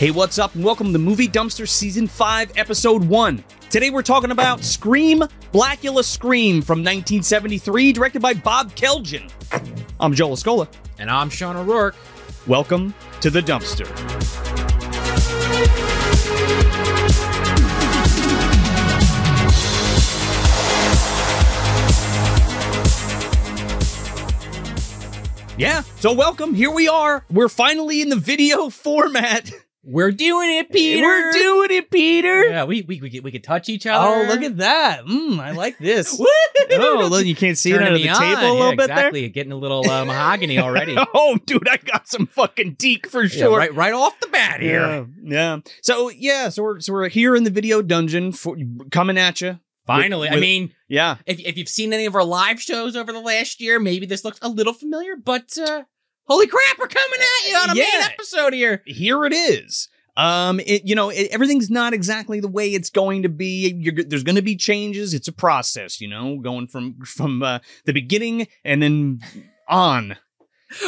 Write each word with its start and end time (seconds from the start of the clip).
Hey, 0.00 0.10
what's 0.10 0.38
up, 0.38 0.54
and 0.54 0.64
welcome 0.64 0.94
to 0.94 0.98
Movie 0.98 1.28
Dumpster 1.28 1.68
Season 1.68 2.06
5, 2.06 2.52
Episode 2.56 3.04
1. 3.04 3.44
Today 3.68 3.90
we're 3.90 4.00
talking 4.00 4.30
about 4.30 4.64
Scream, 4.64 5.22
Blacula 5.52 6.02
Scream 6.02 6.62
from 6.62 6.78
1973, 6.78 7.92
directed 7.92 8.22
by 8.22 8.32
Bob 8.32 8.74
Kelljan. 8.74 9.30
I'm 10.00 10.14
Joel 10.14 10.36
Escola. 10.36 10.68
And 10.98 11.10
I'm 11.10 11.28
Sean 11.28 11.54
O'Rourke. 11.54 11.96
Welcome 12.46 12.94
to 13.20 13.28
the 13.28 13.42
dumpster. 13.42 13.86
Yeah, 25.58 25.82
so 25.96 26.14
welcome. 26.14 26.54
Here 26.54 26.70
we 26.70 26.88
are. 26.88 27.26
We're 27.30 27.50
finally 27.50 28.00
in 28.00 28.08
the 28.08 28.16
video 28.16 28.70
format. 28.70 29.52
We're 29.82 30.12
doing 30.12 30.58
it, 30.58 30.70
Peter. 30.70 31.06
We're 31.06 31.32
doing 31.32 31.70
it, 31.70 31.90
Peter. 31.90 32.44
Yeah, 32.50 32.64
we 32.64 32.82
we 32.82 33.00
we 33.00 33.08
could, 33.10 33.24
we 33.24 33.30
could 33.32 33.42
touch 33.42 33.70
each 33.70 33.86
other. 33.86 34.06
Oh, 34.06 34.26
look 34.28 34.42
at 34.42 34.58
that. 34.58 35.06
Mm, 35.06 35.38
I 35.40 35.52
like 35.52 35.78
this. 35.78 36.20
Oh, 36.72 37.08
look, 37.10 37.24
you 37.26 37.34
can't 37.34 37.58
see 37.58 37.70
it 37.72 37.78
Turning 37.78 37.94
under 37.94 37.98
the 37.98 38.08
on. 38.10 38.20
table 38.20 38.42
a 38.42 38.52
little 38.52 38.68
yeah, 38.68 38.74
bit 38.76 38.90
exactly. 38.90 39.28
Getting 39.30 39.50
a 39.50 39.56
little 39.56 39.90
uh, 39.90 40.04
mahogany 40.04 40.58
already. 40.60 40.94
oh, 41.14 41.36
dude, 41.44 41.68
I 41.68 41.78
got 41.78 42.06
some 42.06 42.26
fucking 42.28 42.74
deek 42.74 43.08
for 43.08 43.22
Yeah, 43.24 43.28
sure. 43.28 43.58
right 43.58 43.74
right 43.74 43.92
off 43.92 44.18
the 44.20 44.28
bat 44.28 44.60
here. 44.60 44.80
Yeah, 44.80 45.04
yeah. 45.24 45.58
So 45.82 46.10
yeah, 46.10 46.48
so 46.48 46.62
we're 46.62 46.80
so 46.80 46.92
we're 46.92 47.08
here 47.08 47.34
in 47.34 47.42
the 47.42 47.50
video 47.50 47.82
dungeon 47.82 48.30
for 48.30 48.56
coming 48.92 49.18
at 49.18 49.40
you. 49.40 49.58
Finally, 49.86 50.28
with- 50.28 50.36
I 50.36 50.40
mean, 50.40 50.72
Yeah, 50.86 51.16
if 51.26 51.40
if 51.40 51.56
you've 51.58 51.68
seen 51.68 51.92
any 51.92 52.06
of 52.06 52.14
our 52.14 52.22
live 52.24 52.60
shows 52.60 52.94
over 52.94 53.12
the 53.12 53.20
last 53.20 53.60
year, 53.60 53.80
maybe 53.80 54.06
this 54.06 54.24
looks 54.24 54.38
a 54.42 54.48
little 54.48 54.74
familiar. 54.74 55.16
But 55.16 55.56
uh, 55.58 55.82
holy 56.30 56.46
crap, 56.46 56.78
we're 56.78 56.86
coming 56.86 57.20
at 57.20 57.48
you 57.50 57.56
on 57.56 57.70
a 57.70 57.74
Yeah. 57.74 57.84
main 57.84 58.02
episode 58.12 58.52
here. 58.54 58.82
here 58.86 59.24
it 59.26 59.32
is. 59.32 59.88
Um, 60.16 60.60
it 60.60 60.84
you 60.84 60.94
know 60.94 61.08
it, 61.10 61.28
everything's 61.32 61.70
not 61.70 61.92
exactly 61.94 62.40
the 62.40 62.48
way 62.48 62.68
it's 62.74 62.90
going 62.90 63.22
to 63.22 63.28
be. 63.28 63.72
You're, 63.78 64.04
there's 64.04 64.22
going 64.24 64.36
to 64.36 64.42
be 64.42 64.56
changes. 64.56 65.14
It's 65.14 65.28
a 65.28 65.32
process, 65.32 66.00
you 66.00 66.08
know, 66.08 66.38
going 66.38 66.66
from 66.68 66.96
from 67.04 67.42
uh, 67.42 67.60
the 67.84 67.92
beginning 67.92 68.48
and 68.64 68.82
then 68.82 69.20
on. 69.68 70.16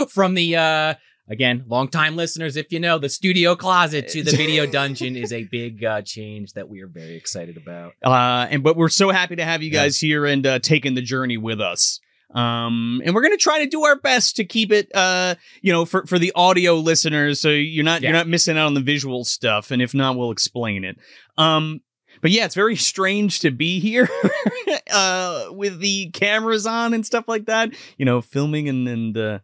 From 0.08 0.34
the 0.34 0.54
uh, 0.56 0.94
again, 1.28 1.64
longtime 1.66 2.14
listeners, 2.14 2.56
if 2.56 2.70
you 2.72 2.78
know, 2.78 2.98
the 2.98 3.08
studio 3.08 3.56
closet 3.56 4.08
to 4.10 4.22
the 4.22 4.30
video 4.36 4.64
dungeon 4.70 5.16
is 5.16 5.32
a 5.32 5.44
big 5.44 5.82
uh, 5.84 6.02
change 6.02 6.52
that 6.52 6.68
we 6.68 6.82
are 6.82 6.86
very 6.88 7.16
excited 7.16 7.56
about. 7.56 7.94
Uh, 8.04 8.46
and 8.50 8.62
but 8.62 8.76
we're 8.76 8.88
so 8.88 9.10
happy 9.10 9.34
to 9.36 9.44
have 9.44 9.60
you 9.62 9.70
Yeah. 9.70 9.82
guys 9.82 9.98
here 9.98 10.24
and 10.26 10.46
uh, 10.46 10.58
taking 10.60 10.94
the 10.94 11.02
journey 11.02 11.36
with 11.36 11.60
us. 11.60 12.00
Um, 12.34 13.02
and 13.04 13.14
we're 13.14 13.22
gonna 13.22 13.36
try 13.36 13.62
to 13.62 13.66
do 13.68 13.84
our 13.84 13.96
best 13.96 14.36
to 14.36 14.44
keep 14.44 14.72
it, 14.72 14.90
uh, 14.94 15.34
you 15.60 15.72
know, 15.72 15.84
for 15.84 16.06
for 16.06 16.18
the 16.18 16.32
audio 16.34 16.74
listeners, 16.76 17.40
so 17.40 17.50
you're 17.50 17.84
not 17.84 18.02
you're 18.02 18.12
not 18.12 18.28
missing 18.28 18.56
out 18.56 18.66
on 18.66 18.74
the 18.74 18.80
visual 18.80 19.24
stuff. 19.24 19.70
And 19.70 19.82
if 19.82 19.94
not, 19.94 20.16
we'll 20.16 20.30
explain 20.30 20.84
it. 20.84 20.98
Um, 21.36 21.80
but 22.20 22.30
yeah, 22.30 22.44
it's 22.44 22.54
very 22.54 22.76
strange 22.76 23.40
to 23.40 23.50
be 23.50 23.80
here, 23.80 24.08
uh, 24.92 25.46
with 25.50 25.80
the 25.80 26.10
cameras 26.10 26.66
on 26.66 26.94
and 26.94 27.04
stuff 27.04 27.26
like 27.26 27.46
that. 27.46 27.74
You 27.98 28.04
know, 28.04 28.20
filming 28.20 28.68
and 28.68 28.88
and 28.88 29.16
uh, 29.18 29.38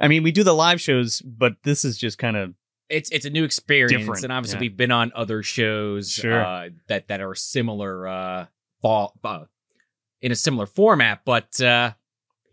I 0.00 0.08
mean, 0.08 0.22
we 0.22 0.32
do 0.32 0.42
the 0.42 0.54
live 0.54 0.80
shows, 0.80 1.20
but 1.20 1.54
this 1.62 1.84
is 1.84 1.96
just 1.96 2.18
kind 2.18 2.36
of 2.36 2.54
it's 2.88 3.10
it's 3.10 3.24
a 3.24 3.30
new 3.30 3.44
experience, 3.44 3.92
Different, 4.02 4.24
and 4.24 4.32
obviously 4.32 4.56
yeah. 4.56 4.62
we've 4.62 4.76
been 4.76 4.90
on 4.90 5.12
other 5.14 5.42
shows 5.42 6.10
Sure. 6.10 6.44
uh, 6.44 6.68
that 6.88 7.08
that 7.08 7.20
are 7.20 7.34
similar, 7.34 8.06
uh, 8.08 8.46
fall, 8.82 9.14
uh, 9.24 9.44
in 10.20 10.32
a 10.32 10.36
similar 10.36 10.66
format. 10.66 11.20
But 11.24 11.60
uh, 11.60 11.92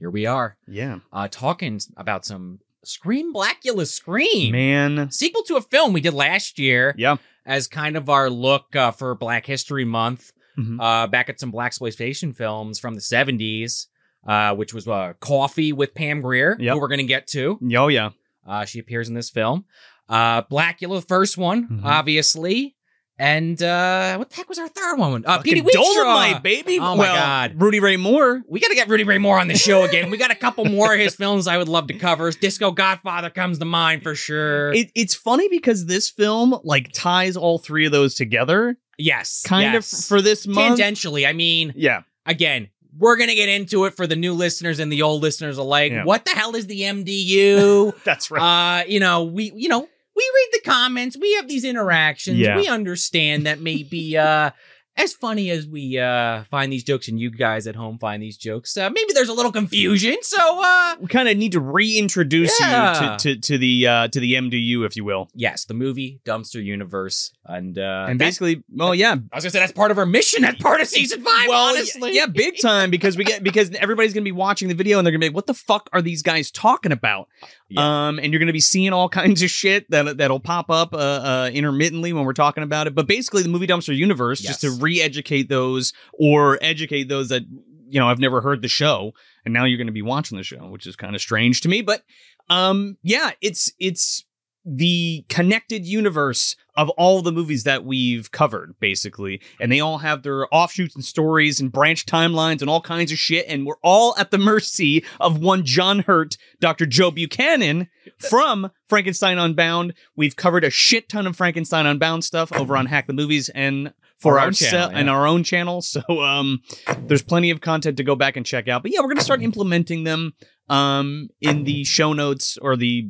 here 0.05 0.11
we 0.11 0.27
are, 0.27 0.55
yeah, 0.67 0.99
uh, 1.11 1.27
talking 1.27 1.81
about 1.97 2.23
some 2.25 2.59
Scream 2.83 3.33
Blacula 3.33 3.87
Scream 3.87 4.51
man, 4.51 5.09
sequel 5.09 5.41
to 5.45 5.55
a 5.55 5.61
film 5.61 5.93
we 5.93 6.01
did 6.01 6.13
last 6.13 6.59
year 6.59 6.93
yeah. 6.95 7.15
as 7.43 7.67
kind 7.67 7.97
of 7.97 8.07
our 8.07 8.29
look 8.29 8.75
uh, 8.75 8.91
for 8.91 9.15
Black 9.15 9.47
History 9.47 9.83
Month. 9.83 10.31
Mhm. 10.59 10.79
Uh, 10.79 11.07
back 11.07 11.27
at 11.27 11.39
some 11.39 11.49
black 11.49 11.69
exploitation 11.69 12.33
films 12.33 12.79
from 12.79 12.94
the 12.94 13.01
seventies, 13.01 13.88
uh, 14.27 14.53
which 14.53 14.75
was 14.75 14.88
uh, 14.88 15.13
Coffy 15.19 15.73
with 15.73 15.95
Pam 15.95 16.21
Grier, 16.21 16.55
Yep. 16.59 16.73
who 16.75 16.79
we're 16.79 16.88
gonna 16.88 17.01
get 17.03 17.25
to. 17.29 17.59
Oh 17.75 17.88
yeah, 17.88 18.11
Uh, 18.45 18.63
she 18.63 18.77
appears 18.77 19.09
in 19.09 19.15
this 19.15 19.31
film. 19.31 19.65
Uh, 20.07 20.44
Blacula, 20.44 21.01
the 21.01 21.07
first 21.07 21.35
one, 21.35 21.67
Mhm. 21.67 21.81
obviously. 21.83 22.75
And 23.17 23.61
uh, 23.63 24.17
what 24.17 24.29
the 24.29 24.35
heck 24.35 24.49
was 24.49 24.59
our 24.59 24.67
third 24.67 24.97
one? 24.97 25.23
Uh, 25.25 25.39
Petey 25.39 25.61
Fucking 25.61 25.79
Wheatstraw. 25.79 25.95
Dolomite, 25.95 26.43
baby. 26.43 26.77
Oh, 26.79 26.95
my 26.95 27.03
Well, 27.03 27.15
God. 27.15 27.61
Rudy 27.61 27.79
Ray 27.79 27.95
Moore. 27.95 28.43
We 28.47 28.59
got 28.59 28.67
to 28.67 28.75
get 28.75 28.89
Rudy 28.89 29.05
Ray 29.05 29.19
Moore 29.19 29.39
on 29.39 29.47
the 29.47 29.55
show 29.55 29.83
again. 29.83 30.09
we 30.09 30.17
got 30.17 30.31
a 30.31 30.35
couple 30.35 30.65
more 30.65 30.93
of 30.93 30.99
his 30.99 31.15
films 31.15 31.47
I 31.47 31.57
would 31.57 31.69
love 31.69 31.87
to 31.87 31.93
cover. 31.93 32.29
Disco 32.31 32.71
Godfather 32.71 33.29
comes 33.29 33.59
to 33.59 33.65
mind 33.65 34.03
for 34.03 34.15
sure. 34.15 34.73
It, 34.73 34.91
it's 34.95 35.15
funny 35.15 35.47
because 35.47 35.85
this 35.85 36.09
film 36.09 36.59
like 36.65 36.91
ties 36.91 37.37
all 37.37 37.57
three 37.57 37.85
of 37.85 37.93
those 37.93 38.15
together, 38.15 38.77
yes, 38.97 39.43
kind 39.45 39.73
yes. 39.73 39.93
of 39.99 40.05
for 40.05 40.21
this 40.21 40.45
month. 40.45 40.79
tangentially. 40.79 41.25
I 41.25 41.31
mean, 41.31 41.71
Yeah, 41.75 42.01
again, 42.25 42.69
we're 42.97 43.15
gonna 43.17 43.35
get 43.35 43.47
into 43.49 43.85
it 43.85 43.95
for 43.95 44.07
the 44.07 44.15
new 44.15 44.33
listeners 44.33 44.79
and 44.79 44.91
the 44.91 45.01
old 45.03 45.21
listeners 45.21 45.57
alike. 45.57 45.91
Yeah. 45.93 46.03
What 46.03 46.25
the 46.25 46.31
hell 46.31 46.55
is 46.55 46.67
the 46.67 46.81
MDU? 46.81 47.93
that's 48.03 48.29
right. 48.31 48.81
uh, 48.81 48.85
you 48.87 48.99
know, 48.99 49.23
we, 49.23 49.51
you 49.55 49.69
know, 49.69 49.87
we 50.15 50.31
read 50.35 50.49
the 50.63 50.69
comments, 50.69 51.17
we 51.19 51.33
have 51.35 51.47
these 51.47 51.63
interactions, 51.65 52.37
Yeah. 52.39 52.55
we 52.57 52.67
understand 52.67 53.45
that 53.45 53.59
maybe, 53.59 54.17
uh, 54.17 54.51
as 54.97 55.13
funny 55.13 55.50
as 55.50 55.67
we 55.67 56.00
uh 56.00 56.44
find 56.45 56.72
these 56.72 56.83
jokes 56.83 57.07
and 57.07 57.19
you 57.19 57.29
guys 57.29 57.67
at 57.67 57.75
home 57.75 57.97
find 58.00 58.23
these 58.23 58.38
jokes, 58.38 58.78
uh, 58.78 58.89
maybe 58.89 59.13
there's 59.13 59.29
a 59.29 59.33
little 59.33 59.51
confusion. 59.51 60.16
So, 60.22 60.63
uh, 60.63 60.95
we 61.00 61.07
kind 61.07 61.28
of 61.28 61.38
need 61.38 61.51
to 61.53 61.59
reintroduce 61.59 62.57
Yeah. 62.59 63.11
you 63.13 63.17
to, 63.17 63.35
to 63.35 63.41
to 63.41 63.57
the 63.57 63.88
uh, 63.88 64.07
to 64.09 64.19
the 64.19 64.33
MDU, 64.35 64.85
if 64.85 64.95
you 64.95 65.03
will, 65.03 65.29
yes, 65.35 65.66
the 65.66 65.73
movie 65.73 66.19
Dumpster 66.25 66.63
Universe, 66.63 67.31
and 67.45 67.78
uh, 67.78 68.06
and 68.09 68.17
basically, 68.17 68.63
well, 68.73 68.95
yeah, 68.95 69.11
I 69.31 69.35
was 69.35 69.44
gonna 69.44 69.51
say 69.51 69.59
that's 69.59 69.72
part 69.73 69.91
of 69.91 69.97
our 69.97 70.06
mission. 70.06 70.41
That's 70.44 70.61
part 70.61 70.81
of 70.81 70.88
season 70.88 71.22
five. 71.23 71.47
well, 71.50 71.69
honestly, 71.69 72.16
yeah, 72.16 72.25
big 72.27 72.56
time 72.62 72.89
because 72.89 73.17
we 73.17 73.23
get 73.23 73.44
because 73.44 73.72
everybody's 73.72 74.13
gonna 74.13 74.23
be 74.23 74.31
watching 74.31 74.67
the 74.69 74.75
video 74.75 74.97
and 74.97 75.06
they're 75.06 75.12
gonna 75.12 75.19
be 75.19 75.27
like, 75.27 75.35
"What 75.35 75.47
the 75.47 75.53
fuck 75.53 75.89
are 75.94 76.01
these 76.01 76.22
guys 76.22 76.51
talking 76.51 76.91
about?" 76.91 77.27
Yeah. 77.67 78.07
Um, 78.07 78.19
and 78.19 78.31
you're 78.31 78.39
gonna 78.39 78.53
be 78.53 78.59
seeing 78.59 78.94
all 78.94 79.09
kinds 79.22 79.41
of 79.44 79.50
shit 79.50 79.89
that 79.91 80.17
that'll 80.17 80.39
pop 80.39 80.69
up 80.69 80.94
uh, 80.94 80.97
uh 80.97 81.50
intermittently 81.53 82.13
when 82.13 82.23
we're 82.25 82.33
talking 82.33 82.63
about 82.63 82.88
it. 82.88 82.95
But 82.95 83.07
basically, 83.07 83.44
the 83.44 83.50
movie 83.50 83.67
dumpster 83.67 83.95
universe, 83.95 84.39
just 84.39 84.62
to 84.62 84.67
Yes. 84.67 84.79
Re-educate 84.85 85.50
those 85.50 85.94
or 86.13 86.57
educate 86.62 87.09
those 87.09 87.29
that 87.29 87.44
you 87.90 88.00
know 88.00 88.09
I've 88.09 88.19
never 88.19 88.41
heard 88.41 88.62
the 88.62 88.68
show, 88.68 89.13
and 89.44 89.53
now 89.53 89.66
you're 89.66 89.78
gonna 89.78 89.91
be 89.91 90.01
watching 90.01 90.38
the 90.38 90.44
show, 90.44 90.68
which 90.68 90.88
is 90.88 90.96
kind 90.96 91.16
of 91.16 91.22
strange 91.22 91.62
to 91.62 91.69
me. 91.69 91.81
But 91.81 92.03
um, 92.50 92.97
yeah, 93.01 93.31
it's 93.41 93.72
it's 93.79 94.25
the 94.66 95.24
connected 95.29 95.85
universe 95.85 96.56
of 96.75 96.90
all 96.91 97.22
the 97.22 97.31
movies 97.31 97.63
that 97.63 97.85
we've 97.85 98.31
covered, 98.31 98.75
basically. 98.79 99.40
And 99.59 99.72
they 99.72 99.79
all 99.79 100.00
have 100.00 100.24
their 100.24 100.53
offshoots 100.53 100.95
and 100.95 101.06
stories 101.06 101.59
and 101.59 101.72
branch 101.72 102.06
timelines 102.06 102.62
and 102.62 102.69
all 102.69 102.81
kinds 102.81 103.12
of 103.12 103.19
shit. 103.19 103.45
And 103.47 103.66
we're 103.66 103.75
all 103.84 104.16
at 104.18 104.31
the 104.31 104.40
mercy 104.40 105.06
of 105.19 105.40
one 105.40 105.63
John 105.63 106.00
Hurt, 106.00 106.35
Dr. 106.59 106.85
Joe 106.88 107.12
Buchanan 107.12 107.90
from 108.18 108.72
Frankenstein 108.90 109.38
Unbound. 109.38 109.94
We've 110.16 110.35
covered 110.35 110.63
a 110.63 110.72
shit 110.72 111.09
ton 111.09 111.28
of 111.28 111.35
Frankenstein 111.35 111.85
Unbound 111.85 112.24
stuff 112.24 112.51
over 112.51 112.75
on 112.75 112.88
Hack 112.88 113.07
the 113.07 113.13
Movies 113.13 113.50
and 113.50 113.94
for 114.19 114.33
Our 114.33 114.39
our 114.39 114.45
own 114.47 114.53
channel, 114.53 114.89
and 114.93 115.09
our 115.09 115.27
own 115.27 115.43
channel. 115.43 115.81
So 115.95 116.01
um 116.21 116.61
there's 117.07 117.21
plenty 117.23 117.51
of 117.51 117.61
content 117.61 117.97
to 117.97 118.03
go 118.03 118.15
back 118.15 118.37
and 118.37 118.45
check 118.45 118.67
out. 118.67 118.81
But 118.83 118.91
yeah, 118.93 118.99
we're 119.01 119.09
gonna 119.09 119.21
start 119.21 119.41
implementing 119.41 120.03
them 120.03 120.33
um 120.69 121.29
in 121.41 121.63
the 121.63 121.83
show 121.83 122.13
notes 122.13 122.57
or 122.61 122.75
the 122.75 123.07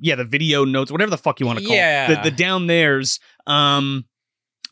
yeah, 0.00 0.14
the 0.14 0.24
video 0.24 0.64
notes, 0.64 0.90
whatever 0.92 1.10
the 1.10 1.18
fuck 1.18 1.40
you 1.40 1.46
want 1.46 1.58
to 1.58 1.64
call 1.64 1.74
Yeah. 1.74 2.10
it. 2.12 2.22
The, 2.22 2.30
the 2.30 2.36
down 2.36 2.66
there's 2.66 3.18
um 3.46 4.04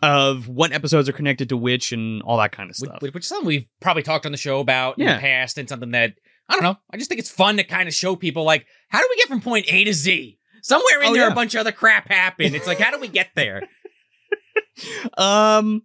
of 0.02 0.46
what 0.48 0.72
episodes 0.72 1.08
are 1.08 1.12
connected 1.12 1.48
to 1.48 1.56
which 1.56 1.92
and 1.92 2.22
all 2.22 2.36
that 2.38 2.52
kind 2.52 2.68
of 2.68 2.76
stuff. 2.76 3.00
which 3.00 3.14
is 3.16 3.26
something 3.26 3.46
we've 3.46 3.66
probably 3.80 4.02
talked 4.02 4.26
on 4.26 4.32
the 4.32 4.38
show 4.38 4.60
about 4.60 4.98
in 4.98 5.06
the 5.06 5.12
past, 5.18 5.56
and 5.58 5.68
something 5.68 5.92
that 5.92 6.12
I 6.48 6.54
don't 6.54 6.62
know. 6.62 6.76
I 6.92 6.96
just 6.96 7.08
think 7.08 7.18
it's 7.18 7.30
fun 7.30 7.56
to 7.56 7.64
kind 7.64 7.88
of 7.88 7.94
show 7.94 8.14
people 8.14 8.44
like 8.44 8.66
how 8.88 9.00
do 9.00 9.06
we 9.10 9.16
get 9.16 9.28
from 9.28 9.40
point 9.40 9.66
A 9.68 9.84
to 9.84 9.92
Z. 9.94 10.38
Somewhere 10.62 11.00
in 11.02 11.08
Oh, 11.10 11.14
there, 11.14 11.26
yeah. 11.26 11.32
a 11.32 11.34
bunch 11.34 11.54
of 11.54 11.60
other 11.60 11.70
crap 11.72 12.08
happened. 12.08 12.54
It's 12.56 12.66
like, 12.66 12.78
how 12.80 12.90
do 12.90 12.98
we 12.98 13.06
get 13.08 13.28
there? 13.36 13.62
Um, 15.18 15.82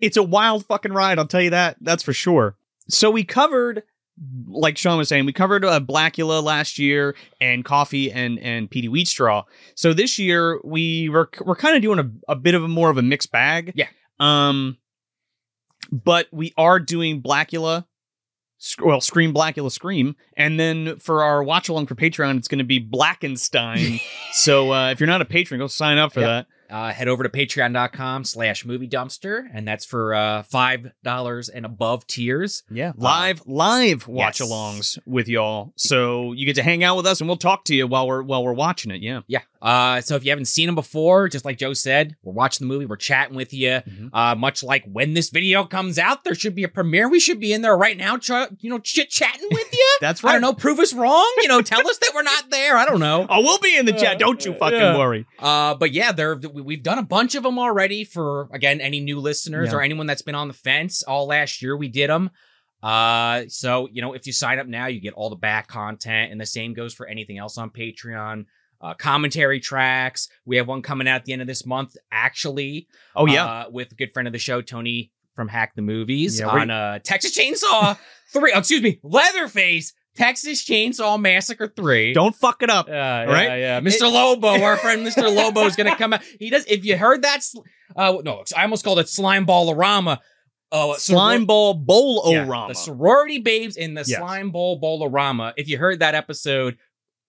it's 0.00 0.16
a 0.16 0.22
wild 0.22 0.66
fucking 0.66 0.92
ride. 0.92 1.18
I'll 1.18 1.26
tell 1.26 1.40
you 1.40 1.50
that. 1.50 1.76
That's 1.80 2.02
for 2.02 2.12
sure. 2.12 2.56
So 2.88 3.10
we 3.10 3.22
covered, 3.24 3.84
like 4.48 4.76
Sean 4.76 4.98
was 4.98 5.08
saying, 5.08 5.26
we 5.26 5.32
covered 5.32 5.64
uh, 5.64 5.78
Blacula 5.80 6.42
last 6.42 6.78
year 6.78 7.14
and 7.40 7.64
Coffy 7.64 8.10
and 8.10 8.38
and 8.40 8.68
Petey 8.68 8.88
Wheatstraw. 8.88 9.44
So 9.76 9.94
this 9.94 10.18
year 10.18 10.60
we 10.64 11.08
were 11.08 11.30
we're 11.44 11.56
kind 11.56 11.76
of 11.76 11.82
doing 11.82 12.00
a, 12.00 12.32
a 12.32 12.36
bit 12.36 12.54
of 12.54 12.64
a 12.64 12.68
more 12.68 12.90
of 12.90 12.98
a 12.98 13.02
mixed 13.02 13.30
bag. 13.30 13.72
Yeah. 13.76 13.86
Um, 14.18 14.78
but 15.90 16.26
we 16.32 16.52
are 16.56 16.80
doing 16.80 17.22
Blacula. 17.22 17.86
Well, 18.80 19.00
Scream 19.00 19.34
Blacula 19.34 19.72
Scream, 19.72 20.14
and 20.36 20.58
then 20.58 20.96
for 20.98 21.24
our 21.24 21.42
watch 21.42 21.68
along 21.68 21.86
for 21.86 21.96
Patreon, 21.96 22.38
it's 22.38 22.46
going 22.46 22.60
to 22.60 22.64
be 22.64 22.78
Blackenstein. 22.78 24.00
so 24.32 24.72
uh, 24.72 24.90
if 24.90 25.00
you're 25.00 25.08
not 25.08 25.20
a 25.20 25.24
patron, 25.24 25.58
go 25.58 25.66
sign 25.66 25.98
up 25.98 26.12
for 26.12 26.20
that. 26.20 26.46
Uh, 26.72 26.90
head 26.92 27.06
over 27.06 27.22
to 27.22 27.28
patreon.com 27.28 28.24
slash 28.24 28.64
movie 28.64 28.88
dumpster, 28.88 29.44
and 29.52 29.68
that's 29.68 29.84
for 29.84 30.14
uh, 30.14 30.42
$5 30.44 31.50
and 31.54 31.66
above 31.66 32.06
tiers. 32.06 32.62
Yeah, 32.70 32.92
live 32.96 33.42
live 33.46 34.08
watch 34.08 34.40
yes. 34.40 34.48
alongs 34.50 34.98
with 35.06 35.28
y'all. 35.28 35.72
So 35.76 36.32
you 36.32 36.46
get 36.46 36.56
to 36.56 36.62
hang 36.62 36.82
out 36.82 36.96
with 36.96 37.06
us, 37.06 37.20
and 37.20 37.28
we'll 37.28 37.36
talk 37.36 37.64
to 37.66 37.74
you 37.74 37.86
while 37.86 38.06
we're 38.08 38.22
while 38.22 38.42
we're 38.42 38.52
watching 38.54 38.90
it. 38.90 39.02
Yeah, 39.02 39.20
Yeah. 39.26 39.40
Uh, 39.60 40.00
so 40.00 40.16
if 40.16 40.24
you 40.24 40.30
haven't 40.32 40.46
seen 40.46 40.66
them 40.66 40.74
before, 40.74 41.28
just 41.28 41.44
like 41.44 41.56
Joe 41.56 41.72
said, 41.72 42.16
we're 42.24 42.32
watching 42.32 42.66
the 42.66 42.72
movie, 42.74 42.84
we're 42.84 42.96
chatting 42.96 43.36
with 43.36 43.52
you. 43.54 43.68
Mhm. 43.88 44.10
Uh, 44.12 44.34
much 44.34 44.64
like 44.64 44.84
when 44.90 45.14
this 45.14 45.30
video 45.30 45.62
comes 45.64 46.00
out, 46.00 46.24
there 46.24 46.34
should 46.34 46.56
be 46.56 46.64
a 46.64 46.68
premiere. 46.68 47.08
We 47.08 47.20
should 47.20 47.38
be 47.38 47.52
in 47.52 47.62
there 47.62 47.76
right 47.76 47.96
now, 47.96 48.16
ch- 48.16 48.30
you 48.58 48.68
know, 48.70 48.80
chit 48.80 49.08
chatting 49.10 49.46
with 49.52 49.72
you. 49.72 49.88
that's 50.00 50.24
I 50.24 50.26
right. 50.26 50.32
don't 50.32 50.40
know, 50.40 50.52
prove 50.52 50.80
us 50.80 50.92
wrong. 50.92 51.32
You 51.42 51.48
know, 51.48 51.62
tell 51.62 51.86
us 51.86 51.96
that 51.98 52.10
we're 52.12 52.22
not 52.24 52.50
there. 52.50 52.76
I 52.76 52.84
don't 52.86 52.98
know. 52.98 53.24
Oh, 53.30 53.40
we'll 53.40 53.58
be 53.60 53.76
in 53.76 53.86
the 53.86 53.92
chat. 53.92 54.18
Don't 54.18 54.44
you 54.44 54.52
Uh, 54.54 54.58
fucking 54.58 54.78
yeah. 54.80 54.98
worry. 54.98 55.26
Uh, 55.38 55.74
but 55.76 55.92
yeah, 55.92 56.10
there 56.10 56.34
we- 56.36 56.61
we've 56.64 56.82
done 56.82 56.98
a 56.98 57.02
bunch 57.02 57.34
of 57.34 57.42
them 57.42 57.58
already 57.58 58.04
for 58.04 58.48
again 58.52 58.80
any 58.80 59.00
new 59.00 59.18
listeners 59.20 59.70
Yeah. 59.70 59.76
or 59.78 59.82
anyone 59.82 60.06
that's 60.06 60.22
been 60.22 60.34
on 60.34 60.48
the 60.48 60.54
fence. 60.54 61.02
All 61.02 61.26
last 61.26 61.60
year 61.62 61.76
we 61.76 61.88
did 61.88 62.08
them. 62.10 62.30
Uh, 62.82 63.44
so 63.48 63.88
you 63.92 64.02
know 64.02 64.12
if 64.12 64.26
you 64.26 64.32
sign 64.32 64.58
up 64.58 64.66
now, 64.66 64.86
you 64.86 65.00
get 65.00 65.14
all 65.14 65.30
the 65.30 65.36
back 65.36 65.68
content, 65.68 66.32
and 66.32 66.40
the 66.40 66.46
same 66.46 66.74
goes 66.74 66.92
for 66.94 67.06
anything 67.06 67.38
else 67.38 67.56
on 67.58 67.70
Patreon. 67.70 68.46
Uh, 68.80 68.94
commentary 68.94 69.60
tracks. 69.60 70.28
We 70.44 70.56
have 70.56 70.66
one 70.66 70.82
coming 70.82 71.06
out 71.06 71.14
at 71.16 71.24
the 71.24 71.32
end 71.32 71.40
of 71.42 71.46
this 71.46 71.64
month, 71.64 71.94
actually. 72.10 72.88
Oh 73.14 73.26
yeah, 73.26 73.44
uh, 73.44 73.64
with 73.70 73.92
a 73.92 73.94
good 73.94 74.12
friend 74.12 74.26
of 74.26 74.32
the 74.32 74.40
show, 74.40 74.60
Tony 74.60 75.12
from 75.36 75.46
Hack 75.48 75.74
the 75.76 75.82
Movies, 75.82 76.40
Yeah, 76.40 76.48
on 76.48 76.70
uh, 76.70 76.98
Texas 76.98 77.38
Chainsaw 77.38 77.96
Three. 78.32 78.52
excuse 78.52 78.82
me, 78.82 78.98
Leatherface, 79.04 79.92
Texas 80.16 80.64
Chainsaw 80.64 81.18
Massacre 81.20 81.68
Three. 81.74 82.12
don't 82.12 82.34
fuck 82.34 82.62
it 82.62 82.70
up. 82.70 82.88
Yeah, 82.88 83.24
right? 83.24 83.48
yeah, 83.48 83.56
yeah. 83.56 83.80
Mr. 83.80 84.12
Lobo, 84.12 84.62
our 84.62 84.76
friend 84.76 85.06
Mr. 85.06 85.34
Lobo 85.34 85.62
is 85.66 85.74
gonna 85.76 85.96
come 85.96 86.12
out. 86.12 86.22
He 86.38 86.50
does. 86.50 86.64
If 86.66 86.84
you 86.84 86.96
heard 86.96 87.22
that, 87.22 87.40
uh, 87.96 88.18
no, 88.24 88.44
I 88.56 88.62
almost 88.62 88.84
called 88.84 88.98
it 88.98 89.08
Slime 89.08 89.46
Ballarama. 89.46 90.18
Uh, 90.70 90.94
Slime 90.94 91.44
ball 91.44 91.74
bowl 91.74 92.22
yeah, 92.32 92.44
the 92.68 92.74
sorority 92.74 93.38
babes 93.40 93.76
in 93.76 93.92
the 93.92 94.04
Yes. 94.06 94.18
slime 94.18 94.50
bowl 94.50 94.80
bolorama. 94.80 95.52
If 95.58 95.68
you 95.68 95.76
heard 95.76 95.98
that 95.98 96.14
episode, 96.14 96.78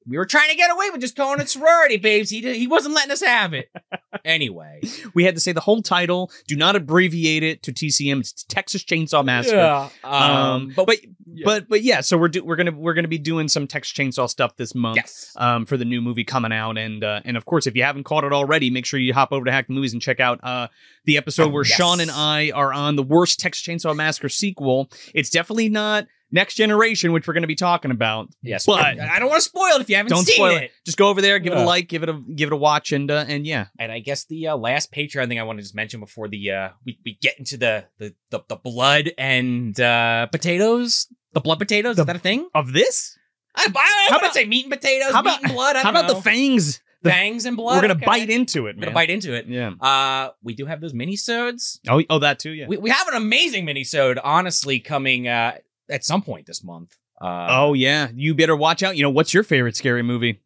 we 0.08 0.18
were 0.18 0.26
trying 0.26 0.50
to 0.50 0.56
get 0.56 0.72
away 0.72 0.90
with 0.92 1.02
just 1.02 1.16
calling 1.16 1.40
it 1.40 1.50
sorority 1.50 1.98
babes. 1.98 2.30
He 2.30 2.42
did, 2.42 2.56
he 2.56 2.68
wasn't 2.68 2.96
letting 2.96 3.12
us 3.12 3.22
have 3.22 3.54
it. 3.54 3.70
anyway, 4.26 4.82
we 5.14 5.24
had 5.24 5.36
to 5.36 5.42
say 5.42 5.52
the 5.52 5.62
whole 5.62 5.82
title. 5.82 6.32
Do 6.48 6.56
not 6.56 6.76
abbreviate 6.76 7.44
it 7.44 7.64
to 7.64 7.74
TCM. 7.74 8.20
It's 8.22 8.44
Texas 8.44 8.84
Chainsaw 8.84 9.24
Massacre. 9.24 9.56
Yeah. 9.58 9.90
Um, 10.04 10.14
Um, 10.34 10.74
but, 10.76 10.86
but 10.88 10.98
yeah. 11.26 11.44
but 11.46 11.70
but 11.70 11.82
yeah. 11.84 12.02
So 12.02 12.18
we're 12.18 12.28
do, 12.30 12.44
we're 12.44 12.56
gonna 12.56 12.72
we're 12.72 12.94
gonna 12.94 13.08
be 13.08 13.18
doing 13.18 13.48
some 13.48 13.68
Texas 13.68 13.94
Chainsaw 13.98 14.30
stuff 14.30 14.56
this 14.58 14.76
month. 14.76 14.98
yes, 14.98 15.34
um, 15.38 15.66
for 15.66 15.78
the 15.78 15.86
new 15.86 16.02
movie 16.02 16.24
coming 16.24 16.52
out. 16.52 16.78
And 16.78 17.04
uh, 17.04 17.22
and 17.26 17.38
of 17.38 17.46
course, 17.46 17.68
if 17.68 17.76
you 17.76 17.84
haven't 17.84 18.04
caught 18.04 18.24
it 18.24 18.34
already, 18.34 18.70
make 18.70 18.86
sure 18.86 19.00
you 19.00 19.14
hop 19.14 19.32
over 19.32 19.46
to 19.46 19.52
Hack 19.52 19.68
the 19.68 19.74
Movies 19.74 19.94
and 19.94 20.02
check 20.02 20.20
out 20.20 20.40
uh, 20.44 20.68
the 21.06 21.18
episode 21.18 21.52
where 21.52 21.64
Yes. 21.66 21.76
Sean 21.78 22.00
and 22.00 22.12
I 22.12 22.52
are 22.54 22.74
on 22.74 22.96
the 22.96 23.04
worst 23.04 23.40
Texas 23.40 23.66
Chainsaw 23.66 23.96
Massacre 23.96 24.30
sequel. 24.30 24.90
It's 25.14 25.30
definitely 25.30 25.70
not 25.70 26.06
Next 26.34 26.56
Generation, 26.56 27.12
which 27.14 27.28
we're 27.28 27.34
going 27.36 27.44
to 27.44 27.48
be 27.48 27.56
talking 27.56 27.92
about. 27.92 28.28
yes. 28.42 28.66
but- 28.66 28.82
I 29.00 29.20
don't 29.20 29.30
want 29.30 29.42
to 29.42 29.48
spoil 29.48 29.76
it 29.76 29.82
if 29.82 29.90
you 29.90 29.96
haven't 29.96 30.10
Don't 30.10 30.26
seen 30.26 30.36
spoil 30.36 30.58
it. 30.58 30.64
it. 30.64 30.72
Just 30.86 30.98
go 30.98 31.08
over 31.10 31.22
there, 31.22 31.38
give 31.40 31.54
it 31.54 31.58
Yeah. 31.58 31.64
a 31.64 31.66
like, 31.66 31.88
give 31.88 32.02
it 32.04 32.10
a 32.10 32.20
give 32.36 32.48
it 32.50 32.54
a 32.54 32.58
watch, 32.58 32.92
and 32.92 33.10
uh, 33.10 33.24
and 33.28 33.46
yeah, 33.46 33.68
And 33.80 33.92
I 33.92 34.00
guess 34.00 34.26
the 34.26 34.48
uh, 34.48 34.58
last 34.58 34.92
Patreon 34.92 35.28
thing 35.28 35.40
I 35.40 35.44
want 35.44 35.60
to 35.60 35.64
just 35.64 35.76
mention 35.76 36.00
before 36.00 36.28
the 36.28 36.52
uh, 36.52 36.70
we, 36.86 36.98
we 37.06 37.18
get 37.22 37.38
into 37.38 37.56
the 37.56 37.86
the 38.00 38.14
the, 38.32 38.42
the 38.50 38.56
blood 38.56 39.12
and 39.18 39.80
uh, 39.80 40.26
potatoes, 40.28 41.08
the 41.34 41.40
blood 41.40 41.60
potatoes. 41.60 41.96
The- 41.98 42.02
is 42.02 42.08
that 42.08 42.16
a 42.16 42.20
thing? 42.20 42.50
of 42.56 42.74
this. 42.74 43.18
I, 43.56 43.68
I, 43.76 44.06
How 44.10 44.16
I'm 44.18 44.24
about- 44.24 44.34
say 44.34 44.46
meat 44.46 44.66
and 44.66 44.74
potatoes, 44.74 45.12
how 45.14 45.22
meat 45.22 45.30
about- 45.38 45.44
and 45.44 45.54
blood. 45.54 45.76
I 45.76 45.80
How 45.80 45.92
don't 45.92 45.98
about 46.04 46.08
know. 46.12 46.16
the 46.16 46.22
fangs? 46.24 46.82
the- 47.04 47.10
fangs 47.12 47.46
and 47.46 47.56
blood? 47.56 47.76
we're 47.76 47.82
gonna 47.82 47.94
Okay. 47.94 48.06
bite 48.06 48.30
into 48.32 48.66
it, 48.68 48.76
We're 48.78 48.84
gonna 48.86 48.94
bite 48.96 49.12
into 49.12 49.34
it. 49.36 49.46
Yeah. 49.48 49.72
Uh, 49.80 50.32
we 50.42 50.56
do 50.56 50.66
have 50.66 50.82
those 50.82 50.94
mini-sodes. 50.96 51.80
Oh, 51.88 52.02
oh, 52.10 52.20
that 52.20 52.40
too. 52.40 52.50
Yeah. 52.52 52.66
We, 52.68 52.78
we 52.78 52.90
have 52.90 53.08
an 53.10 53.14
amazing 53.16 53.66
mini-sode, 53.66 54.18
honestly, 54.24 54.80
coming 54.80 55.28
uh, 55.28 55.58
at 55.90 56.04
some 56.04 56.22
point 56.22 56.46
this 56.48 56.64
month. 56.64 56.96
Uh, 57.22 57.48
oh 57.50 57.74
yeah. 57.74 58.10
You 58.14 58.34
better 58.34 58.56
watch 58.56 58.84
out. 58.84 58.98
You 58.98 59.04
know 59.04 59.10
what's 59.10 59.34
your 59.34 59.44
favorite 59.44 59.76
scary 59.76 60.04
movie? 60.04 60.42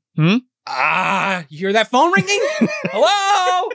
ah, 0.67 1.45
you 1.49 1.57
hear 1.59 1.73
that 1.73 1.89
phone 1.89 2.11
ringing? 2.11 2.39
Hello. 2.91 3.69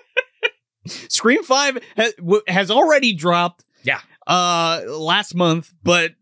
Scream 0.86 1.42
Five 1.44 1.78
has, 1.96 2.12
w- 2.14 2.42
has 2.48 2.70
already 2.70 3.14
dropped. 3.14 3.64
Yeah. 3.84 4.00
Uh, 4.26 4.82
last 4.88 5.34
month, 5.34 5.72
but 5.82 6.12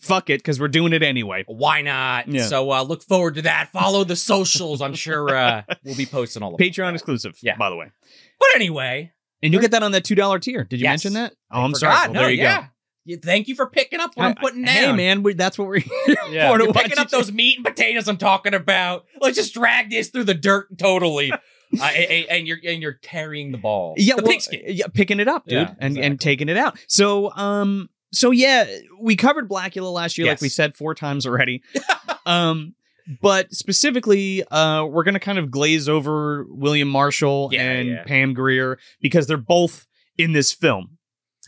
fuck 0.00 0.30
it, 0.30 0.38
because 0.38 0.60
we're 0.60 0.68
doing 0.68 0.92
it 0.92 1.02
anyway. 1.02 1.44
Why 1.46 1.82
not? 1.82 2.28
Yeah. 2.28 2.46
So 2.46 2.70
uh, 2.72 2.82
look 2.82 3.02
forward 3.02 3.34
to 3.36 3.42
that. 3.42 3.70
Follow 3.72 4.04
the 4.04 4.16
socials. 4.16 4.80
I'm 4.80 4.94
sure 4.94 5.34
uh, 5.36 5.62
we'll 5.84 5.96
be 5.96 6.06
posting 6.06 6.42
all 6.42 6.54
of 6.54 6.58
them. 6.58 6.66
Patreon 6.68 6.94
exclusive. 6.94 7.36
Yeah. 7.42 7.56
By 7.56 7.70
the 7.70 7.76
way, 7.76 7.90
But 8.38 8.48
anyway, 8.54 9.12
and 9.42 9.52
you'll 9.52 9.62
get 9.62 9.72
that 9.72 9.82
on 9.82 9.92
that 9.92 10.04
two 10.04 10.14
dollar 10.14 10.38
tier. 10.38 10.64
Did 10.64 10.80
you 10.80 10.84
Yes. 10.84 11.04
mention 11.04 11.14
that? 11.14 11.32
Oh, 11.50 11.60
I 11.60 11.64
I'm 11.64 11.72
forgot. 11.72 11.80
sorry. 11.80 11.94
Well, 12.06 12.12
no, 12.14 12.20
there 12.20 12.30
you 12.30 12.42
yeah. 12.42 12.60
go. 12.62 12.66
Yeah, 13.04 13.16
Thank 13.22 13.48
you 13.48 13.54
for 13.54 13.66
picking 13.66 14.00
up 14.00 14.12
what 14.14 14.24
I'm 14.26 14.34
putting 14.34 14.62
down. 14.64 14.74
Hey 14.74 14.92
man, 14.92 15.22
we, 15.22 15.34
that's 15.34 15.58
what 15.58 15.68
we're 15.68 15.80
here 15.80 16.16
Yeah. 16.30 16.50
for. 16.50 16.58
to 16.58 16.64
You're 16.64 16.72
picking 16.72 16.98
up 16.98 17.10
those 17.10 17.30
meat 17.30 17.56
and 17.58 17.64
potatoes 17.66 18.08
I'm 18.08 18.16
talking 18.16 18.54
about. 18.54 19.04
Let's 19.20 19.36
just 19.36 19.52
drag 19.54 19.90
this 19.90 20.08
through 20.08 20.24
the 20.24 20.34
dirt 20.34 20.78
totally. 20.78 21.30
uh, 21.32 21.38
and, 21.84 22.26
and 22.30 22.46
you're 22.46 22.58
and 22.66 22.80
you're 22.80 22.94
carrying 22.94 23.52
the 23.52 23.58
ball. 23.58 23.94
Yeah, 23.98 24.14
the 24.16 24.22
well, 24.22 24.62
yeah, 24.66 24.86
picking 24.92 25.20
it 25.20 25.28
up, 25.28 25.44
dude, 25.44 25.52
Yeah, 25.54 25.60
and 25.80 25.92
exactly. 25.92 26.02
and 26.02 26.20
taking 26.20 26.48
it 26.48 26.56
out. 26.56 26.78
So, 26.86 27.30
um, 27.32 27.90
so 28.12 28.30
yeah, 28.30 28.64
we 29.00 29.16
covered 29.16 29.48
Blacula 29.50 29.92
last 29.92 30.16
year, 30.16 30.26
like 30.28 30.40
we 30.40 30.48
said 30.48 30.74
four 30.74 30.94
times 30.94 31.26
already. 31.26 31.62
um, 32.26 32.74
but 33.20 33.52
specifically, 33.52 34.44
uh, 34.50 34.84
we're 34.86 35.04
gonna 35.04 35.20
kind 35.20 35.38
of 35.38 35.50
glaze 35.50 35.88
over 35.90 36.46
William 36.48 36.88
Marshall 36.88 37.50
Yeah, 37.52 37.62
and 37.70 37.88
yeah. 37.88 38.04
Pam 38.04 38.32
Grier 38.32 38.78
because 39.02 39.26
they're 39.26 39.36
both 39.36 39.86
in 40.16 40.32
this 40.32 40.52
film. 40.52 40.93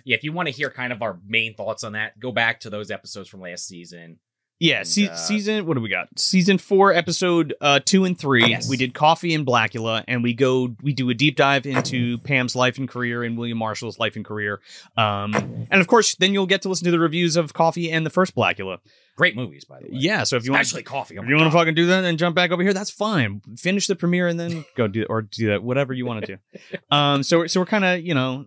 Yeah, 0.06 0.14
if 0.16 0.22
you 0.22 0.32
want 0.32 0.46
to 0.46 0.52
hear 0.54 0.70
kind 0.70 0.92
of 0.92 1.02
our 1.02 1.18
main 1.26 1.54
thoughts 1.54 1.82
on 1.82 1.92
that, 1.92 2.18
go 2.20 2.30
back 2.30 2.60
to 2.60 2.70
those 2.70 2.92
episodes 2.92 3.28
from 3.28 3.40
last 3.40 3.66
season. 3.66 4.20
Yeah, 4.60 4.78
And, 4.78 4.88
se- 4.88 5.08
uh, 5.08 5.16
season. 5.16 5.66
What 5.66 5.74
do 5.74 5.80
we 5.80 5.88
got? 5.90 6.08
Season 6.16 6.58
four, 6.58 6.94
episode 6.94 7.54
uh, 7.60 7.80
two 7.84 8.04
and 8.04 8.18
three. 8.18 8.46
Yes. 8.48 8.70
We 8.70 8.76
did 8.76 8.94
Coffy 8.94 9.34
and 9.34 9.44
Blacula, 9.44 10.04
and 10.06 10.22
we 10.22 10.32
go. 10.32 10.74
We 10.80 10.92
do 10.94 11.10
a 11.10 11.14
deep 11.14 11.36
dive 11.36 11.66
into 11.66 12.18
Pam's 12.24 12.54
life 12.54 12.78
and 12.78 12.88
career 12.88 13.24
and 13.24 13.36
William 13.36 13.58
Marshall's 13.58 13.98
life 13.98 14.16
and 14.16 14.24
career. 14.24 14.60
Um, 14.96 15.34
and 15.70 15.80
of 15.80 15.88
course, 15.88 16.14
then 16.14 16.32
you'll 16.32 16.46
get 16.46 16.62
to 16.62 16.68
listen 16.68 16.84
to 16.86 16.90
the 16.92 17.00
reviews 17.00 17.36
of 17.36 17.52
Coffy 17.52 17.90
and 17.90 18.06
the 18.06 18.10
first 18.10 18.34
Blacula. 18.34 18.78
Great 19.16 19.34
movies, 19.34 19.64
by 19.64 19.78
the 19.80 19.84
way. 19.86 19.90
Yeah. 19.92 20.24
So 20.24 20.36
if 20.36 20.44
you 20.44 20.52
want, 20.52 20.62
especially 20.62 20.82
Coffy. 20.82 21.18
Oh 21.18 21.22
if 21.22 21.28
you 21.28 21.36
want 21.36 21.50
to 21.50 21.58
fucking 21.58 21.74
do 21.74 21.86
that 21.86 22.04
and 22.04 22.18
jump 22.18 22.36
back 22.36 22.50
over 22.50 22.62
here, 22.62 22.74
that's 22.74 22.90
fine. 22.90 23.40
Finish 23.56 23.86
the 23.86 23.96
premiere 23.96 24.28
and 24.28 24.38
then 24.38 24.64
go 24.76 24.86
do 24.88 25.04
or 25.08 25.22
do 25.22 25.46
that, 25.48 25.62
whatever 25.62 25.92
you 25.94 26.04
want 26.06 26.24
to 26.24 26.36
do. 26.36 26.38
Um, 26.90 27.22
so 27.22 27.46
so 27.46 27.60
we're 27.60 27.66
kind 27.66 27.84
of 27.84 28.00
you 28.02 28.14
know 28.14 28.44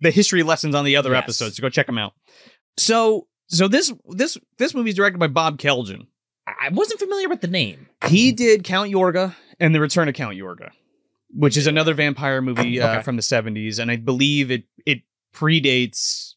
the 0.00 0.10
history 0.10 0.42
lessons 0.42 0.74
on 0.74 0.84
the 0.84 0.96
other 0.96 1.12
Yes. 1.12 1.22
episodes. 1.24 1.56
So 1.56 1.60
go 1.60 1.68
check 1.68 1.86
them 1.86 1.98
out. 1.98 2.14
So 2.78 3.28
so 3.48 3.68
this 3.68 3.92
this 4.08 4.38
this 4.58 4.74
movie 4.74 4.90
is 4.90 4.96
directed 4.96 5.18
by 5.18 5.28
Bob 5.28 5.58
Kelljan. 5.58 6.06
I 6.46 6.68
wasn't 6.70 7.00
familiar 7.00 7.28
with 7.28 7.40
the 7.42 7.48
name. 7.48 7.86
He 8.06 8.32
did 8.32 8.64
Count 8.64 8.90
Yorga 8.90 9.34
and 9.60 9.74
The 9.74 9.80
Return 9.80 10.08
of 10.08 10.14
Count 10.14 10.36
Yorga, 10.36 10.70
which 11.34 11.56
is 11.56 11.66
another 11.66 11.92
vampire 11.92 12.40
movie 12.40 12.80
uh, 12.80 12.88
Okay. 12.94 13.02
from 13.02 13.16
the 13.16 13.22
70s. 13.22 13.78
And 13.80 13.90
I 13.90 13.96
believe 13.96 14.50
it 14.50 14.64
it 14.86 15.02
predates 15.34 16.34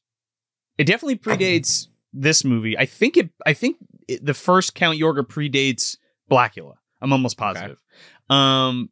it 0.77 0.85
definitely 0.85 1.17
predates 1.17 1.87
this 2.13 2.43
movie. 2.43 2.77
I 2.77 2.85
think 2.85 3.17
it 3.17 3.29
I 3.45 3.53
think 3.53 3.77
it, 4.07 4.25
the 4.25 4.33
first 4.33 4.75
Count 4.75 4.97
Yorga 4.99 5.21
predates 5.27 5.97
Blacula. 6.29 6.75
I'm 7.01 7.11
almost 7.13 7.37
positive. 7.37 7.81
Um 8.29 8.89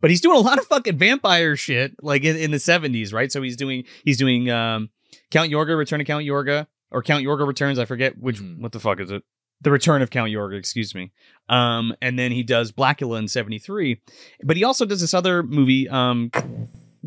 but 0.00 0.10
he's 0.10 0.20
doing 0.20 0.36
a 0.36 0.40
lot 0.40 0.58
of 0.58 0.66
fucking 0.66 0.98
vampire 0.98 1.56
shit 1.56 1.94
like 2.02 2.22
in, 2.24 2.36
in 2.36 2.50
the 2.50 2.58
70s, 2.58 3.12
right? 3.12 3.32
So 3.32 3.42
he's 3.42 3.56
doing 3.56 3.84
he's 4.04 4.18
doing 4.18 4.50
um 4.50 4.90
Count 5.30 5.50
Yorga, 5.50 5.76
Return 5.76 6.00
of 6.00 6.06
Count 6.06 6.24
Yorga 6.24 6.66
or 6.90 7.02
Count 7.02 7.24
Yorga 7.24 7.46
Returns, 7.46 7.78
I 7.78 7.84
forget 7.84 8.18
which 8.18 8.38
Mhm. 8.40 8.60
what 8.60 8.72
the 8.72 8.80
fuck 8.80 9.00
is 9.00 9.10
it? 9.10 9.22
The 9.62 9.70
Return 9.70 10.02
of 10.02 10.10
Count 10.10 10.30
Yorga, 10.30 10.58
excuse 10.58 10.94
me. 10.94 11.12
Um, 11.48 11.94
and 12.02 12.18
then 12.18 12.30
he 12.30 12.42
does 12.42 12.72
Blacula 12.72 13.18
in 13.18 13.26
73. 13.26 14.02
But 14.44 14.56
he 14.58 14.64
also 14.64 14.84
does 14.84 15.00
this 15.00 15.14
other 15.14 15.42
movie 15.42 15.88
um, 15.88 16.30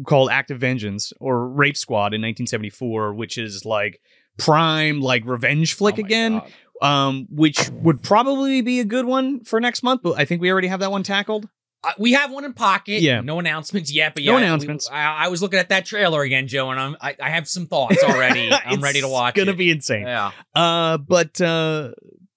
called 0.05 0.31
Act 0.31 0.49
of 0.49 0.59
Vengeance 0.59 1.13
or 1.19 1.47
Rape 1.47 1.77
Squad 1.77 2.13
in 2.15 2.21
1974, 2.21 3.13
which 3.13 3.37
is 3.37 3.65
like 3.65 4.01
prime, 4.37 5.01
like 5.01 5.23
revenge 5.25 5.73
flick 5.73 5.95
Oh 5.97 6.01
again, 6.01 6.41
God. 6.81 7.07
um, 7.07 7.27
which 7.29 7.69
would 7.71 8.01
probably 8.01 8.61
be 8.61 8.79
a 8.79 8.85
good 8.85 9.05
one 9.05 9.43
for 9.43 9.59
next 9.59 9.83
month. 9.83 10.01
But 10.03 10.19
I 10.19 10.25
think 10.25 10.41
we 10.41 10.51
already 10.51 10.67
have 10.67 10.79
that 10.81 10.91
one 10.91 11.03
tackled. 11.03 11.47
Uh, 11.81 11.91
we 11.97 12.11
have 12.11 12.29
one 12.31 12.43
in 12.43 12.51
pocket. 12.53 13.01
Yeah. 13.01 13.21
No 13.21 13.39
announcements 13.39 13.89
yet, 13.91 14.13
but 14.13 14.23
No 14.23 14.33
yeah, 14.33 14.37
we- 14.37 14.43
announcements. 14.43 14.89
I, 14.91 15.25
I 15.25 15.27
was 15.29 15.41
looking 15.41 15.59
at 15.59 15.69
that 15.69 15.85
trailer 15.85 16.21
again, 16.23 16.47
Joe, 16.47 16.69
and 16.71 16.79
I'm 16.79 16.97
I, 16.99 17.15
I 17.21 17.29
have 17.29 17.47
some 17.47 17.67
thoughts 17.67 18.03
already. 18.03 18.49
I'm 18.65 18.81
ready 18.81 18.99
to 19.01 19.07
watch. 19.07 19.37
It's 19.37 19.45
gonna 19.45 19.53
it. 19.53 19.57
be 19.57 19.71
insane. 19.71 20.05
Yeah. 20.05 20.31
Uh, 20.53 20.97
but 20.97 21.39
uh, 21.39 21.91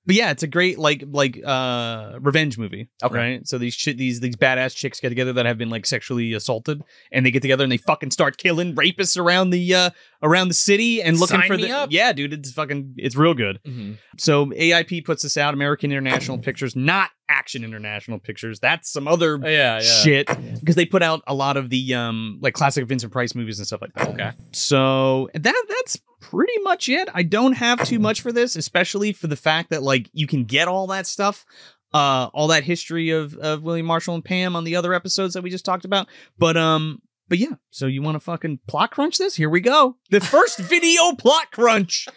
but 0.06 0.14
yeah, 0.16 0.30
it's 0.30 0.44
a 0.44 0.46
great 0.48 0.78
like 0.78 1.02
like 1.08 1.40
uh 1.44 2.18
revenge 2.20 2.56
movie. 2.56 2.88
Okay. 3.02 3.14
Right. 3.16 3.48
So 3.48 3.58
these 3.58 3.74
shit 3.74 3.98
these 3.98 4.20
these 4.20 4.36
badass 4.36 4.76
chicks 4.76 5.00
get 5.00 5.08
together 5.08 5.32
that 5.32 5.46
have 5.46 5.58
been 5.58 5.70
like 5.70 5.86
sexually 5.86 6.34
assaulted, 6.34 6.80
and 7.10 7.26
they 7.26 7.32
get 7.32 7.42
together 7.42 7.64
and 7.64 7.72
they 7.72 7.78
fucking 7.78 8.12
start 8.12 8.36
killing 8.36 8.76
rapists 8.76 9.18
around 9.18 9.50
the 9.50 9.74
uh 9.74 9.90
around 10.22 10.48
the 10.48 10.54
city 10.54 11.02
and 11.02 11.18
looking 11.18 11.40
Sign 11.40 11.48
for 11.48 11.56
the 11.56 11.70
up. 11.72 11.90
yeah, 11.92 12.12
dude. 12.12 12.32
It's 12.32 12.52
fucking 12.52 12.94
it's 12.96 13.16
real 13.16 13.34
good. 13.34 13.58
Mhm. 13.66 13.98
So 14.18 14.46
AIP 14.46 15.04
puts 15.04 15.22
this 15.22 15.36
out, 15.36 15.52
American 15.54 15.90
International 15.90 16.38
Pictures, 16.46 16.76
not 16.76 17.10
Action 17.28 17.64
International 17.64 18.18
Pictures. 18.18 18.60
That's 18.60 18.90
some 18.92 19.08
other 19.08 19.40
Oh, 19.42 19.48
yeah, 19.48 19.76
yeah. 19.76 19.80
shit 19.80 20.28
because 20.60 20.76
they 20.76 20.86
put 20.86 21.02
out 21.02 21.22
a 21.26 21.34
lot 21.34 21.56
of 21.56 21.70
the 21.70 21.94
um 21.94 22.38
like 22.40 22.54
classic 22.54 22.86
Vincent 22.86 23.12
Price 23.12 23.34
movies 23.34 23.58
and 23.58 23.66
stuff 23.66 23.80
like 23.82 23.92
that. 23.94 24.08
Okay. 24.08 24.30
So 24.52 25.28
that 25.34 25.64
that's 25.68 25.98
pretty 26.20 26.56
much 26.62 26.88
it. 26.88 27.08
I 27.14 27.22
don't 27.24 27.54
have 27.54 27.82
too 27.84 27.98
much 27.98 28.20
for 28.20 28.30
this, 28.32 28.54
especially 28.56 29.12
for 29.12 29.26
the 29.26 29.36
fact 29.36 29.70
that 29.70 29.82
like 29.82 30.08
you 30.12 30.26
can 30.26 30.44
get 30.44 30.68
all 30.68 30.86
that 30.88 31.06
stuff, 31.06 31.44
uh, 31.92 32.28
all 32.32 32.46
that 32.48 32.62
history 32.64 33.10
of 33.10 33.34
of 33.38 33.62
William 33.62 33.86
Marshall 33.86 34.14
and 34.14 34.24
Pam 34.24 34.54
on 34.54 34.62
the 34.64 34.76
other 34.76 34.94
episodes 34.94 35.34
that 35.34 35.42
we 35.42 35.50
just 35.50 35.64
talked 35.64 35.84
about. 35.84 36.06
But 36.38 36.56
um, 36.56 37.02
but 37.28 37.38
yeah. 37.38 37.54
So 37.70 37.86
you 37.86 38.02
want 38.02 38.16
to 38.16 38.20
fucking 38.20 38.60
plot 38.66 38.90
crunch 38.90 39.18
this? 39.18 39.34
Here 39.36 39.48
we 39.50 39.60
go. 39.60 39.96
The 40.10 40.20
first 40.20 40.58
video 40.60 41.12
plot 41.12 41.50
crunch 41.52 42.08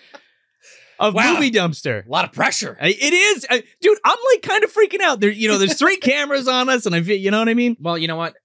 of 1.00 1.14
Wow. 1.14 1.34
movie 1.34 1.52
dumpster. 1.52 2.06
A 2.06 2.10
lot 2.10 2.26
of 2.26 2.32
pressure. 2.32 2.78
I- 2.82 2.88
It 2.88 3.14
is, 3.14 3.46
I- 3.50 3.64
dude. 3.82 3.98
I'm 4.06 4.18
like 4.34 4.42
kind 4.42 4.64
of 4.64 4.74
freaking 4.74 5.02
out. 5.02 5.20
There, 5.20 5.30
you 5.32 5.48
know, 5.48 5.58
there's 5.58 5.78
three 5.78 5.98
cameras 6.12 6.48
on 6.48 6.70
us, 6.70 6.86
and 6.86 6.96
I, 6.96 7.00
you 7.00 7.32
know 7.32 7.40
what 7.40 7.50
I 7.50 7.54
mean. 7.54 7.78
Well, 7.80 7.98
you 7.98 8.08
know 8.08 8.16
what? 8.16 8.36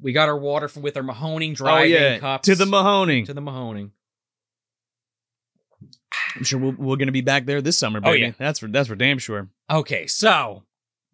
We 0.00 0.12
got 0.12 0.28
our 0.28 0.38
water 0.38 0.68
from 0.68 0.82
with 0.82 0.96
our 0.96 1.02
Mahoning 1.02 1.52
oh, 1.52 1.54
driving 1.54 2.20
cups 2.20 2.48
Oh, 2.48 2.52
to 2.52 2.58
the 2.58 2.64
Mahoning. 2.66 3.26
to 3.26 3.34
the 3.34 3.40
Mahoning. 3.42 3.90
I'm 6.36 6.44
sure 6.44 6.60
we're, 6.60 6.70
we're 6.76 6.96
going 6.96 7.06
to 7.06 7.12
be 7.12 7.20
back 7.20 7.46
there 7.46 7.60
this 7.60 7.78
summer, 7.78 8.00
Oh, 8.04 8.12
yeah. 8.12 8.32
That's 8.38 8.60
for 8.60 8.68
that's 8.68 8.88
for 8.88 8.94
damn 8.96 9.18
sure. 9.18 9.48
Okay, 9.70 10.06
so 10.06 10.62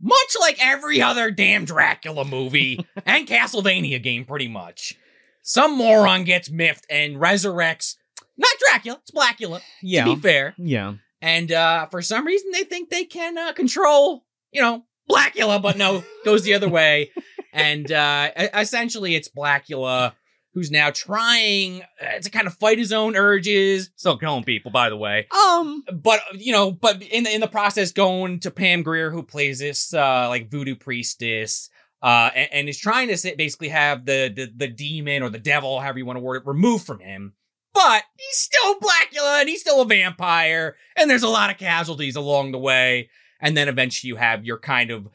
much 0.00 0.36
like 0.40 0.56
every 0.60 1.00
other 1.00 1.30
damn 1.30 1.64
Dracula 1.64 2.24
movie 2.24 2.86
and 3.06 3.26
Castlevania 3.26 4.02
game, 4.02 4.24
pretty 4.24 4.48
much, 4.48 4.94
some 5.42 5.76
moron 5.76 6.24
gets 6.24 6.50
miffed 6.50 6.86
and 6.90 7.16
resurrects 7.16 7.96
not 8.36 8.50
Dracula, 8.58 8.98
it's 9.00 9.10
Blacula. 9.10 9.60
Yeah, 9.82 10.04
To 10.04 10.16
be 10.16 10.20
fair, 10.20 10.54
yeah. 10.58 10.94
and 11.22 11.52
uh, 11.52 11.86
for 11.86 12.02
some 12.02 12.26
reason 12.26 12.50
they 12.52 12.64
think 12.64 12.90
they 12.90 13.04
can 13.04 13.38
uh, 13.38 13.52
control, 13.52 14.24
you 14.50 14.60
know, 14.60 14.84
Blacula, 15.08 15.60
but 15.62 15.76
no, 15.76 16.02
goes 16.24 16.42
the 16.42 16.54
other 16.54 16.68
way. 16.68 17.10
And 17.56 17.92
uh, 17.92 18.32
essentially, 18.52 19.14
it's 19.14 19.28
Blacula 19.28 20.14
who's 20.54 20.70
now 20.70 20.88
trying 20.90 21.82
uh, 22.00 22.20
to 22.22 22.30
kind 22.30 22.46
of 22.46 22.54
fight 22.54 22.78
his 22.78 22.92
own 22.92 23.16
urges, 23.16 23.90
still 23.96 24.16
killing 24.16 24.44
people, 24.44 24.70
by 24.70 24.88
the 24.88 24.96
way 24.96 25.26
Um, 25.30 25.82
but 25.92 26.20
you 26.34 26.52
know, 26.52 26.70
but 26.70 27.02
in 27.02 27.24
the, 27.24 27.34
in 27.34 27.40
the 27.40 27.48
process, 27.48 27.92
going 27.92 28.40
to 28.40 28.50
Pam 28.50 28.82
Grier, 28.82 29.10
who 29.10 29.22
plays 29.22 29.58
this 29.58 29.92
uh, 29.92 30.28
like 30.28 30.50
voodoo 30.50 30.76
priestess, 30.76 31.68
uh, 32.02 32.30
and, 32.34 32.48
and 32.52 32.68
is 32.68 32.78
trying 32.78 33.08
to 33.08 33.16
say, 33.16 33.34
basically 33.34 33.68
have 33.68 34.06
the, 34.06 34.32
the 34.34 34.52
the 34.56 34.68
demon 34.68 35.22
or 35.22 35.30
the 35.30 35.38
devil, 35.38 35.80
however 35.80 35.98
you 35.98 36.06
want 36.06 36.16
to 36.16 36.22
word 36.22 36.36
it, 36.36 36.46
removed 36.46 36.86
from 36.86 37.00
him. 37.00 37.34
But 37.74 38.04
he's 38.16 38.38
still 38.38 38.76
Blacula, 38.78 39.40
and 39.40 39.48
he's 39.48 39.60
still 39.60 39.82
a 39.82 39.84
vampire, 39.84 40.76
and 40.96 41.10
there's 41.10 41.24
a 41.24 41.28
lot 41.28 41.50
of 41.50 41.58
casualties 41.58 42.14
along 42.14 42.52
the 42.52 42.58
way. 42.58 43.10
And 43.40 43.56
then 43.56 43.68
eventually, 43.68 44.08
you 44.08 44.16
have 44.16 44.44
your 44.44 44.58
kind 44.58 44.90
of 44.92 45.08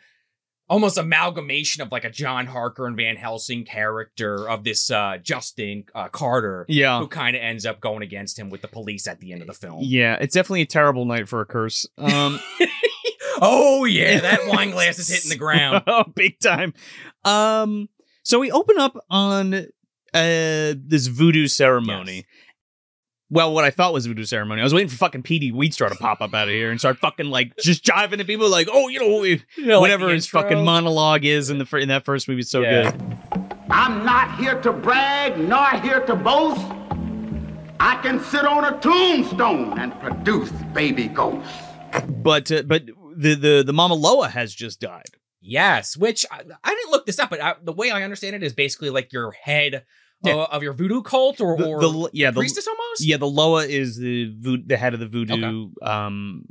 almost 0.70 0.98
amalgamation 0.98 1.82
of 1.82 1.92
like 1.92 2.06
a 2.06 2.10
John 2.10 2.46
Harker 2.46 2.86
and 2.86 2.96
Van 2.96 3.16
Helsing 3.16 3.66
character 3.66 4.50
of 4.50 4.64
this 4.64 4.90
uh, 4.92 5.18
Justin 5.22 5.84
uh, 5.96 6.08
Carter, 6.10 6.66
yeah, 6.70 7.00
who 7.00 7.08
kind 7.08 7.36
of 7.36 7.42
ends 7.42 7.66
up 7.66 7.80
going 7.82 8.04
against 8.04 8.38
him 8.40 8.50
with 8.50 8.62
the 8.62 8.68
police 8.68 9.08
at 9.08 9.20
the 9.20 9.34
end 9.34 9.42
of 9.42 9.48
the 9.48 9.54
film. 9.54 9.80
yeah. 9.82 10.18
It's 10.22 10.34
definitely 10.34 10.62
a 10.62 10.66
terrible 10.68 11.06
night 11.06 11.28
for 11.28 11.42
a 11.42 11.46
curse. 11.46 11.86
Um, 11.98 12.40
Oh 13.42 13.86
yeah, 13.86 14.20
that 14.20 14.48
wine 14.48 14.72
glass 14.72 15.00
is 15.00 15.08
hitting 15.08 15.30
the 15.30 15.38
ground. 15.38 15.84
oh, 15.88 16.04
big 16.14 16.40
time. 16.40 16.74
Um, 17.24 17.88
so 18.24 18.38
we 18.38 18.52
open 18.52 18.78
up 18.78 18.98
on 19.10 19.54
uh 19.54 20.74
this 20.76 21.08
voodoo 21.08 21.48
ceremony. 21.48 22.16
Yes. 22.16 22.26
Well, 23.32 23.54
what 23.54 23.64
I 23.64 23.70
thought 23.70 23.94
was 23.94 24.06
a 24.06 24.10
voodoo 24.10 24.24
ceremony. 24.26 24.62
I 24.62 24.64
was 24.64 24.74
waiting 24.74 24.90
for 24.90 24.96
fucking 24.98 25.22
Petey 25.24 25.52
Wheatstraw 25.52 25.90
to 25.90 25.96
pop 26.00 26.20
up 26.22 26.34
out 26.34 26.48
of 26.48 26.54
here 26.54 26.72
and 26.72 26.80
start 26.80 26.98
fucking 26.98 27.28
like 27.28 27.56
just 27.58 27.84
jiving 27.84 28.20
at 28.20 28.28
people, 28.28 28.50
like, 28.50 28.68
oh, 28.72 28.88
you 28.88 29.00
know, 29.00 29.20
we- 29.20 29.44
whatever 29.80 30.10
his 30.10 30.26
fucking 30.28 30.64
monologue 30.66 31.26
is 31.26 31.50
in 31.50 31.58
the 31.60 31.78
in 31.78 31.90
that 31.90 32.06
first 32.06 32.28
movie 32.28 32.40
is 32.42 32.50
so 32.50 32.62
Yeah. 32.62 32.92
good. 32.92 33.18
I'm 33.70 34.04
not 34.04 34.38
here 34.40 34.60
to 34.62 34.72
brag 34.74 35.38
nor 35.38 35.70
here 35.82 36.00
to 36.02 36.16
boast. 36.16 36.60
I 37.80 37.96
can 38.02 38.20
sit 38.20 38.46
on 38.46 38.66
a 38.66 38.78
tombstone 38.80 39.78
and 39.80 39.98
produce 40.02 40.52
baby 40.74 41.08
ghosts. 41.08 41.52
But 42.08 42.52
uh, 42.52 42.64
but 42.64 42.88
the 43.16 43.36
the 43.36 43.64
the 43.66 43.74
Mama 43.74 43.94
Loa 43.94 44.28
has 44.28 44.54
just 44.54 44.80
died. 44.82 45.06
Yes, 45.42 45.96
which 45.96 46.26
I, 46.32 46.42
I 46.64 46.70
didn't 46.76 46.92
look 46.92 47.06
this 47.06 47.18
up, 47.20 47.30
but 47.30 47.42
I, 47.42 47.56
the 47.64 47.72
way 47.72 47.92
I 47.92 48.04
understand 48.04 48.36
it 48.36 48.44
is 48.44 48.54
basically 48.54 48.90
like 48.90 49.14
your 49.14 49.32
head 49.32 49.86
Yeah. 50.24 50.36
uh, 50.36 50.48
of 50.52 50.64
your 50.64 50.74
voodoo 50.74 51.02
cult 51.02 51.40
or, 51.40 51.58
The- 51.58 51.66
or 51.68 51.80
the- 51.82 52.10
yeah, 52.14 52.32
the- 52.32 52.40
priestess 52.42 52.68
almost. 52.68 53.06
Yeah, 53.06 53.18
the 53.18 53.28
Loa 53.28 53.66
is 53.66 53.98
the 53.98 54.34
vo- 54.38 54.58
the 54.66 54.76
head 54.78 54.94
of 54.94 55.00
the 55.00 55.08
voodoo 55.08 55.70
um 55.82 56.44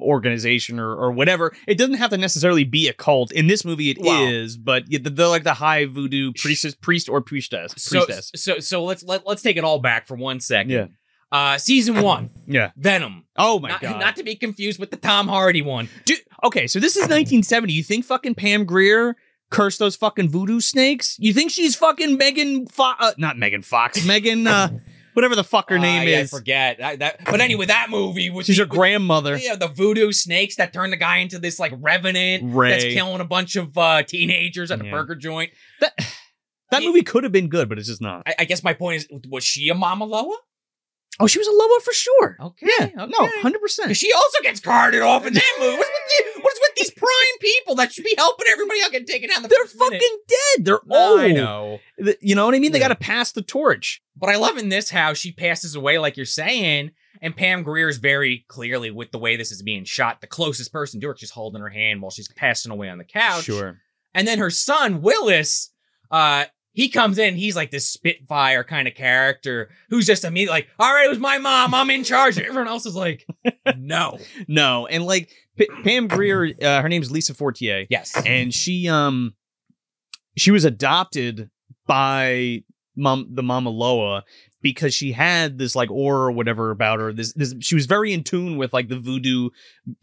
organization 0.00 0.78
or 0.78 0.94
or 0.94 1.12
whatever. 1.12 1.54
It 1.66 1.78
doesn't 1.78 1.94
have 1.96 2.10
to 2.10 2.16
necessarily 2.18 2.64
be 2.64 2.88
a 2.88 2.92
cult. 2.92 3.32
In 3.32 3.46
this 3.46 3.64
movie, 3.64 3.90
it 3.90 3.98
is, 4.04 4.56
Wow. 4.58 4.62
but 4.64 4.84
yeah, 4.88 4.98
they're 5.02 5.26
like 5.28 5.44
the 5.44 5.54
high 5.54 5.84
voodoo 5.86 6.32
priestess, 6.34 6.74
priest 6.74 7.08
or 7.08 7.20
priestess. 7.20 7.72
So 7.76 8.04
priestess. 8.04 8.32
so 8.42 8.58
so 8.58 8.84
let's 8.84 9.02
let, 9.02 9.26
let's 9.26 9.42
take 9.42 9.56
it 9.56 9.64
all 9.64 9.78
back 9.78 10.06
for 10.06 10.16
one 10.16 10.40
second. 10.40 10.70
Yeah. 10.70 10.86
Uh, 11.32 11.58
season 11.58 12.02
one, 12.02 12.30
yeah. 12.46 12.70
Venom. 12.76 13.24
Oh 13.36 13.58
my 13.58 13.70
not, 13.70 13.80
god. 13.80 14.00
not 14.00 14.16
to 14.16 14.22
be 14.22 14.36
confused 14.36 14.78
with 14.78 14.90
the 14.90 14.96
Tom 14.96 15.26
Hardy 15.28 15.60
one. 15.60 15.88
Dude, 16.04 16.20
okay, 16.44 16.66
so 16.68 16.78
this 16.78 16.92
is 16.96 17.02
1970. 17.02 17.72
You 17.72 17.82
think 17.82 18.04
fucking 18.04 18.36
Pam 18.36 18.64
Grier 18.64 19.16
cursed 19.50 19.78
those 19.78 19.96
fucking 19.96 20.28
voodoo 20.30 20.60
snakes? 20.60 21.16
You 21.18 21.32
think 21.32 21.50
she's 21.50 21.76
fucking 21.76 22.16
Megan 22.16 22.66
Fo- 22.66 22.94
uh, 22.98 23.12
not 23.18 23.38
Megan 23.38 23.62
Fox, 23.62 24.04
Megan 24.06 24.46
uh 24.46 24.68
whatever 25.14 25.34
the 25.34 25.44
fuck 25.44 25.70
her 25.70 25.78
name 25.78 26.02
Uh, 26.02 26.04
yeah, 26.10 26.18
is. 26.20 26.32
I 26.34 26.36
forget. 26.36 26.84
I, 26.84 26.96
that, 26.96 27.24
but 27.24 27.40
anyway, 27.40 27.64
that 27.66 27.88
movie 27.88 28.28
was 28.28 28.44
She's 28.44 28.58
her 28.58 28.66
grandmother. 28.66 29.36
Yeah, 29.38 29.56
the 29.56 29.68
voodoo 29.68 30.12
snakes 30.12 30.56
that 30.56 30.74
turn 30.74 30.90
the 30.90 30.96
guy 30.98 31.18
into 31.18 31.38
this 31.38 31.58
like 31.58 31.72
revenant 31.78 32.54
Ray. 32.54 32.70
that's 32.70 32.84
killing 32.84 33.20
a 33.20 33.24
bunch 33.24 33.56
of 33.56 33.76
uh, 33.78 34.02
teenagers 34.02 34.70
at 34.70 34.78
a 34.80 34.84
burger 34.84 35.14
joint. 35.14 35.52
That, 35.80 35.94
that 36.70 36.82
Yeah. 36.82 36.88
movie 36.88 37.00
could 37.02 37.22
have 37.22 37.32
been 37.32 37.48
good, 37.48 37.68
but 37.70 37.78
it's 37.78 37.88
just 37.88 38.02
not. 38.02 38.24
I, 38.26 38.34
I 38.40 38.44
guess 38.44 38.62
my 38.62 38.74
point 38.74 38.96
is, 38.96 39.08
was 39.30 39.42
she 39.42 39.70
a 39.70 39.74
Mama 39.74 40.04
Loa? 40.04 40.36
Oh, 41.18 41.26
she 41.26 41.38
was 41.38 41.48
a 41.48 41.52
Loa 41.52 41.80
for 41.80 41.94
sure. 41.94 42.36
Okay, 42.38 42.66
Yeah, 42.78 42.84
okay. 43.04 43.06
no, 43.42 43.50
100%. 43.50 43.96
she 43.96 44.12
also 44.12 44.42
gets 44.42 44.60
carted 44.60 45.00
off 45.00 45.24
in 45.26 45.32
that 45.32 45.42
movie. 45.58 45.78
What's 45.78 45.88
with, 45.88 46.34
the, 46.34 46.40
what's 46.42 46.55
these 46.76 46.90
prime 46.90 47.38
people 47.40 47.74
that 47.76 47.92
should 47.92 48.04
be 48.04 48.14
helping 48.16 48.46
everybody 48.50 48.80
out 48.84 48.92
get 48.92 49.06
taken 49.06 49.30
out. 49.30 49.42
The 49.42 49.48
They're 49.48 49.58
first 49.64 49.76
minute? 49.78 50.02
fucking 50.02 50.18
dead. 50.28 50.64
They're 50.64 50.80
old. 50.90 51.20
I 51.20 51.32
know. 51.32 51.78
You 52.20 52.34
know 52.34 52.46
what 52.46 52.54
I 52.54 52.58
mean? 52.58 52.72
They 52.72 52.78
Yeah. 52.78 52.88
got 52.88 53.00
to 53.00 53.04
pass 53.06 53.32
the 53.32 53.42
torch. 53.42 54.02
But 54.16 54.30
I 54.30 54.36
love 54.36 54.56
in 54.56 54.68
this 54.68 54.90
how 54.90 55.12
she 55.14 55.32
passes 55.32 55.74
away, 55.74 55.98
like 55.98 56.16
you're 56.16 56.26
saying, 56.26 56.92
and 57.22 57.36
Pam 57.36 57.62
Grier 57.62 57.88
is 57.88 57.98
very 57.98 58.44
clearly, 58.48 58.90
with 58.90 59.10
the 59.10 59.18
way 59.18 59.36
this 59.36 59.50
is 59.52 59.62
being 59.62 59.84
shot, 59.84 60.20
the 60.20 60.26
closest 60.26 60.72
person 60.72 61.00
to 61.00 61.08
her. 61.08 61.16
She's 61.16 61.30
holding 61.30 61.62
her 61.62 61.68
hand 61.70 62.02
while 62.02 62.10
she's 62.10 62.28
passing 62.28 62.72
away 62.72 62.88
on 62.88 62.98
the 62.98 63.04
couch. 63.04 63.44
Sure. 63.44 63.80
And 64.14 64.26
then 64.28 64.38
her 64.38 64.50
son, 64.50 65.02
Willis, 65.02 65.70
uh, 66.10 66.44
he 66.76 66.90
comes 66.90 67.16
in, 67.16 67.36
he's 67.36 67.56
like 67.56 67.70
this 67.70 67.88
Spitfire 67.88 68.62
kind 68.62 68.86
of 68.86 68.94
character 68.94 69.70
who's 69.88 70.04
just 70.06 70.24
immediately 70.24 70.52
like, 70.58 70.68
all 70.78 70.92
right, 70.92 71.06
it 71.06 71.08
was 71.08 71.18
my 71.18 71.38
mom, 71.38 71.72
I'm 71.72 71.88
in 71.88 72.04
charge. 72.04 72.38
Everyone 72.38 72.68
else 72.68 72.84
is 72.84 72.94
like, 72.94 73.26
no. 73.76 74.18
No, 74.46 74.86
and 74.86 75.04
like 75.06 75.30
P- 75.56 75.70
Pam 75.84 76.06
Grier, 76.06 76.52
uh, 76.62 76.82
her 76.82 76.88
name's 76.90 77.10
Lisa 77.10 77.32
Fortier, 77.32 77.86
Yes. 77.88 78.12
and 78.26 78.52
she 78.52 78.88
um 78.90 79.34
she 80.36 80.50
was 80.50 80.66
adopted 80.66 81.48
by 81.86 82.62
mom 82.94 83.28
the 83.30 83.42
Mama 83.42 83.70
Loa 83.70 84.22
because 84.62 84.94
she 84.94 85.12
had 85.12 85.58
this 85.58 85.74
like 85.76 85.90
aura 85.90 86.28
or 86.28 86.32
whatever 86.32 86.70
about 86.70 86.98
her. 86.98 87.12
This 87.12 87.32
this 87.34 87.54
she 87.60 87.74
was 87.74 87.86
very 87.86 88.12
in 88.12 88.22
tune 88.24 88.56
with 88.56 88.72
like 88.72 88.88
the 88.88 88.98
voodoo, 88.98 89.50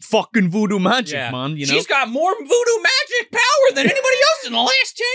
fucking 0.00 0.50
voodoo 0.50 0.78
magic, 0.78 1.14
Yeah. 1.14 1.30
man. 1.30 1.56
You 1.56 1.66
know, 1.66 1.72
She's 1.74 1.86
got 1.86 2.08
more 2.08 2.34
voodoo 2.34 2.48
magic 2.82 3.32
power 3.32 3.74
than 3.74 3.86
anybody 3.86 4.16
else 4.22 4.46
in 4.46 4.52
the 4.52 4.58
last 4.58 4.96
10 4.96 5.06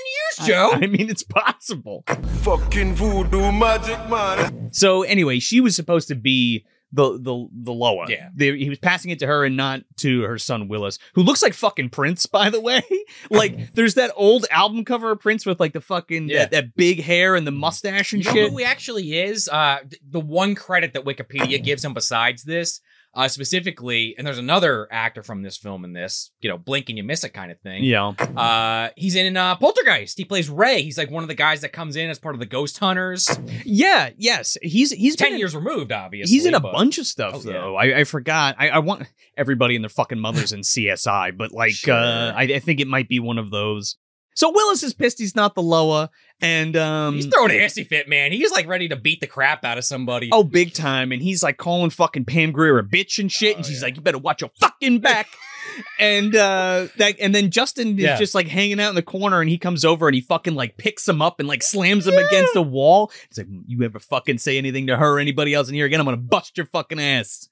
years, 0.47 0.47
Joe. 0.49 0.69
I 0.73 0.87
mean, 0.87 1.09
it's 1.09 1.23
possible. 1.23 2.03
Fucking 2.41 2.95
voodoo 2.95 3.51
magic, 3.51 3.97
man. 4.09 4.69
So 4.73 5.03
anyway, 5.03 5.39
she 5.39 5.61
was 5.61 5.75
supposed 5.75 6.07
to 6.09 6.15
be 6.15 6.65
the 6.91 7.13
the 7.19 7.47
the 7.51 7.71
Loa. 7.71 8.05
Yeah. 8.09 8.29
They- 8.33 8.57
he 8.57 8.69
was 8.69 8.79
passing 8.79 9.11
it 9.11 9.19
to 9.19 9.27
her 9.27 9.45
and 9.45 9.55
not 9.55 9.81
to 9.97 10.21
her 10.23 10.37
son 10.39 10.67
Willis, 10.67 10.97
who 11.13 11.21
looks 11.21 11.41
like 11.43 11.53
fucking 11.53 11.89
Prince, 11.89 12.25
by 12.25 12.49
the 12.49 12.59
way. 12.59 12.81
like 13.29 13.73
there's 13.75 13.93
that 13.95 14.11
old 14.15 14.45
album 14.51 14.83
cover 14.85 15.11
of 15.11 15.19
Prince 15.19 15.45
with 15.45 15.59
like 15.59 15.73
the 15.73 15.81
fucking 15.81 16.29
Yeah. 16.29 16.39
that, 16.39 16.51
that 16.51 16.75
big 16.75 17.01
hair 17.01 17.35
and 17.35 17.45
the 17.45 17.51
mustache 17.51 18.13
and 18.13 18.25
You 18.25 18.31
shit. 18.31 18.49
who 18.51 18.57
he 18.57 18.65
actually 18.65 19.19
is? 19.19 19.47
Uh, 19.47 19.79
th- 19.87 20.01
the 20.09 20.19
one 20.19 20.55
credit 20.55 20.93
that 20.93 21.05
Wikipedia 21.05 21.63
gives 21.63 21.85
him 21.85 21.93
besides 21.93 22.43
this, 22.43 22.81
uh, 23.15 23.27
specifically, 23.27 24.13
and 24.17 24.25
there's 24.27 24.37
another 24.37 24.87
actor 24.91 25.23
from 25.23 25.41
this 25.41 25.57
film 25.57 25.83
in 25.83 25.93
this, 25.93 26.31
you 26.41 26.49
know, 26.49 26.57
blink 26.57 26.89
and 26.89 26.97
you 26.97 27.03
miss 27.03 27.23
it 27.23 27.29
kind 27.29 27.51
of 27.51 27.59
thing. 27.61 27.83
yeah. 27.83 28.09
Uh, 28.09 28.89
he's 28.95 29.15
in 29.15 29.35
uh, 29.35 29.55
Poltergeist. 29.55 30.17
He 30.17 30.25
plays 30.25 30.49
Ray. 30.49 30.81
He's 30.83 30.97
like 30.97 31.09
one 31.09 31.23
of 31.23 31.27
the 31.27 31.33
guys 31.35 31.61
that 31.61 31.73
comes 31.73 31.95
in 31.95 32.09
as 32.09 32.19
part 32.19 32.35
of 32.35 32.39
the 32.39 32.45
Ghost 32.45 32.77
Hunters. 32.77 33.27
Yeah, 33.65 34.09
yes. 34.17 34.57
He's 34.61 34.91
he's 34.91 35.15
Ten 35.15 35.27
been 35.29 35.33
in- 35.33 35.39
years 35.39 35.55
removed, 35.55 35.91
obviously. 35.91 36.33
He's 36.35 36.45
in 36.45 36.53
a 36.53 36.59
but- 36.59 36.73
bunch 36.73 36.97
of 36.99 37.07
stuff 37.07 37.33
Oh, 37.37 37.41
yeah. 37.45 37.53
though. 37.53 37.75
I, 37.75 37.99
I 37.99 38.03
forgot. 38.03 38.55
I, 38.59 38.69
I 38.69 38.79
want 38.79 39.07
everybody 39.35 39.75
and 39.75 39.83
their 39.83 39.89
fucking 39.89 40.19
mothers 40.19 40.51
in 40.51 40.61
CSI, 40.61 41.35
but 41.37 41.51
like 41.51 41.71
Sure. 41.71 41.93
uh 41.95 42.31
I, 42.33 42.43
I 42.43 42.59
think 42.59 42.79
it 42.79 42.87
might 42.87 43.09
be 43.09 43.19
one 43.19 43.37
of 43.37 43.49
those. 43.51 43.97
So 44.39 44.49
Willis 44.51 44.83
is 44.83 44.93
pissed 44.93 45.19
he's 45.19 45.35
not 45.35 45.53
the 45.53 45.61
Loa, 45.61 46.09
and 46.39 46.77
um, 46.77 47.15
He's 47.15 47.25
throwing 47.25 47.51
a 47.51 47.55
hissy 47.55 47.85
fit, 47.85 48.07
man. 48.07 48.31
He's 48.31 48.51
like 48.53 48.67
ready 48.67 48.87
to 48.87 48.95
beat 48.95 49.19
the 49.19 49.27
crap 49.27 49.65
out 49.65 49.77
of 49.77 49.83
somebody. 49.83 50.29
oh, 50.31 50.43
big 50.45 50.73
time, 50.73 51.11
and 51.11 51.21
he's 51.21 51.43
like 51.43 51.57
calling 51.57 51.89
fucking 51.89 52.23
Pam 52.23 52.53
Grier 52.53 52.79
a 52.79 52.83
bitch 52.83 53.19
and 53.19 53.29
shit, 53.29 53.55
Oh, 53.55 53.57
and 53.57 53.65
she's 53.65 53.81
yeah. 53.81 53.87
like, 53.87 53.97
"You 53.97 54.01
better 54.01 54.17
watch 54.17 54.39
your 54.39 54.49
fucking 54.61 54.99
back." 55.01 55.27
and 55.99 56.35
uh 56.37 56.87
that 56.97 57.15
and 57.19 57.35
then 57.35 57.51
Justin 57.51 57.99
is 57.99 58.17
just 58.17 58.33
like 58.33 58.47
hanging 58.47 58.79
out 58.79 58.89
in 58.89 58.95
the 58.95 59.01
corner 59.01 59.41
and 59.41 59.49
he 59.49 59.57
comes 59.57 59.83
over 59.85 60.07
and 60.07 60.15
he 60.15 60.21
fucking 60.21 60.55
like 60.55 60.77
picks 60.77 61.07
him 61.07 61.21
up 61.21 61.39
and 61.39 61.47
like 61.49 61.61
slams 61.61 62.07
him 62.07 62.15
against 62.17 62.53
the 62.53 62.61
wall. 62.61 63.11
He's 63.27 63.37
like, 63.39 63.47
You 63.67 63.83
ever 63.83 63.99
fucking 63.99 64.37
say 64.37 64.57
anything 64.57 64.87
to 64.87 64.95
her 64.95 65.15
or 65.15 65.19
anybody 65.19 65.53
else 65.53 65.67
in 65.67 65.75
here 65.75 65.85
again? 65.85 65.99
I'm 65.99 66.05
gonna 66.05 66.15
bust 66.17 66.55
your 66.57 66.65
fucking 66.65 66.99
ass. 66.99 67.49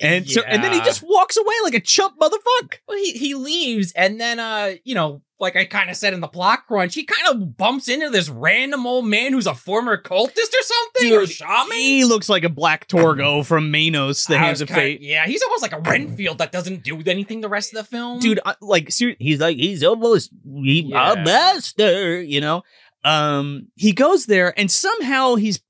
And 0.00 0.28
so 0.28 0.42
and 0.42 0.62
then 0.62 0.72
he 0.72 0.80
just 0.80 1.02
walks 1.02 1.36
away 1.36 1.54
like 1.64 1.74
a 1.74 1.80
chump 1.80 2.18
motherfucker. 2.20 2.76
Well, 2.86 2.98
he, 2.98 3.12
he 3.12 3.34
leaves, 3.34 3.92
and 3.92 4.20
then, 4.20 4.38
uh, 4.38 4.74
you 4.84 4.94
know, 4.94 5.22
like 5.40 5.56
I 5.56 5.64
kind 5.64 5.90
of 5.90 5.96
said 5.96 6.14
in 6.14 6.20
the 6.20 6.28
plot 6.28 6.60
crunch, 6.68 6.94
he 6.94 7.04
kind 7.04 7.28
of 7.34 7.56
bumps 7.56 7.88
into 7.88 8.08
this 8.08 8.28
random 8.28 8.86
old 8.86 9.06
man 9.06 9.32
who's 9.32 9.46
a 9.48 9.54
former 9.54 10.00
cultist 10.00 10.28
or 10.54 10.62
something, 10.62 11.12
or 11.12 11.26
shaman. 11.26 11.72
He 11.76 12.04
looks 12.04 12.28
like 12.28 12.44
a 12.44 12.48
black 12.48 12.86
Torgo 12.88 13.44
from 13.44 13.70
Manos, 13.70 14.26
the 14.26 14.38
Hands 14.38 14.60
of 14.60 14.68
Fate. 14.70 15.00
Yeah, 15.00 15.26
he's 15.26 15.42
almost 15.42 15.62
like 15.62 15.72
a 15.72 15.80
Renfield 15.80 16.38
that 16.38 16.52
doesn't 16.52 16.84
do 16.84 17.02
anything 17.06 17.40
the 17.40 17.48
rest 17.48 17.74
of 17.74 17.78
the 17.78 17.84
film. 17.84 18.20
Dude, 18.20 18.40
I, 18.46 18.54
like 18.60 18.90
ser- 18.92 19.16
he's 19.18 19.40
like 19.40 19.56
he's 19.56 19.82
almost 19.82 20.30
he, 20.44 20.82
Yeah. 20.82 21.12
a 21.14 21.24
master, 21.24 22.22
you 22.22 22.40
know. 22.40 22.62
Um, 23.04 23.68
he 23.74 23.92
goes 23.92 24.24
there 24.26 24.58
and 24.58 24.70
somehow 24.70 25.34
he's 25.34 25.60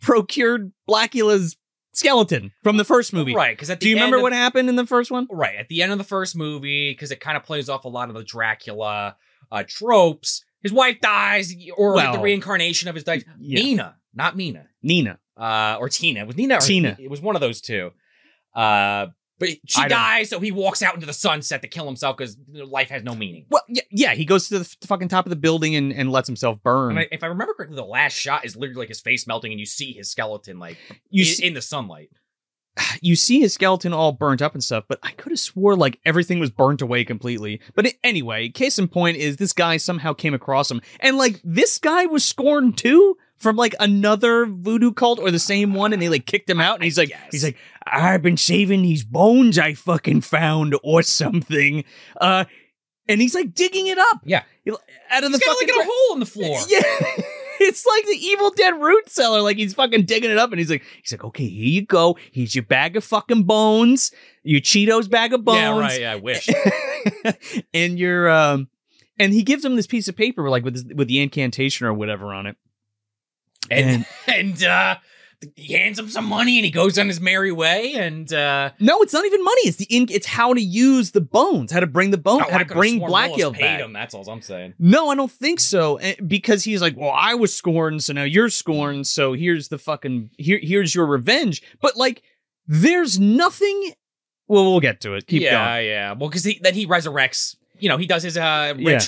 procured 0.00 0.72
Blacula's 0.86 1.56
skeleton 2.00 2.52
from 2.64 2.76
the 2.76 2.84
first 2.84 3.12
movie. 3.12 3.34
right? 3.34 3.56
Because 3.56 3.70
at 3.70 3.78
the 3.80 3.84
Do 3.84 3.90
you 3.90 3.94
remember 3.96 4.16
of- 4.16 4.22
what 4.22 4.32
happened 4.32 4.68
in 4.68 4.76
the 4.76 4.86
first 4.86 5.10
one? 5.10 5.26
Right 5.30 5.56
at 5.56 5.68
the 5.68 5.82
end 5.82 5.92
of 5.92 5.98
the 5.98 6.04
first 6.04 6.34
movie, 6.36 6.90
because 6.92 7.10
it 7.12 7.20
kind 7.20 7.36
of 7.36 7.44
plays 7.44 7.68
off 7.68 7.84
a 7.84 7.88
lot 7.88 8.08
of 8.08 8.14
the 8.14 8.24
Dracula 8.24 9.16
uh, 9.52 9.62
tropes. 9.68 10.44
His 10.62 10.72
wife 10.72 10.98
dies, 11.00 11.54
or 11.76 11.94
Well, 11.94 12.12
the 12.12 12.18
reincarnation 12.18 12.88
of 12.88 12.94
his 12.94 13.04
wife, 13.06 13.24
yeah. 13.38 13.60
Nina, 13.62 13.96
not 14.14 14.36
Mina, 14.36 14.66
Nina. 14.82 15.18
uh, 15.36 15.76
or 15.80 15.88
Tina. 15.88 16.20
It 16.20 16.26
was 16.26 16.36
Nina? 16.36 16.56
Or 16.56 16.60
Tina. 16.60 16.96
It 17.00 17.08
was 17.10 17.20
one 17.20 17.34
of 17.36 17.40
those 17.40 17.60
two. 17.60 17.90
Uh, 18.54 19.06
but 19.40 19.48
she 19.66 19.80
I 19.80 19.88
dies, 19.88 20.28
so 20.28 20.38
he 20.38 20.52
walks 20.52 20.82
out 20.82 20.94
into 20.94 21.06
the 21.06 21.14
sunset 21.14 21.62
to 21.62 21.68
kill 21.68 21.86
himself 21.86 22.18
because 22.18 22.36
life 22.52 22.90
has 22.90 23.02
no 23.02 23.14
meaning. 23.14 23.46
Well, 23.50 23.62
yeah, 23.68 23.82
yeah, 23.90 24.14
he 24.14 24.26
goes 24.26 24.48
to 24.48 24.58
the 24.58 24.76
fucking 24.86 25.08
top 25.08 25.24
of 25.24 25.30
the 25.30 25.36
building 25.36 25.74
and, 25.74 25.92
and 25.92 26.12
lets 26.12 26.28
himself 26.28 26.62
burn. 26.62 26.98
I, 26.98 27.08
if 27.10 27.24
I 27.24 27.26
remember 27.26 27.54
correctly, 27.54 27.76
the 27.76 27.84
last 27.84 28.12
shot 28.12 28.44
is 28.44 28.54
literally 28.54 28.80
like 28.80 28.88
his 28.88 29.00
face 29.00 29.26
melting, 29.26 29.50
and 29.50 29.58
you 29.58 29.64
see 29.64 29.94
his 29.94 30.10
skeleton 30.10 30.58
like 30.58 30.76
you 31.08 31.22
in, 31.22 31.26
see, 31.26 31.46
in 31.46 31.54
the 31.54 31.62
sunlight. 31.62 32.10
you 33.00 33.16
see 33.16 33.40
his 33.40 33.54
skeleton 33.54 33.94
all 33.94 34.12
burnt 34.12 34.42
up 34.42 34.52
and 34.52 34.62
stuff, 34.62 34.84
but 34.88 34.98
I 35.02 35.12
could 35.12 35.32
have 35.32 35.40
swore 35.40 35.74
like 35.74 35.98
everything 36.04 36.38
was 36.38 36.50
burnt 36.50 36.82
away 36.82 37.04
completely. 37.04 37.62
But 37.74 37.94
anyway, 38.04 38.50
case 38.50 38.78
in 38.78 38.88
point 38.88 39.16
is 39.16 39.38
this 39.38 39.54
guy 39.54 39.78
somehow 39.78 40.12
came 40.12 40.34
across 40.34 40.70
him, 40.70 40.82
and 41.00 41.16
like 41.16 41.40
this 41.42 41.78
guy 41.78 42.04
was 42.04 42.26
scorned 42.26 42.76
too 42.76 43.16
from 43.40 43.56
like 43.56 43.74
another 43.80 44.46
voodoo 44.46 44.92
cult 44.92 45.18
or 45.18 45.30
the 45.30 45.38
same 45.38 45.74
one, 45.74 45.92
and 45.92 46.00
they 46.00 46.08
like 46.08 46.26
kicked 46.26 46.48
him 46.48 46.60
out, 46.60 46.76
and 46.76 46.84
he's 46.84 46.98
like, 46.98 47.10
he's 47.32 47.42
like, 47.44 47.56
I've 47.86 48.22
been 48.22 48.36
saving 48.36 48.82
these 48.82 49.02
bones 49.02 49.58
I 49.58 49.74
fucking 49.74 50.20
found 50.20 50.76
or 50.84 51.02
something, 51.02 51.84
uh, 52.20 52.44
and 53.08 53.20
he's 53.20 53.34
like 53.34 53.54
digging 53.54 53.88
it 53.88 53.98
up, 53.98 54.20
Yeah. 54.24 54.42
out 55.10 55.24
of 55.24 55.30
He's 55.30 55.40
the 55.40 55.44
fucking 55.46 55.68
like 55.76 55.86
a 55.86 55.90
hole 55.90 56.14
in 56.14 56.20
the 56.20 56.26
floor. 56.26 56.58
yeah. 56.68 57.24
It's 57.62 57.84
like 57.84 58.04
the 58.06 58.16
Evil 58.18 58.50
Dead 58.52 58.70
root 58.80 59.10
cellar. 59.10 59.42
Like 59.42 59.58
he's 59.58 59.74
fucking 59.74 60.04
digging 60.06 60.30
it 60.30 60.38
up 60.38 60.50
and 60.50 60.58
he's 60.58 60.70
like, 60.70 60.82
he's 61.02 61.12
like, 61.12 61.24
okay, 61.24 61.46
here 61.46 61.66
you 61.66 61.84
go. 61.84 62.16
Here's 62.32 62.54
your 62.54 62.64
bag 62.64 62.96
of 62.96 63.04
fucking 63.04 63.42
bones, 63.42 64.12
your 64.44 64.62
Cheetos 64.62 65.10
bag 65.10 65.34
of 65.34 65.44
bones. 65.44 65.58
Yeah, 65.58 65.78
right. 65.78 66.00
Yeah, 66.00 66.12
I 66.12 66.16
wish. 66.16 66.48
and 67.74 67.98
your 67.98 68.30
um 68.30 68.68
and 69.18 69.34
he 69.34 69.42
gives 69.42 69.62
him 69.62 69.76
this 69.76 69.86
piece 69.86 70.08
of 70.08 70.16
paper 70.16 70.48
like 70.48 70.64
with 70.64 70.90
with 70.94 71.08
the 71.08 71.20
incantation 71.20 71.86
or 71.86 71.92
whatever 71.92 72.32
on 72.32 72.46
it. 72.46 72.56
And 73.70 74.06
and 74.26 74.62
uh 74.64 74.96
he 75.56 75.72
hands 75.72 75.98
him 75.98 76.10
some 76.10 76.26
money 76.26 76.58
and 76.58 76.66
he 76.66 76.70
goes 76.70 76.98
on 76.98 77.08
his 77.08 77.18
merry 77.18 77.50
way 77.50 77.94
and 77.94 78.30
uh 78.32 78.70
No, 78.78 79.00
it's 79.00 79.14
not 79.14 79.24
even 79.24 79.42
money. 79.42 79.62
It's 79.62 79.78
the 79.78 79.86
in, 79.88 80.06
it's 80.10 80.26
how 80.26 80.52
to 80.52 80.60
use 80.60 81.12
the 81.12 81.22
bones, 81.22 81.72
how 81.72 81.80
to 81.80 81.86
bring 81.86 82.10
the 82.10 82.18
bone, 82.18 82.42
oh, 82.46 82.50
how 82.50 82.58
I 82.58 82.64
to 82.64 82.74
bring 82.74 83.00
Blackgill 83.00 83.54
paid 83.54 83.60
back. 83.62 83.80
him, 83.80 83.92
that's 83.94 84.12
all 84.14 84.28
I'm 84.28 84.42
saying. 84.42 84.74
No, 84.78 85.08
I 85.08 85.14
don't 85.14 85.30
think 85.32 85.60
so. 85.60 85.96
Eh, 85.96 86.16
Because 86.26 86.64
he's 86.64 86.82
like, 86.82 86.94
well, 86.96 87.14
I 87.14 87.34
was 87.34 87.54
scorned, 87.54 88.02
so 88.04 88.12
now 88.12 88.24
you're 88.24 88.50
scorned. 88.50 89.06
So 89.06 89.32
here's 89.32 89.68
the 89.68 89.78
fucking 89.78 90.30
here. 90.36 90.58
Here's 90.62 90.94
your 90.94 91.06
revenge. 91.06 91.62
But 91.80 91.96
like, 91.96 92.22
there's 92.66 93.18
nothing. 93.18 93.94
Well, 94.46 94.64
we'll 94.64 94.80
get 94.80 95.00
to 95.02 95.14
it. 95.14 95.26
Keep 95.26 95.42
yeah, 95.42 95.50
going. 95.52 95.86
yeah. 95.86 95.92
Yeah 95.92 96.12
well, 96.12 96.28
because 96.28 96.42
then 96.42 96.74
he 96.74 96.86
resurrects. 96.86 97.56
You 97.78 97.88
know, 97.88 97.96
he 97.96 98.06
does 98.06 98.22
his 98.24 98.36
uh 98.36 98.74
Yeah. 98.76 98.98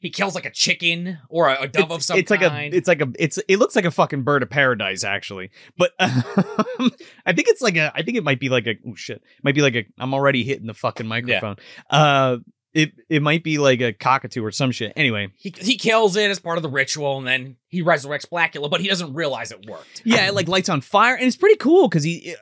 He 0.00 0.10
kills 0.10 0.34
like 0.34 0.44
a 0.46 0.50
chicken 0.50 1.18
or 1.28 1.48
a, 1.48 1.62
a 1.62 1.68
dove 1.68 1.90
of 1.90 1.96
It's, 1.98 2.06
some 2.06 2.18
it's 2.18 2.30
like 2.30 2.42
a. 2.42 2.68
It's 2.74 2.86
like 2.88 3.00
a. 3.00 3.08
It's. 3.18 3.38
It 3.48 3.58
looks 3.58 3.74
like 3.74 3.84
a 3.86 3.90
fucking 3.90 4.22
bird 4.22 4.42
of 4.42 4.50
paradise, 4.50 5.04
actually. 5.04 5.50
But 5.78 5.92
um, 5.98 6.90
I 7.24 7.32
think 7.32 7.48
it's 7.48 7.62
like 7.62 7.76
a. 7.76 7.92
I 7.94 8.02
think 8.02 8.16
it 8.16 8.24
might 8.24 8.40
be 8.40 8.48
like 8.48 8.66
a. 8.66 8.74
Oh 8.86 8.94
shit! 8.94 9.22
Might 9.42 9.54
be 9.54 9.62
like 9.62 9.74
a. 9.74 9.84
I'm 9.98 10.12
already 10.14 10.44
hitting 10.44 10.66
the 10.66 10.74
fucking 10.74 11.06
microphone. 11.06 11.56
Uh, 11.90 12.38
it 12.74 12.92
it 13.08 13.22
might 13.22 13.42
be 13.42 13.56
like 13.58 13.80
a 13.80 13.92
cockatoo 13.94 14.44
or 14.44 14.50
some 14.52 14.70
shit. 14.70 14.92
Anyway, 14.96 15.28
he 15.38 15.54
he 15.58 15.76
kills 15.78 16.14
it 16.16 16.30
as 16.30 16.38
part 16.38 16.58
of 16.58 16.62
the 16.62 16.68
ritual, 16.68 17.16
and 17.18 17.26
then 17.26 17.56
he 17.68 17.82
resurrects 17.82 18.26
Blacula, 18.28 18.70
but 18.70 18.80
he 18.82 18.88
doesn't 18.88 19.14
realize 19.14 19.50
it 19.50 19.64
worked. 19.66 20.02
Yeah, 20.04 20.28
it 20.28 20.34
like 20.34 20.46
lights 20.46 20.68
on 20.68 20.82
fire, 20.82 21.14
and 21.14 21.24
it's 21.26 21.36
pretty 21.36 21.56
cool 21.56 21.88
because 21.88 22.04
he. 22.04 22.34
Uh, 22.34 22.36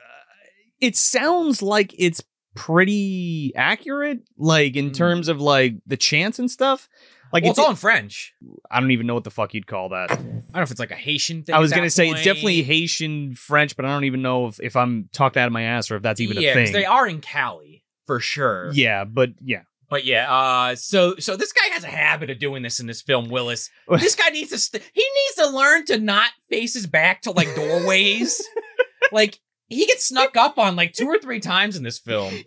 it 0.81 0.97
sounds 0.97 1.61
like 1.61 1.95
it's 1.97 2.21
pretty 2.53 3.53
accurate, 3.55 4.19
like 4.37 4.75
in 4.75 4.89
Mm. 4.91 4.93
terms 4.95 5.27
of 5.29 5.39
like 5.39 5.75
the 5.85 5.97
chants 5.97 6.39
and 6.39 6.49
stuff. 6.51 6.89
Like 7.35 7.43
well, 7.43 7.51
it's, 7.51 7.59
it's 7.59 7.65
all 7.65 7.71
in 7.71 7.75
French. 7.75 8.33
I 8.71 8.79
don't 8.79 8.91
even 8.91 9.07
know 9.07 9.13
what 9.13 9.25
the 9.25 9.29
fuck 9.29 9.53
you'd 9.53 9.67
call 9.67 9.89
that. 9.89 10.09
I 10.09 10.15
don't 10.15 10.53
know 10.53 10.61
if 10.61 10.71
it's 10.71 10.79
like 10.79 10.91
a 10.91 10.95
Haitian 10.95 11.43
thing. 11.43 11.53
I 11.53 11.59
was 11.59 11.73
gonna 11.73 11.89
say 11.89 12.09
it's 12.09 12.23
definitely 12.23 12.63
Haitian 12.63 13.35
French, 13.35 13.75
but 13.75 13.83
I 13.83 13.89
don't 13.89 14.05
even 14.05 14.21
know 14.21 14.47
if, 14.47 14.57
if 14.61 14.77
I'm 14.77 15.09
talked 15.11 15.35
out 15.35 15.45
of 15.45 15.51
my 15.51 15.63
ass 15.63 15.91
or 15.91 15.97
if 15.97 16.01
that's 16.01 16.21
even 16.21 16.37
yeah, 16.37 16.51
a 16.51 16.53
thing. 16.53 16.71
they 16.71 16.85
are 16.85 17.05
in 17.05 17.19
Cali 17.19 17.83
for 18.07 18.21
sure. 18.21 18.71
yeah, 18.71 19.03
but 19.03 19.31
yeah. 19.43 19.63
But 19.89 20.05
yeah, 20.05 20.33
uh, 20.33 20.75
so 20.75 21.17
so 21.17 21.35
this 21.35 21.51
guy 21.51 21.73
has 21.73 21.83
a 21.83 21.87
habit 21.87 22.29
of 22.29 22.39
doing 22.39 22.63
this 22.63 22.79
in 22.79 22.87
this 22.87 23.01
film, 23.01 23.27
Willis. 23.27 23.69
This 23.89 24.15
guy 24.15 24.29
needs 24.29 24.51
to 24.51 24.57
st- 24.57 24.89
he 24.93 25.01
needs 25.01 25.35
to 25.35 25.53
learn 25.53 25.83
to 25.87 25.99
not 25.99 26.31
face 26.49 26.73
his 26.73 26.87
back 26.87 27.23
to 27.23 27.31
like 27.31 27.53
doorways. 27.53 28.41
like 29.11 29.41
he 29.67 29.85
gets 29.85 30.05
snuck 30.05 30.37
up 30.37 30.57
on 30.57 30.77
like 30.77 30.93
two 30.93 31.07
or 31.07 31.19
three 31.19 31.41
times 31.41 31.75
in 31.75 31.83
this 31.83 31.99
film. 31.99 32.31
He 32.31 32.43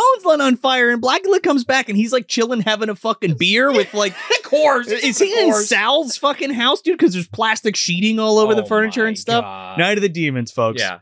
bones 0.00 0.24
lit 0.24 0.40
on 0.40 0.56
fire, 0.56 0.90
and 0.90 1.02
Blacula 1.02 1.42
comes 1.42 1.64
back, 1.64 1.88
and 1.88 1.96
he's 1.96 2.12
like 2.12 2.28
chilling, 2.28 2.60
having 2.60 2.88
a 2.88 2.94
fucking 2.94 3.36
beer 3.38 3.72
with 3.72 3.92
like. 3.94 4.14
Of 4.38 4.50
course, 4.50 4.86
Is 4.86 5.18
he 5.18 5.38
in 5.42 5.52
Sal's 5.52 6.16
fucking 6.16 6.54
house, 6.54 6.80
dude? 6.80 6.96
Because 6.96 7.12
there's 7.12 7.28
plastic 7.28 7.76
sheeting 7.76 8.18
all 8.18 8.38
over 8.38 8.54
the 8.54 8.62
Oh 8.62 8.66
furniture 8.66 9.04
and 9.04 9.18
stuff. 9.18 9.44
God. 9.44 9.78
Night 9.78 9.98
of 9.98 10.02
the 10.02 10.08
Demons, 10.08 10.50
folks. 10.50 10.80
Yeah. 10.80 11.00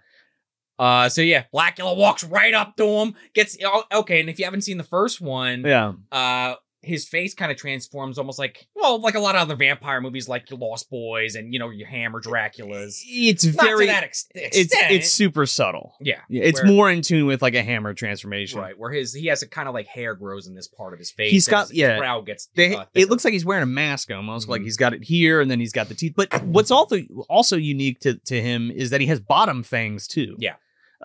Uh, 0.79 1.09
so 1.09 1.23
yeah, 1.23 1.45
Blacula 1.55 1.97
walks 1.97 2.25
right 2.25 2.53
up 2.53 2.77
to 2.77 2.85
him. 2.85 3.15
Gets 3.35 3.57
oh, 3.65 3.85
okay, 3.93 4.19
and 4.19 4.29
if 4.29 4.41
you 4.41 4.45
haven't 4.45 4.63
seen 4.63 4.79
the 4.79 4.85
first 4.85 5.21
one, 5.21 5.63
Yeah. 5.65 5.93
uh, 6.11 6.55
his 6.87 7.09
face 7.09 7.35
kind 7.35 7.51
of 7.53 7.59
transforms 7.59 8.17
almost 8.19 8.39
like 8.39 8.67
well, 8.75 9.01
like 9.01 9.15
a 9.15 9.21
lot 9.21 9.35
of 9.35 9.43
other 9.43 9.57
vampire 9.57 10.01
movies, 10.01 10.29
like 10.29 10.49
your 10.49 10.59
Lost 10.59 10.89
Boys 10.89 11.35
and 11.35 11.53
you 11.53 11.59
know 11.59 11.71
your 11.71 11.89
Hammer 11.89 12.21
Draculas. 12.21 13.01
It's 13.07 13.45
Not 13.45 13.65
very 13.67 13.87
that 13.87 14.05
ex- 14.05 14.29
it's 14.35 14.73
it's 14.75 15.11
super 15.11 15.47
subtle. 15.47 15.95
yeah, 16.01 16.21
Yeah, 16.29 16.45
it's 16.45 16.63
where- 16.63 16.73
more 16.73 16.91
in 16.91 17.03
tune 17.03 17.27
with 17.27 17.43
like 17.43 17.55
a 17.55 17.63
hammer 17.63 17.93
transformation. 17.95 18.61
right 18.61 18.79
where 18.79 18.91
his 18.91 19.13
he 19.13 19.27
has 19.27 19.43
a 19.43 19.49
kind 19.49 19.69
of 19.69 19.75
like 19.75 19.87
hair 19.87 20.15
grows 20.15 20.47
in 20.47 20.55
this 20.55 20.69
part 20.69 20.93
of 20.93 20.99
his 20.99 21.11
face. 21.11 21.31
he's 21.33 21.49
got- 21.49 21.69
his, 21.69 21.77
yeah. 21.77 21.93
his 21.95 21.99
brow 21.99 22.21
gets. 22.21 22.49
They, 22.55 22.75
uh, 22.77 22.85
it 22.95 23.11
looks 23.11 23.25
like 23.25 23.33
he's 23.33 23.45
wearing 23.45 23.63
a 23.63 23.67
mask 23.67 24.11
almost. 24.11 24.49
Like 24.49 24.61
Mhm. 24.61 24.65
he's 24.65 24.77
got 24.77 24.95
it 24.95 25.03
here 25.05 25.41
and 25.41 25.51
then 25.51 25.59
he's 25.61 25.73
got 25.73 25.89
the 25.89 25.95
teeth. 25.95 26.15
But 26.17 26.43
what's 26.45 26.71
also 26.71 27.01
also 27.29 27.57
unique 27.57 28.01
to, 28.01 28.15
to 28.27 28.41
him 28.41 28.71
is 28.71 28.91
that 28.91 29.01
he 29.01 29.07
has 29.09 29.21
bottom 29.21 29.63
fangs 29.63 30.07
too. 30.07 30.37
Yeah. 30.39 30.55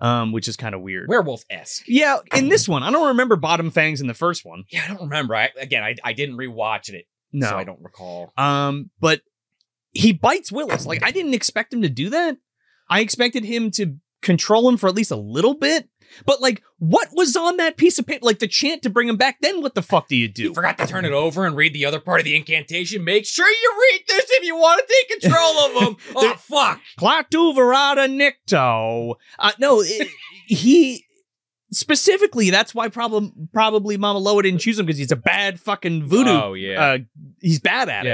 Um, 0.02 0.32
which 0.32 0.48
is 0.48 0.56
kind 0.56 0.74
of 0.76 0.82
weird. 0.82 1.08
werewolf 1.10 1.44
esque. 1.50 1.84
yeah, 1.88 2.20
in 2.34 2.48
this 2.50 2.68
one, 2.70 2.82
I 2.84 2.92
don't 2.92 3.10
remember 3.10 3.36
bottom 3.36 3.72
fangs 3.72 4.00
in 4.02 4.08
the 4.08 4.14
first 4.14 4.46
one. 4.46 4.64
Yeah, 4.70 4.84
I 4.86 4.88
don't 4.88 5.02
remember. 5.02 5.36
I 5.36 5.50
again, 5.60 5.84
I 5.84 5.96
I 6.04 6.14
didn't 6.14 6.38
rewatch 6.38 6.90
it, 6.90 7.06
No. 7.34 7.50
so 7.50 7.58
I 7.58 7.64
don't 7.66 7.82
recall. 7.82 8.32
Um, 8.38 8.90
but 9.00 9.22
he 9.92 10.14
bites 10.14 10.52
Willis. 10.52 10.86
Like 10.86 11.04
I 11.04 11.12
didn't 11.12 11.34
expect 11.34 11.74
him 11.74 11.82
to 11.82 11.90
do 11.90 12.10
that. 12.12 12.38
I 12.90 13.02
expected 13.02 13.44
him 13.44 13.72
to 13.72 13.98
control 14.22 14.70
him 14.70 14.78
for 14.78 14.88
at 14.88 14.96
least 14.96 15.12
a 15.12 15.16
little 15.18 15.56
bit. 15.56 15.90
But 16.26 16.42
like, 16.42 16.62
what 16.80 17.10
was 17.14 17.36
on 17.36 17.58
that 17.58 17.78
piece 17.78 17.98
of 18.00 18.06
paper? 18.08 18.26
Like 18.26 18.40
the 18.40 18.48
chant 18.48 18.82
to 18.84 18.90
bring 18.90 19.08
him 19.10 19.18
back. 19.18 19.38
Then 19.42 19.62
what 19.62 19.76
the 19.76 19.82
fuck 19.82 20.08
do 20.08 20.16
you 20.16 20.28
do? 20.28 20.44
You 20.44 20.54
forgot 20.54 20.78
to 20.80 20.88
turn 20.88 21.06
it 21.06 21.12
over 21.12 21.46
and 21.46 21.56
read 21.56 21.74
the 21.74 21.86
other 21.86 22.00
part 22.00 22.20
of 22.20 22.26
the 22.26 22.36
incantation. 22.36 23.04
Make 23.04 23.26
sure 23.26 23.48
you 23.48 23.74
read 23.92 24.02
this 24.08 24.26
if 24.32 24.44
you 24.44 24.56
want 24.56 24.82
to 24.88 24.94
take 25.10 25.22
control 25.22 25.60
of 25.60 25.74
them. 25.84 25.98
oh 26.16 26.34
fuck! 26.38 26.80
Klaatu 27.00 27.56
Barada 27.56 28.08
Nikto. 28.10 29.16
Uh, 29.40 29.52
no, 29.60 29.82
it- 29.82 30.08
he 30.48 31.06
specifically. 31.72 32.50
That's 32.50 32.76
why 32.76 32.90
problem 32.90 33.50
probably 33.54 33.98
Mama 33.98 34.20
Loa 34.20 34.44
didn't 34.44 34.60
choose 34.60 34.78
him 34.80 34.86
because 34.86 34.98
he's 35.00 35.12
a 35.12 35.16
bad 35.18 35.60
fucking 35.60 36.06
voodoo. 36.06 36.30
Oh 36.32 36.54
yeah, 36.54 36.82
Uh, 36.84 36.98
he's 37.40 37.60
bad 37.60 37.90
at 37.90 38.06
it. 38.06 38.10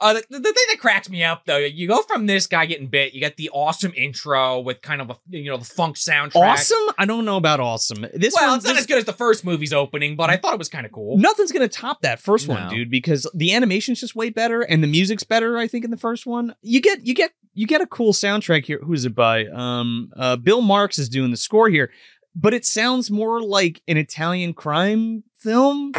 Uh, 0.00 0.14
the, 0.14 0.22
the 0.30 0.40
thing 0.40 0.64
that 0.70 0.78
cracks 0.80 1.08
me 1.08 1.22
up 1.22 1.44
though, 1.46 1.58
you 1.58 1.86
go 1.86 2.02
from 2.02 2.26
this 2.26 2.46
guy 2.46 2.66
getting 2.66 2.88
bit, 2.88 3.12
you 3.14 3.20
get 3.20 3.36
the 3.36 3.48
awesome 3.52 3.92
intro 3.96 4.58
with 4.60 4.82
kind 4.82 5.00
of 5.00 5.10
a 5.10 5.16
you 5.30 5.44
know 5.50 5.56
the 5.56 5.64
funk 5.64 5.96
soundtrack. 5.96 6.34
Awesome? 6.36 6.78
I 6.98 7.04
don't 7.06 7.24
know 7.24 7.36
about 7.36 7.60
awesome. 7.60 8.04
This 8.14 8.34
Well, 8.34 8.48
one, 8.50 8.56
it's 8.58 8.66
not 8.66 8.72
this- 8.72 8.80
as 8.80 8.86
good 8.86 8.98
as 8.98 9.04
the 9.04 9.12
first 9.12 9.44
movie's 9.44 9.72
opening, 9.72 10.16
but 10.16 10.28
I 10.28 10.36
thought 10.38 10.52
it 10.54 10.58
was 10.58 10.68
kind 10.68 10.84
of 10.86 10.92
cool. 10.92 11.16
Nothing's 11.18 11.52
gonna 11.52 11.68
top 11.68 12.02
that 12.02 12.18
first 12.20 12.48
one, 12.48 12.68
dude, 12.68 12.90
because 12.90 13.30
the 13.34 13.52
animation's 13.54 14.00
just 14.00 14.16
way 14.16 14.30
better 14.30 14.60
and 14.62 14.82
the 14.82 14.88
music's 14.88 15.24
better, 15.24 15.56
I 15.56 15.68
think, 15.68 15.84
in 15.84 15.90
the 15.92 15.96
first 15.96 16.26
one. 16.26 16.54
You 16.62 16.80
get 16.80 17.06
you 17.06 17.14
get 17.14 17.30
you 17.54 17.66
get 17.66 17.80
a 17.80 17.86
cool 17.86 18.12
soundtrack 18.12 18.64
here. 18.64 18.80
Who's 18.82 19.04
it 19.04 19.14
by? 19.14 19.46
Um 19.46 20.10
uh 20.16 20.36
Bill 20.36 20.62
Marx 20.62 20.98
is 20.98 21.08
doing 21.08 21.30
the 21.30 21.36
score 21.36 21.68
here, 21.68 21.90
but 22.34 22.52
it 22.54 22.66
sounds 22.66 23.10
more 23.10 23.40
like 23.40 23.82
an 23.86 23.96
Italian 23.96 24.52
crime 24.52 25.22
film. 25.38 25.92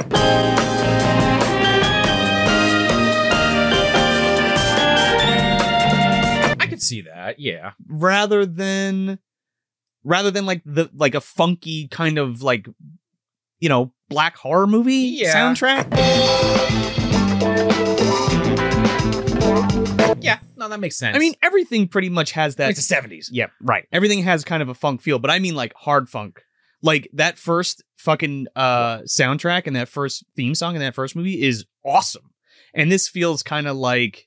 See 6.87 7.01
that. 7.01 7.39
Yeah. 7.39 7.71
rather 7.87 8.45
than 8.45 9.19
rather 10.03 10.31
than 10.31 10.45
like 10.45 10.61
the 10.65 10.89
like 10.93 11.15
a 11.15 11.21
funky 11.21 11.87
kind 11.89 12.17
of 12.17 12.41
like 12.41 12.67
you 13.59 13.69
know 13.69 13.91
black 14.09 14.37
horror 14.37 14.67
movie 14.67 14.93
Yeah. 15.19 15.33
soundtrack 15.35 15.87
Yeah. 20.21 20.39
No, 20.57 20.67
that 20.69 20.79
makes 20.79 20.97
sense. 20.97 21.15
i 21.15 21.19
mean 21.19 21.33
everything 21.41 21.87
pretty 21.87 22.09
much 22.09 22.31
has 22.31 22.55
that 22.55 22.69
it's 22.71 22.79
the 22.79 22.83
seventies. 22.83 23.29
yeah 23.31 23.47
right 23.61 23.85
everything 23.91 24.23
has 24.23 24.43
kind 24.43 24.61
of 24.63 24.69
a 24.69 24.73
funk 24.73 25.01
feel 25.01 25.19
but 25.19 25.29
i 25.31 25.39
mean 25.39 25.55
like 25.55 25.73
hard 25.75 26.09
funk 26.09 26.41
like 26.81 27.07
that 27.13 27.37
first 27.37 27.83
fucking 27.97 28.47
uh 28.55 28.97
soundtrack 29.01 29.67
and 29.67 29.75
that 29.75 29.87
first 29.87 30.25
theme 30.35 30.55
song 30.55 30.75
in 30.75 30.81
that 30.81 30.95
first 30.95 31.15
movie 31.15 31.41
is 31.41 31.65
awesome 31.85 32.29
and 32.73 32.91
this 32.91 33.07
feels 33.07 33.43
kind 33.43 33.67
of 33.67 33.77
like 33.77 34.26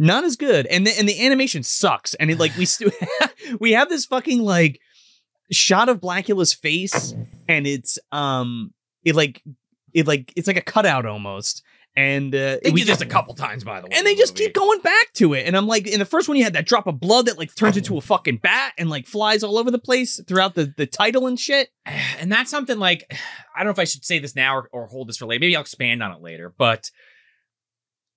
not 0.00 0.24
as 0.24 0.34
good 0.34 0.66
and 0.66 0.86
the, 0.86 0.98
and 0.98 1.06
the 1.08 1.24
animation 1.24 1.62
sucks 1.62 2.14
and 2.14 2.30
it 2.30 2.38
like 2.40 2.56
we 2.56 2.64
st- 2.64 2.92
we 3.60 3.72
have 3.72 3.88
this 3.90 4.06
fucking 4.06 4.40
like 4.42 4.80
shot 5.52 5.88
of 5.88 6.00
blacula's 6.00 6.52
face 6.54 7.14
and 7.48 7.66
it's 7.66 7.98
um 8.10 8.72
it 9.04 9.14
like 9.14 9.42
it 9.92 10.06
like 10.06 10.32
it's 10.36 10.48
like 10.48 10.56
a 10.56 10.62
cutout 10.62 11.04
almost 11.04 11.62
and 11.96 12.32
uh 12.34 12.56
They 12.62 12.70
we 12.70 12.80
did 12.80 12.86
this 12.88 13.00
a 13.00 13.06
couple 13.06 13.34
times, 13.34 13.64
by 13.64 13.80
the 13.80 13.88
way. 13.88 13.92
and 13.96 14.06
they 14.06 14.14
the 14.14 14.20
just 14.20 14.34
movie. 14.34 14.44
keep 14.44 14.54
going 14.54 14.80
back 14.80 15.12
to 15.14 15.34
it. 15.34 15.44
And 15.44 15.56
I'm 15.56 15.66
like, 15.66 15.88
in 15.88 15.98
the 15.98 16.04
first 16.06 16.28
one, 16.28 16.36
you 16.38 16.44
had 16.44 16.52
that 16.52 16.64
drop 16.64 16.86
of 16.86 17.00
blood 17.00 17.26
that 17.26 17.36
like 17.36 17.52
turns 17.56 17.76
into 17.76 17.98
a 17.98 18.00
fucking 18.00 18.36
bat 18.36 18.74
and 18.78 18.88
like 18.88 19.08
flies 19.08 19.42
all 19.42 19.58
over 19.58 19.72
the 19.72 19.78
place 19.78 20.20
throughout 20.28 20.54
the, 20.54 20.72
the 20.76 20.86
title 20.86 21.26
and 21.26 21.38
shit. 21.38 21.70
and 21.84 22.30
that's 22.30 22.48
something 22.48 22.78
like 22.78 23.12
I 23.56 23.58
don't 23.58 23.66
know 23.66 23.72
if 23.72 23.78
I 23.80 23.84
should 23.84 24.04
say 24.04 24.20
this 24.20 24.36
now 24.36 24.56
or, 24.58 24.68
or 24.72 24.86
hold 24.86 25.08
this 25.08 25.16
for 25.16 25.26
later. 25.26 25.40
Maybe 25.40 25.56
I'll 25.56 25.62
expand 25.62 26.00
on 26.00 26.12
it 26.12 26.22
later. 26.22 26.54
But 26.56 26.92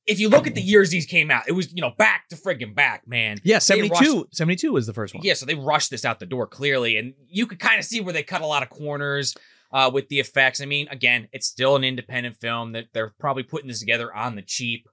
if 0.05 0.19
you 0.19 0.29
look 0.29 0.47
at 0.47 0.55
the 0.55 0.61
years 0.61 0.89
these 0.89 1.05
came 1.05 1.31
out, 1.31 1.47
it 1.47 1.53
was 1.53 1.73
you 1.73 1.81
know 1.81 1.91
back 1.97 2.27
to 2.29 2.35
friggin' 2.35 2.75
back, 2.75 3.07
man. 3.07 3.37
Yeah, 3.43 3.57
They 3.57 3.87
72. 3.89 4.27
72 4.31 4.71
was 4.71 4.85
the 4.87 4.93
first 4.93 5.13
one. 5.13 5.23
Yeah, 5.23 5.33
so 5.33 5.45
they 5.45 5.55
rushed 5.55 5.89
this 5.91 6.05
out 6.05 6.19
the 6.19 6.25
door 6.25 6.47
clearly, 6.47 6.97
and 6.97 7.13
you 7.27 7.47
could 7.47 7.59
kind 7.59 7.79
of 7.79 7.85
see 7.85 8.01
where 8.01 8.13
they 8.13 8.23
cut 8.23 8.41
a 8.41 8.45
lot 8.45 8.63
of 8.63 8.69
corners 8.69 9.35
uh, 9.71 9.89
with 9.93 10.09
the 10.09 10.19
effects. 10.19 10.61
I 10.61 10.65
mean, 10.65 10.87
again, 10.89 11.27
it's 11.31 11.47
still 11.47 11.75
an 11.75 11.83
independent 11.83 12.37
film 12.39 12.73
that 12.73 12.87
they're 12.93 13.13
probably 13.19 13.43
putting 13.43 13.67
this 13.67 13.79
together 13.79 14.13
on 14.13 14.35
the 14.35 14.41
cheap, 14.41 14.87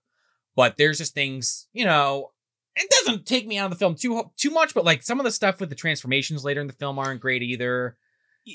but 0.56 0.76
there's 0.76 0.98
just 0.98 1.14
things, 1.14 1.66
you 1.72 1.84
know. 1.84 2.30
It 2.76 2.88
doesn't 2.88 3.26
take 3.26 3.48
me 3.48 3.58
out 3.58 3.64
of 3.64 3.72
the 3.72 3.76
film 3.76 3.96
too 3.96 4.30
too 4.36 4.50
much, 4.50 4.74
but 4.74 4.84
like 4.84 5.02
some 5.02 5.18
of 5.18 5.24
the 5.24 5.32
stuff 5.32 5.58
with 5.58 5.70
the 5.70 5.74
transformations 5.74 6.44
later 6.44 6.60
in 6.60 6.68
the 6.68 6.72
film 6.72 7.00
aren't 7.00 7.20
great 7.20 7.42
either. 7.42 7.96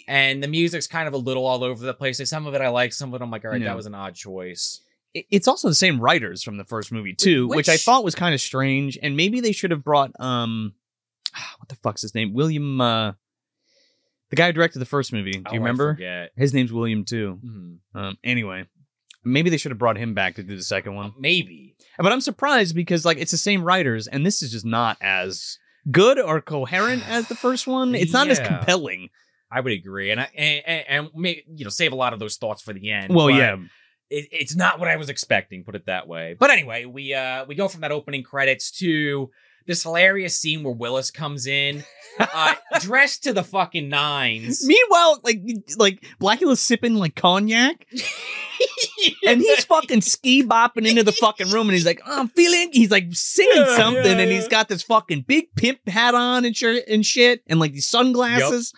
And 0.07 0.41
the 0.41 0.47
music's 0.47 0.87
kind 0.87 1.07
of 1.07 1.13
a 1.13 1.17
little 1.17 1.45
all 1.45 1.63
over 1.63 1.85
the 1.85 1.93
place. 1.93 2.17
Like 2.17 2.27
some 2.29 2.47
of 2.47 2.53
it 2.55 2.61
I 2.61 2.69
like, 2.69 2.91
some 2.93 3.13
of 3.13 3.21
it 3.21 3.23
I'm 3.23 3.29
like, 3.29 3.43
all 3.45 3.51
right, 3.51 3.59
Yeah. 3.61 3.67
that 3.67 3.75
was 3.75 3.85
an 3.85 3.93
odd 3.93 4.15
choice. 4.15 4.79
It- 5.15 5.25
It's 5.31 5.47
also 5.47 5.67
the 5.69 5.73
same 5.75 5.99
writers 5.99 6.43
from 6.43 6.57
the 6.57 6.63
first 6.65 6.91
movie 6.91 7.13
too, 7.15 7.47
which, 7.47 7.69
I 7.69 7.77
thought 7.77 8.03
was 8.03 8.13
kind 8.15 8.35
of 8.35 8.41
strange. 8.41 8.99
And 9.01 9.15
maybe 9.17 9.39
they 9.39 9.51
should 9.53 9.71
have 9.71 9.83
brought 9.83 10.11
um, 10.19 10.73
what 11.57 11.69
the 11.69 11.75
fuck's 11.77 12.01
his 12.03 12.13
name? 12.13 12.33
William, 12.33 12.79
uh, 12.81 13.13
the 14.29 14.35
guy 14.35 14.47
who 14.47 14.53
directed 14.53 14.79
the 14.79 14.85
first 14.85 15.13
movie. 15.13 15.31
Do 15.31 15.43
Oh, 15.47 15.53
you 15.53 15.59
remember? 15.59 15.93
forget. 15.95 16.31
His 16.35 16.53
name's 16.53 16.71
William 16.73 17.05
too. 17.05 17.39
Mhm. 17.43 17.77
Um, 17.99 18.17
anyway, 18.23 18.65
maybe 19.23 19.49
they 19.49 19.57
should 19.57 19.71
have 19.71 19.77
brought 19.79 19.97
him 19.97 20.13
back 20.13 20.35
to 20.35 20.43
do 20.43 20.55
the 20.55 20.63
second 20.63 20.95
one. 20.95 21.13
Maybe. 21.17 21.75
But 21.97 22.11
I'm 22.11 22.21
surprised 22.21 22.75
because 22.75 23.05
like 23.05 23.17
it's 23.17 23.31
the 23.31 23.37
same 23.37 23.63
writers, 23.63 24.07
and 24.07 24.25
this 24.25 24.41
is 24.41 24.51
just 24.51 24.65
not 24.65 24.97
as 25.01 25.57
good 25.91 26.19
or 26.19 26.41
coherent 26.41 27.07
as 27.07 27.27
the 27.27 27.35
first 27.35 27.67
one. 27.77 27.95
It's 27.95 28.13
not 28.13 28.27
as 28.27 28.39
compelling. 28.39 29.09
I 29.51 29.61
would 29.61 29.71
agree, 29.73 30.09
and 30.11 30.19
I, 30.19 30.27
and, 30.35 30.63
and, 30.89 31.09
and 31.15 31.25
you 31.55 31.63
know 31.63 31.69
save 31.69 31.93
a 31.93 31.95
lot 31.95 32.11
of 32.13 32.19
those 32.19 32.35
thoughts 32.37 32.61
for 32.61 32.73
the 32.73 32.91
end. 32.91 33.13
Well, 33.15 33.29
yeah, 33.29 33.55
it, 34.09 34.27
it's 34.31 34.55
not 34.55 34.79
what 34.79 34.87
I 34.87 34.95
was 34.95 35.09
expecting. 35.09 35.63
Put 35.63 35.75
it 35.75 35.85
that 35.87 36.07
way. 36.07 36.35
But 36.39 36.49
anyway, 36.49 36.85
we 36.85 37.13
uh 37.13 37.45
we 37.45 37.55
go 37.55 37.67
from 37.67 37.81
that 37.81 37.91
opening 37.91 38.23
credits 38.23 38.71
to 38.79 39.29
this 39.67 39.83
hilarious 39.83 40.37
scene 40.37 40.63
where 40.63 40.73
Willis 40.73 41.09
comes 41.09 41.47
in, 41.47 41.83
uh, 42.19 42.53
dressed 42.81 43.23
to 43.23 43.33
the 43.33 43.43
fucking 43.43 43.89
nines, 43.89 44.65
Meanwhile, 44.65 45.21
like 45.23 45.41
like 45.77 46.05
Blacula's 46.19 46.61
sipping 46.61 46.95
like 46.95 47.15
cognac, 47.15 47.87
and 49.27 49.41
he's 49.41 49.65
fucking 49.65 50.01
ski 50.01 50.43
bopping 50.43 50.87
into 50.87 51.03
the 51.03 51.11
fucking 51.11 51.49
room, 51.49 51.67
and 51.67 51.73
he's 51.73 51.85
like, 51.85 52.01
oh, 52.05 52.19
"I'm 52.19 52.27
feeling." 52.29 52.69
He's 52.73 52.91
like 52.91 53.07
singing 53.11 53.53
Yeah, 53.55 53.75
something, 53.75 54.05
yeah, 54.05 54.23
and 54.23 54.31
he's 54.31 54.47
got 54.47 54.69
this 54.69 54.83
fucking 54.83 55.25
big 55.27 55.53
pimp 55.55 55.87
hat 55.87 56.13
on 56.13 56.45
and 56.45 56.55
shirt 56.55 56.83
and 56.87 57.05
shit, 57.05 57.41
and 57.47 57.59
like 57.59 57.73
these 57.73 57.87
sunglasses. 57.87 58.71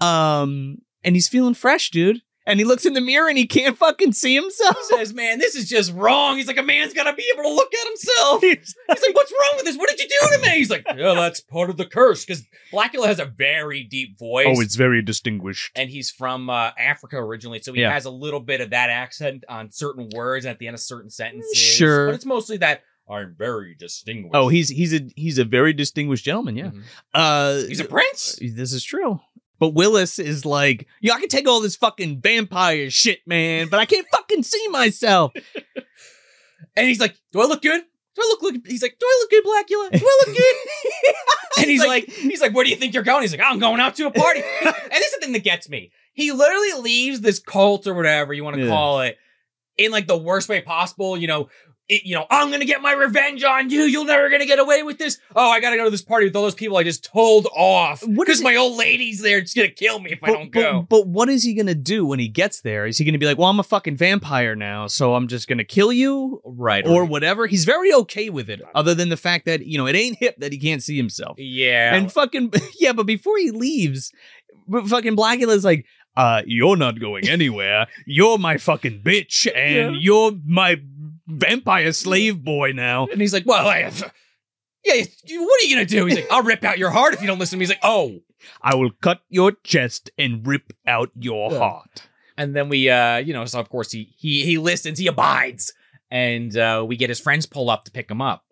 Um, 0.00 0.78
and 1.04 1.14
he's 1.14 1.28
feeling 1.28 1.54
fresh, 1.54 1.90
dude. 1.90 2.20
And 2.44 2.58
he 2.58 2.64
looks 2.64 2.84
in 2.84 2.94
the 2.94 3.00
mirror 3.00 3.28
and 3.28 3.38
he 3.38 3.46
can't 3.46 3.78
fucking 3.78 4.12
see 4.14 4.34
himself. 4.34 4.76
says, 4.88 5.14
"Man, 5.14 5.38
this 5.38 5.54
is 5.54 5.68
just 5.68 5.92
wrong." 5.92 6.36
He's 6.38 6.48
like, 6.48 6.58
"A 6.58 6.62
man's 6.62 6.92
got 6.92 7.04
to 7.04 7.12
be 7.12 7.24
able 7.34 7.44
to 7.44 7.54
look 7.54 7.72
at 7.72 7.86
himself." 7.88 8.40
He's 8.42 8.74
like, 8.88 9.14
"What's 9.14 9.32
wrong 9.32 9.52
with 9.56 9.64
this? 9.64 9.76
What 9.76 9.88
did 9.88 10.00
you 10.00 10.08
do 10.08 10.36
to 10.36 10.42
me?" 10.42 10.56
He's 10.56 10.70
like, 10.70 10.84
"Yeah, 10.96 11.14
that's 11.14 11.40
part 11.40 11.70
of 11.70 11.76
the 11.76 11.86
curse." 11.86 12.24
Because 12.24 12.42
Blacula 12.72 13.06
has 13.06 13.20
a 13.20 13.26
very 13.26 13.84
deep 13.84 14.18
voice. 14.18 14.46
oh, 14.48 14.60
it's 14.60 14.74
very 14.74 15.02
distinguished. 15.02 15.70
and 15.76 15.88
he's 15.88 16.10
from 16.10 16.50
uh, 16.50 16.70
Africa 16.78 17.16
originally, 17.18 17.60
so 17.60 17.72
he 17.72 17.82
Yeah. 17.82 17.92
has 17.92 18.06
a 18.06 18.10
little 18.10 18.40
bit 18.40 18.60
of 18.60 18.70
that 18.70 18.90
accent 18.90 19.44
on 19.48 19.70
certain 19.70 20.08
words 20.14 20.44
and 20.44 20.50
at 20.50 20.58
the 20.58 20.66
end 20.66 20.74
of 20.74 20.80
certain 20.80 21.10
sentences. 21.10 21.56
Sure. 21.56 22.06
but 22.06 22.14
it's 22.16 22.26
mostly 22.26 22.56
that 22.56 22.82
I'm 23.08 23.34
very 23.36 23.74
distinguished. 23.78 24.34
Oh, 24.34 24.48
he's 24.48 24.68
he's 24.68 24.94
a 24.94 25.00
he's 25.16 25.38
a 25.38 25.44
very 25.44 25.72
distinguished 25.72 26.24
gentleman. 26.24 26.56
Yeah. 26.56 26.70
Mhm. 26.70 26.82
Uh, 27.14 27.66
he's 27.68 27.80
a 27.80 27.84
prince. 27.84 28.38
This 28.40 28.72
is 28.72 28.82
true. 28.84 29.20
But 29.62 29.74
Willis 29.74 30.18
is 30.18 30.44
like, 30.44 30.88
yo, 31.00 31.14
I 31.14 31.20
can 31.20 31.28
take 31.28 31.46
all 31.46 31.60
this 31.60 31.76
fucking 31.76 32.20
vampire 32.20 32.90
shit, 32.90 33.20
man, 33.28 33.68
but 33.68 33.78
I 33.78 33.84
can't 33.84 34.08
fucking 34.10 34.42
see 34.42 34.66
myself. 34.66 35.32
And 36.76 36.88
he's 36.88 36.98
like, 36.98 37.14
"Do 37.32 37.40
I 37.42 37.44
look 37.44 37.60
good? 37.62 37.80
Do 38.16 38.22
I 38.22 38.26
look 38.30 38.42
look?" 38.42 38.54
He's 38.66 38.82
like, 38.82 38.96
"Do 38.98 39.06
I 39.06 39.18
look 39.20 39.30
good, 39.30 39.44
Blacula? 39.44 40.00
Do 40.00 40.06
I 40.06 40.24
look 40.26 40.36
good?" 40.36 41.14
and 41.58 41.70
he's 41.70 41.84
like, 41.84 42.08
"He's 42.10 42.40
like, 42.40 42.54
where 42.54 42.64
do 42.64 42.70
you 42.70 42.76
think 42.76 42.94
you're 42.94 43.02
going?" 43.02 43.20
He's 43.22 43.30
like, 43.36 43.42
"I'm 43.44 43.58
going 43.58 43.78
out 43.78 43.94
to 43.96 44.06
a 44.06 44.10
party." 44.10 44.40
and 44.64 44.74
this 44.90 45.06
is 45.06 45.14
the 45.14 45.20
thing 45.20 45.32
that 45.34 45.44
gets 45.44 45.68
me. 45.68 45.92
He 46.14 46.32
literally 46.32 46.80
leaves 46.80 47.20
this 47.20 47.38
cult 47.38 47.86
or 47.86 47.92
whatever 47.92 48.32
you 48.32 48.42
want 48.42 48.56
to 48.56 48.62
Yeah. 48.62 48.68
call 48.70 49.02
it 49.02 49.18
in 49.76 49.92
like 49.92 50.06
the 50.06 50.16
worst 50.16 50.48
way 50.48 50.62
possible. 50.62 51.16
You 51.16 51.26
know. 51.28 51.50
It, 51.88 52.04
you 52.04 52.14
know, 52.14 52.26
I'm 52.30 52.50
gonna 52.50 52.64
get 52.64 52.80
my 52.80 52.92
revenge 52.92 53.42
on 53.42 53.68
you. 53.68 53.82
You're 53.82 54.04
never 54.04 54.30
gonna 54.30 54.46
get 54.46 54.58
away 54.60 54.82
with 54.84 54.98
this. 54.98 55.18
Oh, 55.34 55.50
I 55.50 55.60
gotta 55.60 55.76
go 55.76 55.84
to 55.84 55.90
this 55.90 56.00
party 56.02 56.26
with 56.26 56.36
all 56.36 56.42
those 56.44 56.54
people 56.54 56.76
I 56.76 56.84
just 56.84 57.04
told 57.04 57.46
off 57.56 58.02
because 58.16 58.40
my 58.40 58.54
old 58.56 58.78
lady's 58.78 59.20
there. 59.20 59.38
It's 59.38 59.52
gonna 59.52 59.68
kill 59.68 59.98
me 59.98 60.12
if 60.12 60.22
I 60.22 60.28
don't 60.28 60.52
but, 60.52 60.60
go. 60.60 60.86
but 60.88 61.06
what 61.08 61.28
is 61.28 61.42
he 61.42 61.54
gonna 61.54 61.74
do 61.74 62.06
when 62.06 62.20
he 62.20 62.28
gets 62.28 62.60
there? 62.60 62.86
Is 62.86 62.98
he 62.98 63.04
gonna 63.04 63.18
be 63.18 63.26
like, 63.26 63.36
well, 63.36 63.48
I'm 63.48 63.58
a 63.58 63.64
fucking 63.64 63.96
vampire 63.96 64.54
now, 64.54 64.86
so 64.86 65.14
I'm 65.16 65.26
just 65.26 65.48
gonna 65.48 65.64
kill 65.64 65.92
you 65.92 66.40
right 66.44 66.86
or 66.86 67.04
whatever? 67.04 67.46
He's 67.48 67.64
very 67.64 67.92
okay 67.92 68.30
with 68.30 68.48
it, 68.48 68.62
other 68.76 68.94
than 68.94 69.08
the 69.08 69.16
fact 69.16 69.44
that 69.46 69.66
you 69.66 69.76
know 69.76 69.86
it 69.86 69.96
ain't 69.96 70.18
hip 70.18 70.36
that 70.38 70.52
he 70.52 70.58
can't 70.58 70.82
see 70.82 70.96
himself. 70.96 71.36
yeah, 71.38 71.94
And 71.96 72.10
fucking 72.12 72.52
yeah, 72.78 72.92
but 72.92 73.06
before 73.06 73.36
he 73.38 73.50
leaves, 73.50 74.12
but 74.68 74.86
fucking 74.86 75.16
Blacula's 75.16 75.64
like, 75.64 75.84
uh, 76.16 76.42
you're 76.46 76.76
not 76.76 77.00
going 77.00 77.26
anywhere. 77.28 77.86
You're 78.06 78.38
my 78.38 78.56
fucking 78.58 79.00
bitch, 79.00 79.46
and 79.54 79.94
Yeah. 79.96 80.00
you're 80.00 80.32
my 80.46 80.76
vampire 81.26 81.92
slave 81.92 82.42
boy 82.44 82.72
now. 82.72 83.06
And 83.06 83.20
he's 83.20 83.32
like, 83.32 83.46
well, 83.46 83.66
I, 83.68 83.90
yeah, 84.84 85.04
you- 85.24 85.42
what 85.44 85.62
are 85.62 85.66
you 85.66 85.76
gonna 85.76 85.86
do? 85.86 86.06
He's 86.06 86.16
like, 86.16 86.30
I'll 86.30 86.42
rip 86.42 86.64
out 86.64 86.78
your 86.78 86.90
heart 86.90 87.14
if 87.14 87.20
you 87.20 87.26
don't 87.26 87.38
listen 87.38 87.56
to 87.56 87.58
me. 87.58 87.62
He's 87.64 87.70
like, 87.70 87.80
oh. 87.82 88.20
I 88.60 88.74
will 88.74 88.90
cut 89.00 89.20
your 89.28 89.52
chest 89.62 90.10
and 90.18 90.44
rip 90.44 90.72
out 90.84 91.10
your 91.14 91.52
Yeah. 91.52 91.58
heart. 91.58 92.02
And 92.36 92.56
then 92.56 92.68
we, 92.68 92.90
uh, 92.90 93.18
you 93.18 93.32
know, 93.32 93.44
so 93.44 93.60
of 93.60 93.68
course 93.68 93.92
he 93.92 94.12
he 94.16 94.44
he 94.44 94.58
listens, 94.58 94.98
he 94.98 95.06
abides, 95.06 95.72
and 96.10 96.56
uh, 96.56 96.84
we 96.84 96.96
get 96.96 97.08
his 97.08 97.20
friends 97.20 97.46
pull 97.46 97.70
up 97.70 97.84
to 97.84 97.92
pick 97.92 98.10
him 98.10 98.20
up. 98.20 98.42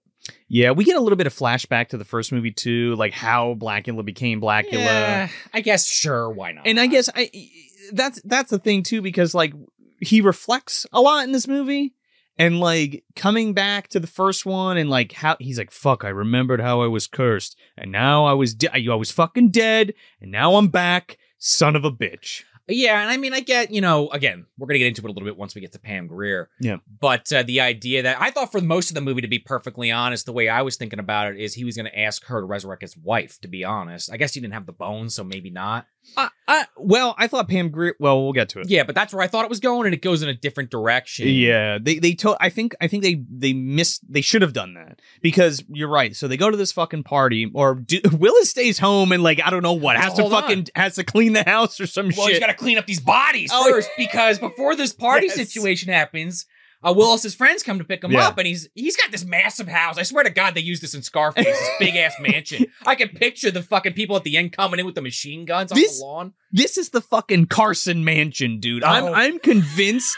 Yeah, 0.48 0.70
we 0.70 0.84
get 0.84 0.94
a 0.96 1.00
little 1.00 1.16
bit 1.16 1.26
of 1.26 1.34
flashback 1.34 1.88
to 1.88 1.96
the 1.96 2.04
first 2.04 2.30
movie 2.30 2.52
too, 2.52 2.94
like 2.94 3.12
how 3.12 3.54
Blacula 3.54 4.04
became 4.04 4.40
Blacula. 4.40 4.74
Yeah, 4.74 5.28
I 5.52 5.60
guess 5.60 5.88
sure, 5.88 6.30
why 6.30 6.52
not? 6.52 6.68
And 6.68 6.78
I 6.78 6.86
guess 6.86 7.08
I 7.12 7.28
that's 7.92 8.20
that's 8.22 8.50
the 8.50 8.58
thing 8.60 8.84
too, 8.84 9.02
because 9.02 9.34
like 9.34 9.54
he 10.00 10.20
reflects 10.20 10.86
a 10.92 11.00
lot 11.00 11.24
in 11.24 11.32
this 11.32 11.48
movie. 11.48 11.94
And 12.40 12.58
like 12.58 13.04
coming 13.16 13.52
back 13.52 13.88
to 13.88 14.00
the 14.00 14.06
first 14.06 14.46
one 14.46 14.78
and 14.78 14.88
like 14.88 15.12
how 15.12 15.36
he's 15.38 15.58
like, 15.58 15.70
fuck, 15.70 16.04
I 16.04 16.08
remembered 16.08 16.58
how 16.62 16.80
I 16.80 16.86
was 16.86 17.06
cursed. 17.06 17.54
And 17.76 17.92
now 17.92 18.24
I 18.24 18.32
was 18.32 18.54
de- 18.54 18.90
I 18.90 18.94
was 18.94 19.10
fucking 19.10 19.50
dead. 19.50 19.92
And 20.22 20.30
now 20.30 20.54
I'm 20.54 20.68
back, 20.68 21.18
son 21.36 21.76
of 21.76 21.84
a 21.84 21.92
bitch. 21.92 22.44
Yeah, 22.70 23.00
and 23.00 23.10
I 23.10 23.16
mean, 23.16 23.32
I 23.34 23.40
get, 23.40 23.70
you 23.70 23.80
know, 23.80 24.08
again, 24.10 24.46
we're 24.58 24.66
going 24.66 24.74
to 24.74 24.78
get 24.80 24.88
into 24.88 25.02
it 25.02 25.10
a 25.10 25.12
little 25.12 25.26
bit 25.26 25.36
once 25.36 25.54
we 25.54 25.60
get 25.60 25.72
to 25.72 25.78
Pam 25.78 26.06
Grier. 26.06 26.48
Yeah. 26.60 26.76
But 27.00 27.32
uh, 27.32 27.42
the 27.42 27.60
idea 27.60 28.02
that 28.02 28.20
I 28.20 28.30
thought 28.30 28.52
for 28.52 28.60
most 28.60 28.90
of 28.90 28.94
the 28.94 29.00
movie, 29.00 29.20
to 29.22 29.28
be 29.28 29.38
perfectly 29.38 29.90
honest, 29.90 30.26
the 30.26 30.32
way 30.32 30.48
I 30.48 30.62
was 30.62 30.76
thinking 30.76 30.98
about 30.98 31.32
it 31.32 31.38
is 31.40 31.54
he 31.54 31.64
was 31.64 31.76
going 31.76 31.86
to 31.86 31.98
ask 31.98 32.24
her 32.26 32.40
to 32.40 32.46
resurrect 32.46 32.82
his 32.82 32.96
wife, 32.96 33.40
to 33.42 33.48
be 33.48 33.64
honest. 33.64 34.12
I 34.12 34.16
guess 34.16 34.34
he 34.34 34.40
didn't 34.40 34.54
have 34.54 34.66
the 34.66 34.72
bones, 34.72 35.14
so 35.14 35.24
maybe 35.24 35.50
not. 35.50 35.86
Uh, 36.16 36.28
I, 36.48 36.64
well, 36.78 37.14
I 37.18 37.26
thought 37.26 37.46
Pam 37.48 37.68
Grier. 37.68 37.94
Well, 38.00 38.22
we'll 38.22 38.32
get 38.32 38.48
to 38.50 38.60
it. 38.60 38.70
Yeah, 38.70 38.84
but 38.84 38.94
that's 38.94 39.12
where 39.12 39.22
I 39.22 39.26
thought 39.26 39.44
it 39.44 39.50
was 39.50 39.60
going, 39.60 39.84
and 39.86 39.94
it 39.94 40.00
goes 40.00 40.22
in 40.22 40.28
a 40.30 40.34
different 40.34 40.70
direction. 40.70 41.28
Yeah, 41.28 41.78
they 41.80 41.98
they 41.98 42.14
told. 42.14 42.38
I 42.40 42.48
think 42.48 42.74
I 42.80 42.88
think 42.88 43.02
they 43.02 43.22
they 43.30 43.52
missed. 43.52 44.10
They 44.10 44.22
should 44.22 44.40
have 44.40 44.54
done 44.54 44.74
that 44.74 45.00
because 45.20 45.62
you're 45.68 45.90
right. 45.90 46.16
So 46.16 46.26
they 46.26 46.38
go 46.38 46.50
to 46.50 46.56
this 46.56 46.72
fucking 46.72 47.02
party, 47.02 47.50
or 47.54 47.74
do, 47.74 48.00
Willis 48.18 48.48
stays 48.50 48.78
home 48.78 49.12
and 49.12 49.22
like 49.22 49.40
I 49.44 49.50
don't 49.50 49.62
know 49.62 49.74
what 49.74 49.96
has 49.98 50.14
to 50.14 50.22
Hold 50.22 50.32
on. 50.32 50.42
fucking 50.42 50.66
has 50.74 50.94
to 50.94 51.04
clean 51.04 51.34
the 51.34 51.44
house 51.44 51.78
or 51.78 51.86
some 51.86 52.06
Well, 52.16 52.28
he's 52.28 52.38
shit. 52.38 52.40
Got 52.60 52.64
to 52.64 52.64
clean 52.64 52.78
up 52.78 52.86
these 52.86 53.00
bodies 53.00 53.50
Oh, 53.52 53.70
first 53.70 53.90
because 53.96 54.38
before 54.38 54.74
this 54.76 54.92
party 54.92 55.26
Yes. 55.26 55.36
situation 55.36 55.88
happens, 55.92 56.46
uh, 56.82 56.92
Willis's 56.96 57.34
friends 57.34 57.62
come 57.62 57.78
to 57.78 57.84
pick 57.84 58.02
him 58.02 58.12
Yeah. 58.12 58.28
up, 58.28 58.38
and 58.38 58.46
he's 58.46 58.68
he's 58.74 58.96
got 58.96 59.10
this 59.10 59.24
massive 59.24 59.68
house. 59.68 59.98
I 59.98 60.02
swear 60.02 60.24
to 60.24 60.30
God, 60.30 60.54
they 60.54 60.60
used 60.62 60.82
this 60.82 60.94
in 60.94 61.02
Scarface, 61.02 61.44
this 61.44 61.70
big 61.78 61.94
ass 61.96 62.14
mansion. 62.20 62.66
I 62.86 62.94
can 62.94 63.08
picture 63.10 63.50
the 63.50 63.62
fucking 63.62 63.92
people 63.92 64.16
at 64.16 64.24
the 64.24 64.36
end 64.36 64.52
coming 64.52 64.80
in 64.80 64.86
with 64.86 64.94
the 64.94 65.02
machine 65.02 65.44
guns 65.44 65.72
on 65.72 65.76
This- 65.78 65.98
the 65.98 66.04
lawn. 66.06 66.32
this 66.52 66.78
is 66.78 66.88
the 66.90 67.00
fucking 67.02 67.46
Carson 67.46 68.04
Mansion, 68.04 68.60
dude. 68.60 68.82
I'm 68.84 69.04
Oh. 69.04 69.12
I'm 69.12 69.38
convinced. 69.38 70.16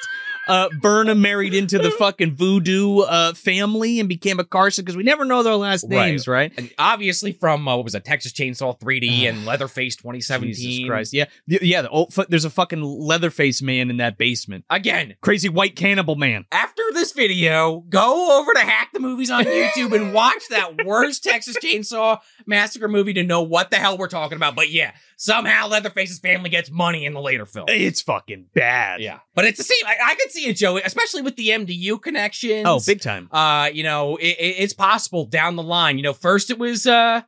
Uh, 0.52 0.68
Burnham 0.80 1.22
married 1.22 1.54
into 1.54 1.78
the 1.78 1.90
fucking 1.92 2.34
voodoo 2.36 2.98
uh 3.00 3.32
family 3.32 3.98
and 4.00 4.08
became 4.08 4.38
a 4.38 4.44
Carson 4.44 4.84
because 4.84 4.96
we 4.96 5.02
never 5.02 5.24
know 5.24 5.42
their 5.42 5.54
last 5.54 5.88
names, 5.88 6.28
right? 6.28 6.52
And 6.58 6.70
obviously 6.78 7.32
from 7.32 7.66
uh, 7.66 7.76
what 7.76 7.84
was 7.84 7.94
it, 7.94 8.04
Texas 8.04 8.32
Chainsaw 8.32 8.78
3D 8.78 9.22
and 9.28 9.46
Leatherface 9.46 9.96
2017. 9.96 10.54
Jesus 10.54 10.86
Christ, 10.86 11.14
yeah, 11.14 11.24
yeah. 11.46 11.82
The 11.82 11.88
old, 11.88 12.14
there's 12.28 12.44
a 12.44 12.50
fucking 12.50 12.82
Leatherface 12.82 13.62
man 13.62 13.88
in 13.88 13.96
that 13.96 14.18
basement. 14.18 14.64
Again, 14.68 15.14
Crazy 15.22 15.48
white 15.48 15.74
cannibal 15.74 16.16
man. 16.16 16.44
after 16.52 16.82
this 16.92 17.12
video, 17.12 17.80
go 17.88 18.38
over 18.38 18.52
to 18.52 18.60
Hack 18.60 18.90
the 18.92 19.00
Movies 19.00 19.30
on 19.30 19.44
YouTube 19.44 19.94
and 19.94 20.12
watch 20.12 20.42
that 20.50 20.84
worst 20.84 21.24
Texas 21.24 21.56
Chainsaw 21.62 22.18
Massacre 22.46 22.88
movie 22.88 23.14
to 23.14 23.22
know 23.22 23.42
what 23.42 23.70
the 23.70 23.76
hell 23.76 23.96
we're 23.96 24.08
talking 24.08 24.36
about. 24.36 24.54
But 24.54 24.70
yeah, 24.70 24.92
somehow 25.16 25.68
Leatherface's 25.68 26.18
family 26.18 26.50
gets 26.50 26.70
money 26.70 27.06
in 27.06 27.14
the 27.14 27.20
later 27.20 27.46
film. 27.46 27.66
It's 27.68 28.02
fucking 28.02 28.46
bad. 28.54 29.00
Yeah, 29.00 29.20
but 29.34 29.46
it's 29.46 29.58
the 29.58 29.64
same. 29.64 29.86
I, 29.86 29.96
I 30.10 30.14
could 30.16 30.30
see 30.30 30.41
it, 30.46 30.56
Joey, 30.56 30.82
especially 30.84 31.22
with 31.22 31.36
the 31.36 31.48
MDU 31.48 32.00
connections. 32.00 32.64
Oh, 32.66 32.80
big 32.86 33.00
time. 33.00 33.28
Uh, 33.32 33.70
you 33.72 33.82
know, 33.82 34.16
it, 34.16 34.26
it, 34.38 34.54
it's 34.58 34.72
possible 34.72 35.26
down 35.26 35.56
the 35.56 35.62
line. 35.62 35.96
You 35.96 36.02
know, 36.02 36.12
first 36.12 36.50
it 36.50 36.58
was 36.58 36.86
uh, 36.86 37.22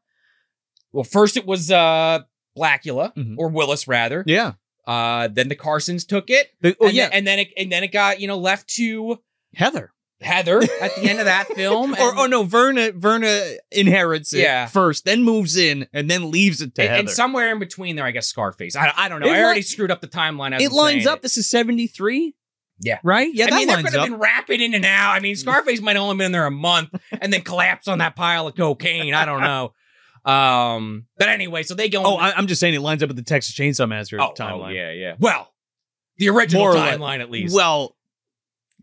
well, 0.93 1.05
first 1.05 1.37
it 1.37 1.47
was 1.47 1.71
uh, 1.71 2.21
Blacula 2.57 3.15
Mhm. 3.15 3.35
or 3.39 3.49
Willis 3.49 3.89
rather. 3.89 4.23
Yeah. 4.27 4.53
Uh, 4.87 5.29
then 5.29 5.49
the 5.49 5.57
Carsons 5.57 6.07
took 6.07 6.29
it. 6.31 6.51
The- 6.61 6.77
oh 6.81 6.87
and 6.89 6.95
yeah. 6.95 7.05
then, 7.09 7.13
and 7.19 7.27
then 7.27 7.39
it 7.41 7.49
and 7.57 7.73
then 7.73 7.85
it 7.85 7.93
got 7.93 8.21
you 8.21 8.29
know 8.29 8.39
left 8.39 8.69
to 8.77 9.19
Heather. 9.55 9.91
Heather 10.21 10.63
at 10.81 10.95
the 10.97 11.03
end 11.11 11.19
of 11.19 11.25
that 11.27 11.47
film. 11.55 11.93
or 11.93 12.15
oh 12.17 12.27
no, 12.27 12.45
Verna 12.45 12.93
Verna 12.93 13.55
inherits 13.73 14.33
it 14.33 14.41
Yeah. 14.41 14.67
first, 14.67 15.05
then 15.05 15.23
moves 15.23 15.57
in, 15.57 15.87
and 15.93 16.09
then 16.11 16.31
leaves 16.31 16.61
it 16.63 16.75
to 16.77 16.83
and, 16.83 16.89
Heather. 16.91 17.01
and 17.01 17.11
somewhere 17.11 17.51
in 17.51 17.59
between 17.59 17.97
there, 17.97 18.05
I 18.07 18.11
guess 18.11 18.27
Scarface. 18.29 18.77
I, 18.77 18.93
I 18.97 19.09
don't 19.09 19.21
know. 19.21 19.27
It 19.27 19.33
I 19.33 19.39
li- 19.39 19.43
already 19.45 19.63
screwed 19.63 19.91
up 19.91 20.01
the 20.01 20.07
timeline. 20.09 20.55
As 20.55 20.63
it 20.63 20.73
lines 20.73 21.07
up. 21.07 21.21
This 21.23 21.37
is 21.37 21.49
seventy 21.51 21.87
three. 21.87 22.35
Yeah. 22.81 22.99
Right. 23.05 23.31
Yeah, 23.33 23.47
I 23.47 23.51
that 23.51 23.57
mean, 23.57 23.69
could 23.69 23.93
have 23.93 23.95
up. 23.95 24.09
been 24.09 24.19
rapid 24.19 24.61
in 24.61 24.75
and 24.75 24.85
out. 24.85 25.13
I 25.13 25.21
mean, 25.21 25.37
Scarface 25.37 25.81
might 25.81 25.97
have 25.97 26.03
only 26.03 26.17
been 26.17 26.33
there 26.33 26.47
a 26.47 26.51
month 26.51 26.91
and 27.21 27.33
then 27.33 27.43
collapse 27.43 27.89
on 27.89 27.99
that 27.99 28.17
pile 28.17 28.47
of 28.47 28.57
cocaine. 28.57 29.15
I 29.15 29.25
don't 29.25 29.41
know. 29.41 29.73
Um, 30.25 31.05
but 31.19 31.29
anyway, 31.29 31.65
so 31.65 31.75
they 31.75 31.91
go. 31.91 32.03
oh, 32.03 32.17
I, 32.17 32.33
I'm 32.35 32.47
just 32.47 32.59
saying 32.59 32.73
it 32.73 32.81
lines 32.81 33.03
up 33.03 33.09
with 33.09 33.17
the 33.19 33.23
Texas 33.23 33.55
Chainsaw 33.55 33.87
Massacre 33.87 34.23
oh, 34.23 34.33
timeline. 34.33 34.69
oh, 34.69 34.69
yeah, 34.71 34.91
yeah. 34.91 35.17
Well, 35.19 35.53
the 36.17 36.31
original 36.31 36.65
More 36.65 36.75
timeline, 36.75 37.21
at 37.21 37.31
least. 37.31 37.55
Well, 37.55 37.95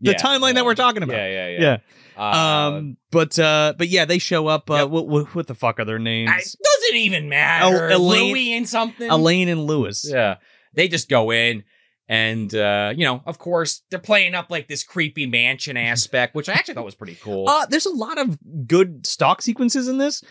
the 0.00 0.12
Yeah, 0.12 0.18
timeline 0.18 0.54
that 0.54 0.64
we're 0.64 0.76
talking 0.76 1.02
about. 1.02 1.16
Yeah, 1.16 1.26
yeah, 1.26 1.48
yeah. 1.48 1.60
Yeah. 1.60 1.78
Uh, 2.16 2.68
Um. 2.76 2.96
But 3.10 3.36
uh. 3.40 3.74
But 3.76 3.88
yeah, 3.88 4.04
they 4.04 4.18
show 4.18 4.46
up. 4.46 4.70
Uh. 4.70 4.74
Yep. 4.74 4.90
What, 4.90 5.08
what, 5.08 5.34
what 5.34 5.46
the 5.48 5.56
fuck 5.56 5.80
are 5.80 5.84
their 5.84 5.98
names? 5.98 6.30
I, 6.30 6.36
doesn't 6.38 6.96
even 6.96 7.28
matter. 7.28 7.90
Oh, 7.90 7.96
Elaine- 7.96 8.32
Louis 8.32 8.52
and 8.52 8.68
something. 8.68 9.10
Elaine 9.10 9.48
and 9.48 9.64
Lewis. 9.64 10.08
Yeah. 10.08 10.36
They 10.74 10.86
just 10.86 11.08
go 11.08 11.32
in 11.32 11.64
and 12.12 12.54
uh, 12.54 12.92
you 12.94 13.06
know, 13.06 13.22
of 13.24 13.38
course, 13.38 13.84
they're 13.90 13.98
playing 13.98 14.34
up 14.34 14.50
like 14.50 14.68
this 14.68 14.82
creepy 14.84 15.24
mansion 15.24 15.76
aspect, 15.78 16.34
which 16.34 16.46
I 16.46 16.52
actually 16.52 16.74
thought 16.74 16.84
was 16.84 16.94
pretty 16.94 17.16
cool. 17.22 17.48
Uh, 17.48 17.64
there's 17.64 17.86
a 17.86 17.90
lot 17.94 18.18
of 18.18 18.38
good 18.68 19.06
stock 19.06 19.40
sequences 19.40 19.88
in 19.88 19.96
this. 19.96 20.22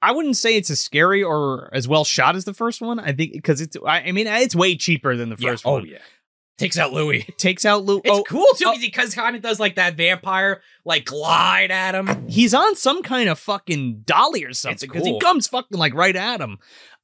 I 0.00 0.12
wouldn't 0.12 0.36
say 0.36 0.56
it's 0.56 0.70
as 0.70 0.78
scary 0.78 1.20
or 1.24 1.70
as 1.74 1.88
well 1.88 2.04
shot 2.04 2.36
as 2.36 2.44
the 2.44 2.54
first 2.54 2.80
one. 2.80 3.00
I 3.00 3.12
think 3.12 3.32
because 3.32 3.60
it's. 3.60 3.76
I, 3.84 4.02
I 4.02 4.12
mean, 4.12 4.28
it's 4.28 4.54
way 4.54 4.76
cheaper 4.76 5.16
than 5.16 5.28
the 5.28 5.36
Yeah. 5.40 5.50
first 5.50 5.66
Oh 5.66 5.72
one. 5.72 5.86
yeah. 5.86 5.98
Takes 6.56 6.78
out 6.78 6.92
Louis. 6.92 7.24
Takes 7.36 7.64
out 7.64 7.82
Lou. 7.84 7.98
It's 8.04 8.08
oh, 8.08 8.22
cool 8.22 8.46
too 8.56 8.66
oh. 8.68 8.78
because 8.80 9.12
kind 9.12 9.34
of 9.34 9.42
does 9.42 9.58
like 9.58 9.74
that 9.74 9.96
vampire 9.96 10.62
like 10.84 11.06
glide 11.06 11.72
at 11.72 11.96
him. 11.96 12.28
he's 12.28 12.54
on 12.54 12.76
some 12.76 13.02
kind 13.02 13.28
of 13.28 13.40
fucking 13.40 14.02
dolly 14.04 14.44
or 14.44 14.52
something 14.52 14.88
because 14.88 15.04
he 15.04 15.18
comes 15.18 15.48
fucking 15.48 15.76
like 15.78 15.94
right 15.94 16.14
at 16.14 16.40
him, 16.40 16.58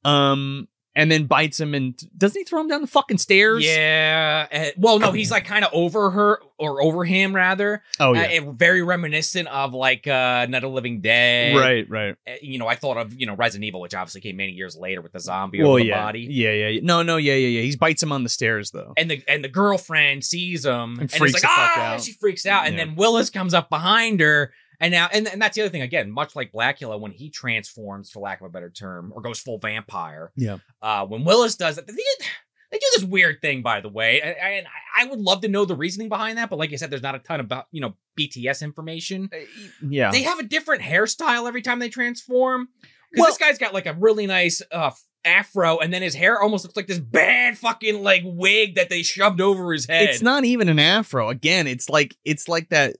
um, 0.05 0.69
and 0.95 1.11
then 1.11 1.25
bites 1.25 1.59
him 1.59 1.73
and 1.75 1.95
doesn't 2.17 2.39
he 2.39 2.43
throw 2.43 2.59
him 2.61 2.67
down 2.67 2.81
the 2.81 2.87
fucking 2.87 3.17
stairs? 3.19 3.63
Yeah. 3.65 4.47
and- 4.51 4.73
well, 4.77 4.99
no, 4.99 5.11
he's 5.11 5.31
like 5.31 5.45
kind 5.45 5.63
of 5.63 5.71
over 5.73 6.09
her 6.11 6.39
or 6.57 6.81
over 6.83 7.05
him 7.05 7.33
rather. 7.33 7.83
Oh 7.99 8.09
Uh, 8.09 8.13
yeah. 8.13 8.21
and 8.41 8.57
very 8.59 8.81
reminiscent 8.81 9.47
of 9.47 9.73
like 9.73 10.07
uh 10.07 10.45
Night 10.49 10.63
of 10.63 10.71
Living 10.71 10.99
Dead. 11.01 11.55
right. 11.55 11.89
Right. 11.89 12.15
Uh, 12.27 12.33
You 12.41 12.57
know, 12.57 12.67
I 12.67 12.75
thought 12.75 12.97
of 12.97 13.13
you 13.13 13.25
know 13.27 13.35
Resident 13.35 13.65
Evil, 13.65 13.81
which 13.81 13.93
obviously 13.95 14.21
came 14.21 14.35
many 14.37 14.51
years 14.51 14.75
later 14.75 15.01
with 15.01 15.13
the 15.13 15.19
zombie 15.19 15.61
Well, 15.61 15.71
over 15.71 15.79
the 15.79 15.85
yeah. 15.85 16.03
body. 16.03 16.27
Yeah. 16.29 16.51
Yeah. 16.51 16.67
yeah. 16.69 16.79
No. 16.83 17.01
No. 17.03 17.17
Yeah. 17.17 17.35
Yeah. 17.35 17.47
Yeah. 17.47 17.61
He 17.61 17.75
bites 17.77 18.01
him 18.03 18.11
on 18.11 18.23
the 18.23 18.29
stairs 18.29 18.71
though. 18.71 18.93
and 18.97 19.09
the 19.09 19.23
and 19.27 19.43
the 19.43 19.49
girlfriend 19.49 20.25
sees 20.25 20.65
him 20.65 20.99
and, 20.99 21.11
freaks 21.11 21.35
is 21.35 21.41
the 21.41 21.47
like, 21.47 21.55
fuck 21.55 21.71
ah, 21.77 21.93
out. 21.93 22.01
she 22.01 22.13
freaks 22.13 22.45
out, 22.45 22.65
and 22.65 22.75
Yeah. 22.77 22.85
then 22.85 22.95
Willis 22.95 23.29
comes 23.29 23.53
up 23.53 23.69
behind 23.69 24.19
her, 24.19 24.51
and 24.79 24.91
now 24.91 25.09
and, 25.11 25.27
and 25.27 25.41
that's 25.41 25.55
the 25.55 25.61
other 25.61 25.69
thing 25.69 25.81
again, 25.81 26.11
much 26.11 26.35
like 26.35 26.51
Blacula 26.51 26.99
when 26.99 27.11
he 27.11 27.29
transforms, 27.29 28.09
for 28.09 28.19
lack 28.19 28.41
of 28.41 28.47
a 28.47 28.49
better 28.49 28.69
term, 28.69 29.11
or 29.15 29.21
goes 29.21 29.39
full 29.39 29.57
vampire. 29.59 30.31
Yeah. 30.35 30.57
Uh, 30.81 31.05
when 31.05 31.23
Willis 31.23 31.55
does 31.55 31.75
that, 31.75 31.87
they, 31.87 31.93
they 32.71 32.77
do 32.77 32.85
this 32.95 33.03
weird 33.03 33.41
thing, 33.41 33.61
by 33.61 33.81
the 33.81 33.89
way, 33.89 34.21
and, 34.21 34.35
and 34.37 34.67
I 34.97 35.05
would 35.05 35.19
love 35.19 35.41
to 35.41 35.47
know 35.47 35.65
the 35.65 35.75
reasoning 35.75 36.09
behind 36.09 36.37
that, 36.37 36.49
but 36.49 36.59
like 36.59 36.71
I 36.71 36.75
said, 36.75 36.89
there's 36.91 37.01
not 37.01 37.15
a 37.15 37.19
ton 37.19 37.39
about 37.39 37.65
you 37.71 37.81
know 37.81 37.95
BTS 38.17 38.61
information. 38.61 39.29
Yeah. 39.87 40.11
They 40.11 40.23
have 40.23 40.39
a 40.39 40.43
different 40.43 40.83
hairstyle 40.83 41.47
every 41.47 41.61
time 41.61 41.79
they 41.79 41.89
transform. 41.89 42.69
Because 43.11 43.21
Well- 43.21 43.29
this 43.31 43.37
guy's 43.37 43.57
got 43.57 43.73
like 43.73 43.85
a 43.87 43.93
really 43.93 44.27
nice 44.27 44.61
uh, 44.71 44.91
afro, 45.25 45.79
and 45.79 45.93
then 45.93 46.01
his 46.01 46.15
hair 46.15 46.41
almost 46.41 46.63
looks 46.63 46.75
like 46.75 46.87
this 46.87 46.99
bad 46.99 47.57
fucking 47.57 48.03
like 48.03 48.21
wig 48.25 48.75
that 48.75 48.89
they 48.89 49.01
shoved 49.03 49.41
over 49.41 49.73
his 49.73 49.85
head. 49.85 50.09
It's 50.09 50.21
not 50.21 50.45
even 50.45 50.69
an 50.69 50.79
afro. 50.79 51.29
Again, 51.29 51.67
it's 51.67 51.89
like 51.89 52.15
it's 52.23 52.47
like 52.47 52.69
that 52.69 52.95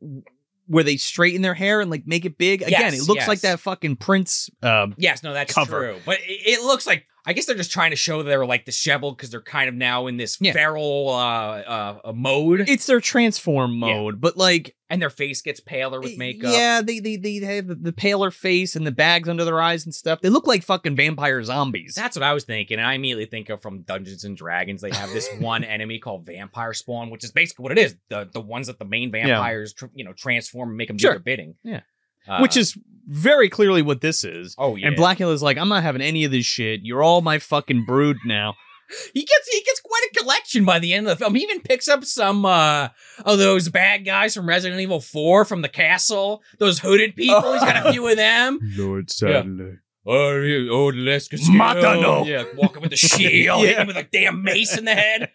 where 0.70 0.84
they 0.84 0.96
straighten 0.98 1.42
their 1.42 1.56
hair 1.56 1.82
and 1.82 1.90
like 1.92 2.06
make 2.08 2.24
it 2.26 2.38
big. 2.38 2.62
Again, 2.62 2.94
Yes, 2.94 3.02
it 3.02 3.08
looks 3.10 3.28
like 3.28 3.42
that 3.42 3.60
fucking 3.60 3.96
Prince. 3.98 4.50
Um, 4.62 4.94
Yes, 4.98 5.24
no, 5.24 5.34
that's 5.34 5.54
cover. 5.54 5.80
true. 5.94 6.00
But 6.06 6.20
it, 6.22 6.60
it 6.60 6.62
looks 6.62 6.86
like 6.88 7.06
I 7.26 7.34
guess 7.34 7.46
they're 7.46 7.56
just 7.56 7.72
trying 7.72 7.90
to 7.92 7.96
show 7.96 8.24
they're 8.24 8.46
like 8.46 8.66
disheveled 8.66 9.18
because 9.18 9.30
they're 9.30 9.42
kind 9.42 9.68
of 9.70 9.76
now 9.76 10.08
in 10.08 10.18
this 10.18 10.38
Yeah. 10.40 10.54
feral 10.54 11.10
uh, 11.10 12.00
uh, 12.06 12.14
mode, 12.16 12.62
it's 12.68 12.86
their 12.86 13.02
transform 13.02 13.74
Yeah. 13.74 13.94
mode, 13.94 14.22
but 14.22 14.38
like 14.38 14.76
and 14.92 15.00
their 15.02 15.10
face 15.12 15.42
gets 15.44 15.60
paler 15.60 16.02
with 16.02 16.18
makeup. 16.18 16.52
Yeah, 16.52 16.82
they 16.82 17.00
they 17.00 17.16
they 17.18 17.36
have 17.36 17.68
the, 17.68 17.76
the 17.76 17.94
paler 17.94 18.32
face 18.32 18.76
and 18.76 18.88
the 18.88 18.92
bags 18.92 19.30
under 19.30 19.46
their 19.46 19.62
eyes 19.62 19.86
and 19.86 19.94
stuff. 19.94 20.22
They 20.22 20.30
look 20.30 20.48
like 20.48 20.64
fucking 20.64 20.96
vampire 20.96 21.44
zombies. 21.44 21.94
That's 21.96 22.16
what 22.16 22.24
I 22.24 22.34
was 22.34 22.46
thinking. 22.46 22.78
And 22.80 22.88
I 22.88 22.94
immediately 22.94 23.26
think 23.26 23.50
of 23.50 23.62
from 23.62 23.82
Dungeons 23.82 24.24
and 24.24 24.36
Dragons. 24.36 24.82
They 24.82 24.90
have 24.92 25.10
this 25.12 25.30
one 25.40 25.64
enemy 25.64 26.00
called 26.00 26.26
Vampire 26.26 26.74
Spawn, 26.74 27.10
which 27.12 27.24
is 27.24 27.32
basically 27.32 27.64
what 27.64 27.72
it 27.74 27.78
is. 27.78 27.96
The 28.10 28.28
the 28.32 28.42
ones 28.42 28.68
that 28.68 28.80
the 28.80 28.86
main 28.86 29.12
vampires, 29.12 29.74
tr- 29.74 29.86
you 29.94 30.04
know, 30.06 30.14
transform 30.14 30.70
and 30.70 30.78
make 30.78 30.88
them 30.88 30.98
do 30.98 31.10
their 31.10 31.20
bidding. 31.20 31.56
Yeah. 31.64 31.82
Uh, 32.30 32.40
Which 32.40 32.56
is 32.56 32.78
very 33.08 33.50
clearly 33.50 33.82
what 33.82 34.02
this 34.02 34.24
is. 34.24 34.56
oh 34.58 34.76
yeah. 34.76 34.88
And 34.88 34.96
Blacula's 34.96 35.42
like, 35.42 35.58
I'm 35.58 35.70
not 35.70 35.82
having 35.84 36.02
any 36.02 36.24
of 36.26 36.32
this 36.32 36.46
shit. 36.46 36.82
You're 36.84 37.02
all 37.04 37.22
my 37.22 37.40
fucking 37.40 37.86
brood 37.86 38.18
now. 38.26 38.54
he 39.14 39.22
gets 39.24 39.48
he 39.52 39.62
gets 39.64 39.80
quite 39.82 40.02
a 40.12 40.20
collection 40.20 40.66
by 40.66 40.80
the 40.80 40.94
end 40.94 41.08
of 41.08 41.18
the 41.18 41.24
film. 41.24 41.36
He 41.36 41.42
even 41.44 41.62
picks 41.62 41.88
up 41.88 42.04
some 42.06 42.46
uh 42.46 42.90
of 43.26 43.38
those 43.40 43.70
bad 43.70 44.06
guys 44.06 44.34
from 44.36 44.48
Resident 44.48 44.80
Evil 44.82 45.00
4 45.00 45.46
from 45.46 45.62
the 45.62 45.70
castle. 45.70 46.42
Those 46.60 46.80
hooded 46.80 47.16
people. 47.16 47.54
He's 47.54 47.62
got 47.62 47.86
a 47.88 47.92
few 47.92 48.08
of 48.08 48.16
them. 48.18 48.60
Lord 48.78 49.10
Saddler. 49.12 49.82
Oh, 50.06 50.38
you- 50.38 50.72
oh, 50.72 50.88
let's 50.88 51.28
get 51.28 51.40
Matano. 51.42 52.26
Yeah, 52.26 52.46
walking 52.56 52.82
with 52.82 52.90
the 52.92 52.98
shield, 52.98 53.62
Yeah. 53.64 53.68
hitting 53.70 53.88
with 53.88 53.98
a 53.98 54.04
damn 54.12 54.42
mace 54.44 54.76
in 54.78 54.86
the 54.86 54.96
head. 54.96 55.30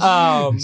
Um, 0.00 0.58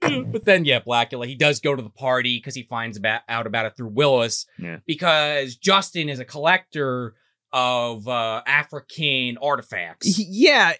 but, 0.00 0.12
but 0.32 0.44
then, 0.44 0.64
yeah, 0.64 0.80
Blacula, 0.80 1.26
he 1.26 1.34
does 1.34 1.60
go 1.60 1.74
to 1.74 1.82
the 1.82 1.90
party 1.90 2.38
because 2.38 2.54
he 2.54 2.62
finds 2.64 2.96
about, 2.96 3.22
out 3.28 3.46
about 3.46 3.66
it 3.66 3.76
through 3.76 3.88
Willis. 3.88 4.46
Yeah. 4.58 4.78
Because 4.86 5.56
Justin 5.56 6.08
is 6.08 6.18
a 6.20 6.24
collector 6.24 7.14
of 7.52 8.06
uh, 8.08 8.42
African 8.46 9.38
artifacts. 9.42 10.16
He- 10.16 10.26
yeah. 10.28 10.72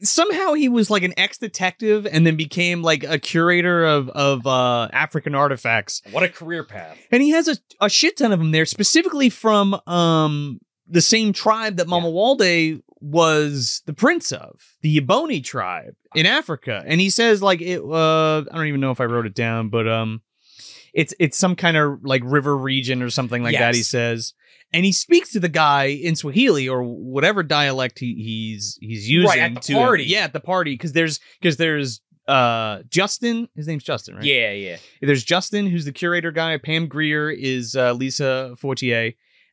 Somehow 0.00 0.52
he 0.54 0.68
was 0.68 0.90
like 0.90 1.02
an 1.02 1.12
ex 1.16 1.38
detective 1.38 2.06
and 2.06 2.24
then 2.24 2.36
became 2.36 2.82
like 2.82 3.02
a 3.02 3.18
curator 3.18 3.84
of 3.84 4.08
of 4.10 4.46
uh, 4.46 4.86
African 4.92 5.34
artifacts. 5.34 6.02
what 6.12 6.22
a 6.22 6.28
career 6.28 6.62
path. 6.62 6.96
And 7.10 7.20
he 7.20 7.30
has 7.30 7.48
a, 7.48 7.56
a 7.80 7.88
shit 7.88 8.16
ton 8.16 8.30
of 8.30 8.38
them 8.38 8.52
there, 8.52 8.64
specifically 8.64 9.28
from 9.28 9.74
um 9.88 10.60
the 10.86 11.00
same 11.02 11.32
tribe 11.32 11.76
that 11.78 11.88
Mamuwalde 11.88 12.80
was 13.00 13.82
the 13.86 13.92
prince 13.92 14.32
of 14.32 14.76
the 14.82 14.96
Ebony 14.98 15.40
tribe 15.40 15.94
in 16.14 16.26
Africa, 16.26 16.82
and 16.86 17.00
he 17.00 17.10
says 17.10 17.42
like 17.42 17.60
it. 17.60 17.80
Uh, 17.80 18.38
I 18.38 18.56
don't 18.56 18.66
even 18.66 18.80
know 18.80 18.90
if 18.90 19.00
I 19.00 19.04
wrote 19.04 19.26
it 19.26 19.34
down, 19.34 19.68
but 19.68 19.88
um, 19.88 20.22
it's 20.92 21.14
it's 21.18 21.38
some 21.38 21.56
kind 21.56 21.76
of 21.76 22.04
like 22.04 22.22
river 22.24 22.56
region 22.56 23.02
or 23.02 23.10
something 23.10 23.42
like 23.42 23.54
that. 23.56 23.74
He 23.74 23.82
says, 23.82 24.34
and 24.72 24.84
he 24.84 24.92
speaks 24.92 25.32
to 25.32 25.40
the 25.40 25.48
guy 25.48 25.84
in 25.84 26.16
Swahili 26.16 26.68
or 26.68 26.82
whatever 26.82 27.42
dialect 27.42 27.98
he, 27.98 28.14
he's 28.14 28.78
he's 28.80 29.08
using 29.08 29.28
Right, 29.28 29.38
at 29.40 29.54
the 29.54 29.60
to 29.60 29.74
party. 29.74 30.04
Yeah, 30.04 30.24
at 30.24 30.32
the 30.32 30.40
party 30.40 30.74
because 30.74 30.92
there's 30.92 31.20
because 31.40 31.56
there's 31.56 32.00
uh 32.26 32.82
Justin. 32.88 33.48
His 33.54 33.66
name's 33.66 33.84
Justin, 33.84 34.16
right? 34.16 34.24
Yeah, 34.24 34.52
yeah. 34.52 34.76
There's 35.00 35.24
Justin, 35.24 35.66
who's 35.66 35.84
the 35.84 35.92
curator 35.92 36.32
guy. 36.32 36.56
Pam 36.58 36.88
Grier 36.88 37.30
is 37.30 37.76
uh, 37.76 37.92
Lisa 37.92 38.54
Fortier, 38.58 39.12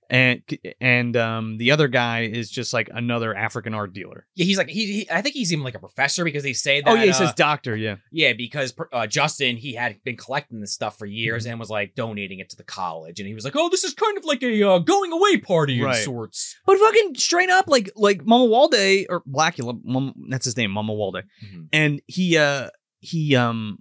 and 0.10 0.42
and 0.80 1.16
um, 1.18 1.58
the 1.58 1.72
other 1.72 1.88
guy 1.88 2.22
is 2.24 2.50
just 2.50 2.74
like 2.74 2.90
another 2.94 3.36
African 3.36 3.74
art 3.74 3.94
dealer. 3.94 4.28
Yeah, 4.36 4.46
he's 4.46 4.58
like 4.58 4.70
he, 4.70 4.86
he. 4.86 5.10
I 5.12 5.22
think 5.22 5.36
he's 5.36 5.52
even 5.52 5.64
like 5.64 5.76
a 5.76 5.80
professor 5.80 6.24
because 6.24 6.44
they 6.44 6.54
say 6.54 6.82
that. 6.82 6.90
oh 6.90 6.94
yeah, 6.96 7.04
he 7.06 7.10
uh, 7.10 7.14
says 7.14 7.34
doctor. 7.34 7.76
Yeah, 7.76 7.96
Yeah, 8.12 8.34
because 8.34 8.74
uh, 8.94 9.08
Justin 9.08 9.58
he 9.58 9.74
had 9.74 10.04
been 10.04 10.18
collecting 10.18 10.60
this 10.62 10.74
stuff 10.74 10.98
for 10.98 11.06
Mm-hmm. 11.06 11.14
years 11.14 11.46
and 11.46 11.60
was 11.60 11.70
like 11.70 11.96
donating 11.96 12.40
it 12.40 12.50
to 12.50 12.56
the 12.56 12.64
college, 12.64 13.20
and 13.20 13.28
he 13.28 13.34
was 13.34 13.46
like, 13.46 13.56
"Oh, 13.56 13.70
this 13.70 13.84
is 13.84 13.94
kind 13.94 14.18
of 14.18 14.26
like 14.26 14.42
a 14.44 14.64
uh, 14.64 14.80
going 14.80 15.12
away 15.12 15.38
party 15.38 15.82
Right. 15.82 15.98
of 15.98 16.04
sorts." 16.04 16.56
but 16.66 16.78
fucking 16.78 17.16
straight 17.16 17.50
up, 17.50 17.68
like 17.68 17.90
like 17.96 18.24
Mamuwalde 18.26 19.06
or 19.10 19.22
Blacula, 19.22 19.80
Mama, 19.84 20.14
that's 20.30 20.46
his 20.46 20.58
name, 20.58 20.72
Mamuwalde, 20.72 21.24
and 21.74 22.02
he 22.08 22.38
uh 22.38 22.70
he 23.00 23.36
um 23.36 23.80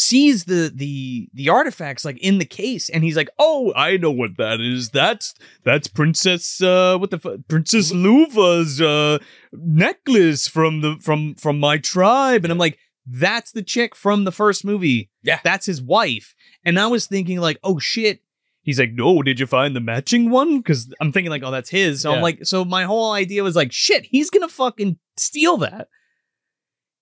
sees 0.00 0.44
the 0.44 0.72
the 0.74 1.28
the 1.34 1.50
artifacts 1.50 2.06
like 2.06 2.16
in 2.18 2.38
the 2.38 2.44
case 2.46 2.88
and 2.88 3.04
he's 3.04 3.16
like 3.16 3.28
oh 3.38 3.70
i 3.76 3.98
know 3.98 4.10
what 4.10 4.38
that 4.38 4.58
is. 4.58 4.88
That's 4.88 5.34
that's 5.62 5.88
princess 5.88 6.62
uh 6.62 6.96
what 6.96 7.10
the 7.10 7.18
fu- 7.18 7.44
princess 7.48 7.92
luva's 7.92 8.80
uh 8.80 9.18
necklace 9.52 10.48
from 10.48 10.80
the 10.80 10.96
from 11.02 11.34
from 11.34 11.60
my 11.60 11.76
tribe. 11.76 12.44
And 12.44 12.50
i'm 12.50 12.56
like 12.56 12.78
that's 13.06 13.52
the 13.52 13.62
chick 13.62 13.94
from 13.94 14.24
the 14.24 14.32
first 14.32 14.64
movie. 14.64 15.10
Yeah. 15.22 15.40
that's 15.44 15.66
his 15.66 15.82
wife. 15.82 16.34
And 16.64 16.80
i 16.80 16.86
was 16.86 17.06
thinking 17.06 17.38
like 17.38 17.58
oh 17.62 17.78
shit. 17.78 18.20
He's 18.62 18.78
like 18.78 18.92
no 18.92 19.22
did 19.22 19.38
you 19.38 19.46
find 19.46 19.76
the 19.76 19.80
matching 19.80 20.30
one? 20.30 20.58
Because 20.60 20.90
i'm 21.02 21.12
thinking 21.12 21.30
like 21.30 21.42
oh 21.44 21.50
that's 21.50 21.68
his. 21.68 22.00
So 22.00 22.12
i'm 22.14 22.22
like 22.22 22.46
so 22.46 22.64
my 22.64 22.84
whole 22.84 23.12
idea 23.12 23.42
was 23.42 23.54
like 23.54 23.70
shit 23.70 24.06
he's 24.06 24.30
gonna 24.30 24.48
fucking 24.48 24.98
steal 25.18 25.58
that 25.58 25.88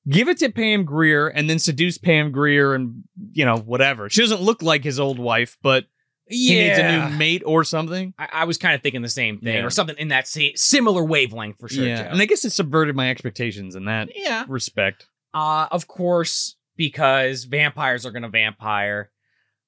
give 0.08 0.28
it 0.28 0.38
to 0.38 0.50
Pam 0.50 0.84
Grier 0.84 1.28
and 1.28 1.48
then 1.48 1.58
seduce 1.58 1.98
Pam 1.98 2.32
Grier 2.32 2.74
and 2.74 3.04
you 3.32 3.44
know 3.44 3.56
whatever. 3.58 4.08
She 4.08 4.20
doesn't 4.20 4.42
look 4.42 4.62
like 4.62 4.84
his 4.84 4.98
old 5.00 5.18
wife, 5.18 5.56
but 5.62 5.84
he 6.26 6.54
needs 6.54 6.78
a 6.78 6.92
new 7.10 7.16
mate 7.16 7.42
or 7.46 7.64
something. 7.64 8.12
I, 8.18 8.28
I 8.32 8.44
was 8.44 8.58
kind 8.58 8.74
of 8.74 8.82
thinking 8.82 9.02
the 9.02 9.08
same 9.08 9.38
thing, 9.40 9.54
Yeah. 9.54 9.64
or 9.64 9.70
something 9.70 9.96
in 9.98 10.08
that 10.08 10.28
sa- 10.28 10.40
similar 10.56 11.02
wavelength 11.04 11.58
for 11.58 11.68
sure. 11.68 11.86
yeah, 11.86 12.02
Joe. 12.04 12.08
and 12.10 12.20
I 12.20 12.26
guess 12.26 12.44
it 12.44 12.50
subverted 12.50 12.94
my 12.94 13.10
expectations 13.10 13.74
in 13.74 13.86
that 13.86 14.10
yeah. 14.14 14.44
respect. 14.48 15.06
Uh, 15.32 15.66
of 15.70 15.86
course, 15.86 16.56
because 16.76 17.44
vampires 17.44 18.04
are 18.04 18.10
gonna 18.10 18.28
vampire. 18.28 19.10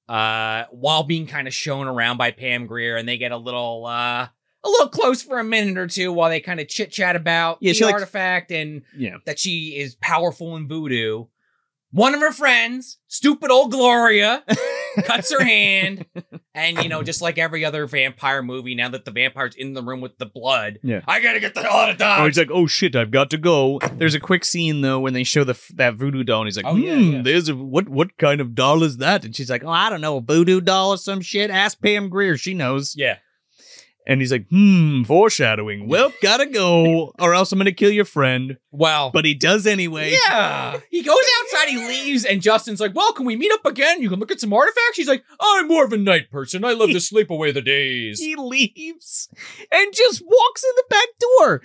Uh, 0.08 0.64
while 0.72 1.04
being 1.04 1.26
kind 1.28 1.46
of 1.46 1.54
shown 1.54 1.86
around 1.86 2.16
by 2.16 2.32
Pam 2.32 2.66
Grier, 2.66 2.96
and 2.96 3.08
they 3.08 3.16
get 3.16 3.30
a 3.32 3.36
little 3.36 3.86
uh 3.86 4.26
a 4.64 4.68
little 4.68 4.88
close 4.88 5.22
for 5.22 5.38
a 5.38 5.44
minute 5.44 5.78
or 5.78 5.86
two 5.86 6.12
while 6.12 6.28
they 6.30 6.40
kind 6.40 6.60
of 6.60 6.68
chit 6.68 6.90
chat 6.92 7.16
about 7.16 7.58
Yeah, 7.60 7.72
the 7.72 7.84
like- 7.86 7.94
artifact 7.94 8.50
and 8.52 8.82
Yeah, 8.96 9.16
that 9.26 9.38
she 9.38 9.76
is 9.78 9.94
powerful 9.96 10.56
in 10.56 10.68
voodoo. 10.68 11.26
One 11.92 12.14
of 12.14 12.20
her 12.20 12.30
friends, 12.30 12.98
stupid 13.08 13.50
old 13.50 13.72
Gloria, 13.72 14.44
cuts 15.04 15.32
her 15.32 15.42
hand, 15.42 16.06
and 16.54 16.78
you 16.84 16.88
know, 16.88 17.02
just 17.02 17.20
like 17.20 17.36
every 17.36 17.64
other 17.64 17.84
vampire 17.86 18.42
movie, 18.44 18.76
now 18.76 18.88
that 18.90 19.04
the 19.04 19.10
vampire's 19.10 19.56
in 19.56 19.72
the 19.74 19.82
room 19.82 20.00
with 20.00 20.16
the 20.18 20.26
blood, 20.26 20.78
Yeah. 20.84 21.00
I 21.08 21.20
gotta 21.20 21.40
get 21.40 21.54
the 21.54 21.62
hell 21.62 21.72
out 21.72 21.90
of 21.90 21.96
Oh, 21.96 21.98
Dodge. 21.98 22.26
he's 22.28 22.38
like, 22.38 22.50
oh 22.52 22.68
shit, 22.68 22.94
I've 22.94 23.10
got 23.10 23.28
to 23.30 23.38
go. 23.38 23.80
There's 23.94 24.14
a 24.14 24.20
quick 24.20 24.44
scene 24.44 24.82
though 24.82 25.00
when 25.00 25.14
they 25.14 25.24
show 25.24 25.42
the 25.42 25.58
that 25.74 25.94
voodoo 25.94 26.22
doll, 26.22 26.42
and 26.42 26.46
he's 26.46 26.56
like, 26.56 26.66
Oh, 26.66 26.74
hmm, 26.76 26.80
yeah, 26.82 26.94
yeah. 26.94 27.22
there's 27.22 27.48
a 27.48 27.56
what 27.56 27.88
what 27.88 28.16
kind 28.18 28.40
of 28.40 28.54
doll 28.54 28.84
is 28.84 28.98
that? 28.98 29.24
And 29.24 29.34
she's 29.34 29.50
like, 29.50 29.64
oh, 29.64 29.68
I 29.70 29.90
don't 29.90 30.00
know, 30.00 30.18
a 30.18 30.20
voodoo 30.20 30.60
doll 30.60 30.90
or 30.92 30.96
some 30.96 31.20
shit. 31.20 31.50
Ask 31.50 31.80
Pam 31.82 32.08
Grier, 32.08 32.36
she 32.36 32.54
knows. 32.54 32.94
yeah, 32.96 33.16
And 34.10 34.20
he's 34.20 34.32
like, 34.32 34.46
hmm, 34.50 35.04
foreshadowing. 35.04 35.86
Well, 35.88 36.12
gotta 36.20 36.46
go, 36.46 37.12
or 37.20 37.32
else 37.32 37.52
I'm 37.52 37.58
gonna 37.60 37.70
kill 37.70 37.92
your 37.92 38.04
friend. 38.04 38.56
well, 38.72 39.10
But 39.12 39.24
he 39.24 39.34
does 39.34 39.68
anyway. 39.68 40.10
yeah. 40.26 40.80
He 40.90 41.02
goes 41.02 41.16
outside, 41.40 41.68
he 41.68 41.76
leaves, 41.76 42.24
and 42.24 42.42
Justin's 42.42 42.80
like, 42.80 42.92
"Well, 42.94 43.12
can 43.12 43.24
we 43.24 43.36
meet 43.36 43.52
up 43.52 43.64
again? 43.64 44.02
You 44.02 44.08
can 44.10 44.18
look 44.18 44.32
at 44.32 44.40
some 44.40 44.52
artifacts." 44.52 44.96
He's 44.96 45.06
like, 45.08 45.22
"I'm 45.40 45.68
more 45.68 45.84
of 45.84 45.92
a 45.92 45.96
night 45.96 46.28
person. 46.30 46.64
I 46.64 46.72
love 46.72 46.90
to 46.90 47.00
sleep 47.00 47.30
away 47.30 47.52
the 47.52 47.62
days." 47.62 48.18
He 48.18 48.34
leaves 48.36 49.28
and 49.70 49.94
just 49.94 50.22
walks 50.26 50.64
in 50.64 50.70
the 50.76 50.84
back 50.90 51.08
door. 51.20 51.62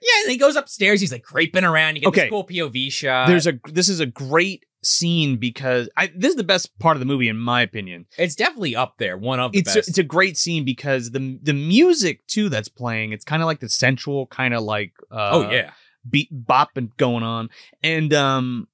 Yeah, 0.00 0.22
and 0.22 0.30
he 0.30 0.38
goes 0.38 0.54
upstairs. 0.54 1.00
He's 1.00 1.10
like 1.10 1.24
creeping 1.24 1.64
around. 1.64 1.96
You 1.96 2.02
get 2.02 2.08
Okay. 2.10 2.20
this 2.22 2.30
cool 2.30 2.46
POV 2.46 2.92
shot. 2.92 3.26
There's 3.26 3.48
a 3.48 3.58
this 3.72 3.88
is 3.88 3.98
a 3.98 4.06
great 4.06 4.64
scene 4.82 5.36
because 5.36 5.88
I 5.96 6.06
this 6.14 6.30
is 6.30 6.36
the 6.36 6.44
best 6.44 6.78
part 6.78 6.96
of 6.96 7.00
the 7.00 7.06
movie 7.06 7.28
in 7.28 7.36
my 7.36 7.62
opinion. 7.62 8.06
it's 8.16 8.34
definitely 8.36 8.76
up 8.76 8.94
there. 8.98 9.16
One 9.16 9.40
of 9.40 9.52
the 9.52 9.58
It's 9.58 9.72
a, 9.74 9.78
best. 9.78 9.88
it's 9.88 9.98
a 9.98 10.02
great 10.04 10.36
scene 10.36 10.64
because 10.64 11.10
the 11.10 11.38
the 11.42 11.52
music 11.52 12.26
too 12.26 12.48
that's 12.48 12.68
playing. 12.68 13.12
It's 13.12 13.24
kind 13.24 13.42
of 13.42 13.46
like 13.46 13.60
the 13.60 13.68
sensual 13.68 14.26
kind 14.28 14.54
of 14.54 14.62
like 14.62 14.92
uh, 15.10 15.30
oh 15.32 15.50
yeah. 15.50 15.72
beat 16.08 16.28
bop 16.30 16.70
and 16.76 16.96
going 16.96 17.22
on 17.24 17.50
and 17.82 18.14
um 18.14 18.68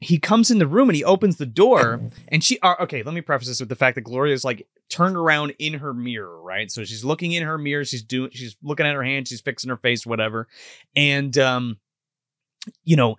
he 0.00 0.18
comes 0.18 0.50
in 0.50 0.58
the 0.58 0.66
room 0.66 0.90
and 0.90 0.96
he 0.96 1.04
opens 1.04 1.36
the 1.38 1.46
door 1.46 2.00
and 2.28 2.44
she 2.44 2.58
uh, 2.60 2.74
okay 2.80 3.02
let 3.02 3.14
me 3.14 3.22
preface 3.22 3.48
this 3.48 3.60
with 3.60 3.68
the 3.70 3.74
fact 3.76 3.94
that 3.94 4.02
gloria 4.02 4.34
is 4.34 4.44
like 4.44 4.66
turned 4.90 5.16
around 5.16 5.54
in 5.58 5.72
her 5.74 5.94
mirror 5.94 6.38
right 6.42 6.70
so 6.70 6.84
she's 6.84 7.02
looking 7.04 7.32
in 7.32 7.42
her 7.42 7.56
mirror 7.56 7.82
she's 7.84 8.02
doing 8.02 8.30
she's 8.32 8.56
looking 8.62 8.84
at 8.86 8.94
her 8.94 9.02
hand 9.02 9.26
she's 9.26 9.40
fixing 9.40 9.70
her 9.70 9.78
face 9.78 10.04
whatever 10.04 10.46
and 10.94 11.38
um 11.38 11.78
you 12.84 12.96
know 12.96 13.16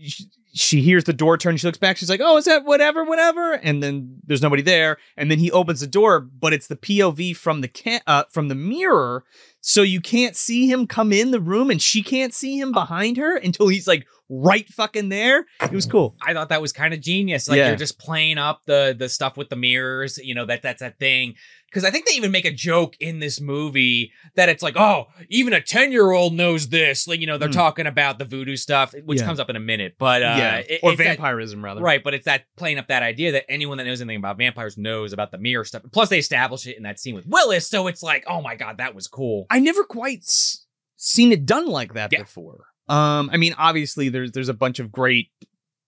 she, 0.00 0.26
she 0.54 0.80
hears 0.80 1.04
the 1.04 1.12
door 1.12 1.36
turn 1.36 1.56
she 1.56 1.66
looks 1.66 1.78
back 1.78 1.96
she's 1.96 2.08
like 2.08 2.20
oh 2.22 2.36
is 2.36 2.44
that 2.44 2.64
whatever 2.64 3.04
whatever 3.04 3.54
and 3.54 3.82
then 3.82 4.16
there's 4.24 4.40
nobody 4.40 4.62
there 4.62 4.96
and 5.16 5.30
then 5.30 5.38
he 5.38 5.50
opens 5.50 5.80
the 5.80 5.86
door 5.86 6.20
but 6.20 6.52
it's 6.52 6.68
the 6.68 6.76
pov 6.76 7.36
from 7.36 7.60
the 7.60 7.68
ca- 7.68 8.00
uh, 8.06 8.22
from 8.30 8.48
the 8.48 8.54
mirror 8.54 9.24
so 9.60 9.82
you 9.82 10.00
can't 10.00 10.36
see 10.36 10.70
him 10.70 10.86
come 10.86 11.12
in 11.12 11.30
the 11.30 11.40
room 11.40 11.70
and 11.70 11.80
she 11.82 12.02
can't 12.02 12.32
see 12.34 12.58
him 12.58 12.70
behind 12.70 13.16
her 13.16 13.36
until 13.36 13.68
he's 13.68 13.88
like 13.88 14.06
right 14.30 14.68
fucking 14.68 15.08
there. 15.10 15.46
It 15.62 15.70
was 15.72 15.86
cool. 15.86 16.16
I 16.22 16.32
thought 16.34 16.48
that 16.50 16.60
was 16.62 16.72
kind 16.72 16.92
of 16.94 17.00
genius. 17.00 17.48
Like 17.48 17.58
Yeah. 17.58 17.68
you're 17.68 17.76
just 17.76 17.98
playing 17.98 18.36
up 18.38 18.60
the 18.66 18.94
the 18.98 19.08
stuff 19.08 19.36
with 19.38 19.48
the 19.48 19.56
mirrors, 19.56 20.18
you 20.18 20.34
know, 20.34 20.44
that 20.46 20.60
that's 20.62 20.80
that 20.80 20.98
thing. 20.98 21.34
Because 21.74 21.84
I 21.84 21.90
think 21.90 22.06
they 22.06 22.14
even 22.14 22.30
make 22.30 22.44
a 22.44 22.52
joke 22.52 22.96
in 23.00 23.18
this 23.18 23.40
movie 23.40 24.12
that 24.36 24.48
it's 24.48 24.62
like, 24.62 24.76
oh, 24.76 25.06
even 25.28 25.52
a 25.52 25.60
10-year-old 25.60 26.32
knows 26.32 26.68
this. 26.68 27.08
Like, 27.08 27.18
you 27.18 27.26
know, 27.26 27.36
they're 27.36 27.48
Hmm. 27.48 27.54
talking 27.54 27.86
about 27.88 28.20
the 28.20 28.24
voodoo 28.24 28.54
stuff, 28.54 28.94
which 29.04 29.18
Yeah. 29.18 29.26
comes 29.26 29.40
up 29.40 29.50
in 29.50 29.56
a 29.56 29.60
minute. 29.60 29.96
But 29.98 30.22
uh 30.22 30.34
yeah. 30.38 30.56
it- 30.58 30.80
or 30.84 30.92
it's 30.92 30.98
that- 30.98 31.18
vampirism 31.18 31.64
rather. 31.64 31.80
Right, 31.80 32.02
but 32.04 32.14
it's 32.14 32.26
that 32.26 32.44
playing 32.56 32.78
up 32.78 32.86
that 32.86 33.02
idea 33.02 33.32
that 33.32 33.44
anyone 33.50 33.78
that 33.78 33.84
knows 33.86 34.00
anything 34.00 34.18
about 34.18 34.38
vampires 34.38 34.78
knows 34.78 35.12
about 35.12 35.32
the 35.32 35.38
mirror 35.38 35.64
stuff. 35.64 35.82
Plus, 35.92 36.08
they 36.10 36.18
establish 36.18 36.64
it 36.68 36.76
in 36.76 36.84
that 36.84 37.00
scene 37.00 37.16
with 37.16 37.26
Willis, 37.26 37.66
so 37.68 37.88
it's 37.88 38.04
like, 38.04 38.22
oh 38.28 38.40
my 38.40 38.54
god, 38.54 38.78
that 38.78 38.94
was 38.94 39.08
cool. 39.08 39.46
I 39.50 39.58
never 39.58 39.82
quite 39.82 40.18
s- 40.20 40.64
seen 40.96 41.32
it 41.32 41.44
done 41.44 41.66
like 41.66 41.94
that 41.94 42.12
Yeah. 42.12 42.20
before. 42.22 42.66
Um, 42.88 43.30
I 43.32 43.36
mean, 43.36 43.54
obviously 43.58 44.10
there's 44.10 44.30
there's 44.32 44.48
a 44.48 44.54
bunch 44.54 44.78
of 44.78 44.92
great 44.92 45.30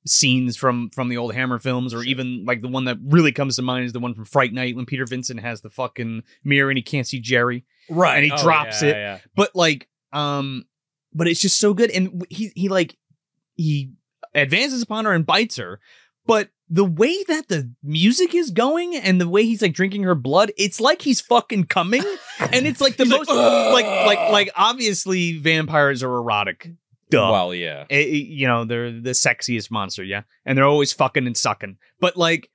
scenes 0.07 0.57
from 0.57 0.91
from 0.91 1.09
the 1.09 1.17
old 1.17 1.35
Hammer 1.35 1.59
films, 1.59 1.93
or 1.93 1.99
Sure. 1.99 2.05
even 2.05 2.45
like 2.45 2.63
the 2.63 2.69
one 2.69 2.85
that 2.85 2.99
really 3.05 3.33
comes 3.33 3.57
to 3.57 3.63
mind 3.63 3.85
is 3.87 3.93
the 3.93 4.01
one 4.01 4.15
from 4.15 4.25
Fright 4.25 4.53
Night 4.53 4.77
when 4.77 4.87
Peter 4.87 5.05
Vincent 5.07 5.41
has 5.41 5.61
the 5.61 5.71
fucking 5.71 6.23
mirror 6.45 6.71
and 6.71 6.79
he 6.79 6.83
can't 6.83 7.07
see 7.07 7.21
Jerry. 7.21 7.65
Right, 7.89 8.17
And 8.17 8.25
he 8.25 8.43
drops 8.43 8.83
it. 8.83 8.97
Yeah, 8.97 9.19
But 9.35 9.55
like, 9.55 9.89
um, 10.13 10.65
but 11.13 11.29
it's 11.29 11.41
just 11.41 11.59
so 11.59 11.75
good, 11.75 11.91
and 11.91 12.25
he 12.31 12.51
he 12.55 12.69
like 12.69 12.97
he 13.55 13.91
advances 14.35 14.83
upon 14.83 15.05
her 15.05 15.13
and 15.13 15.27
bites 15.27 15.57
her, 15.57 15.81
but. 16.27 16.51
The 16.69 16.85
way 16.85 17.23
that 17.29 17.47
the 17.47 17.71
music 17.85 18.35
is 18.35 18.51
going 18.51 18.97
and 18.97 19.21
the 19.21 19.29
way 19.29 19.45
he's 19.45 19.63
like 19.63 19.73
drinking 19.73 20.03
her 20.03 20.17
blood, 20.17 20.51
it's 20.59 20.81
like 20.81 21.01
he's 21.01 21.21
fucking 21.21 21.67
coming, 21.67 22.03
and 22.41 22.67
it's 22.67 22.81
like 22.81 22.97
the 22.97 23.05
He's 23.05 23.13
like, 23.13 23.29
most 23.29 23.73
like 23.73 23.87
like 23.87 24.19
like 24.33 24.51
obviously 24.57 25.39
vampires 25.39 26.03
are 26.03 26.13
erotic. 26.13 26.73
Duh. 27.11 27.31
Well, 27.31 27.55
yeah. 27.55 27.85
Eh, 27.91 28.01
eh, 28.01 28.05
you 28.05 28.47
know, 28.47 28.65
they're 28.65 28.91
the 28.91 29.11
sexiest 29.11 29.71
monster, 29.71 30.03
yeah. 30.03 30.23
And 30.45 30.57
they're 30.57 30.65
always 30.65 30.93
fucking 30.93 31.27
and 31.27 31.37
sucking. 31.37 31.79
But 32.01 32.17
like 32.17 32.51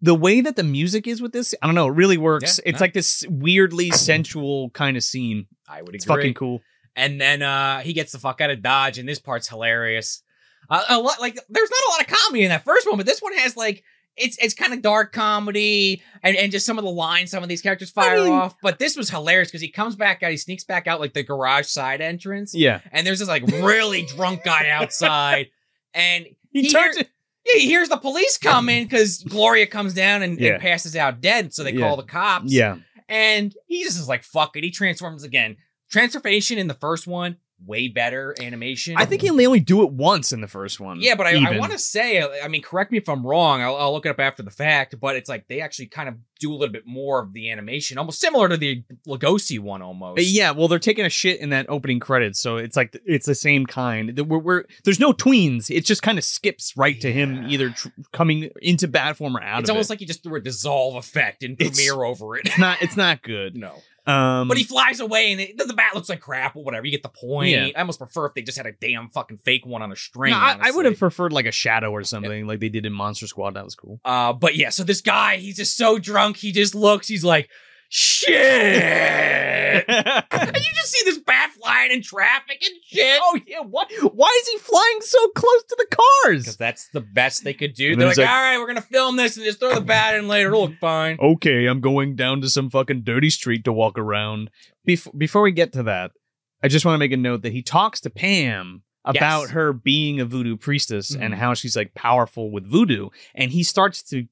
the 0.00 0.14
way 0.14 0.40
that 0.40 0.56
the 0.56 0.64
music 0.64 1.06
is 1.06 1.22
with 1.22 1.32
this, 1.32 1.54
I 1.62 1.66
don't 1.66 1.74
know, 1.74 1.88
it 1.88 1.94
really 1.94 2.18
works. 2.18 2.58
Yeah, 2.58 2.70
it's 2.70 2.80
no. 2.80 2.84
like 2.84 2.92
this 2.92 3.24
weirdly 3.28 3.90
sensual 3.90 4.70
kind 4.70 4.96
of 4.96 5.02
scene. 5.02 5.46
I 5.68 5.80
would 5.80 5.88
agree. 5.88 5.96
It's 5.96 6.04
fucking 6.04 6.34
cool. 6.34 6.60
And 6.96 7.20
then 7.20 7.42
uh 7.42 7.80
he 7.80 7.92
gets 7.92 8.12
the 8.12 8.18
fuck 8.18 8.40
out 8.40 8.50
of 8.50 8.62
Dodge, 8.62 8.98
and 8.98 9.08
this 9.08 9.18
part's 9.18 9.48
hilarious. 9.48 10.22
Uh, 10.68 10.82
a 10.88 10.98
lot 10.98 11.20
like 11.20 11.38
there's 11.48 11.70
not 11.70 11.80
a 11.88 11.90
lot 11.92 12.00
of 12.00 12.18
comedy 12.18 12.42
in 12.42 12.50
that 12.50 12.64
first 12.64 12.86
one, 12.88 12.96
but 12.96 13.06
this 13.06 13.20
one 13.20 13.32
has 13.34 13.56
like 13.56 13.84
it's 14.20 14.36
it's 14.38 14.54
kind 14.54 14.72
of 14.72 14.82
dark 14.82 15.12
comedy 15.12 16.02
and, 16.22 16.36
and 16.36 16.52
just 16.52 16.66
some 16.66 16.78
of 16.78 16.84
the 16.84 16.90
lines 16.90 17.30
some 17.30 17.42
of 17.42 17.48
these 17.48 17.62
characters 17.62 17.90
fire 17.90 18.22
mean- 18.24 18.32
off. 18.32 18.54
But 18.62 18.78
this 18.78 18.96
was 18.96 19.10
hilarious 19.10 19.48
because 19.48 19.62
he 19.62 19.68
comes 19.70 19.96
back 19.96 20.22
out, 20.22 20.30
he 20.30 20.36
sneaks 20.36 20.64
back 20.64 20.86
out 20.86 21.00
like 21.00 21.14
the 21.14 21.22
garage 21.22 21.66
side 21.66 22.00
entrance, 22.00 22.54
Yeah. 22.54 22.80
and 22.92 23.06
there's 23.06 23.18
this 23.20 23.28
like 23.28 23.46
really 23.46 24.02
drunk 24.16 24.44
guy 24.44 24.68
outside, 24.68 25.48
and 25.94 26.26
He, 26.52 26.62
He 26.62 26.70
turns 26.70 26.96
hear- 26.96 27.02
it. 27.04 27.10
yeah, 27.46 27.60
he 27.60 27.66
hears 27.66 27.88
the 27.88 27.96
police 27.96 28.36
coming 28.38 28.84
because 28.84 29.22
Gloria 29.24 29.66
comes 29.66 29.94
down 29.94 30.22
and, 30.22 30.38
Yeah. 30.38 30.52
and 30.54 30.62
passes 30.62 30.94
out 30.96 31.20
dead, 31.20 31.54
so 31.54 31.62
they 31.64 31.72
Yeah. 31.72 31.80
call 31.86 31.96
the 31.96 32.02
cops. 32.02 32.52
Yeah. 32.52 32.76
And 33.08 33.54
he 33.66 33.82
just 33.82 33.98
is 33.98 34.08
like, 34.08 34.22
fuck 34.22 34.56
it. 34.56 34.62
He 34.64 34.70
transforms 34.70 35.24
again. 35.24 35.56
Transformation 35.90 36.58
in 36.58 36.68
the 36.68 36.74
first 36.74 37.06
one, 37.08 37.36
way 37.66 37.88
better 37.88 38.34
animation. 38.40 38.94
I 38.96 39.04
think 39.04 39.22
they 39.22 39.30
only 39.30 39.60
do 39.60 39.82
it 39.82 39.92
once 39.92 40.32
in 40.32 40.40
the 40.40 40.48
first 40.48 40.80
one. 40.80 41.00
Yeah, 41.00 41.14
but 41.14 41.26
I, 41.26 41.54
I 41.54 41.58
want 41.58 41.72
to 41.72 41.78
say, 41.78 42.22
I 42.42 42.48
mean, 42.48 42.62
correct 42.62 42.90
me 42.92 42.98
if 42.98 43.08
I'm 43.08 43.26
wrong. 43.26 43.60
I'll, 43.62 43.76
I'll 43.76 43.92
look 43.92 44.06
it 44.06 44.10
up 44.10 44.20
after 44.20 44.42
the 44.42 44.50
fact, 44.50 44.94
but 45.00 45.16
it's 45.16 45.28
like 45.28 45.46
they 45.48 45.60
actually 45.60 45.86
kind 45.86 46.08
of 46.08 46.14
do 46.38 46.50
a 46.52 46.56
little 46.56 46.72
bit 46.72 46.84
more 46.86 47.22
of 47.22 47.32
the 47.34 47.50
animation, 47.50 47.98
almost 47.98 48.18
similar 48.20 48.48
to 48.48 48.56
the 48.56 48.82
Lugosi 49.06 49.58
one 49.60 49.82
almost. 49.82 50.18
Uh, 50.18 50.22
Yeah, 50.24 50.52
well, 50.52 50.68
they're 50.68 50.78
taking 50.78 51.04
a 51.04 51.10
shit 51.10 51.38
in 51.40 51.50
that 51.50 51.66
opening 51.68 52.00
credits, 52.00 52.40
so 52.40 52.56
it's 52.56 52.76
like 52.76 52.98
it's 53.04 53.26
the 53.26 53.34
same 53.34 53.66
kind. 53.66 54.18
We're, 54.18 54.38
we're, 54.38 54.64
there's 54.84 55.00
no 55.00 55.12
tweens. 55.12 55.70
It 55.74 55.84
just 55.84 56.02
kind 56.02 56.16
of 56.18 56.24
skips 56.24 56.72
right 56.76 56.98
to 57.02 57.12
him 57.12 57.44
either 57.48 57.70
tr- 57.70 57.88
coming 58.12 58.48
into 58.62 58.88
bad 58.88 59.16
form 59.18 59.36
or 59.36 59.42
out 59.42 59.60
It's 59.60 59.70
almost 59.70 59.90
it. 59.90 59.92
like 59.92 60.00
you 60.00 60.06
just 60.06 60.22
threw 60.22 60.36
a 60.36 60.40
dissolve 60.40 60.96
effect 60.96 61.42
and 61.42 61.60
It's- 61.60 61.76
Premiere 61.76 62.04
over 62.04 62.36
it. 62.36 62.46
it's 62.46 62.58
not. 62.58 62.80
It's 62.80 62.96
not 62.96 63.22
good. 63.22 63.54
no. 63.56 63.74
Um, 64.06 64.48
But 64.48 64.56
he 64.56 64.64
flies 64.64 65.00
away 65.00 65.32
and 65.32 65.40
it, 65.40 65.58
the 65.58 65.74
bat 65.74 65.94
looks 65.94 66.08
like 66.08 66.20
crap 66.20 66.56
or 66.56 66.64
whatever. 66.64 66.86
You 66.86 66.92
get 66.92 67.02
the 67.02 67.08
point. 67.08 67.50
Yeah. 67.50 67.68
I 67.76 67.80
almost 67.80 67.98
prefer 67.98 68.26
if 68.26 68.34
they 68.34 68.42
just 68.42 68.56
had 68.56 68.66
a 68.66 68.72
damn 68.72 69.10
fucking 69.10 69.38
fake 69.38 69.66
one 69.66 69.82
on 69.82 69.92
a 69.92 69.96
string. 69.96 70.32
No, 70.32 70.38
I, 70.38 70.58
I 70.60 70.70
would 70.70 70.84
have 70.86 70.98
preferred 70.98 71.32
like 71.32 71.46
a 71.46 71.52
shadow 71.52 71.90
or 71.90 72.02
something, 72.04 72.46
like 72.46 72.60
they 72.60 72.68
did 72.68 72.86
in 72.86 72.92
Monster 72.92 73.26
Squad. 73.26 73.54
That 73.54 73.64
was 73.64 73.74
cool. 73.74 74.00
Uh, 74.04 74.32
but 74.32 74.56
yeah, 74.56 74.70
so 74.70 74.84
this 74.84 75.00
guy, 75.00 75.36
he's 75.36 75.56
just 75.56 75.76
so 75.76 75.98
drunk. 75.98 76.36
He 76.36 76.52
just 76.52 76.74
looks. 76.74 77.08
He's 77.08 77.24
like, 77.24 77.48
shit. 77.90 79.84
and 79.88 80.56
you 80.56 80.70
just 80.74 80.92
see 80.92 81.04
this 81.04 81.18
bat 81.18 81.50
flying 81.52 81.90
in 81.92 82.02
traffic 82.02 82.62
and 82.64 82.74
shit. 82.86 83.20
oh 83.22 83.38
yeah, 83.46 83.60
why? 83.60 83.84
Why 84.12 84.40
is 84.42 84.48
he 84.48 84.58
flying 84.58 85.00
so 85.00 85.28
close 85.28 85.62
to 85.64 85.76
the 85.78 85.96
cars? 85.96 86.42
Because 86.44 86.56
that's 86.56 86.88
the 86.90 87.00
best 87.00 87.44
they 87.44 87.52
could 87.54 87.74
do. 87.74 87.92
And 87.92 88.00
They're 88.00 88.08
like, 88.08 88.16
like- 88.18 88.28
all 88.28 88.34
right, 88.42 88.58
we're 88.58 88.66
gonna 88.66 88.80
film 88.82 89.16
this 89.16 89.36
and 89.36 89.44
just 89.44 89.60
throw 89.60 89.74
the 89.74 89.80
bat 89.80 90.14
in 90.16 90.28
later. 90.28 90.48
It'll 90.48 90.68
look 90.68 90.78
fine. 90.78 91.18
Okay, 91.20 91.66
I'm 91.66 91.80
going 91.80 92.16
down 92.16 92.40
to 92.42 92.48
some 92.50 92.70
fucking 92.70 93.02
dirty 93.02 93.30
street 93.30 93.64
to 93.64 93.72
walk 93.72 93.98
around. 93.98 94.50
Bef- 94.88 95.16
before 95.18 95.42
we 95.42 95.52
get 95.52 95.72
to 95.74 95.82
that, 95.84 96.12
I 96.62 96.68
just 96.68 96.84
want 96.84 96.94
to 96.94 96.98
make 96.98 97.12
a 97.12 97.16
note 97.16 97.42
that 97.42 97.52
he 97.52 97.62
talks 97.62 98.00
to 98.00 98.10
Pam 98.10 98.82
about 99.04 99.42
Yes. 99.42 99.50
her 99.50 99.72
being 99.72 100.20
a 100.20 100.24
voodoo 100.26 100.56
priestess 100.56 101.14
and 101.14 101.32
Mhm. 101.34 101.38
how 101.38 101.54
she's 101.54 101.74
like 101.76 101.94
powerful 101.94 102.50
with 102.50 102.66
voodoo, 102.70 103.08
and 103.34 103.50
he 103.50 103.62
starts 103.62 104.02
to 104.10 104.26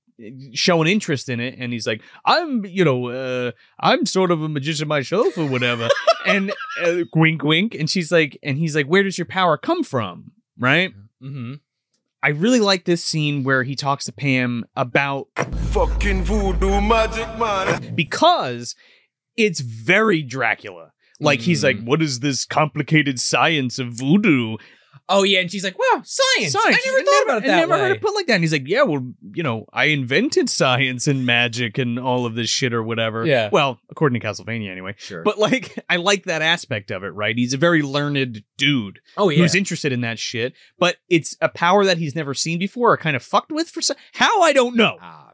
show 0.52 0.82
an 0.82 0.88
interest 0.88 1.28
in 1.28 1.38
it 1.38 1.54
and 1.58 1.72
he's 1.72 1.86
like 1.86 2.02
i'm 2.24 2.64
you 2.66 2.84
know 2.84 3.08
uh 3.08 3.52
i'm 3.78 4.04
sort 4.04 4.30
of 4.32 4.42
a 4.42 4.48
magician 4.48 4.88
myself 4.88 5.38
or 5.38 5.46
whatever 5.46 5.88
and 6.26 6.52
uh, 6.82 6.96
wink 7.14 7.44
wink 7.44 7.74
and 7.74 7.88
she's 7.88 8.10
like 8.10 8.36
and 8.42 8.58
he's 8.58 8.74
like 8.74 8.86
where 8.86 9.02
does 9.04 9.16
your 9.16 9.26
power 9.26 9.56
come 9.56 9.82
from 9.84 10.32
right 10.58 10.92
Mm-hmm. 11.22 11.54
i 12.22 12.28
really 12.30 12.60
like 12.60 12.84
this 12.84 13.04
scene 13.04 13.42
where 13.44 13.62
he 13.62 13.74
talks 13.76 14.04
to 14.06 14.12
pam 14.12 14.64
about 14.76 15.26
Fucking 15.70 16.22
voodoo 16.24 16.80
magic, 16.80 17.26
man. 17.38 17.94
because 17.94 18.74
it's 19.36 19.60
very 19.60 20.22
Dracula. 20.22 20.92
Like 21.20 21.40
he's 21.40 21.62
like, 21.64 21.76
Mm. 21.78 21.84
what 21.86 22.00
is 22.02 22.20
this 22.20 22.44
complicated 22.44 23.18
science 23.20 23.78
of 23.80 23.88
voodoo? 23.92 24.56
Oh 25.08 25.22
yeah, 25.22 25.40
and 25.40 25.50
she's 25.50 25.64
like, 25.64 25.78
"Well, 25.78 26.02
science. 26.04 26.54
I 26.56 26.70
never 26.70 27.02
thought 27.02 27.22
about 27.24 27.38
it 27.38 27.46
that 27.46 27.54
I 27.54 27.60
never 27.60 27.72
way." 27.72 27.80
heard 27.80 27.92
it 27.92 28.02
put 28.02 28.14
like 28.14 28.26
that. 28.26 28.34
And 28.34 28.44
he's 28.44 28.52
like, 28.52 28.66
yeah, 28.68 28.82
well, 28.82 29.06
you 29.32 29.42
know, 29.42 29.66
I 29.72 29.86
invented 29.86 30.50
science 30.50 31.08
and 31.08 31.24
magic 31.24 31.78
and 31.78 31.98
all 31.98 32.26
of 32.26 32.34
this 32.34 32.50
shit 32.50 32.72
or 32.72 32.82
whatever. 32.82 33.24
Yeah. 33.24 33.48
Well, 33.50 33.80
according 33.90 34.20
to 34.20 34.26
Castlevania, 34.26 34.70
anyway. 34.70 34.94
sure. 34.98 35.22
But 35.22 35.38
like, 35.38 35.78
I 35.88 35.96
like 35.96 36.24
that 36.24 36.42
aspect 36.42 36.90
of 36.90 37.04
it, 37.04 37.08
right? 37.08 37.36
He's 37.36 37.54
a 37.54 37.58
very 37.58 37.82
learned 37.82 38.42
dude 38.56 39.00
oh 39.16 39.28
yeah, 39.28 39.38
who's 39.38 39.54
interested 39.54 39.92
in 39.92 40.02
that 40.02 40.18
shit, 40.18 40.52
but 40.78 40.96
it's 41.08 41.36
a 41.40 41.48
power 41.48 41.84
that 41.84 41.98
he's 41.98 42.14
never 42.14 42.34
seen 42.34 42.58
before 42.58 42.92
or 42.92 42.96
kind 42.96 43.16
of 43.16 43.22
fucked 43.22 43.52
with 43.52 43.68
for 43.68 43.80
some 43.80 43.96
how 44.12 44.42
I 44.42 44.52
don't 44.52 44.76
know. 44.76 44.98
Um, 45.00 45.27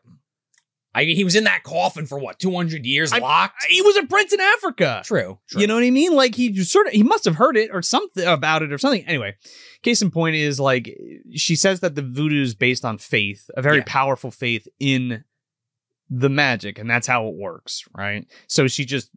I 0.95 1.05
mean, 1.07 1.17
he 1.17 1.25
was 1.25 1.35
in 1.35 1.45
that 1.45 1.65
coffin 1.65 2.07
for 2.07 2.19
what, 2.19 2.39
200 2.39 2.87
years 2.87 3.13
I- 3.13 3.19
locked? 3.19 3.65
He 3.69 3.83
was 3.83 3.97
a 3.97 4.07
prince 4.07 4.33
in 4.33 4.41
Africa. 4.41 5.03
True. 5.05 5.39
true. 5.49 5.61
You 5.61 5.67
know 5.67 5.75
what 5.75 5.83
I 5.85 5.91
mean? 5.91 6.15
Like 6.15 6.35
he 6.37 6.55
sort 6.63 6.87
of 6.87 6.93
he 6.93 7.03
must 7.03 7.25
have 7.25 7.37
heard 7.37 7.57
it 7.57 7.71
or 7.73 7.83
something 7.83 8.25
about 8.27 8.63
it 8.63 8.73
or 8.73 8.79
something. 8.79 9.05
Anyway, 9.07 9.35
case 9.83 10.01
in 10.03 10.11
point 10.11 10.37
is 10.37 10.61
like 10.61 10.97
she 11.35 11.57
says 11.57 11.81
that 11.81 11.95
the 11.97 12.03
voodoo 12.03 12.43
is 12.43 12.55
based 12.55 12.85
on 12.85 12.99
faith, 12.99 13.51
a 13.57 13.63
very 13.63 13.79
Yeah. 13.79 13.85
powerful 13.87 14.31
faith 14.31 14.69
in 14.79 15.25
the 16.11 16.29
magic, 16.31 16.79
and 16.79 16.89
that's 16.89 17.07
how 17.07 17.27
it 17.29 17.35
works, 17.35 17.83
right? 17.97 18.27
So 18.47 18.69
she 18.69 18.85
just 18.85 19.11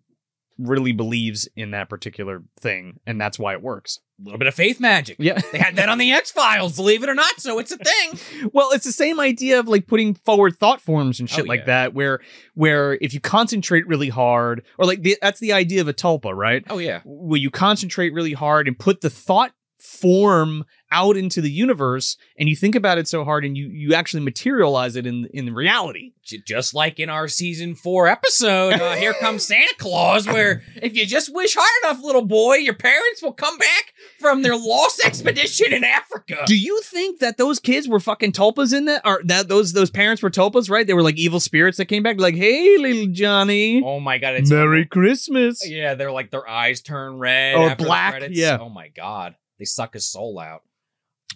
really 0.58 0.92
believes 0.92 1.48
in 1.56 1.72
that 1.72 1.90
particular 1.90 2.42
thing, 2.60 3.00
and 3.06 3.20
that's 3.20 3.38
why 3.38 3.54
it 3.54 3.62
works. 3.62 4.00
a 4.20 4.24
little 4.24 4.40
bit 4.40 4.48
of 4.48 4.56
faith 4.56 4.80
magic. 4.80 5.16
Yeah. 5.20 5.40
They 5.52 5.58
had 5.60 5.76
that 5.76 5.90
on 5.90 5.98
the 5.98 6.12
X 6.12 6.32
Files, 6.32 6.76
believe 6.76 7.04
it 7.04 7.10
or 7.10 7.14
not. 7.16 7.40
So 7.40 7.60
it's 7.60 7.72
a 7.72 7.78
thing. 7.78 8.50
well, 8.54 8.72
it's 8.72 8.86
the 8.86 8.92
same 8.92 9.20
idea 9.20 9.60
of 9.60 9.68
like 9.68 9.88
putting 9.88 10.16
forward 10.16 10.58
thought 10.58 10.82
forms 10.82 11.20
and 11.20 11.30
oh, 11.32 11.36
shit 11.36 11.46
Oh, 11.46 11.48
like 11.48 11.62
yeah. 11.62 11.66
that, 11.66 11.94
where 11.94 12.20
where 12.56 12.94
if 13.02 13.14
you 13.14 13.20
concentrate 13.20 13.88
really 13.88 14.10
hard, 14.10 14.64
or 14.78 14.86
like 14.86 15.02
the, 15.02 15.18
that's 15.22 15.40
the 15.40 15.54
idea 15.54 15.82
of 15.82 15.88
a 15.88 15.94
tulpa, 15.94 16.36
right? 16.36 16.64
Oh 16.70 16.78
yeah. 16.80 17.02
where 17.06 17.40
you 17.40 17.52
concentrate 17.52 18.14
really 18.14 18.34
hard 18.34 18.68
and 18.68 18.78
put 18.78 19.02
the 19.02 19.10
thought 19.10 19.52
form 19.88 20.66
out 20.92 21.18
into 21.18 21.42
the 21.42 21.52
universe 21.52 22.16
and 22.40 22.48
you 22.48 22.56
think 22.56 22.74
about 22.74 22.98
it 22.98 23.08
so 23.10 23.26
hard 23.26 23.44
and 23.44 23.58
you 23.58 23.68
you 23.68 23.94
actually 23.94 24.24
materialize 24.24 24.96
it 24.96 25.06
in 25.06 25.28
in 25.34 25.54
reality. 25.54 26.14
Just 26.24 26.74
like 26.74 27.00
in 27.00 27.10
our 27.10 27.28
season 27.30 27.74
four 27.74 28.08
episode, 28.08 28.74
uh, 28.74 28.96
Here 28.96 29.14
Comes 29.14 29.46
Santa 29.46 29.74
Claus, 29.78 30.28
where 30.28 30.62
if 30.76 30.94
you 30.96 31.06
just 31.06 31.34
wish 31.34 31.56
hard 31.58 31.70
enough, 31.84 32.04
little 32.04 32.26
boy, 32.26 32.56
your 32.56 32.74
parents 32.74 33.22
will 33.22 33.32
come 33.32 33.58
back 33.58 33.94
from 34.20 34.42
their 34.42 34.56
lost 34.58 35.02
expedition 35.06 35.72
in 35.72 35.84
Africa. 35.86 36.44
do 36.46 36.58
you 36.58 36.82
think 36.82 37.20
that 37.20 37.38
those 37.38 37.60
kids 37.60 37.88
were 37.88 38.00
fucking 38.02 38.34
tulpas 38.34 38.74
in 38.74 38.86
that? 38.86 39.02
Or 39.06 39.22
that 39.26 39.48
those 39.48 39.74
those 39.74 39.90
parents 39.90 40.22
were 40.22 40.30
tulpas 40.30 40.70
right? 40.70 40.86
They 40.86 40.94
were 40.94 41.04
like 41.04 41.18
evil 41.18 41.40
spirits 41.40 41.78
that 41.78 41.86
came 41.86 42.04
back 42.04 42.20
like 42.20 42.36
hey 42.36 42.78
little 42.78 43.08
johnny. 43.08 43.82
Oh 43.84 44.00
my 44.00 44.18
god, 44.18 44.36
it's 44.36 44.50
merry 44.52 44.86
christmas. 44.86 45.68
Yeah, 45.68 45.96
they're 45.96 46.12
like 46.12 46.32
their 46.32 46.48
eyes 46.48 46.82
turn 46.82 47.18
red 47.20 47.56
Or 47.56 47.76
black, 47.76 48.24
yeah. 48.32 48.58
Oh 48.60 48.70
my 48.70 48.90
god, 48.90 49.36
they 49.60 49.66
suck 49.66 49.94
his 49.94 50.06
soul 50.08 50.40
out. 50.40 50.64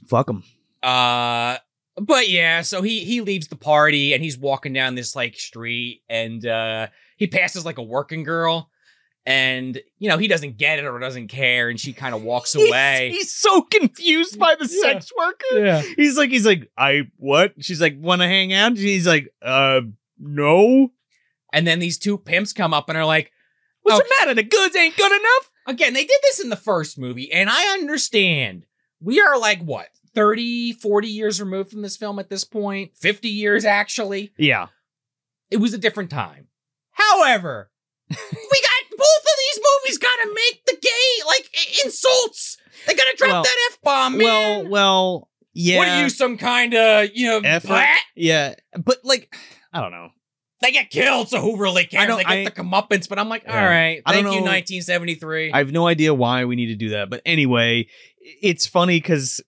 fuck 0.07 0.28
them 0.28 0.43
Uh 0.84 1.57
but 1.97 2.30
yeah, 2.30 2.61
so 2.61 2.82
he 2.82 3.03
he 3.03 3.19
leaves 3.22 3.47
the 3.49 3.55
party 3.57 4.13
and 4.13 4.24
he's 4.24 4.38
walking 4.38 4.72
down 4.74 4.95
this 4.95 5.15
like 5.15 5.38
street 5.38 6.01
and 6.09 6.45
uh 6.45 6.88
he 7.17 7.28
passes 7.28 7.65
like 7.65 7.78
a 7.78 7.84
working 7.84 8.24
girl 8.24 8.69
and 9.26 9.80
you 9.99 10.09
know 10.09 10.17
he 10.17 10.28
doesn't 10.28 10.57
get 10.57 10.80
it 10.80 10.86
or 10.86 10.97
doesn't 10.97 11.28
care 11.28 11.69
and 11.69 11.80
she 11.80 11.93
kind 11.93 12.15
of 12.15 12.24
walks 12.24 12.55
away. 12.55 13.09
he's, 13.11 13.17
he's 13.17 13.34
so 13.34 13.61
confused 13.61 14.39
by 14.39 14.55
the 14.55 14.65
Yeah. 14.72 14.93
sex 14.93 15.11
worker 15.15 15.63
yeah. 15.65 15.82
he's 15.97 16.17
like 16.17 16.30
he's 16.32 16.45
like 16.45 16.72
i 16.78 17.01
what 17.17 17.53
she's 17.59 17.80
like 17.82 17.95
want 17.99 18.22
to 18.22 18.28
hang 18.28 18.51
out 18.53 18.78
he's 18.78 19.05
like 19.05 19.32
uh 19.43 19.82
no 20.17 20.91
And 21.53 21.67
then 21.67 21.80
these 21.80 21.97
two 21.99 22.17
pimps 22.17 22.53
come 22.53 22.74
up 22.74 22.88
and 22.89 22.97
are 22.97 23.05
like, 23.05 23.32
what's 23.84 23.99
Okay. 23.99 24.07
the 24.07 24.15
matter 24.26 24.34
the 24.36 24.43
goods 24.43 24.76
ain't 24.76 24.95
good 24.97 25.11
enough 25.11 25.50
again, 25.68 25.93
they 25.93 26.03
did 26.05 26.20
this 26.24 26.39
in 26.43 26.49
the 26.49 26.55
first 26.55 26.97
movie 26.97 27.32
and 27.32 27.49
I 27.49 27.74
understand. 27.74 28.66
We 28.99 29.20
are 29.22 29.38
like 29.39 29.62
what? 29.62 29.88
30, 30.14 30.74
40 30.74 31.07
years 31.07 31.39
removed 31.41 31.72
from 31.72 31.82
this 31.82 31.97
film 31.97 32.20
at 32.20 32.30
this 32.30 32.43
point. 32.43 32.91
50 32.97 33.30
years 33.30 33.66
actually. 33.66 34.32
yeah 34.38 34.68
It 35.49 35.57
was 35.57 35.74
a 35.74 35.78
different 35.78 36.09
time. 36.09 36.47
However, 36.91 37.72
we 38.09 38.16
got 38.18 38.97
both 38.97 38.97
of 38.99 39.38
these 39.39 39.64
movies 39.84 39.97
gotta 39.97 40.28
make 40.36 40.66
the 40.66 40.78
gay 40.82 41.26
like 41.26 41.49
insults. 41.86 42.57
They 42.88 42.93
gotta 42.93 43.16
drop 43.18 43.30
Well- 43.32 43.43
that 43.43 43.70
f 43.72 43.78
bomb. 43.84 44.18
Well, 44.18 44.68
well, 44.68 45.30
yeah. 45.53 45.78
what 45.78 45.88
are 45.88 46.03
you, 46.03 46.09
some 46.09 46.38
kind 46.38 46.74
of 46.74 47.09
you 47.14 47.28
know? 47.28 47.41
F- 47.43 47.66
Yeah, 48.16 48.55
but 48.84 48.97
like, 49.03 49.34
I 49.74 49.82
don't 49.82 49.91
know. 49.91 50.09
They 50.62 50.72
get 50.72 50.89
killed, 50.91 51.30
so 51.30 51.41
who 51.41 51.57
really 51.57 51.86
cares? 51.86 52.07
don't- 52.07 52.18
They 52.18 52.24
get 52.24 52.32
I- 52.32 52.43
the 52.45 52.51
comeuppance, 52.51 53.09
but 53.09 53.18
I'm 53.20 53.30
like, 53.30 53.43
Yeah. 53.43 53.62
all 53.64 53.68
right, 53.70 54.01
I 54.05 54.14
don't 54.14 54.24
thank 54.26 54.36
you, 54.36 54.41
know- 54.41 54.47
1973. 54.51 55.51
I 55.51 55.57
have 55.57 55.72
no 55.72 55.88
idea 55.88 56.14
why 56.14 56.45
we 56.45 56.55
need 56.55 56.68
to 56.68 56.76
do 56.76 56.89
that, 56.89 57.09
but 57.09 57.22
anyway, 57.26 57.88
it's 58.41 58.68
funny 58.68 58.97
because 58.99 59.41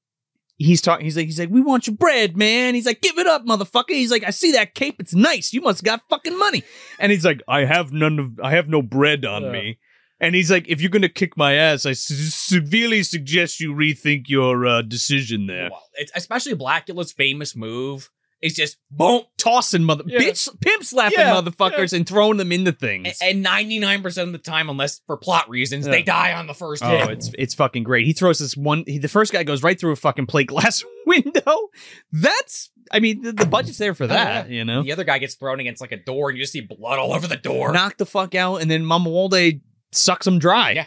he's 0.58 0.82
talking. 0.82 1.06
He's 1.06 1.16
like, 1.18 1.26
he's 1.26 1.40
like, 1.40 1.50
we 1.50 1.62
want 1.62 1.88
your 1.88 1.96
bread, 1.96 2.36
man. 2.38 2.74
He's 2.76 2.86
like, 2.86 3.02
give 3.02 3.18
it 3.18 3.28
up, 3.28 3.46
motherfucker. 3.46 3.90
He's 3.90 4.12
like, 4.12 4.24
I 4.24 4.30
see 4.30 4.52
that 4.54 4.74
cape. 4.76 4.96
It's 5.00 5.14
nice. 5.14 5.52
You 5.54 5.62
must 5.62 5.84
got 5.84 6.02
fucking 6.10 6.38
money. 6.38 6.64
And 7.00 7.12
he's 7.12 7.26
like, 7.26 7.42
I 7.48 7.66
have 7.66 7.92
none 7.92 8.18
of, 8.20 8.40
I 8.44 8.52
have 8.52 8.68
no 8.70 8.82
bread 8.82 9.26
on 9.26 9.44
Yeah. 9.44 9.52
me. 9.52 9.80
And 10.20 10.36
he's 10.36 10.50
like, 10.50 10.68
if 10.70 10.80
you're 10.80 10.90
gonna 10.92 11.10
kick 11.10 11.36
my 11.36 11.54
ass, 11.54 11.86
I 11.86 11.92
se- 11.94 12.16
severely 12.16 13.04
suggest 13.04 13.60
you 13.60 13.74
rethink 13.74 14.30
your 14.30 14.66
uh, 14.66 14.82
decision 14.82 15.48
there. 15.48 15.70
Well, 15.70 15.84
it's 15.96 16.12
especially 16.16 16.54
Blacula's 16.54 17.12
famous 17.12 17.56
move 17.58 18.10
is 18.44 18.54
just 18.54 18.78
boom. 18.92 19.22
Tossing 19.38 19.84
mother, 19.84 20.04
Yeah. 20.06 20.20
bitch, 20.20 20.48
pimp 20.62 20.84
slapping 20.84 21.18
Yeah, 21.20 21.34
motherfuckers 21.34 21.94
and 21.94 22.08
throwing 22.08 22.38
them 22.38 22.52
into 22.52 22.70
a- 22.72 22.74
things. 22.74 23.18
And 23.22 23.44
99% 23.44 24.18
of 24.28 24.32
the 24.34 24.38
time, 24.38 24.70
unless 24.70 25.02
for 25.08 25.18
plot 25.18 25.50
reasons, 25.50 25.86
Yeah. 25.86 25.92
they 25.94 26.02
die 26.04 26.34
on 26.34 26.48
the 26.48 26.54
first 26.54 26.84
Oh, 26.84 26.90
hit. 26.90 27.10
it's 27.10 27.32
it's 27.38 27.54
fucking 27.56 27.84
great. 27.84 28.06
He 28.06 28.14
throws 28.14 28.40
this 28.40 28.56
one. 28.56 28.84
He, 28.86 28.98
the 29.00 29.08
first 29.08 29.32
guy 29.34 29.44
goes 29.44 29.64
right 29.64 29.80
through 29.80 29.92
a 29.94 29.96
fucking 29.96 30.28
plate 30.28 30.48
glass 30.48 30.84
window. 31.08 31.70
That's. 32.12 32.70
I 32.92 33.00
mean, 33.00 33.22
the, 33.22 33.32
the 33.32 33.46
budget's 33.46 33.78
there 33.78 33.94
for 33.96 34.04
Oh, 34.04 34.08
that. 34.08 34.50
yeah. 34.50 34.56
You 34.56 34.66
know, 34.66 34.84
The 34.84 34.92
other 34.92 35.06
guy 35.06 35.18
gets 35.18 35.36
thrown 35.36 35.60
against 35.60 35.82
like 35.82 35.94
a 35.94 35.98
door, 35.98 36.30
and 36.30 36.38
you 36.38 36.44
just 36.44 36.52
see 36.54 36.62
blood 36.62 37.00
all 37.00 37.14
over 37.14 37.28
the 37.28 37.38
door. 37.38 37.72
knock 37.72 37.98
the 37.98 38.06
fuck 38.06 38.36
out, 38.36 38.58
and 38.62 38.70
then 38.70 38.84
Mamuwalde 38.84 39.62
sucks 39.94 40.28
him 40.28 40.38
dry. 40.38 40.72
Yeah. 40.72 40.86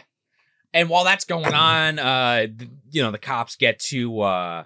And 0.73 0.89
while 0.89 1.03
that's 1.05 1.25
going 1.25 1.53
on, 1.53 1.97
uh, 1.97 2.47
th- 2.47 2.69
you 2.91 3.01
know, 3.01 3.09
the 3.11 3.17
cops 3.17 3.55
get 3.55 3.79
to 3.79 4.21
uh, 4.21 4.63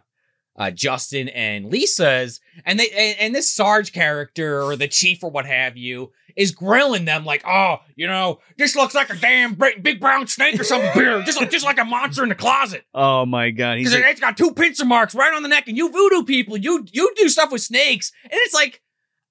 uh, 0.55 0.71
Justin 0.71 1.29
and 1.29 1.65
Lisa's, 1.65 2.39
and 2.65 2.79
they 2.79 2.89
and, 2.89 3.19
and 3.19 3.35
this 3.35 3.51
Sarge 3.51 3.93
character 3.93 4.61
or 4.61 4.75
the 4.75 4.87
chief 4.87 5.23
or 5.23 5.31
what 5.31 5.45
have 5.45 5.77
you 5.77 6.11
is 6.35 6.51
grilling 6.51 7.05
them 7.05 7.25
like, 7.25 7.43
oh, 7.45 7.77
you 7.95 8.07
know, 8.07 8.39
this 8.57 8.75
looks 8.75 8.95
like 8.95 9.09
a 9.09 9.15
damn 9.15 9.55
big, 9.55 9.99
brown 9.99 10.27
snake 10.27 10.59
or 10.59 10.63
something 10.63 10.91
here, 10.93 11.21
just 11.23 11.39
like, 11.39 11.49
just 11.49 11.65
like 11.65 11.79
a 11.79 11.85
monster 11.85 12.23
in 12.23 12.29
the 12.29 12.35
closet. 12.35 12.83
Oh 12.93 13.25
my 13.25 13.49
god. 13.51 13.77
He's 13.77 13.93
like, 13.93 14.03
it's 14.05 14.19
got 14.19 14.37
two 14.37 14.53
pincer 14.53 14.85
marks 14.85 15.15
right 15.15 15.33
on 15.33 15.43
the 15.43 15.49
neck, 15.49 15.67
and 15.67 15.77
you 15.77 15.91
voodoo 15.91 16.23
people, 16.23 16.57
you 16.57 16.85
you 16.91 17.13
do 17.15 17.29
stuff 17.29 17.51
with 17.51 17.61
snakes, 17.61 18.11
and 18.23 18.33
it's 18.33 18.53
like. 18.53 18.81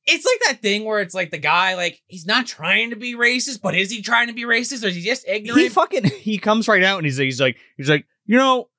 It's 0.06 0.24
like 0.24 0.40
that 0.48 0.62
thing 0.62 0.86
where 0.86 1.00
it's 1.00 1.14
like 1.14 1.30
the 1.30 1.38
guy, 1.38 1.74
like, 1.74 2.00
he's 2.06 2.24
not 2.24 2.46
trying 2.46 2.88
to 2.90 2.96
be 2.96 3.14
racist, 3.14 3.60
but 3.60 3.74
is 3.74 3.90
he 3.90 4.00
trying 4.00 4.28
to 4.28 4.32
be 4.32 4.44
racist 4.44 4.82
or 4.82 4.86
is 4.86 4.94
he 4.94 5.02
just 5.02 5.28
ignorant? 5.28 5.60
he 5.60 5.68
fucking 5.68 6.04
he 6.04 6.38
comes 6.38 6.66
right 6.68 6.82
out 6.82 6.96
and 6.96 7.04
he's 7.04 7.18
like 7.18 7.26
he's 7.26 7.40
like 7.40 7.56
he's 7.76 7.90
like 7.90 8.06
you 8.24 8.38
know 8.38 8.70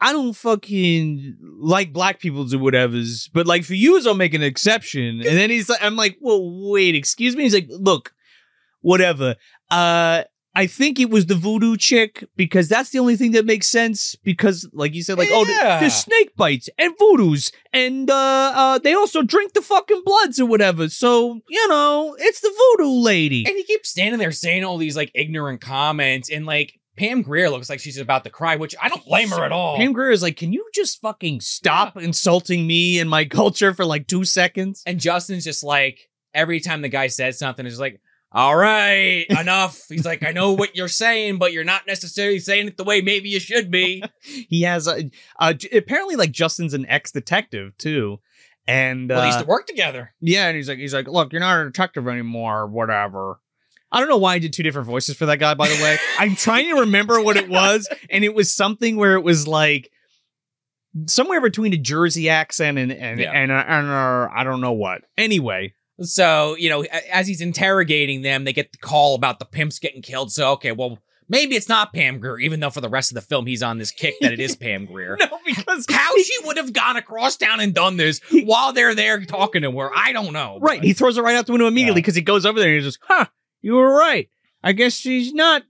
I 0.00 0.12
don't 0.12 0.34
fucking 0.34 1.36
like 1.60 1.92
black 1.92 2.20
people 2.20 2.52
or 2.52 2.58
whatever's, 2.58 3.28
but 3.32 3.46
like 3.46 3.64
for 3.64 3.74
you, 3.74 4.00
I'll 4.06 4.14
make 4.14 4.34
an 4.34 4.42
exception. 4.42 5.20
And 5.20 5.36
then 5.38 5.50
he's 5.50 5.68
like, 5.68 5.82
I'm 5.82 5.96
like, 5.96 6.18
well, 6.20 6.40
wait, 6.70 6.94
excuse 6.94 7.36
me. 7.36 7.44
He's 7.44 7.54
like, 7.54 7.68
look, 7.70 8.12
whatever. 8.82 9.36
Uh, 9.70 10.24
I 10.56 10.66
think 10.68 11.00
it 11.00 11.10
was 11.10 11.26
the 11.26 11.34
voodoo 11.34 11.76
chick 11.76 12.22
because 12.36 12.68
that's 12.68 12.90
the 12.90 13.00
only 13.00 13.16
thing 13.16 13.32
that 13.32 13.44
makes 13.44 13.66
sense. 13.66 14.14
Because, 14.22 14.68
like 14.72 14.94
you 14.94 15.02
said, 15.02 15.18
like, 15.18 15.30
oh, 15.32 15.44
Yeah. 15.48 15.80
there's 15.80 15.94
snake 15.96 16.36
bites 16.36 16.68
and 16.78 16.96
voodoos, 16.96 17.52
and 17.72 18.08
uh, 18.08 18.52
uh, 18.54 18.78
they 18.78 18.94
also 18.94 19.22
drink 19.22 19.54
the 19.54 19.62
fucking 19.62 20.02
bloods 20.04 20.38
or 20.38 20.46
whatever. 20.46 20.88
So 20.88 21.40
you 21.48 21.68
know, 21.68 22.14
it's 22.20 22.40
the 22.40 22.52
voodoo 22.76 22.90
lady. 23.00 23.44
And 23.46 23.56
he 23.56 23.64
keeps 23.64 23.88
standing 23.88 24.20
there 24.20 24.30
saying 24.30 24.62
all 24.64 24.76
these 24.78 24.96
like 24.96 25.10
ignorant 25.14 25.60
comments, 25.60 26.30
and 26.30 26.46
like 26.46 26.78
Pam 26.96 27.22
Grier 27.22 27.50
looks 27.50 27.68
like 27.68 27.80
she's 27.80 27.98
about 27.98 28.24
to 28.24 28.30
cry, 28.30 28.56
which 28.56 28.74
I 28.80 28.88
don't 28.88 29.04
blame 29.04 29.30
her 29.30 29.44
at 29.44 29.52
all. 29.52 29.76
Pam 29.76 29.92
Grier 29.92 30.10
is 30.10 30.22
like, 30.22 30.36
can 30.36 30.52
you 30.52 30.64
just 30.74 31.00
fucking 31.00 31.40
stop 31.40 31.96
insulting 31.96 32.66
me 32.66 32.98
and 33.00 33.10
my 33.10 33.24
culture 33.40 33.74
for 33.74 33.84
like 33.84 34.06
two 34.06 34.24
seconds? 34.24 34.82
and 34.86 35.00
Justin's 35.00 35.44
just 35.44 35.62
like 35.64 36.08
every 36.32 36.60
time 36.60 36.82
the 36.82 36.88
guy 36.88 37.06
says 37.08 37.38
something, 37.38 37.64
is 37.66 37.78
like, 37.80 38.00
"All 38.32 38.56
right, 38.56 39.24
enough." 39.30 39.80
He's 39.88 40.04
like, 40.04 40.24
"I 40.24 40.32
know 40.32 40.52
what 40.52 40.76
you're 40.76 40.88
saying, 40.88 41.38
but 41.38 41.52
you're 41.52 41.64
not 41.64 41.86
necessarily 41.86 42.38
saying 42.38 42.68
it 42.68 42.76
the 42.76 42.84
way 42.84 43.00
maybe 43.00 43.28
you 43.28 43.40
should 43.40 43.70
be." 43.70 44.02
He 44.48 44.62
has 44.62 44.86
a, 44.86 45.04
j- 45.54 45.76
apparently 45.78 46.16
like 46.16 46.30
Justin's 46.32 46.74
an 46.74 46.86
ex 46.86 47.12
detective 47.12 47.76
too, 47.78 48.18
and 48.66 49.08
well, 49.10 49.20
they 49.20 49.26
used 49.26 49.38
uh, 49.38 49.42
to 49.42 49.48
work 49.48 49.66
together. 49.66 50.14
yeah, 50.20 50.46
and 50.48 50.56
he's 50.56 50.68
like, 50.68 50.78
he's 50.78 50.94
like, 50.94 51.08
look, 51.08 51.32
you're 51.32 51.40
not 51.40 51.60
a 51.60 51.64
detective 51.64 52.08
anymore, 52.08 52.60
or 52.62 52.66
whatever. 52.66 53.40
I 53.94 54.00
don't 54.00 54.08
know 54.08 54.18
why 54.18 54.34
I 54.34 54.38
did 54.38 54.52
two 54.52 54.62
different 54.62 54.86
voices 54.86 55.16
for 55.16 55.26
that 55.26 55.38
guy. 55.38 55.54
By 55.54 55.68
the 55.68 55.82
way, 55.82 55.96
I'm 56.18 56.34
trying 56.36 56.74
to 56.74 56.80
remember 56.80 57.20
what 57.22 57.36
it 57.36 57.48
was, 57.48 57.88
and 58.10 58.24
it 58.24 58.34
was 58.34 58.52
something 58.52 58.96
where 58.96 59.14
it 59.14 59.22
was 59.22 59.46
like 59.48 59.90
somewhere 61.06 61.40
between 61.40 61.72
a 61.72 61.76
Jersey 61.78 62.28
accent 62.28 62.78
and 62.78 62.92
and 62.92 63.18
Yeah. 63.20 63.32
and, 63.32 63.50
uh, 63.50 63.64
and 63.66 63.88
uh, 63.88 64.28
I 64.34 64.44
don't 64.44 64.60
know 64.60 64.72
what. 64.72 65.02
Anyway, 65.18 65.74
So 66.00 66.56
you 66.56 66.68
know, 66.70 66.82
as 67.12 67.26
he's 67.26 67.40
interrogating 67.40 68.22
them, 68.22 68.44
they 68.44 68.52
get 68.52 68.72
the 68.72 68.78
call 68.78 69.14
about 69.14 69.38
the 69.38 69.44
pimps 69.44 69.78
getting 69.78 70.02
killed. 70.02 70.32
So 70.32 70.52
okay, 70.52 70.72
well. 70.72 70.98
Maybe 71.26 71.56
it's 71.56 71.70
not 71.70 71.94
Pam 71.94 72.18
Grier, 72.20 72.38
even 72.38 72.60
though 72.60 72.68
for 72.68 72.82
the 72.82 72.88
rest 72.90 73.10
of 73.10 73.14
the 73.14 73.22
film 73.22 73.46
he's 73.46 73.62
on 73.62 73.78
this 73.78 73.90
kick 73.90 74.12
that 74.20 74.30
it 74.34 74.40
is 74.40 74.56
Pam 74.56 74.84
Grier. 74.84 75.16
no, 75.20 75.38
because 75.46 75.86
How 75.88 76.14
she 76.18 76.34
would 76.44 76.58
have 76.58 76.74
gone 76.74 76.98
across 76.98 77.38
town 77.38 77.60
and 77.60 77.72
done 77.72 77.96
this 77.96 78.20
while 78.30 78.74
they're 78.74 78.94
there 78.94 79.24
talking 79.24 79.62
to 79.62 79.72
her, 79.72 79.90
I 79.96 80.12
don't 80.12 80.34
know. 80.34 80.58
Right. 80.60 80.80
but- 80.80 80.86
He 80.86 80.92
throws 80.92 81.16
it 81.16 81.22
right 81.22 81.34
out 81.34 81.46
the 81.46 81.52
window 81.52 81.66
immediately 81.66 82.00
Yeah. 82.00 82.02
because 82.02 82.14
he 82.14 82.20
goes 82.20 82.44
over 82.44 82.58
there 82.60 82.68
and 82.68 82.74
he's 82.76 82.84
just, 82.84 82.98
huh, 83.00 83.24
you 83.64 83.74
were 83.74 83.94
right. 83.94 84.28
I 84.62 84.72
guess 84.72 84.92
she's 84.92 85.32
not 85.32 85.62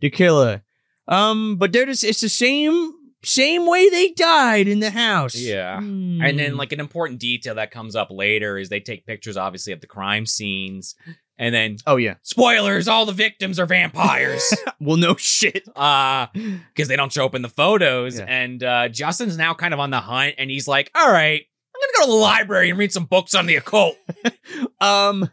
the 0.00 0.08
killer. 0.08 0.62
Um, 1.08 1.56
but 1.56 1.72
they're 1.72 1.84
just, 1.84 2.04
it's 2.04 2.20
the 2.20 2.28
same, 2.28 2.92
same 3.24 3.66
way 3.66 3.90
they 3.90 4.12
died 4.12 4.68
in 4.68 4.78
the 4.78 4.90
house. 4.90 5.34
Yeah. 5.34 5.80
Hmm. 5.80 6.20
And 6.22 6.38
then, 6.38 6.56
like, 6.56 6.72
an 6.72 6.78
important 6.78 7.18
detail 7.18 7.56
that 7.56 7.72
comes 7.72 7.96
up 7.96 8.08
later 8.10 8.56
is 8.56 8.68
they 8.68 8.80
take 8.80 9.04
pictures, 9.04 9.36
obviously, 9.36 9.72
of 9.72 9.80
the 9.80 9.88
crime 9.88 10.26
scenes. 10.26 10.94
And 11.36 11.52
then, 11.52 11.78
oh, 11.88 11.96
yeah. 11.96 12.14
spoilers, 12.22 12.86
all 12.86 13.04
the 13.04 13.12
victims 13.12 13.58
are 13.58 13.66
vampires. 13.66 14.42
Well, 14.80 14.96
no 14.98 15.16
shit. 15.16 15.66
uh, 15.76 16.26
because 16.34 16.88
they 16.88 16.96
don't 16.96 17.10
show 17.10 17.24
up 17.24 17.34
in 17.34 17.40
the 17.40 17.48
photos. 17.48 18.18
Yeah. 18.18 18.26
And 18.28 18.62
uh, 18.62 18.88
Justin's 18.88 19.38
now 19.38 19.54
kind 19.54 19.72
of 19.72 19.80
on 19.80 19.88
the 19.90 20.00
hunt, 20.00 20.34
and 20.36 20.50
he's 20.50 20.68
like, 20.68 20.90
all 20.94 21.10
right, 21.10 21.40
I'm 21.74 21.80
going 21.80 21.88
to 21.88 21.98
go 22.00 22.04
to 22.04 22.10
the 22.10 22.18
library 22.18 22.68
and 22.68 22.78
read 22.78 22.92
some 22.92 23.06
books 23.06 23.34
on 23.34 23.46
the 23.46 23.56
occult. 23.56 23.96
Um, 24.80 25.30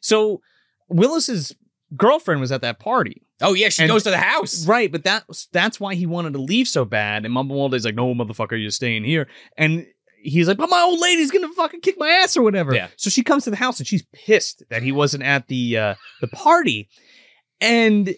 so 0.00 0.40
Willis's 0.88 1.54
girlfriend 1.96 2.40
was 2.40 2.52
at 2.52 2.62
that 2.62 2.78
party. 2.78 3.22
Oh, 3.42 3.54
yeah, 3.54 3.68
she 3.68 3.82
And- 3.82 3.90
goes 3.90 4.02
to 4.04 4.10
the 4.10 4.16
house. 4.18 4.66
Right, 4.66 4.90
but 4.90 5.04
that's 5.04 5.46
that's 5.52 5.78
why 5.78 5.94
he 5.94 6.06
wanted 6.06 6.32
to 6.34 6.38
leave 6.40 6.68
so 6.68 6.84
bad. 6.84 7.24
And 7.24 7.34
Mumblewalde 7.34 7.74
is 7.74 7.84
like, 7.84 7.94
"No, 7.94 8.14
motherfucker, 8.14 8.60
you're 8.60 8.70
staying 8.70 9.04
here." 9.04 9.28
And 9.58 9.86
he's 10.22 10.48
like, 10.48 10.56
"But 10.56 10.70
my 10.70 10.80
old 10.80 10.98
lady's 11.00 11.30
gonna 11.30 11.52
fucking 11.52 11.80
kick 11.80 11.96
my 11.98 12.08
ass 12.08 12.36
or 12.36 12.42
whatever." 12.42 12.74
Yeah. 12.74 12.88
So 12.96 13.10
she 13.10 13.22
comes 13.22 13.44
to 13.44 13.50
the 13.50 13.56
house 13.56 13.78
and 13.78 13.86
she's 13.86 14.04
pissed 14.14 14.62
that 14.70 14.82
he 14.82 14.90
wasn't 14.90 15.22
at 15.22 15.48
the 15.48 15.76
uh, 15.76 15.94
the 16.22 16.28
party, 16.28 16.88
and 17.60 18.14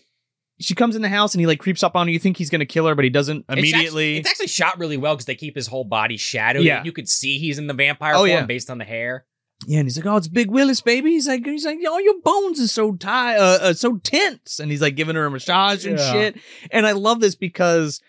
she 0.61 0.75
comes 0.75 0.97
in 0.97 1.03
the 1.03 1.09
house 1.09 1.35
and 1.35 1.41
he 1.41 1.47
like 1.47 1.59
creeps 1.61 1.83
up 1.83 1.95
on 1.97 2.07
her. 2.07 2.13
You 2.13 2.19
think 2.19 2.37
he's 2.37 2.51
gonna 2.51 2.67
kill 2.67 2.87
her, 2.87 2.95
but 2.95 3.05
he 3.05 3.11
doesn't 3.11 3.39
It's 3.41 3.47
actually- 3.49 3.71
immediately. 3.71 4.17
It's 4.19 4.29
actually, 4.31 4.49
shot 4.49 4.79
really 4.79 4.97
well 4.97 5.15
because 5.15 5.27
they 5.27 5.35
keep 5.37 5.55
his 5.57 5.67
whole 5.67 5.85
body 5.85 6.17
shadowed. 6.17 6.65
Yeah. 6.65 6.83
You 6.85 6.93
could 6.93 7.09
see 7.09 7.39
he's 7.39 7.59
in 7.59 7.67
the 7.67 7.75
vampire 7.75 8.15
Oh, 8.15 8.19
form 8.19 8.29
yeah. 8.31 8.45
based 8.45 8.71
on 8.71 8.79
the 8.79 8.85
hair. 8.85 9.25
Yeah, 9.67 9.81
and 9.81 9.87
he's 9.87 9.97
like, 9.97 10.07
"Oh, 10.07 10.17
it's 10.17 10.29
Big 10.29 10.51
Willis, 10.51 10.81
baby." 10.81 11.11
He's 11.11 11.27
like, 11.29 11.45
"He's 11.45 11.65
like, 11.65 11.79
oh, 11.87 11.99
your 11.99 12.21
bones 12.23 12.61
are 12.61 12.69
so 12.69 12.93
tight, 12.95 13.37
uh, 13.37 13.59
uh, 13.61 13.73
so 13.75 13.97
tense," 13.99 14.61
and 14.61 14.71
he's 14.71 14.81
like 14.83 14.95
giving 14.95 15.17
her 15.17 15.27
a 15.27 15.31
massage 15.31 15.85
and 15.87 15.99
Yeah. 15.99 16.13
shit. 16.13 16.37
And 16.71 16.87
I 16.87 16.93
love 16.93 17.21
this 17.21 17.35
because 17.35 18.01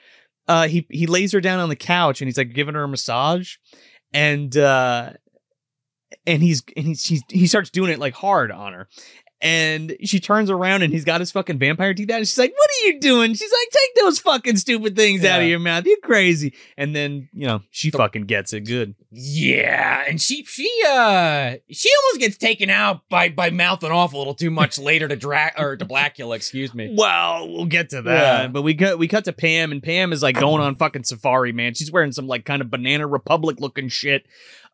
uh, 0.47 0.67
he 0.67 0.85
he 0.89 1.07
lays 1.07 1.31
her 1.31 1.41
down 1.41 1.59
on 1.59 1.69
the 1.69 1.75
couch 1.75 2.21
and 2.21 2.27
he's 2.27 2.37
like 2.37 2.53
giving 2.53 2.75
her 2.75 2.83
a 2.83 2.87
massage, 2.87 3.55
and 4.13 4.55
uh, 4.55 5.13
and 6.27 6.43
he's 6.43 6.63
and 6.77 6.85
he's, 6.85 7.03
he's 7.03 7.23
he 7.29 7.47
starts 7.47 7.69
doing 7.69 7.91
it 7.91 7.99
like 7.99 8.13
hard 8.13 8.51
on 8.51 8.73
her. 8.73 8.87
And 9.41 9.95
she 10.03 10.19
turns 10.19 10.49
around 10.49 10.81
and 10.81 10.91
he's 10.91 11.05
got 11.05 11.21
his 11.21 11.31
fucking 11.31 11.59
vampire 11.59 11.93
teeth 11.93 12.09
out. 12.11 12.17
And 12.17 12.27
she's 12.27 12.37
like, 12.37 12.51
What 12.51 12.69
are 12.69 12.87
you 12.87 12.99
doing? 12.99 13.33
She's 13.33 13.51
like, 13.51 13.69
Take 13.71 14.03
those 14.03 14.19
fucking 14.19 14.57
stupid 14.57 14.97
things 14.97 15.23
out 15.23 15.41
of 15.41 15.47
your 15.47 15.59
mouth. 15.59 15.85
You're 15.85 15.97
crazy. 16.03 16.53
And 16.77 16.93
then, 16.93 17.29
you 17.31 17.47
know, 17.47 17.61
she 17.71 17.89
fucking 17.89 18.25
gets 18.25 18.51
it 18.51 18.61
good. 18.61 18.95
Yeah, 19.11 20.03
and 20.07 20.21
she 20.21 20.43
she 20.43 20.69
uh 20.87 21.55
she 21.71 21.89
almost 22.03 22.19
gets 22.19 22.37
taken 22.37 22.69
out 22.69 23.07
by 23.09 23.29
by 23.29 23.49
mouthing 23.49 23.91
off 23.91 24.13
a 24.13 24.17
little 24.17 24.35
too 24.35 24.51
much 24.51 24.77
later 24.77 25.07
to 25.07 25.15
drag 25.15 25.53
or 25.57 25.77
to 25.77 25.85
Blacula, 25.85 26.35
excuse 26.35 26.75
me. 26.75 26.93
Well, 26.95 27.47
we'll 27.49 27.65
get 27.65 27.89
to 27.89 28.01
that. 28.03 28.41
Yeah. 28.41 28.47
But 28.49 28.61
we 28.63 28.75
cut 28.75 28.99
we 28.99 29.07
cut 29.07 29.25
to 29.25 29.33
Pam, 29.33 29.71
and 29.71 29.81
Pam 29.81 30.13
is 30.13 30.21
like 30.21 30.39
going 30.39 30.61
on 30.61 30.75
fucking 30.75 31.05
safari, 31.05 31.53
man. 31.53 31.73
She's 31.73 31.91
wearing 31.91 32.11
some 32.11 32.27
like 32.27 32.45
kind 32.45 32.61
of 32.61 32.69
banana 32.69 33.07
republic 33.07 33.59
looking 33.59 33.87
shit. 33.87 34.27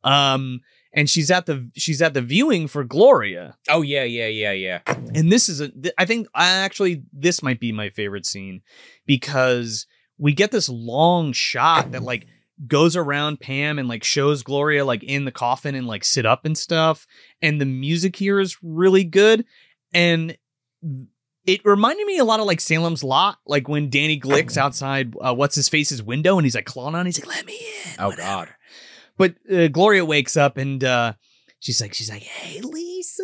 Um, 0.04 0.62
and 0.96 1.10
she's 1.10 1.30
at 1.30 1.46
the 1.46 1.70
she's 1.76 2.02
at 2.02 2.14
the 2.16 2.22
viewing 2.22 2.68
for 2.68 2.84
Gloria. 2.84 3.58
Oh 3.70 3.82
yeah, 3.82 4.04
yeah, 4.04 4.28
yeah, 4.28 4.54
yeah. 4.54 4.80
And 4.88 5.32
this 5.32 5.50
is 5.50 5.60
a 5.60 5.70
th- 5.70 5.94
I 5.98 6.06
think 6.06 6.28
actually 6.34 7.04
this 7.12 7.44
might 7.44 7.60
be 7.60 7.72
my 7.72 7.90
favorite 7.90 8.26
scene 8.26 8.62
because 9.06 9.86
we 10.18 10.34
get 10.34 10.52
this 10.52 10.70
long 10.70 11.34
shot 11.34 11.92
that 11.92 12.02
like 12.02 12.26
goes 12.66 12.96
around 12.96 13.42
Pam 13.42 13.78
and 13.78 13.90
like 13.90 14.06
shows 14.06 14.42
Gloria 14.42 14.86
like 14.86 15.04
in 15.04 15.26
the 15.26 15.32
coffin 15.32 15.76
and 15.76 15.86
like 15.86 16.06
sit 16.06 16.26
up 16.26 16.46
and 16.46 16.58
stuff. 16.58 17.06
And 17.42 17.60
the 17.60 17.66
music 17.66 18.16
here 18.16 18.40
is 18.40 18.58
really 18.64 19.04
good. 19.04 19.46
And 19.94 20.38
it 21.46 21.64
reminded 21.66 22.06
me 22.08 22.18
a 22.18 22.24
lot 22.24 22.40
of 22.40 22.48
like 22.48 22.62
Salem's 22.62 23.04
Lot, 23.04 23.38
like 23.46 23.68
when 23.68 23.90
Danny 23.90 24.20
Glick's 24.20 24.58
outside 24.58 25.14
uh, 25.20 25.34
what's 25.34 25.56
his 25.56 25.68
face's 25.68 26.02
window 26.02 26.38
and 26.38 26.46
he's 26.46 26.56
like 26.56 26.66
clawing 26.66 26.96
on. 26.96 27.06
He's 27.06 27.20
like, 27.20 27.36
"Let 27.36 27.46
me 27.46 27.54
in." 27.54 27.92
Oh 28.00 28.10
whatever. 28.10 28.46
god. 28.46 28.55
But 29.18 29.36
uh, 29.52 29.68
Gloria 29.70 30.04
wakes 30.06 30.36
up 30.38 30.58
and 30.58 30.84
uh, 30.84 31.14
she's 31.60 31.82
like, 31.82 31.94
she's 31.94 32.10
like, 32.10 32.24
"Hey, 32.24 32.62
Lisa, 32.62 33.24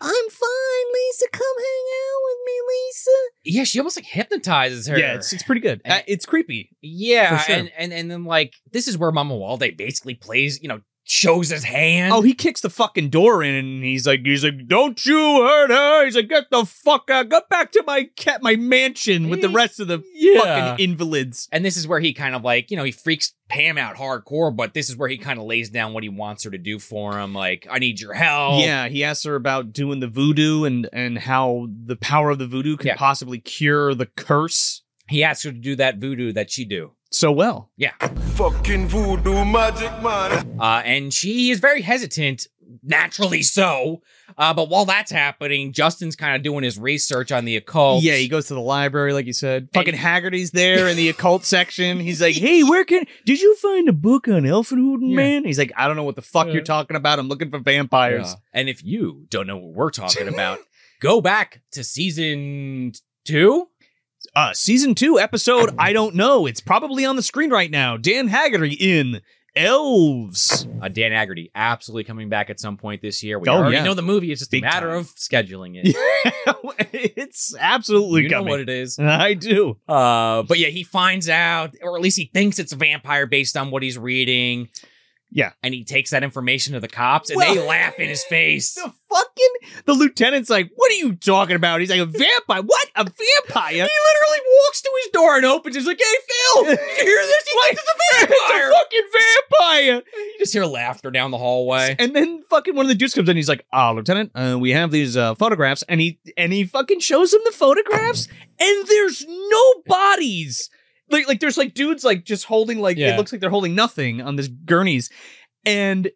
I'm 0.00 0.28
fine. 0.30 0.86
Lisa, 0.94 1.26
come 1.32 1.56
hang 1.58 1.86
out 1.94 2.20
with 2.24 2.38
me, 2.46 2.52
Lisa." 2.68 3.10
Yeah, 3.44 3.64
she 3.64 3.78
almost 3.80 3.96
like 3.96 4.06
hypnotizes 4.06 4.86
her. 4.86 4.98
Yeah, 4.98 5.14
it's 5.14 5.32
it's 5.32 5.42
pretty 5.42 5.60
good. 5.60 5.80
And- 5.84 5.94
Uh, 6.00 6.02
it's 6.06 6.26
creepy. 6.26 6.70
yeah, 6.82 7.36
for 7.36 7.44
sure. 7.44 7.56
and, 7.56 7.72
and 7.76 7.92
and 7.92 8.10
then 8.10 8.24
like 8.24 8.52
this 8.72 8.86
is 8.88 8.96
where 8.98 9.10
Mamuwalde 9.12 9.76
basically 9.76 10.14
plays, 10.14 10.60
you 10.62 10.68
know, 10.68 10.80
shows 11.08 11.48
his 11.48 11.64
hand. 11.64 12.12
Oh, 12.12 12.20
he 12.20 12.34
kicks 12.34 12.60
the 12.60 12.70
fucking 12.70 13.08
door 13.08 13.42
in 13.42 13.54
and 13.54 13.82
he's 13.82 14.06
like, 14.06 14.20
he's 14.24 14.44
like, 14.44 14.66
"Don't 14.68 15.04
you 15.06 15.16
hurt 15.16 15.70
her?" 15.70 16.04
He's 16.04 16.14
like, 16.14 16.28
"Get 16.28 16.50
the 16.50 16.64
fuck 16.64 17.10
out. 17.10 17.28
Go 17.30 17.40
back 17.48 17.72
to 17.72 17.82
my 17.86 18.04
cat, 18.16 18.42
my 18.42 18.56
mansion 18.56 19.28
with 19.28 19.40
the 19.40 19.48
rest 19.48 19.80
of 19.80 19.88
the 19.88 20.02
yeah. 20.14 20.40
fucking 20.40 20.84
invalids." 20.84 21.48
And 21.50 21.64
this 21.64 21.76
is 21.76 21.88
where 21.88 22.00
he 22.00 22.12
kind 22.12 22.34
of 22.34 22.44
like, 22.44 22.70
you 22.70 22.76
know, 22.76 22.84
he 22.84 22.92
freaks 22.92 23.34
Pam 23.48 23.78
out 23.78 23.96
hardcore, 23.96 24.54
but 24.54 24.74
this 24.74 24.90
is 24.90 24.96
where 24.96 25.08
he 25.08 25.16
kind 25.16 25.38
of 25.38 25.46
lays 25.46 25.70
down 25.70 25.94
what 25.94 26.02
he 26.02 26.10
wants 26.10 26.44
her 26.44 26.50
to 26.50 26.58
do 26.58 26.78
for 26.78 27.18
him. 27.18 27.32
Like, 27.32 27.66
I 27.70 27.78
need 27.78 27.98
your 27.98 28.12
help. 28.12 28.60
Yeah, 28.60 28.88
he 28.88 29.02
asks 29.04 29.24
her 29.24 29.34
about 29.34 29.72
doing 29.72 30.00
the 30.00 30.08
voodoo 30.08 30.64
and 30.64 30.88
and 30.92 31.18
how 31.18 31.68
the 31.86 31.96
power 31.96 32.30
of 32.30 32.38
the 32.38 32.46
voodoo 32.46 32.76
can 32.76 32.88
Yeah. 32.88 32.96
possibly 32.96 33.38
cure 33.38 33.94
the 33.94 34.06
curse 34.06 34.82
He 35.08 35.24
asks 35.24 35.44
her 35.44 35.52
to 35.52 35.58
do 35.58 35.74
that 35.76 35.96
voodoo 35.96 36.32
that 36.34 36.50
she 36.50 36.66
do. 36.66 36.92
So 37.10 37.32
well. 37.32 37.70
Yeah. 37.76 37.92
Fucking 38.36 38.88
voodoo 38.88 39.44
magic 39.44 39.90
man. 40.02 40.58
Uh, 40.60 40.82
and 40.84 41.12
she 41.12 41.50
is 41.50 41.60
very 41.60 41.82
hesitant 41.82 42.46
naturally 42.82 43.42
so. 43.42 44.02
Uh, 44.36 44.52
but 44.54 44.68
while 44.68 44.84
that's 44.84 45.10
happening, 45.10 45.72
Justin's 45.72 46.14
kind 46.14 46.36
of 46.36 46.42
doing 46.42 46.62
his 46.62 46.78
research 46.78 47.32
on 47.32 47.44
the 47.44 47.56
occult. 47.56 48.04
Yeah, 48.04 48.14
he 48.14 48.28
goes 48.28 48.46
to 48.48 48.54
the 48.54 48.60
library, 48.60 49.12
like 49.12 49.26
you 49.26 49.32
said. 49.32 49.68
Fucking 49.72 49.94
Haggerty's 49.94 50.50
there 50.52 50.86
in 50.86 50.96
the 50.96 51.08
occult 51.08 51.44
section. 51.44 51.98
He's 51.98 52.20
like, 52.20 52.36
"Hey, 52.36 52.62
where 52.62 52.84
can? 52.84 53.04
Did 53.24 53.40
you 53.40 53.56
find 53.56 53.88
a 53.88 53.92
book 53.92 54.28
on 54.28 54.42
Elfenhuden, 54.42 55.10
Yeah. 55.10 55.16
man?" 55.16 55.44
He's 55.44 55.58
like, 55.58 55.72
"I 55.76 55.86
don't 55.88 55.96
know 55.96 56.04
what 56.04 56.14
the 56.14 56.22
fuck 56.22 56.46
Yeah. 56.48 56.52
you're 56.52 56.62
talking 56.62 56.96
about. 56.96 57.18
I'm 57.18 57.26
looking 57.28 57.50
for 57.50 57.58
vampires." 57.58 58.28
Yeah. 58.28 58.60
And 58.60 58.68
if 58.68 58.84
you 58.84 59.26
don't 59.30 59.46
know 59.46 59.56
what 59.56 59.72
we're 59.74 59.90
talking 59.90 60.28
about, 60.32 60.60
go 61.00 61.20
back 61.20 61.62
to 61.72 61.82
season 61.82 62.92
two. 63.24 63.68
Uh, 64.36 64.52
season 64.52 64.94
two 64.94 65.18
episode. 65.18 65.74
I 65.78 65.92
don't 65.92 66.14
know. 66.14 66.46
It's 66.46 66.60
probably 66.60 67.04
on 67.04 67.16
the 67.16 67.22
screen 67.22 67.50
right 67.50 67.70
now. 67.70 67.96
Dan 67.96 68.28
Haggerty 68.28 68.74
in 68.74 69.20
Elves. 69.56 70.66
Uh, 70.80 70.88
Dan 70.88 71.12
Haggerty 71.12 71.50
absolutely 71.54 72.04
coming 72.04 72.28
back 72.28 72.48
at 72.50 72.60
some 72.60 72.76
point 72.76 73.02
this 73.02 73.22
year. 73.22 73.38
We 73.38 73.48
Oh, 73.48 73.54
already 73.56 73.76
yeah. 73.76 73.84
know 73.84 73.94
the 73.94 74.02
movie. 74.02 74.30
It's 74.30 74.40
just 74.40 74.50
Big 74.50 74.62
a 74.62 74.66
matter 74.66 74.88
time. 74.88 74.98
of 74.98 75.06
scheduling 75.16 75.80
it. 75.82 75.96
it's 76.92 77.54
absolutely 77.58 78.28
coming. 78.28 78.30
you 78.30 78.44
know 78.44 78.50
what 78.50 78.60
it 78.60 78.68
is. 78.68 78.98
I 79.00 79.34
do. 79.34 79.76
Uh, 79.88 80.42
but 80.42 80.58
yeah, 80.58 80.68
he 80.68 80.84
finds 80.84 81.28
out, 81.28 81.74
or 81.82 81.96
at 81.96 82.02
least 82.02 82.16
he 82.16 82.30
thinks 82.32 82.58
it's 82.58 82.72
a 82.72 82.76
vampire 82.76 83.26
based 83.26 83.56
on 83.56 83.70
what 83.70 83.82
he's 83.82 83.98
reading. 83.98 84.68
Yeah. 85.30 85.52
And 85.62 85.74
he 85.74 85.84
takes 85.84 86.10
that 86.10 86.24
information 86.24 86.72
to 86.74 86.80
the 86.80 86.88
cops 86.88 87.28
and 87.30 87.36
Well- 87.36 87.54
they 87.54 87.60
laugh 87.60 87.98
in 87.98 88.08
his 88.08 88.24
face. 88.24 88.74
The 88.74 88.92
fucking 89.08 89.82
the 89.84 89.92
lieutenant's 89.94 90.48
like, 90.50 90.70
"What 90.74 90.90
are 90.90 90.94
you 90.94 91.14
talking 91.16 91.56
about?" 91.56 91.80
He's 91.80 91.90
like, 91.90 92.00
"A 92.00 92.06
vampire? 92.06 92.62
What? 92.62 92.88
A 92.96 93.04
vampire?" 93.04 93.72
He 93.72 93.80
literally 93.80 94.40
walks 94.64 94.80
to 94.82 94.90
his 95.02 95.10
door 95.12 95.36
and 95.36 95.44
opens. 95.46 95.76
He's 95.76 95.86
like, 95.86 95.98
"Hey, 95.98 96.04
Phil, 96.54 96.64
did 96.64 96.78
you 96.80 97.04
hear 97.04 97.22
this? 97.22 97.44
He 97.48 97.60
thinks 97.66 97.82
it's 97.82 97.90
a 97.90 98.26
vampire." 98.26 98.34
It's 98.68 98.74
a 98.74 98.78
fucking 98.78 99.08
vampire. 99.58 100.02
you 100.16 100.38
just 100.38 100.52
hear 100.52 100.64
laughter 100.64 101.10
down 101.10 101.30
the 101.30 101.38
hallway. 101.38 101.94
And 101.98 102.14
then 102.14 102.42
fucking 102.50 102.74
one 102.74 102.84
of 102.84 102.88
the 102.88 102.94
dudes 102.94 103.14
comes 103.14 103.28
in. 103.28 103.36
He's 103.36 103.48
like, 103.48 103.64
"Ah, 103.72 103.90
Lieutenant, 103.92 104.30
uh, 104.34 104.56
we 104.58 104.70
have 104.72 104.90
these 104.90 105.16
uh, 105.16 105.34
photographs," 105.34 105.82
and 105.88 106.00
he 106.00 106.18
and 106.36 106.52
he 106.52 106.64
fucking 106.64 107.00
shows 107.00 107.32
him 107.32 107.40
the 107.44 107.52
photographs, 107.52 108.28
and 108.58 108.88
there's 108.88 109.24
no 109.28 109.74
bodies. 109.86 110.70
Like, 111.10 111.26
like 111.28 111.40
there's 111.40 111.56
like 111.58 111.74
dudes 111.74 112.04
like 112.04 112.24
just 112.24 112.44
holding 112.44 112.80
like 112.80 112.96
Yeah. 112.96 113.14
it 113.14 113.16
looks 113.16 113.32
like 113.32 113.40
they're 113.40 113.50
holding 113.50 113.74
nothing 113.74 114.20
on 114.20 114.36
this 114.36 114.48
gurneys, 114.48 115.10
and 115.64 116.10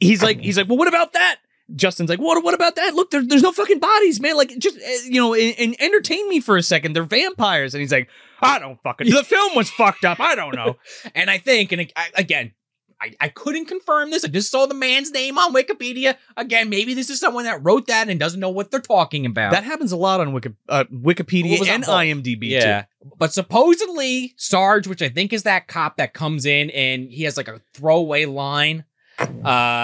he's 0.00 0.22
like 0.22 0.40
he's 0.40 0.56
like, 0.56 0.68
well, 0.68 0.78
what 0.78 0.88
about 0.88 1.12
that? 1.14 1.36
Justin's 1.74 2.08
like, 2.08 2.20
what? 2.20 2.42
What 2.44 2.54
about 2.54 2.76
that? 2.76 2.94
Look, 2.94 3.10
there, 3.10 3.24
there's 3.26 3.42
no 3.42 3.50
fucking 3.50 3.80
bodies, 3.80 4.20
man. 4.20 4.36
Like, 4.36 4.56
just 4.58 4.76
uh, 4.76 4.88
you 5.04 5.20
know, 5.20 5.34
and, 5.34 5.52
and 5.58 5.76
entertain 5.80 6.28
me 6.28 6.38
for 6.40 6.56
a 6.56 6.62
second. 6.62 6.92
They're 6.94 7.02
vampires, 7.02 7.74
and 7.74 7.80
he's 7.80 7.90
like, 7.90 8.08
I 8.40 8.60
don't 8.60 8.80
fucking. 8.84 9.10
The 9.10 9.24
film 9.24 9.56
was 9.56 9.68
fucked 9.70 10.04
up. 10.04 10.20
I 10.20 10.36
don't 10.36 10.54
know. 10.54 10.76
And 11.16 11.28
I 11.28 11.38
think, 11.38 11.72
and 11.72 11.90
again, 12.14 12.52
I, 13.00 13.12
I 13.20 13.28
couldn't 13.28 13.66
confirm 13.66 14.10
this. 14.10 14.24
I 14.24 14.28
just 14.28 14.50
saw 14.50 14.64
the 14.66 14.74
man's 14.74 15.10
name 15.10 15.36
on 15.38 15.52
Wikipedia. 15.52 16.16
Again, 16.36 16.70
maybe 16.70 16.94
this 16.94 17.10
is 17.10 17.20
someone 17.20 17.44
that 17.44 17.62
wrote 17.62 17.88
that 17.88 18.08
and 18.08 18.18
doesn't 18.18 18.40
know 18.40 18.48
what 18.50 18.70
they're 18.70 18.80
talking 18.80 19.26
about. 19.26 19.52
That 19.52 19.64
happens 19.64 19.92
a 19.92 19.96
lot 19.96 20.20
on 20.20 20.32
Wiki, 20.32 20.54
uh, 20.68 20.84
Wikipedia 20.92 21.50
What 21.50 21.60
was 21.60 21.68
that 21.68 21.74
and? 21.74 22.24
IMDb 22.24 22.48
yeah. 22.50 22.84
But 23.18 23.32
supposedly, 23.34 24.34
Sarge, 24.36 24.86
which 24.86 25.02
I 25.02 25.08
think 25.10 25.32
is 25.32 25.42
that 25.42 25.68
cop 25.68 25.98
that 25.98 26.14
comes 26.14 26.46
in 26.46 26.70
and 26.70 27.10
he 27.10 27.24
has 27.24 27.36
like 27.36 27.48
a 27.48 27.60
throwaway 27.74 28.24
line. 28.24 28.84
Uh. 29.18 29.26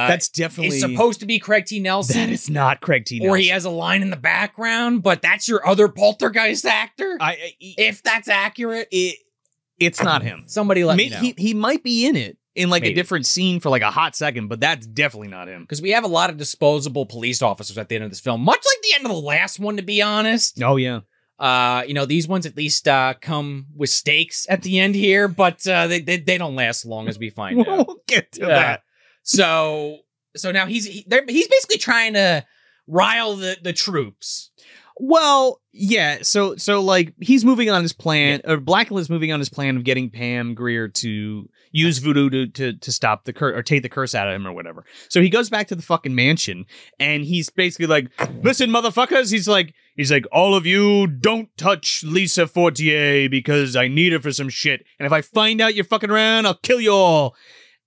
That's 0.08 0.28
definitely 0.28 0.78
supposed 0.78 1.20
to 1.20 1.26
be 1.26 1.38
Craig 1.38 1.66
T. 1.66 1.80
Nelson. 1.80 2.16
That 2.16 2.30
is 2.30 2.48
not 2.50 2.80
Craig 2.80 3.04
T. 3.04 3.26
or 3.26 3.36
he 3.36 3.48
has 3.48 3.64
a 3.64 3.70
line 3.70 4.02
in 4.02 4.10
the 4.10 4.16
background, 4.16 5.02
but 5.02 5.22
that's 5.22 5.48
your 5.48 5.66
other 5.66 5.88
poltergeist 5.88 6.64
actor. 6.66 7.16
I, 7.20 7.32
I- 7.32 7.54
if 7.60 8.02
that's 8.02 8.28
accurate, 8.28 8.88
it, 8.90 9.16
it's 9.78 10.02
not 10.02 10.22
him. 10.22 10.44
somebody 10.46 10.84
let 10.84 10.96
May- 10.96 11.04
me 11.04 11.10
know. 11.10 11.20
he 11.20 11.34
he 11.38 11.54
might 11.54 11.82
be 11.82 12.06
in 12.06 12.16
it 12.16 12.36
in 12.54 12.68
like 12.70 12.84
a 12.84 12.92
different 12.92 13.26
scene 13.26 13.60
for 13.60 13.70
like 13.70 13.82
a 13.82 13.90
hot 13.90 14.14
second, 14.14 14.48
but 14.48 14.60
that's 14.60 14.86
definitely 14.86 15.28
not 15.28 15.48
him. 15.48 15.62
because 15.62 15.80
we 15.80 15.90
have 15.90 16.04
a 16.04 16.08
lot 16.08 16.28
of 16.30 16.36
disposable 16.36 17.06
police 17.06 17.40
officers 17.42 17.78
at 17.78 17.88
the 17.88 17.94
end 17.94 18.04
of 18.04 18.10
this 18.10 18.20
film, 18.20 18.42
much 18.42 18.58
like 18.64 18.82
the 18.82 18.94
end 18.96 19.06
of 19.06 19.10
the 19.12 19.18
last 19.26 19.58
one, 19.58 19.76
to 19.76 19.82
be 19.82 20.02
honest. 20.02 20.62
Oh 20.62 20.76
yeah, 20.76 21.00
Uh, 21.38 21.82
you 21.86 21.94
know, 21.94 22.04
these 22.04 22.28
ones 22.28 22.44
at 22.46 22.56
least 22.56 22.86
uh, 22.86 23.14
come 23.20 23.66
with 23.74 23.90
stakes 23.90 24.46
at 24.48 24.62
the 24.62 24.78
end 24.78 24.94
here, 24.94 25.28
but 25.28 25.66
uh, 25.66 25.86
they, 25.86 26.00
they 26.00 26.18
they 26.18 26.36
don't 26.38 26.54
last 26.54 26.84
long 26.84 27.08
as 27.08 27.18
we 27.18 27.30
find 27.30 27.58
out. 27.66 27.86
we'll 27.88 28.02
get 28.06 28.30
to 28.32 28.46
that. 28.46 28.82
So 29.22 29.98
so 30.36 30.52
now 30.52 30.66
he's 30.66 30.84
he, 30.86 31.06
he's 31.28 31.48
basically 31.48 31.78
trying 31.78 32.12
to 32.14 32.44
rile 32.86 33.34
the 33.36 33.56
the 33.62 33.72
troops. 33.72 34.50
Well, 34.98 35.60
yeah. 35.72 36.18
So 36.22 36.56
so 36.56 36.80
like 36.82 37.14
he's 37.20 37.44
moving 37.44 37.70
on 37.70 37.82
his 37.82 37.92
plan, 37.92 38.40
or 38.44 38.58
Blacula 38.58 39.00
is 39.00 39.08
moving 39.08 39.32
on 39.32 39.38
his 39.38 39.48
plan 39.48 39.76
of 39.76 39.84
getting 39.84 40.10
Pam 40.10 40.54
Grier 40.54 40.88
to 40.88 41.48
use 41.70 41.98
voodoo 41.98 42.28
to 42.30 42.46
to, 42.46 42.72
to 42.74 42.92
stop 42.92 43.24
the 43.24 43.32
curse 43.32 43.56
or 43.56 43.62
take 43.62 43.82
the 43.82 43.88
curse 43.88 44.14
out 44.14 44.28
of 44.28 44.34
him 44.34 44.46
or 44.46 44.52
whatever. 44.52 44.84
So 45.08 45.22
he 45.22 45.30
goes 45.30 45.48
back 45.48 45.68
to 45.68 45.74
the 45.74 45.82
fucking 45.82 46.14
mansion 46.14 46.66
and 47.00 47.24
he's 47.24 47.48
basically 47.50 47.86
like, 47.86 48.10
"Listen, 48.42 48.70
motherfuckers." 48.70 49.32
He's 49.32 49.48
like, 49.48 49.74
he's 49.96 50.12
like, 50.12 50.26
"All 50.30 50.54
of 50.54 50.66
you, 50.66 51.06
don't 51.06 51.48
touch 51.56 52.04
Lisa 52.04 52.46
Fortier 52.46 53.28
because 53.28 53.74
I 53.76 53.88
need 53.88 54.12
her 54.12 54.20
for 54.20 54.32
some 54.32 54.50
shit. 54.50 54.84
And 54.98 55.06
if 55.06 55.12
I 55.12 55.22
find 55.22 55.60
out 55.60 55.74
you're 55.74 55.84
fucking 55.84 56.10
around, 56.10 56.46
I'll 56.46 56.54
kill 56.54 56.80
you 56.80 56.92
all." 56.92 57.34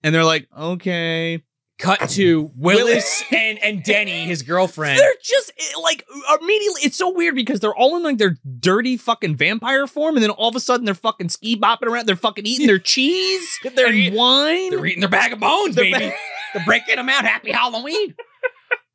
And 0.03 0.13
they're 0.13 0.25
like, 0.25 0.47
"Okay." 0.57 1.43
Cut 1.77 2.07
to 2.11 2.51
Willis 2.55 3.23
and 3.31 3.61
and 3.61 3.83
Denny, 3.83 4.23
his 4.25 4.43
girlfriend. 4.43 4.97
They're 4.97 5.13
just 5.21 5.51
eh, 5.57 5.77
like 5.81 6.05
immediately. 6.41 6.81
It's 6.83 6.97
so 6.97 7.11
weird 7.11 7.35
because 7.35 7.59
they're 7.59 7.75
all 7.75 7.97
in 7.97 8.03
like 8.03 8.17
their 8.17 8.37
dirty 8.59 8.95
fucking 8.95 9.35
vampire 9.35 9.85
form, 9.85 10.15
and 10.15 10.23
then 10.23 10.29
all 10.29 10.47
of 10.47 10.55
a 10.55 10.61
sudden 10.61 10.85
they're 10.85 10.93
fucking 10.93 11.29
ski 11.29 11.59
bopping 11.59 11.87
around. 11.87 12.05
They're 12.05 12.15
fucking 12.15 12.45
eating 12.45 12.67
their 12.67 12.79
cheese 12.93 13.59
They're 13.75 13.87
and 13.87 14.15
wine. 14.15 14.69
They're 14.69 14.85
eating 14.85 15.01
their 15.01 15.09
bag 15.09 15.33
of 15.33 15.39
bones, 15.39 15.75
They're 15.75 15.91
baby. 15.91 16.15
They're 16.53 16.65
breaking 16.65 16.95
them 16.95 17.09
out. 17.09 17.25
Happy 17.25 17.51
Halloween. 17.51 18.15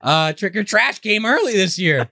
Uh, 0.03 0.33
Trick 0.33 0.57
or 0.57 0.64
Trash 0.64 1.01
came 1.01 1.26
early 1.26 1.53
this 1.53 1.78
year. 1.78 2.09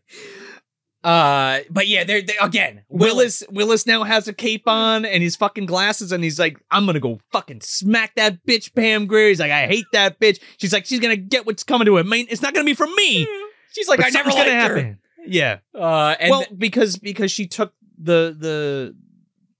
Uh, 1.04 1.60
but 1.70 1.86
yeah, 1.86 2.02
they're 2.04 2.22
they, 2.22 2.34
again. 2.40 2.82
Willis 2.88 3.42
Willis 3.50 3.86
now 3.86 4.02
has 4.02 4.26
a 4.26 4.32
cape 4.32 4.66
on 4.66 5.04
and 5.04 5.22
his 5.22 5.36
fucking 5.36 5.66
glasses, 5.66 6.10
and 6.10 6.24
he's 6.24 6.38
like, 6.40 6.58
"I'm 6.70 6.86
gonna 6.86 6.98
go 7.00 7.20
fucking 7.32 7.60
smack 7.60 8.14
that 8.16 8.44
bitch, 8.44 8.74
Pam 8.74 9.06
Grier." 9.06 9.28
He's 9.28 9.38
like, 9.40 9.52
"I 9.52 9.66
hate 9.66 9.86
that 9.92 10.18
bitch." 10.18 10.40
She's 10.58 10.72
like, 10.72 10.86
"She's 10.86 10.98
gonna 11.00 11.16
get 11.16 11.46
what's 11.46 11.62
coming 11.62 11.86
to 11.86 11.94
her. 11.96 12.04
Man, 12.04 12.26
it's 12.28 12.42
not 12.42 12.52
gonna 12.52 12.64
be 12.64 12.74
from 12.74 12.94
me." 12.96 13.28
She's 13.72 13.88
like, 13.88 13.98
But 13.98 14.06
I 14.06 14.10
never 14.10 14.30
liked 14.30 14.48
gonna 14.48 14.68
her. 14.68 14.98
Yeah. 15.26 15.58
Uh, 15.74 16.16
and 16.18 16.30
well, 16.30 16.44
th- 16.44 16.58
because 16.58 16.96
because 16.96 17.30
she 17.30 17.46
took 17.46 17.74
the 17.96 18.34
the 18.36 18.96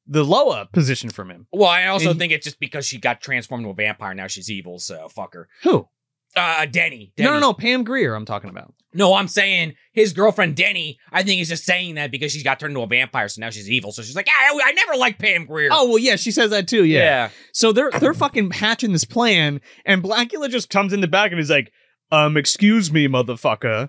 the 0.08 0.24
Loa 0.24 0.66
position 0.72 1.10
from 1.10 1.30
him. 1.30 1.46
well, 1.52 1.68
I 1.68 1.86
also 1.86 2.10
and- 2.10 2.18
think 2.18 2.32
it's 2.32 2.44
just 2.44 2.58
because 2.58 2.84
she 2.86 2.98
got 2.98 3.20
transformed 3.20 3.62
into 3.62 3.70
a 3.70 3.74
vampire. 3.74 4.14
Now 4.14 4.26
she's 4.26 4.50
evil, 4.50 4.78
so 4.78 5.08
fuck 5.08 5.34
her. 5.34 5.48
Who? 5.62 5.86
Uh, 6.34 6.66
Denny. 6.66 7.12
No, 7.18 7.32
no, 7.34 7.38
no. 7.40 7.52
Pam 7.52 7.84
Grier. 7.84 8.14
I'm 8.14 8.24
talking 8.24 8.50
about. 8.50 8.74
No, 8.98 9.14
I'm 9.14 9.28
saying 9.28 9.74
his 9.92 10.12
girlfriend 10.12 10.56
Denny. 10.56 10.98
I 11.12 11.22
think 11.22 11.40
is 11.40 11.48
just 11.48 11.64
saying 11.64 11.94
that 11.94 12.10
because 12.10 12.32
she's 12.32 12.42
got 12.42 12.58
turned 12.58 12.72
into 12.72 12.82
a 12.82 12.86
vampire, 12.88 13.28
so 13.28 13.40
now 13.40 13.48
she's 13.48 13.70
evil. 13.70 13.92
So 13.92 14.02
she's 14.02 14.16
like, 14.16 14.26
I, 14.28 14.60
I 14.64 14.72
never 14.72 14.96
liked 14.96 15.20
Pam 15.20 15.46
Grier. 15.46 15.68
Oh 15.70 15.88
well, 15.88 15.98
yeah, 15.98 16.16
she 16.16 16.32
says 16.32 16.50
that 16.50 16.66
too. 16.66 16.84
Yeah. 16.84 16.98
yeah. 16.98 17.28
So 17.52 17.70
they're 17.70 17.92
they're 17.92 18.12
fucking 18.12 18.50
hatching 18.50 18.90
this 18.92 19.04
plan, 19.04 19.60
and 19.86 20.02
Blacula 20.02 20.50
just 20.50 20.68
comes 20.68 20.92
in 20.92 21.00
the 21.00 21.06
back 21.06 21.30
and 21.30 21.40
is 21.40 21.48
like, 21.48 21.70
"Um, 22.10 22.36
excuse 22.36 22.92
me, 22.92 23.06
motherfucker." 23.06 23.88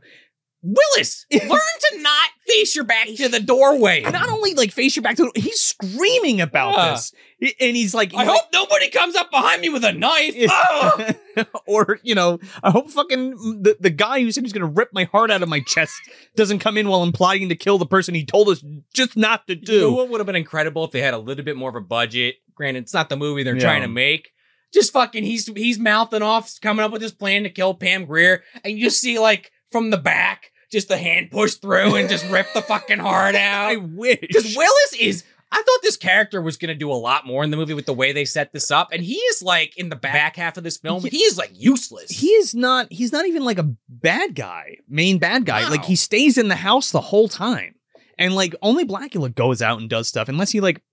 Willis, 0.62 1.26
learn 1.32 1.50
to 1.50 2.02
not 2.02 2.30
face 2.48 2.76
your 2.76 2.84
back 2.84 3.08
to 3.08 3.30
the 3.30 3.40
doorway. 3.40 4.02
Not 4.02 4.30
only 4.30 4.54
like 4.56 4.72
face 4.72 4.96
your 4.96 5.04
back 5.04 5.16
to, 5.18 5.32
the, 5.34 5.40
he's 5.40 5.62
screaming 5.62 6.42
about 6.42 6.74
Yeah. 6.76 6.92
this, 6.92 7.14
and 7.62 7.78
he's 7.78 7.94
like, 7.94 8.14
I 8.14 8.26
hope 8.26 8.44
nobody 8.52 8.90
comes 8.90 9.16
up 9.16 9.32
behind 9.32 9.62
me 9.62 9.70
with 9.70 9.84
a 9.86 9.94
knife. 9.94 10.36
Or 11.66 12.00
you 12.04 12.16
know, 12.16 12.40
I 12.64 12.72
hope 12.72 12.90
fucking 12.92 13.62
the, 13.64 13.78
the 13.80 13.90
guy 13.90 14.20
who 14.22 14.32
said 14.32 14.44
he's 14.44 14.52
gonna 14.52 14.66
rip 14.66 14.90
my 14.92 15.06
heart 15.06 15.32
out 15.32 15.42
of 15.42 15.48
my 15.48 15.62
chest 15.62 15.94
doesn't 16.36 16.60
come 16.60 16.76
in 16.78 16.90
while 16.90 17.02
I'm 17.02 17.14
plotting 17.14 17.48
to 17.48 17.56
kill 17.56 17.78
the 17.78 17.86
person 17.86 18.14
he 18.14 18.26
told 18.26 18.50
us 18.50 18.62
just 18.94 19.16
not 19.16 19.48
to 19.48 19.54
You 19.56 19.80
know 19.82 19.90
do. 19.90 19.94
what 19.94 20.10
would 20.10 20.20
have 20.20 20.26
been 20.28 20.36
incredible 20.36 20.84
if 20.84 20.92
they 20.92 21.02
had 21.02 21.14
a 21.14 21.18
little 21.18 21.46
bit 21.46 21.56
more 21.56 21.70
of 21.70 21.76
a 21.76 21.82
budget? 21.82 22.36
Granted, 22.56 22.84
it's 22.84 22.94
not 22.94 23.08
the 23.08 23.16
movie 23.16 23.44
they're 23.44 23.56
Yeah. 23.56 23.62
trying 23.62 23.84
to 23.84 23.88
make. 23.88 24.32
Just 24.74 24.92
fucking, 24.92 25.24
he's 25.24 25.48
he's 25.56 25.80
mouthing 25.80 26.22
off, 26.22 26.52
coming 26.62 26.84
up 26.84 26.92
with 26.92 27.02
his 27.02 27.14
plan 27.14 27.44
to 27.44 27.50
kill 27.50 27.74
Pam 27.74 28.06
Grier, 28.06 28.44
and 28.66 28.78
you 28.78 28.90
see 28.90 29.18
like 29.18 29.52
from 29.72 29.90
the 29.90 29.98
back, 29.98 30.52
just 30.72 30.88
the 30.88 30.98
hand 30.98 31.32
push 31.32 31.56
through 31.56 31.96
and 31.96 32.10
just 32.10 32.30
rip 32.30 32.48
the 32.54 32.62
fucking 32.62 33.00
heart 33.00 33.36
out. 33.36 33.70
I 33.72 33.76
wish. 33.78 34.20
Because 34.22 34.56
Willis 34.56 34.94
is. 35.00 35.24
I 35.52 35.56
thought 35.56 35.80
this 35.82 35.98
character 35.98 36.44
was 36.44 36.58
going 36.58 36.70
to 36.70 36.76
do 36.76 36.92
a 36.92 36.94
lot 36.94 37.26
more 37.26 37.44
in 37.44 37.50
the 37.50 37.58
movie 37.58 37.74
with 37.74 37.88
the 37.88 37.94
way 37.94 38.12
they 38.12 38.24
set 38.24 38.54
this 38.54 38.70
up, 38.70 38.90
and 38.92 39.02
he 39.04 39.16
is 39.16 39.42
like 39.42 39.76
in 39.78 39.90
the 39.90 39.96
back 39.96 40.36
half 40.36 40.58
of 40.58 40.64
this 40.64 40.78
film, 40.78 41.04
he 41.04 41.18
is 41.24 41.40
like 41.40 41.50
useless. 41.56 42.12
he 42.12 42.28
is 42.28 42.54
not 42.54 42.86
he's 42.94 43.12
not 43.12 43.26
even 43.26 43.44
like 43.44 43.58
a 43.58 43.72
bad 43.90 44.36
guy 44.36 44.78
main 44.88 45.18
bad 45.18 45.46
guy 45.48 45.64
No. 45.64 45.70
like 45.70 45.86
he 45.86 45.96
stays 45.96 46.38
in 46.38 46.50
the 46.50 46.56
house 46.56 46.92
the 46.92 47.02
whole 47.02 47.28
time 47.28 47.74
and 48.20 48.36
like 48.36 48.54
only 48.62 48.86
blacula 48.86 49.34
goes 49.34 49.64
out 49.64 49.80
and 49.82 49.90
does 49.90 50.08
stuff 50.08 50.30
unless 50.30 50.52
he 50.52 50.60
like 50.62 50.84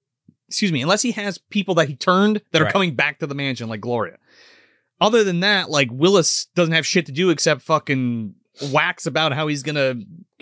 excuse 0.49 0.72
me 0.72 0.81
unless 0.81 1.03
he 1.03 1.11
has 1.12 1.37
people 1.37 1.74
that 1.74 1.89
he 1.89 1.95
turned 1.95 2.41
that 2.53 2.62
are 2.62 2.64
Right. 2.64 2.72
coming 2.72 2.95
back 2.95 3.18
to 3.18 3.27
the 3.27 3.35
mansion 3.35 3.68
like 3.68 3.83
gloria 3.83 4.16
other 5.03 5.22
than 5.22 5.41
that 5.41 5.68
like 5.68 5.89
willis 5.93 6.47
doesn't 6.55 6.72
have 6.74 6.87
shit 6.87 7.05
to 7.07 7.12
do 7.12 7.29
except 7.29 7.61
fucking 7.61 8.35
wax 8.73 9.07
about 9.07 9.33
how 9.33 9.47
he's 9.47 9.63
gonna 9.63 9.95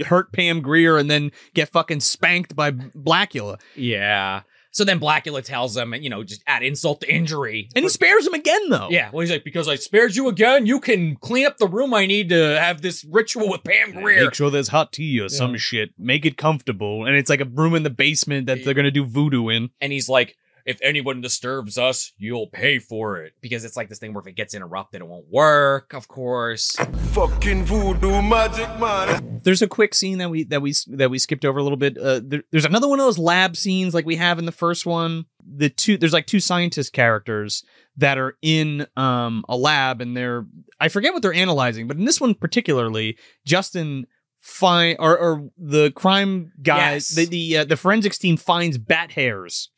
hurt 0.06 0.32
pam 0.32 0.60
grier 0.60 0.96
and 0.96 1.10
then 1.10 1.30
get 1.54 1.68
fucking 1.68 2.00
spanked 2.00 2.54
by 2.56 2.70
blacula 2.70 3.60
Yeah. 3.76 4.42
So 4.72 4.82
then 4.82 4.98
Blacula 4.98 5.40
tells 5.44 5.76
him, 5.76 5.94
you 5.94 6.10
know, 6.10 6.24
just 6.24 6.42
add 6.48 6.64
insult 6.64 7.02
to 7.02 7.08
injury. 7.08 7.68
And 7.76 7.84
he 7.84 7.88
spares 7.88 8.26
him 8.26 8.34
again, 8.34 8.70
though. 8.70 8.88
yeah, 8.90 9.08
well, 9.12 9.20
he's 9.20 9.30
like, 9.30 9.44
because 9.44 9.68
I 9.68 9.76
spared 9.76 10.16
you 10.16 10.26
again, 10.26 10.66
you 10.66 10.80
can 10.80 11.14
clean 11.14 11.46
up 11.46 11.58
the 11.58 11.68
room 11.68 11.94
I 11.94 12.06
need 12.06 12.28
to 12.30 12.58
have 12.58 12.82
this 12.82 13.06
ritual 13.08 13.48
with 13.48 13.62
Pam 13.62 13.92
Grier. 13.92 14.24
Make 14.24 14.34
sure 14.34 14.50
there's 14.50 14.66
hot 14.66 14.92
tea 14.92 15.20
or 15.20 15.28
some 15.28 15.56
shit. 15.58 15.90
Make 15.96 16.26
it 16.26 16.36
comfortable. 16.36 17.06
And 17.06 17.14
it's 17.14 17.30
like 17.30 17.40
a 17.40 17.44
room 17.44 17.76
in 17.76 17.84
the 17.84 17.90
basement 17.90 18.46
that 18.46 18.64
they're 18.64 18.74
gonna 18.74 18.90
do 18.90 19.04
voodoo 19.04 19.48
in. 19.48 19.70
and 19.80 19.92
he's 19.92 20.08
like, 20.08 20.36
if 20.64 20.78
anyone 20.82 21.20
disturbs 21.20 21.76
us, 21.78 22.12
you'll 22.16 22.46
pay 22.48 22.78
for 22.78 23.18
it. 23.22 23.34
Because 23.40 23.64
it's 23.64 23.76
like 23.76 23.88
this 23.88 23.98
thing 23.98 24.14
where 24.14 24.22
if 24.22 24.26
it 24.26 24.32
gets 24.36 24.54
interrupted, 24.54 25.00
it 25.02 25.06
won't 25.06 25.26
work, 25.30 25.92
of 25.92 26.08
course. 26.08 26.76
Fucking 27.12 27.64
voodoo 27.64 28.22
magic, 28.22 28.68
man. 28.78 29.40
There's 29.44 29.62
a 29.62 29.68
quick 29.68 29.94
scene 29.94 30.18
that 30.18 30.30
we 30.30 30.44
that 30.44 30.62
we 30.62 30.72
that 30.88 31.10
we 31.10 31.18
skipped 31.18 31.44
over 31.44 31.58
a 31.58 31.62
little 31.62 31.76
bit. 31.76 31.98
Uh, 31.98 32.20
there, 32.24 32.42
there's 32.50 32.64
another 32.64 32.88
one 32.88 32.98
of 32.98 33.06
those 33.06 33.18
lab 33.18 33.56
scenes 33.56 33.92
like 33.94 34.06
we 34.06 34.16
have 34.16 34.38
in 34.38 34.46
the 34.46 34.52
first 34.52 34.86
one. 34.86 35.26
The 35.46 35.68
two 35.68 35.98
there's 35.98 36.12
like 36.14 36.26
two 36.26 36.40
scientist 36.40 36.92
characters 36.92 37.62
that 37.98 38.16
are 38.18 38.36
in 38.42 38.86
um 38.96 39.44
a 39.48 39.56
lab 39.56 40.00
and 40.00 40.16
they're 40.16 40.46
I 40.80 40.88
forget 40.88 41.12
what 41.12 41.22
they're 41.22 41.34
analyzing, 41.34 41.86
but 41.86 41.98
in 41.98 42.04
this 42.06 42.20
one 42.20 42.34
particularly, 42.34 43.18
Justin 43.44 44.06
find 44.40 44.96
or 44.98 45.16
or 45.18 45.50
the 45.58 45.90
crime 45.92 46.52
guys 46.62 47.14
Yes. 47.16 47.16
the 47.16 47.24
the 47.26 47.56
uh, 47.58 47.64
the 47.64 47.76
forensics 47.76 48.18
team 48.18 48.36
finds 48.36 48.78
bat 48.78 49.12
hairs. 49.12 49.68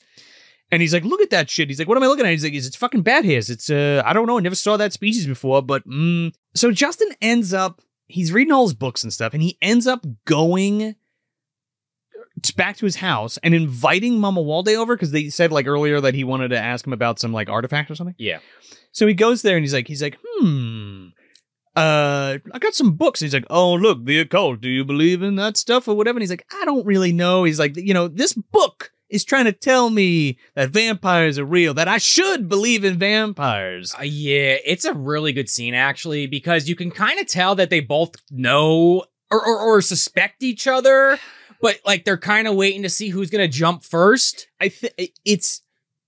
And 0.72 0.82
he's 0.82 0.92
like, 0.92 1.04
look 1.04 1.20
at 1.20 1.30
that 1.30 1.48
shit. 1.48 1.68
He's 1.68 1.78
like, 1.78 1.86
what 1.86 1.96
am 1.96 2.02
I 2.02 2.08
looking 2.08 2.26
at? 2.26 2.32
He's 2.32 2.42
like, 2.42 2.52
it's 2.52 2.74
fucking 2.74 3.02
bat 3.02 3.24
hairs. 3.24 3.50
It's 3.50 3.70
uh, 3.70 4.02
I 4.04 4.12
don't 4.12 4.26
know. 4.26 4.38
I 4.38 4.40
never 4.40 4.56
saw 4.56 4.76
that 4.76 4.92
species 4.92 5.26
before, 5.26 5.62
but 5.62 5.86
mm. 5.86 6.32
so 6.54 6.72
Justin 6.72 7.10
ends 7.20 7.54
up 7.54 7.80
he's 8.08 8.32
reading 8.32 8.52
all 8.52 8.64
his 8.66 8.74
books 8.74 9.02
and 9.02 9.12
stuff, 9.12 9.34
and 9.34 9.42
he 9.42 9.58
ends 9.60 9.86
up 9.86 10.04
going 10.24 10.96
back 12.56 12.76
to 12.76 12.84
his 12.84 12.96
house 12.96 13.38
and 13.38 13.54
inviting 13.54 14.18
Mamuwalde 14.18 14.76
over 14.76 14.94
because 14.94 15.10
they 15.10 15.30
said 15.30 15.52
like 15.52 15.66
earlier 15.66 16.00
that 16.00 16.14
he 16.14 16.24
wanted 16.24 16.48
to 16.48 16.58
ask 16.58 16.86
him 16.86 16.92
about 16.92 17.18
some 17.18 17.32
like 17.32 17.48
artifact 17.48 17.90
or 17.90 17.94
something. 17.94 18.14
Yeah. 18.18 18.38
So 18.92 19.06
he 19.06 19.14
goes 19.14 19.42
there 19.42 19.56
and 19.56 19.64
he's 19.64 19.74
like, 19.74 19.88
he's 19.88 20.02
like, 20.02 20.18
hmm. 20.22 21.08
Uh, 21.74 22.38
I 22.54 22.58
got 22.58 22.74
some 22.74 22.92
books. 22.92 23.20
He's 23.20 23.34
like, 23.34 23.44
oh 23.50 23.74
look, 23.74 24.04
the 24.04 24.20
occult. 24.20 24.62
Do 24.62 24.68
you 24.68 24.82
believe 24.82 25.22
in 25.22 25.36
that 25.36 25.58
stuff 25.58 25.86
or 25.86 25.94
whatever? 25.94 26.16
And 26.16 26.22
he's 26.22 26.30
like, 26.30 26.46
I 26.50 26.64
don't 26.64 26.86
really 26.86 27.12
know. 27.12 27.44
He's 27.44 27.58
like, 27.58 27.76
you 27.76 27.92
know, 27.92 28.08
this 28.08 28.32
book 28.32 28.92
is 29.08 29.24
trying 29.24 29.44
to 29.44 29.52
tell 29.52 29.90
me 29.90 30.38
that 30.54 30.70
vampires 30.70 31.38
are 31.38 31.44
real. 31.44 31.74
That 31.74 31.88
I 31.88 31.98
should 31.98 32.48
believe 32.48 32.84
in 32.84 32.98
vampires. 32.98 33.94
Uh, 33.98 34.02
yeah, 34.02 34.56
it's 34.64 34.84
a 34.84 34.94
really 34.94 35.32
good 35.32 35.48
scene 35.48 35.74
actually 35.74 36.26
because 36.26 36.68
you 36.68 36.76
can 36.76 36.90
kind 36.90 37.20
of 37.20 37.26
tell 37.26 37.54
that 37.54 37.70
they 37.70 37.80
both 37.80 38.16
know 38.30 39.04
or, 39.30 39.46
or, 39.46 39.60
or 39.60 39.80
suspect 39.80 40.42
each 40.42 40.66
other, 40.66 41.18
but 41.60 41.80
like 41.84 42.04
they're 42.04 42.16
kind 42.16 42.48
of 42.48 42.54
waiting 42.54 42.82
to 42.82 42.90
see 42.90 43.08
who's 43.08 43.30
gonna 43.30 43.48
jump 43.48 43.84
first. 43.84 44.48
I 44.60 44.68
think 44.68 45.12
it's 45.24 45.62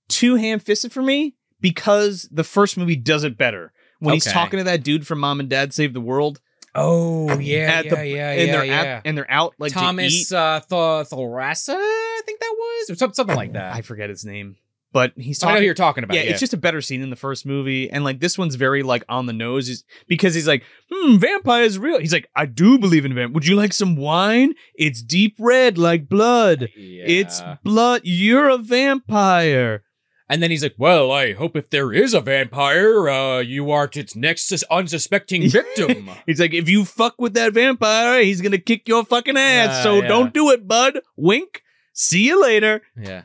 too 0.09 0.37
ham 0.37 0.59
fisted 0.59 0.93
for 0.93 1.03
me 1.03 1.37
because 1.61 2.29
the 2.31 2.45
first 2.45 2.77
movie 2.77 2.97
does 2.97 3.25
it 3.25 3.37
better. 3.37 3.73
When 4.01 4.15
he's 4.15 4.25
talking 4.25 4.59
to 4.59 4.65
that 4.65 4.85
dude 4.85 5.07
from 5.07 5.19
Mom 5.19 5.41
and 5.41 5.49
Dad 5.49 5.75
Save 5.75 5.93
the 5.93 6.01
World, 6.01 6.41
Oh 6.81 7.39
yeah, 7.39 7.83
yeah, 7.83 7.83
the- 7.83 8.07
yeah, 8.09 8.31
and 8.31 8.47
yeah, 8.47 8.53
they're 8.53 8.65
yeah. 8.65 8.81
At, 8.81 9.03
and 9.07 9.17
they're 9.19 9.31
out 9.31 9.55
like. 9.59 9.73
Thomas 9.73 10.33
uh, 10.33 10.61
Th- 10.61 10.71
Thorasa, 11.09 11.75
I 11.77 12.21
think 12.25 12.41
that 12.41 12.55
was, 12.59 12.91
or 12.91 12.95
some- 12.97 13.13
something 13.15 13.37
like 13.37 13.53
that. 13.55 13.75
I 13.75 13.83
forget 13.83 14.09
his 14.09 14.25
name, 14.25 14.57
but 14.93 15.13
he's 15.17 15.43
I 15.43 15.53
know 15.55 15.59
who 15.61 15.65
you're 15.65 15.75
talking 15.75 16.05
about. 16.05 16.15
yeah, 16.17 16.23
Yeah, 16.23 16.31
it's 16.31 16.41
just 16.41 16.55
a 16.55 16.59
better 16.59 16.81
scene 16.81 17.03
in 17.03 17.11
the 17.11 17.17
first 17.17 17.45
movie, 17.47 17.91
and 17.91 18.05
like 18.05 18.21
this 18.21 18.37
one's 18.39 18.55
very 18.55 18.83
like 18.83 19.05
on 19.09 19.27
the 19.27 19.33
nose, 19.33 19.69
is 19.69 19.85
because 20.09 20.35
he's 20.35 20.49
like, 20.49 20.63
"Hmm, 20.93 21.17
vampires 21.19 21.79
real." 21.79 21.99
He's 22.01 22.13
like, 22.13 22.29
"I 22.37 22.47
do 22.47 22.79
believe 22.79 23.05
in 23.05 23.15
vamp. 23.15 23.35
Would 23.35 23.47
you 23.47 23.57
like 23.57 23.73
some 23.73 23.97
wine? 23.97 24.55
It's 24.75 25.03
deep 25.03 25.37
red 25.39 25.79
like 25.79 26.09
blood. 26.09 26.69
It's 26.75 27.43
blood. 27.65 28.03
You're 28.05 28.49
a 28.49 28.59
vampire." 28.59 29.83
And 30.31 30.43
then 30.43 30.51
he's 30.51 30.63
like, 30.63 30.75
"Well, 30.77 31.11
I 31.11 31.33
hope 31.33 31.57
if 31.57 31.71
there 31.71 31.91
is 31.93 32.13
a 32.13 32.21
vampire, 32.21 33.09
uh, 33.09 33.39
you 33.41 33.71
aren't 33.71 33.97
its 33.97 34.15
next 34.15 34.47
sus- 34.49 34.63
unsuspecting 34.71 35.49
victim." 35.51 36.11
He's 36.27 36.39
like, 36.41 36.53
if 36.53 36.69
you 36.69 36.85
fuck 36.85 37.15
with 37.19 37.33
that 37.35 37.55
vampire, 37.55 38.23
he's 38.23 38.41
gonna 38.43 38.59
kick 38.59 38.87
your 38.87 39.05
fucking 39.05 39.37
ass. 39.39 39.77
Yeah, 39.77 39.83
so 39.83 39.95
yeah. 40.03 40.09
don't 40.09 40.35
do 40.35 40.51
it, 40.51 40.69
bud. 40.69 41.01
Wink. 41.17 41.63
See 41.95 42.27
you 42.27 42.41
later. 42.43 42.83
yeah. 42.97 43.23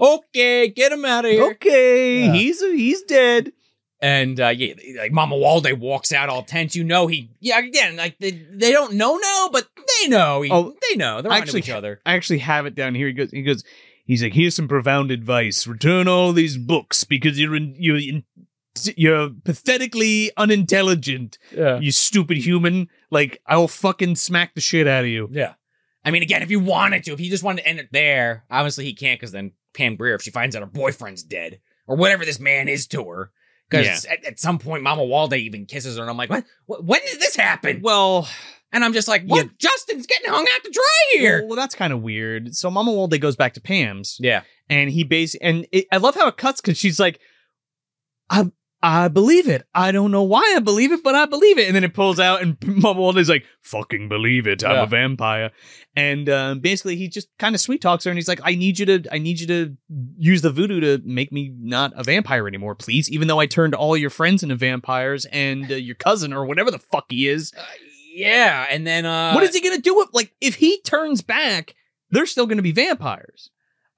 Okay, 0.00 0.68
get 0.68 0.90
him 0.90 1.04
out 1.04 1.24
of 1.24 1.30
here. 1.30 1.44
Okay, 1.52 2.24
Yeah. 2.26 2.32
he's 2.32 2.60
he's 2.60 3.02
dead. 3.02 3.52
And 4.00 4.40
uh, 4.40 4.48
yeah, 4.48 4.74
like 4.98 5.12
Mamuwalde 5.12 5.78
walks 5.78 6.12
out 6.12 6.28
all 6.28 6.42
tense. 6.42 6.74
You 6.74 6.82
know 6.82 7.06
he, 7.06 7.30
yeah, 7.38 7.60
again, 7.60 7.94
like 7.94 8.18
they, 8.18 8.32
they 8.32 8.72
don't 8.72 8.94
know 8.94 9.16
now, 9.16 9.48
but 9.52 9.68
they 10.00 10.08
know. 10.08 10.42
He, 10.42 10.50
Oh, 10.50 10.74
they 10.90 10.96
know. 10.96 11.22
They're 11.22 11.30
actually- 11.30 11.60
each 11.60 11.70
other. 11.70 12.00
I 12.04 12.14
actually 12.14 12.38
have 12.40 12.66
it 12.66 12.74
down 12.74 12.96
here. 12.96 13.06
He 13.06 13.12
goes. 13.12 13.30
He 13.30 13.42
goes. 13.42 13.62
He's 14.04 14.22
like, 14.22 14.34
here's 14.34 14.56
some 14.56 14.68
profound 14.68 15.10
advice. 15.10 15.66
Return 15.66 16.08
all 16.08 16.32
these 16.32 16.56
books 16.56 17.04
because 17.04 17.38
you're 17.38 17.54
in, 17.54 17.74
you're 17.78 17.96
in, 17.96 18.24
you're 18.96 19.30
pathetically 19.44 20.30
unintelligent. 20.36 21.38
Yeah. 21.54 21.78
You 21.78 21.92
stupid 21.92 22.38
human. 22.38 22.88
Like 23.10 23.40
I'll 23.46 23.68
fucking 23.68 24.16
smack 24.16 24.54
the 24.54 24.60
shit 24.60 24.88
out 24.88 25.04
of 25.04 25.10
you. 25.10 25.28
Yeah. 25.30 25.54
I 26.04 26.10
mean, 26.10 26.22
again, 26.22 26.42
if 26.42 26.48
he 26.48 26.56
wanted 26.56 27.04
to, 27.04 27.12
if 27.12 27.18
he 27.18 27.30
just 27.30 27.44
wanted 27.44 27.62
to 27.62 27.68
end 27.68 27.78
it 27.78 27.88
there, 27.92 28.44
obviously 28.50 28.84
he 28.84 28.94
can't 28.94 29.20
because 29.20 29.32
then 29.32 29.52
Pam 29.72 29.96
Grier, 29.96 30.14
if 30.14 30.22
she 30.22 30.30
finds 30.30 30.56
out 30.56 30.62
her 30.62 30.66
boyfriend's 30.66 31.22
dead 31.22 31.60
or 31.86 31.96
whatever 31.96 32.24
this 32.24 32.40
man 32.40 32.68
is 32.68 32.86
to 32.88 33.08
her, 33.08 33.30
because 33.68 34.04
at, 34.04 34.24
at 34.24 34.40
some 34.40 34.58
point 34.58 34.84
Mamuwalde 34.84 35.38
even 35.38 35.64
kisses 35.64 35.96
her, 35.96 36.02
and 36.02 36.10
I'm 36.10 36.16
like, 36.16 36.28
what? 36.28 36.44
what 36.66 36.84
when 36.84 37.00
did 37.06 37.20
this 37.20 37.36
happen? 37.36 37.80
Well, 37.82 38.28
And 38.72 38.84
I'm 38.84 38.92
just 38.94 39.08
like, 39.08 39.24
what? 39.26 39.44
Yeah. 39.44 39.50
Justin's 39.58 40.06
getting 40.06 40.30
hung 40.30 40.46
out 40.54 40.64
to 40.64 40.70
dry 40.70 41.18
here. 41.18 41.44
well, 41.46 41.56
that's 41.56 41.74
kind 41.74 41.92
of 41.92 42.00
weird. 42.02 42.54
So 42.54 42.70
Mamuwalde 42.70 43.20
goes 43.20 43.36
back 43.36 43.54
to 43.54 43.60
Pam's. 43.60 44.16
Yeah. 44.20 44.42
and 44.70 44.90
he 44.90 45.04
base 45.04 45.34
and 45.34 45.66
it, 45.72 45.86
I 45.92 45.98
love 45.98 46.14
how 46.14 46.26
it 46.28 46.36
cuts 46.36 46.60
because 46.60 46.78
she's 46.78 46.98
like, 46.98 47.20
I 48.30 48.50
I 48.84 49.06
believe 49.06 49.46
it. 49.46 49.64
I 49.72 49.92
don't 49.92 50.10
know 50.10 50.24
why 50.24 50.54
I 50.56 50.58
believe 50.58 50.90
it, 50.90 51.04
but 51.04 51.14
I 51.14 51.26
believe 51.26 51.56
it. 51.56 51.68
And 51.68 51.76
then 51.76 51.84
it 51.84 51.94
pulls 51.94 52.18
out, 52.18 52.42
and 52.42 52.58
Mamuwalde's 52.60 53.28
like, 53.28 53.44
"Fucking 53.62 54.08
believe 54.08 54.48
it. 54.48 54.64
I'm 54.64 54.72
Yeah. 54.72 54.82
a 54.82 54.86
vampire." 54.86 55.52
And 55.94 56.28
um, 56.28 56.58
basically, 56.58 56.96
he 56.96 57.06
just 57.06 57.28
kind 57.38 57.54
of 57.54 57.60
sweet 57.60 57.80
talks 57.80 58.02
her, 58.04 58.10
and 58.10 58.18
he's 58.18 58.26
like, 58.26 58.40
"I 58.42 58.56
need 58.56 58.80
you 58.80 58.86
to, 58.86 59.04
I 59.12 59.18
need 59.18 59.38
you 59.38 59.46
to 59.46 59.76
use 60.18 60.42
the 60.42 60.50
voodoo 60.50 60.80
to 60.80 61.00
make 61.04 61.30
me 61.30 61.52
not 61.56 61.92
a 61.94 62.02
vampire 62.02 62.48
anymore, 62.48 62.74
please. 62.74 63.08
Even 63.08 63.28
though 63.28 63.38
I 63.38 63.46
turned 63.46 63.76
all 63.76 63.96
your 63.96 64.10
friends 64.10 64.42
into 64.42 64.56
vampires 64.56 65.26
and 65.26 65.70
uh, 65.70 65.76
your 65.76 65.94
cousin 65.94 66.32
or 66.32 66.44
whatever 66.44 66.72
the 66.72 66.80
fuck 66.80 67.04
he 67.08 67.28
is. 67.28 67.52
Uh, 68.12 68.16
yeah. 68.16 68.66
And 68.70 68.86
then, 68.86 69.06
uh, 69.06 69.32
what 69.32 69.42
is 69.44 69.54
he 69.54 69.60
gonna 69.60 69.78
do? 69.80 69.94
With, 69.96 70.10
like, 70.12 70.32
if 70.40 70.56
he 70.56 70.80
turns 70.82 71.22
back, 71.22 71.74
they're 72.10 72.26
still 72.26 72.46
gonna 72.46 72.62
be 72.62 72.72
vampires." 72.72 73.50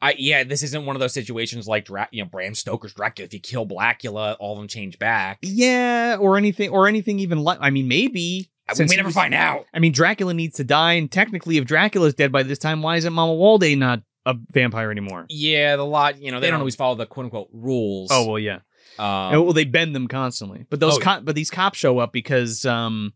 I 0.03 0.15
yeah, 0.19 0.45
this 0.45 0.63
isn't 0.63 0.85
one 0.85 0.97
of 0.97 1.01
those 1.01 1.15
situations 1.15 1.67
like 1.67 1.87
Dra- 1.87 2.09
you 2.13 2.23
know 2.23 2.29
Bram 2.29 2.55
Stoker's 2.55 2.93
Dracula. 2.93 3.25
If 3.27 3.33
you 3.33 3.41
kill 3.41 3.67
Blacula, 3.67 4.37
all 4.39 4.53
of 4.53 4.59
them 4.59 4.69
change 4.69 4.99
back. 4.99 5.39
Yeah, 5.43 6.17
or 6.21 6.37
anything, 6.37 6.71
or 6.71 6.87
anything 6.89 7.19
even 7.21 7.39
like. 7.39 7.59
I 7.61 7.71
mean, 7.71 7.89
maybe 7.89 8.51
we 8.69 8.75
since 8.75 8.91
may 8.91 8.97
he 8.97 9.03
never 9.03 9.11
find 9.13 9.33
out. 9.33 9.65
I 9.73 9.79
mean, 9.79 9.93
Dracula 9.93 10.35
needs 10.35 10.57
to 10.57 10.65
die, 10.65 10.95
and 10.95 11.11
technically, 11.11 11.57
if 11.57 11.65
Dracula's 11.65 12.13
dead 12.15 12.33
by 12.33 12.43
this 12.43 12.59
time, 12.59 12.83
why 12.83 12.97
isn't 12.97 13.13
Mamuwalde 13.15 13.79
not 13.79 14.03
a 14.27 14.35
vampire 14.53 14.91
anymore? 14.91 15.25
Yeah, 15.31 15.77
the 15.77 15.87
lot. 15.87 16.21
You 16.21 16.33
know, 16.33 16.39
they 16.39 16.47
They 16.47 16.51
don't 16.51 16.55
don't- 16.55 16.61
always 16.63 16.77
follow 16.77 16.97
the 16.97 17.07
quote 17.07 17.25
unquote 17.25 17.49
rules. 17.53 18.11
Oh 18.13 18.27
well, 18.29 18.39
yeah. 18.39 18.57
um, 18.99 19.35
Oh, 19.35 19.43
well, 19.43 19.53
they 19.55 19.65
bend 19.65 19.95
them 19.95 20.09
constantly, 20.09 20.67
but 20.69 20.81
those 20.81 20.97
Oh, 20.97 21.01
co- 21.01 21.21
but 21.23 21.35
these 21.35 21.51
cops 21.51 21.79
show 21.79 21.99
up 21.99 22.13
because 22.13 22.67
um 22.67 23.15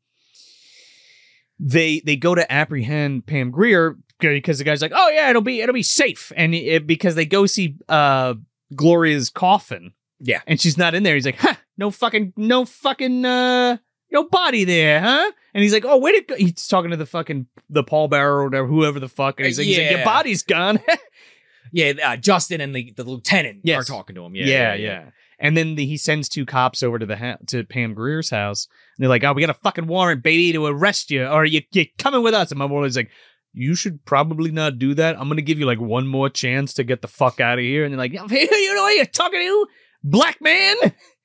they 1.59 2.01
they 2.01 2.17
go 2.17 2.35
to 2.35 2.51
apprehend 2.53 3.27
Pam 3.27 3.51
Grier 3.51 3.97
because 4.21 4.59
the 4.59 4.65
guy's 4.65 4.83
like, 4.83 4.93
oh 4.95 5.09
yeah, 5.11 5.31
it'll 5.31 5.43
be 5.43 5.61
it'll 5.61 5.73
be 5.75 5.83
safe, 5.83 6.33
and 6.37 6.55
it, 6.55 6.87
because 6.87 7.15
they 7.15 7.27
go 7.27 7.47
see 7.47 7.77
uh 7.89 8.35
Gloria's 8.75 9.31
coffin, 9.31 9.93
Yeah. 10.21 10.41
and 10.47 10.61
she's 10.61 10.77
not 10.77 10.95
in 10.95 11.03
there. 11.03 11.15
He's 11.15 11.27
like, 11.27 11.39
huh, 11.39 11.55
no 11.77 11.91
fucking 11.91 12.33
no 12.37 12.65
fucking 12.65 13.25
uh 13.25 13.77
no 14.11 14.25
body 14.25 14.65
there, 14.65 15.01
huh? 15.01 15.31
And 15.55 15.63
he's 15.63 15.73
like, 15.73 15.85
oh, 15.85 15.99
where'd 15.99 16.15
it 16.15 16.29
go? 16.29 16.35
He's 16.37 16.67
talking 16.67 16.91
to 16.91 16.97
the 16.97 17.07
fucking 17.07 17.47
the 17.71 17.85
pallbearer 17.85 18.25
or 18.41 18.45
whatever, 18.45 18.67
whoever 18.67 19.01
the 19.01 19.09
fuck, 19.09 19.39
and 19.41 19.47
he's 19.47 19.59
like, 19.59 19.67
he's 19.67 19.79
like, 19.79 19.91
your 19.91 20.05
body's 20.05 20.43
gone. 20.43 20.81
yeah, 21.73 21.93
uh, 22.05 22.17
Justin 22.17 22.61
and 22.61 22.75
the, 22.75 22.93
the 22.97 23.05
lieutenant 23.05 23.61
Yes. 23.65 23.83
are 23.83 23.85
talking 23.93 24.15
to 24.17 24.25
him. 24.25 24.35
Yeah, 24.35 24.47
yeah, 24.47 24.75
yeah. 24.75 25.11
And 25.39 25.57
then 25.57 25.77
the, 25.77 25.87
he 25.87 25.97
sends 25.97 26.29
two 26.29 26.45
cops 26.45 26.83
over 26.83 26.99
to 26.99 27.07
the 27.07 27.17
ha- 27.17 27.37
to 27.47 27.65
Pam 27.65 27.95
Grier's 27.95 28.31
house. 28.31 28.67
And 28.97 29.03
they're 29.03 29.09
like, 29.09 29.25
"Oh, 29.25 29.33
we 29.33 29.41
got 29.41 29.51
a 29.51 29.55
fucking 29.55 29.87
warrant, 29.87 30.23
baby, 30.23 30.53
to 30.53 30.67
arrest 30.67 31.11
you, 31.11 31.27
or 31.27 31.45
you 31.45 31.63
you 31.73 31.87
coming 31.99 32.23
with 32.23 32.35
us." 32.35 32.51
And 32.51 32.59
my 32.59 32.67
boy's 32.67 32.97
like, 32.97 33.11
"You 33.53 33.75
should 33.75 34.05
probably 34.05 34.51
not 34.51 34.79
do 34.79 34.95
that. 34.95 35.19
I'm 35.19 35.29
gonna 35.29 35.43
give 35.43 35.59
you 35.59 35.67
like 35.67 35.81
one 35.81 36.07
more 36.07 36.29
chance 36.29 36.75
to 36.75 36.85
get 36.85 37.03
the 37.03 37.09
fuck 37.09 37.41
out 37.41 37.59
of 37.59 37.65
here." 37.65 37.85
And 37.85 37.93
they're 37.93 37.99
like, 37.99 38.13
"You 38.13 38.75
know 38.75 38.83
what 38.83 38.97
you're 38.97 39.05
talking 39.07 39.41
to, 39.41 39.67
black 40.03 40.41
man?" 40.41 40.77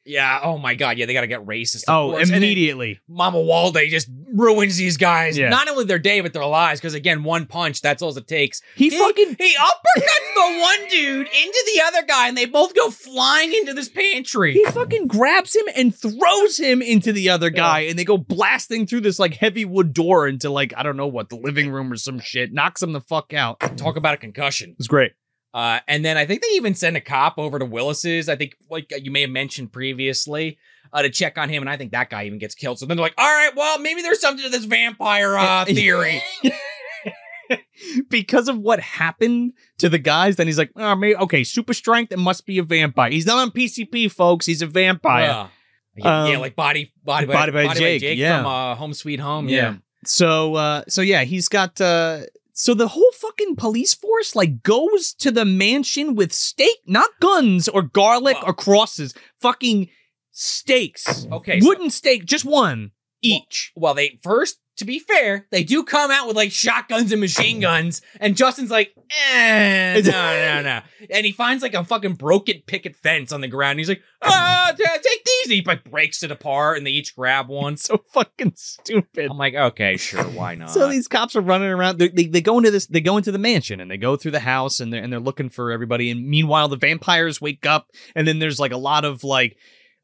Yeah. 0.06 0.40
Oh 0.44 0.58
my 0.58 0.76
god. 0.76 0.98
Yeah, 0.98 1.06
they 1.06 1.14
got 1.14 1.22
to 1.22 1.28
get 1.28 1.46
racist. 1.46 1.84
Oh, 1.88 2.12
course. 2.12 2.30
Immediately. 2.30 3.00
Mamuwalde 3.10 3.90
just 3.90 4.10
ruins 4.34 4.76
these 4.78 4.98
guys. 4.98 5.38
Yeah. 5.38 5.50
Not 5.50 5.70
only 5.70 5.86
their 5.86 6.00
day, 6.00 6.22
but 6.22 6.34
their 6.34 6.46
lives. 6.46 6.80
Because 6.80 6.94
again, 6.94 7.24
one 7.24 7.46
punch, 7.46 7.82
that's 7.82 8.02
all 8.02 8.16
it 8.18 8.28
takes. 8.28 8.62
He 8.76 8.90
fucking 8.90 9.36
he 9.40 9.56
uppercuts 9.56 10.34
the 10.36 10.60
one 10.60 10.90
dude 10.90 11.28
into 11.28 11.64
the 11.74 11.82
other 11.86 12.04
guy, 12.06 12.28
and 12.28 12.38
they 12.38 12.46
both 12.46 12.76
go 12.76 12.90
flying 12.90 13.54
into 13.54 13.74
this 13.74 13.90
pantry. 13.90 14.54
he 14.54 14.66
fucking 14.66 15.08
grabs 15.08 15.56
him 15.56 15.66
and 15.76 15.96
throws 15.96 16.58
him 16.58 16.82
into 16.82 17.14
the 17.14 17.30
other 17.30 17.50
guy, 17.50 17.82
and 17.82 17.98
they 17.98 18.06
go 18.06 18.18
blasting 18.18 18.86
through 18.86 19.02
this 19.02 19.20
like 19.20 19.36
heavy 19.36 19.66
wood 19.66 19.94
door 19.94 20.28
into 20.28 20.50
like 20.50 20.74
I 20.76 20.84
don't 20.84 20.98
know 20.98 21.08
what 21.08 21.30
the 21.30 21.38
living 21.38 21.70
room 21.72 21.92
or 21.92 21.98
some 21.98 22.20
shit. 22.20 22.52
Knocks 22.54 22.82
him 22.84 22.92
the 22.92 23.02
fuck 23.02 23.34
out. 23.34 23.60
Talk 23.78 23.96
about 23.96 24.16
a 24.16 24.18
concussion. 24.18 24.76
It's 24.78 24.88
great. 24.88 25.14
Uh, 25.54 25.80
and 25.88 26.04
then 26.04 26.18
I 26.18 26.26
think 26.26 26.42
they 26.42 26.50
even 26.56 26.74
send 26.74 26.98
a 26.98 27.02
cop 27.02 27.38
over 27.38 27.60
to 27.60 27.66
Willis's. 27.66 28.28
I 28.28 28.36
think, 28.36 28.56
like 28.70 28.92
you 29.04 29.12
may 29.12 29.22
have 29.22 29.30
mentioned 29.30 29.72
previously, 29.72 30.58
uh, 30.92 31.02
to 31.02 31.10
check 31.10 31.38
on 31.38 31.50
him. 31.50 31.62
And 31.64 31.70
I 31.70 31.78
think 31.78 31.92
that 31.92 32.10
guy 32.10 32.26
even 32.26 32.40
gets 32.40 32.56
killed. 32.56 32.80
So 32.80 32.86
then 32.86 32.98
they're 32.98 33.06
like, 33.06 33.16
all 33.18 33.26
right, 33.26 33.56
well, 33.56 33.80
maybe 33.80 34.02
there's 34.02 34.20
something 34.20 34.44
to 34.44 34.50
this 34.50 34.66
vampire 34.66 35.38
uh, 35.38 35.66
theory. 35.66 36.24
because 38.10 38.48
of 38.48 38.58
what 38.58 38.80
happened 38.80 39.54
to 39.80 39.90
the 39.90 40.00
guys, 40.00 40.38
then 40.38 40.48
he's 40.48 40.58
like, 40.58 40.72
oh, 40.76 40.96
maybe, 40.96 41.16
okay, 41.18 41.44
super 41.44 41.74
strength, 41.74 42.12
it 42.12 42.20
must 42.20 42.46
be 42.46 42.58
a 42.58 42.64
vampire. 42.64 43.12
He's 43.12 43.26
not 43.26 43.38
on 43.38 43.52
PCP, 43.52 44.12
folks. 44.12 44.46
He's 44.46 44.62
a 44.62 44.68
vampire. 44.68 45.30
Uh, 45.30 45.48
yeah, 45.96 46.28
yeah, 46.28 46.36
Um, 46.36 46.42
like 46.42 46.56
body, 46.56 46.92
body, 47.04 47.28
Body 47.28 47.52
by 47.52 47.74
Jake, 47.76 48.18
yeah. 48.18 48.38
from 48.38 48.46
uh, 48.48 48.76
Home 48.76 48.94
Sweet 48.94 49.20
Home. 49.20 49.48
Yeah. 49.50 49.58
Yeah. 49.58 49.76
So 50.06 50.56
uh 50.56 50.84
so 50.90 51.02
yeah, 51.02 51.24
he's 51.24 51.48
got 51.48 51.80
uh 51.80 52.22
so 52.54 52.74
the 52.74 52.90
whole 52.90 53.12
fucking 53.14 53.56
police 53.56 53.94
force 53.94 54.36
like 54.36 54.64
goes 54.64 55.14
to 55.16 55.32
the 55.32 55.44
mansion 55.46 56.16
with 56.16 56.32
steak, 56.32 56.78
not 56.88 57.10
guns 57.20 57.68
or 57.68 57.82
garlic 57.82 58.36
Well- 58.38 58.46
or 58.52 58.54
crosses, 58.54 59.14
fucking 59.42 59.90
steaks. 60.32 61.26
Okay. 61.32 61.60
so- 61.60 61.68
Wooden 61.68 61.90
steak, 61.90 62.26
just 62.26 62.46
one 62.46 62.92
each. 63.22 63.72
well, 63.76 63.94
they 63.94 64.20
first, 64.22 64.60
to 64.78 64.86
be 64.86 65.00
fair, 65.00 65.48
they 65.52 65.64
do 65.64 65.84
come 65.84 66.10
out 66.10 66.28
with 66.28 66.36
like 66.36 66.52
shotguns 66.52 67.12
and 67.12 67.22
machine 67.22 67.60
guns, 67.60 68.02
and 68.20 68.36
Justin's 68.36 68.72
like, 68.72 68.94
eh, 69.32 70.02
no, 70.04 70.12
no, 70.12 70.62
no. 70.62 70.82
And 71.10 71.26
he 71.26 71.32
finds 71.32 71.62
like 71.62 71.74
a 71.74 71.84
fucking 71.84 72.16
broken 72.16 72.62
picket 72.66 72.96
fence 72.96 73.32
on 73.32 73.42
the 73.42 73.48
ground. 73.48 73.80
He's 73.80 73.90
like, 73.90 74.02
ah, 74.22 74.74
t- 74.78 74.84
take 74.84 75.26
these. 75.26 75.48
He 75.48 75.64
like 75.66 75.84
breaks 75.84 76.24
it 76.24 76.32
apart, 76.32 76.78
and 76.78 76.88
they 76.88 76.92
each 76.92 77.16
grab 77.16 77.50
one. 77.50 77.78
so 77.78 78.04
fucking 78.14 78.54
stupid. 78.56 79.30
I'm 79.30 79.38
like, 79.38 79.54
okay, 79.54 79.98
sure, 79.98 80.24
why 80.24 80.56
not? 80.56 80.72
So 80.72 80.90
these 80.90 81.08
cops 81.08 81.36
are 81.36 81.42
running 81.42 81.70
around. 81.70 82.00
They, 82.00 82.10
they, 82.10 82.26
they 82.26 82.42
go 82.42 82.58
into 82.58 82.72
this. 82.72 82.88
They 82.88 83.02
go 83.02 83.18
into 83.18 83.32
the 83.32 83.38
mansion 83.38 83.80
and 83.80 83.92
they 83.92 83.98
go 83.98 84.16
through 84.16 84.32
the 84.32 84.40
house 84.40 84.80
and 84.80 84.92
they're 84.92 85.04
and 85.04 85.14
they're 85.14 85.20
looking 85.20 85.50
for 85.50 85.72
everybody. 85.72 86.10
And 86.10 86.28
meanwhile, 86.28 86.68
the 86.68 86.78
vampires 86.78 87.40
wake 87.40 87.66
up 87.66 87.90
and 88.16 88.28
then 88.28 88.40
there's 88.40 88.60
like 88.60 88.72
a 88.72 88.78
lot 88.78 89.06
of 89.06 89.24
like 89.24 89.58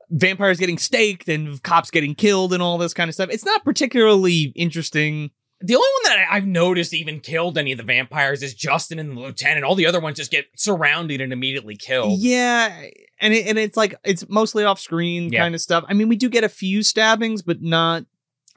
vampires 0.09 0.59
getting 0.59 0.77
staked 0.77 1.27
and 1.29 1.61
cops 1.63 1.91
getting 1.91 2.15
killed 2.15 2.53
and 2.53 2.61
all 2.63 2.77
this 2.77 2.93
kind 2.93 3.09
of 3.09 3.13
stuff. 3.13 3.29
It's 3.31 3.45
not 3.45 3.63
particularly 3.63 4.51
interesting. 4.55 5.31
the 5.61 5.75
only 5.75 5.87
one 6.03 6.03
that 6.13 6.19
I- 6.31 6.37
I've 6.37 6.47
noticed 6.47 6.93
even 6.93 7.19
killed 7.19 7.57
any 7.57 7.73
of 7.73 7.77
the 7.77 7.83
vampires 7.83 8.41
is 8.41 8.53
Justin 8.53 8.97
and 8.97 9.11
the 9.17 9.19
lieutenant. 9.19 9.65
All 9.65 9.75
the 9.75 9.85
other 9.87 9.99
ones 9.99 10.15
just 10.15 10.31
get 10.31 10.45
surrounded 10.55 11.19
and 11.19 11.33
immediately 11.33 11.75
killed. 11.75 12.17
Yeah, 12.21 12.81
and 13.19 13.33
it, 13.33 13.45
and 13.45 13.59
it's 13.59 13.75
like 13.75 13.93
it's 14.05 14.23
mostly 14.29 14.63
off 14.63 14.79
screen 14.79 15.33
Yeah. 15.33 15.41
kind 15.41 15.53
of 15.53 15.59
stuff. 15.59 15.83
I 15.89 15.93
mean, 15.93 16.07
we 16.07 16.15
do 16.15 16.29
get 16.29 16.45
a 16.45 16.49
few 16.49 16.81
stabbings, 16.81 17.41
but 17.41 17.61
not 17.61 18.05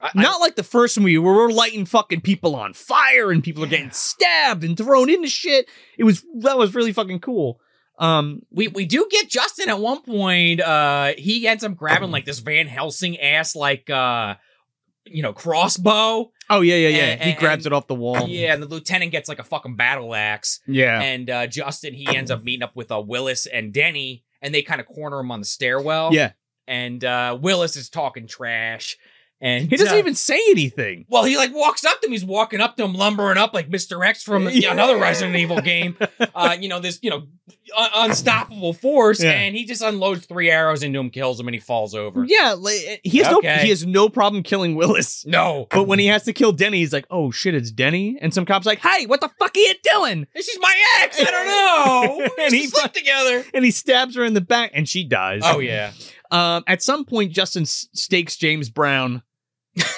I- 0.01 0.11
I- 0.15 0.23
not 0.23 0.41
like 0.41 0.55
the 0.55 0.63
first 0.63 0.97
movie 1.01 1.19
where 1.19 1.35
we're 1.35 1.51
lighting 1.51 1.87
fucking 1.87 2.21
people 2.21 2.55
on 2.55 2.73
fire 2.73 3.33
and 3.33 3.43
people 3.43 3.65
are 3.65 3.69
getting 3.69 3.91
stabbed 3.91 4.63
and 4.63 4.77
thrown 4.77 5.11
into 5.11 5.29
shit. 5.29 5.69
It 5.99 6.05
was 6.05 6.25
that 6.43 6.57
was 6.57 6.73
really 6.73 6.93
fucking 6.93 7.19
cool. 7.19 7.59
Um, 8.03 8.43
we 8.51 8.67
we 8.69 8.85
do 8.85 9.07
get 9.11 9.29
Justin 9.31 9.69
at 9.69 9.79
one 9.79 10.03
point. 10.03 10.61
Uh, 10.61 11.13
he 11.17 11.47
ends 11.47 11.63
up 11.63 11.77
grabbing 11.77 12.11
like 12.11 12.25
this 12.25 12.41
Van 12.41 12.67
Helsing 12.67 13.19
ass 13.21 13.55
like 13.55 13.89
uh, 13.89 14.35
you 15.05 15.23
know, 15.23 15.33
crossbow. 15.33 16.31
Oh 16.51 16.61
yeah, 16.61 16.75
yeah, 16.77 16.89
yeah. 16.89 17.05
And- 17.05 17.21
he 17.23 17.31
and- 17.31 17.39
grabs 17.39 17.65
it 17.65 17.73
off 17.73 17.87
the 17.87 17.95
wall. 17.95 18.29
Yeah, 18.29 18.55
and 18.55 18.63
the 18.63 18.67
lieutenant 18.67 19.13
gets 19.13 19.29
like 19.29 19.39
a 19.39 19.45
fucking 19.45 19.77
battle 19.77 20.15
axe. 20.15 20.61
Yeah. 20.67 21.01
And 21.01 21.31
uh, 21.31 21.47
Justin 21.47 21.95
he 21.95 22.07
ends 22.15 22.31
up 22.31 22.43
meeting 22.43 22.63
up 22.63 22.75
with 22.75 22.91
uh, 22.91 23.01
Willis 23.01 23.47
and 23.47 23.73
Denny, 23.73 24.25
and 24.41 24.53
they 24.55 24.63
kind 24.63 24.81
of 24.81 24.87
corner 24.87 25.21
him 25.21 25.31
on 25.31 25.39
the 25.41 25.47
stairwell. 25.47 26.13
Yeah. 26.13 26.33
And 26.67 27.05
uh, 27.05 27.39
Willis 27.41 27.77
is 27.77 27.89
talking 27.89 28.27
trash, 28.27 28.97
and 29.43 29.69
He 29.69 29.77
doesn't 29.77 29.95
uh, 29.95 29.99
even 29.99 30.15
say 30.15 30.41
anything. 30.51 31.05
Well, 31.09 31.25
he 31.25 31.37
like 31.37 31.53
walks 31.53 31.85
up 31.85 32.01
to 32.01 32.07
him. 32.07 32.13
He's 32.13 32.25
walking 32.25 32.61
up 32.61 32.77
to 32.77 32.85
him, 32.85 32.95
lumbering 32.95 33.37
up 33.37 33.53
like 33.53 33.69
Mr. 33.69 34.03
X 34.07 34.23
from 34.23 34.45
know, 34.45 34.51
another 34.71 34.97
Resident 34.97 35.37
Evil 35.37 35.61
game. 35.61 35.97
Uh, 36.35 36.57
you 36.59 36.69
know 36.69 36.79
this, 36.79 36.99
you 37.03 37.11
know, 37.11 37.27
un- 37.77 37.91
unstoppable 37.95 38.73
force, 38.73 39.23
Yeah. 39.23 39.33
and 39.33 39.55
he 39.55 39.65
just 39.65 39.83
unloads 39.83 40.25
three 40.25 40.51
arrows 40.51 40.83
into 40.83 40.99
him, 40.99 41.11
kills 41.11 41.39
him, 41.39 41.47
and 41.49 41.55
he 41.55 41.61
falls 41.61 41.95
over. 41.95 42.25
Yeah, 42.25 42.55
like, 42.59 43.01
he 43.03 43.19
has 43.19 43.31
no 43.31 43.41
he 43.41 43.69
has 43.69 43.85
no 43.85 44.09
problem 44.09 44.43
killing 44.43 44.75
Willis. 44.75 45.27
No, 45.27 45.67
But 45.71 45.87
when 45.89 45.99
he 45.99 46.07
has 46.07 46.23
to 46.25 46.33
kill 46.33 46.53
Denny, 46.53 46.79
he's 46.79 46.93
like, 46.93 47.07
"Oh 47.11 47.31
shit, 47.31 47.55
it's 47.55 47.71
Denny." 47.71 48.17
And 48.21 48.33
some 48.33 48.47
cops 48.47 48.65
like, 48.67 48.79
"Hey, 48.79 49.07
what 49.07 49.21
the 49.21 49.31
fuck 49.39 49.55
are 49.57 49.61
you 49.61 49.75
doing?" 49.83 50.27
this 50.35 50.49
is 50.49 50.59
my 50.61 50.75
ex. 51.03 51.21
I 51.21 51.25
don't 51.25 51.47
know. 51.47 52.29
And 52.45 52.55
he 52.55 52.67
sleep 52.67 52.93
together. 52.93 53.45
And 53.53 53.65
he 53.65 53.71
stabs 53.71 54.17
her 54.17 54.25
in 54.25 54.35
the 54.35 54.41
back, 54.41 54.71
and 54.75 54.89
she 54.89 55.05
dies. 55.05 55.43
Oh 55.45 55.59
yeah. 55.59 55.93
Um, 56.31 56.65
at 56.67 56.83
some 56.83 57.05
point, 57.05 57.33
Justin 57.33 57.67
stakes 57.67 58.37
James 58.37 58.71
Brown. 58.71 59.23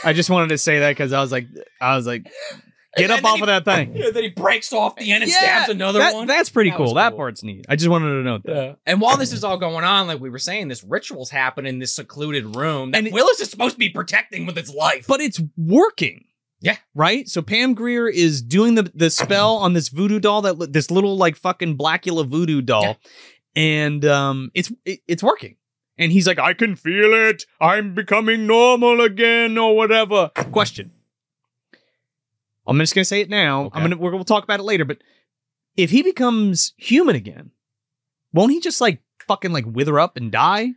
I 0.05 0.13
just 0.13 0.31
wanted 0.31 0.49
to 0.51 0.59
say 0.59 0.81
that 0.81 0.91
because 0.91 1.13
I 1.13 1.21
was 1.21 1.33
like, 1.33 1.47
I 1.81 1.97
was 1.97 2.07
like, 2.07 2.27
get 2.97 3.11
up 3.11 3.25
off 3.25 3.37
he- 3.37 3.43
of 3.43 3.47
that 3.49 3.65
thing. 3.65 3.97
Yeah, 3.97 4.11
then 4.15 4.23
he 4.23 4.29
breaks 4.31 4.73
off 4.73 4.97
the 4.97 5.11
end 5.13 5.23
and 5.25 5.31
Yeah, 5.33 5.39
stabs 5.39 5.69
another 5.71 5.99
That- 5.99 6.15
one. 6.15 6.27
That's 6.27 6.51
pretty 6.51 6.71
That 6.71 6.77
cool. 6.77 6.87
was 6.87 6.95
That 6.95 7.17
part's 7.17 7.43
neat. 7.43 7.67
I 7.69 7.77
just 7.77 7.89
wanted 7.91 8.11
to 8.11 8.23
note 8.23 8.43
that. 8.45 8.55
Yeah. 8.55 8.75
And 8.87 9.01
while 9.01 9.17
this 9.17 9.33
is 9.33 9.43
all 9.45 9.57
going 9.59 9.85
on, 9.85 10.07
like 10.07 10.21
we 10.21 10.31
were 10.31 10.39
saying, 10.39 10.69
this 10.69 10.85
ritual's 10.85 11.31
happen 11.31 11.67
in 11.67 11.79
this 11.81 11.95
secluded 11.95 12.55
room 12.57 12.93
that 12.93 12.99
And 12.99 13.07
it- 13.09 13.13
Willis 13.13 13.41
is 13.41 13.51
supposed 13.51 13.75
to 13.75 13.79
be 13.79 13.89
protecting 13.91 14.47
with 14.47 14.57
his 14.57 14.73
life. 14.73 15.07
But 15.09 15.21
it's 15.21 15.41
working. 15.57 16.25
Yeah. 16.61 16.77
Right. 16.95 17.29
So 17.29 17.43
Pam 17.43 17.75
Grier 17.75 18.09
is 18.09 18.41
doing 18.41 18.75
the 18.77 18.91
the 18.95 19.11
spell 19.11 19.57
on 19.57 19.75
this 19.75 19.89
voodoo 19.91 20.19
doll 20.21 20.41
that 20.43 20.73
this 20.73 20.91
little 20.91 21.17
like 21.17 21.37
fucking 21.37 21.77
Blacula 21.77 22.27
voodoo 22.27 22.63
doll, 22.63 22.83
Yeah. 22.83 22.95
and 23.57 24.05
um, 24.07 24.51
it's 24.55 24.73
it, 24.87 25.01
it's 25.07 25.23
working. 25.23 25.57
And 25.97 26.11
he's 26.11 26.27
like, 26.27 26.39
I 26.39 26.55
can 26.55 26.75
feel 26.77 27.15
it. 27.15 27.47
I'm 27.61 27.95
becoming 27.95 28.47
normal 28.47 29.01
again, 29.01 29.57
or 29.57 29.77
whatever. 29.77 30.31
Question. 30.35 30.91
I'm 32.67 32.79
just 32.79 32.95
gonna 32.95 33.05
say 33.05 33.21
it 33.21 33.31
now. 33.31 33.65
Okay. 33.67 33.77
I'm 33.79 33.83
gonna 33.85 33.97
we're, 33.97 34.15
we'll 34.15 34.25
talk 34.25 34.43
about 34.45 34.59
it 34.61 34.65
later. 34.65 34.85
But 34.85 34.99
if 35.77 35.91
he 35.91 36.03
becomes 36.03 36.73
human 36.77 37.15
again, 37.15 37.51
won't 38.33 38.53
he 38.53 38.61
just 38.61 38.81
like 38.81 39.03
fucking 39.29 39.53
like 39.53 39.67
wither 39.67 40.01
up 40.01 40.17
and 40.17 40.33
die? 40.33 40.71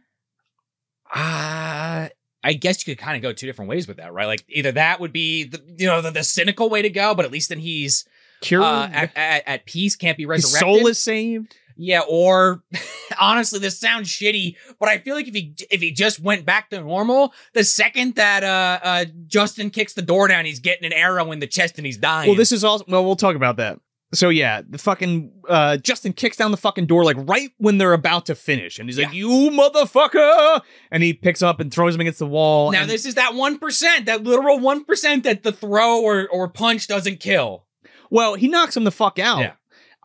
Uh 1.13 2.09
I 2.43 2.53
guess 2.53 2.85
you 2.85 2.93
could 2.95 3.01
kind 3.03 3.15
of 3.15 3.21
go 3.23 3.33
two 3.33 3.45
different 3.45 3.69
ways 3.69 3.87
with 3.87 3.97
that, 3.97 4.13
right? 4.13 4.25
Like 4.25 4.43
either 4.49 4.71
that 4.73 4.99
would 4.99 5.11
be 5.13 5.45
the 5.45 5.61
you 5.77 5.87
know 5.87 6.01
the, 6.01 6.11
the 6.11 6.23
cynical 6.23 6.69
way 6.69 6.81
to 6.81 6.89
go, 6.89 7.15
but 7.15 7.25
at 7.25 7.31
least 7.31 7.49
then 7.49 7.59
he's 7.59 8.05
Cured. 8.41 8.63
uh, 8.63 8.89
at, 8.91 9.11
at, 9.15 9.43
at 9.47 9.65
peace, 9.65 9.95
can't 9.95 10.17
be 10.17 10.23
His 10.23 10.29
resurrected. 10.29 10.59
soul 10.59 10.87
is 10.87 10.99
saved. 10.99 11.55
Yeah, 11.77 12.01
or 12.09 12.63
honestly, 13.19 13.59
this 13.59 13.79
sounds 13.79 14.09
shitty, 14.09 14.55
but 14.79 14.89
I 14.89 14.97
feel 14.99 15.15
like 15.15 15.27
if 15.27 15.33
he 15.33 15.53
if 15.71 15.81
he 15.81 15.91
just 15.91 16.19
went 16.19 16.45
back 16.45 16.69
to 16.71 16.81
normal, 16.81 17.33
the 17.53 17.63
second 17.63 18.15
that 18.15 18.43
uh 18.43 18.79
uh 18.83 19.05
Justin 19.27 19.69
kicks 19.69 19.93
the 19.93 20.01
door 20.01 20.27
down, 20.27 20.45
he's 20.45 20.59
getting 20.59 20.85
an 20.85 20.93
arrow 20.93 21.31
in 21.31 21.39
the 21.39 21.47
chest 21.47 21.77
and 21.77 21.85
he's 21.85 21.97
dying. 21.97 22.27
Well, 22.29 22.37
this 22.37 22.51
is 22.51 22.63
all. 22.63 22.83
well, 22.87 23.05
we'll 23.05 23.15
talk 23.15 23.35
about 23.35 23.57
that. 23.57 23.79
So 24.13 24.29
yeah, 24.29 24.61
the 24.67 24.77
fucking 24.77 25.33
uh 25.49 25.77
Justin 25.77 26.13
kicks 26.13 26.37
down 26.37 26.51
the 26.51 26.57
fucking 26.57 26.85
door 26.85 27.03
like 27.03 27.17
right 27.19 27.49
when 27.57 27.77
they're 27.77 27.91
about 27.93 28.25
to 28.27 28.35
finish, 28.35 28.79
and 28.79 28.87
he's 28.87 28.97
like, 28.97 29.13
"You 29.13 29.27
motherfucker!" 29.51 30.61
And 30.91 31.03
he 31.03 31.13
picks 31.13 31.41
up 31.41 31.59
and 31.59 31.73
throws 31.73 31.95
him 31.95 32.01
against 32.01 32.19
the 32.19 32.25
wall. 32.25 32.71
now 32.71 32.81
and- 32.83 32.89
this 32.89 33.05
is 33.05 33.15
that 33.15 33.33
one 33.33 33.59
percent, 33.59 34.05
that 34.05 34.23
literal 34.23 34.59
one 34.59 34.85
percent 34.85 35.23
that 35.25 35.43
the 35.43 35.51
throw 35.51 36.01
or 36.01 36.27
or 36.29 36.47
punch 36.47 36.87
doesn't 36.87 37.19
kill. 37.19 37.65
well, 38.09 38.35
he 38.35 38.47
knocks 38.47 38.77
him 38.77 38.85
the 38.85 38.91
fuck 38.91 39.19
out. 39.19 39.39
Yeah. 39.39 39.51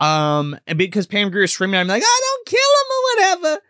Um, 0.02 0.58
and 0.66 0.76
because 0.78 1.06
Pam 1.06 1.30
Grier 1.30 1.44
is 1.44 1.52
screaming, 1.52 1.78
I'm 1.78 1.86
like, 1.86 2.02
"I 2.04 2.20
don't 2.22 2.46
kill 2.46 2.58
him 2.58 2.90
or 2.90 3.40
whatever." 3.44 3.62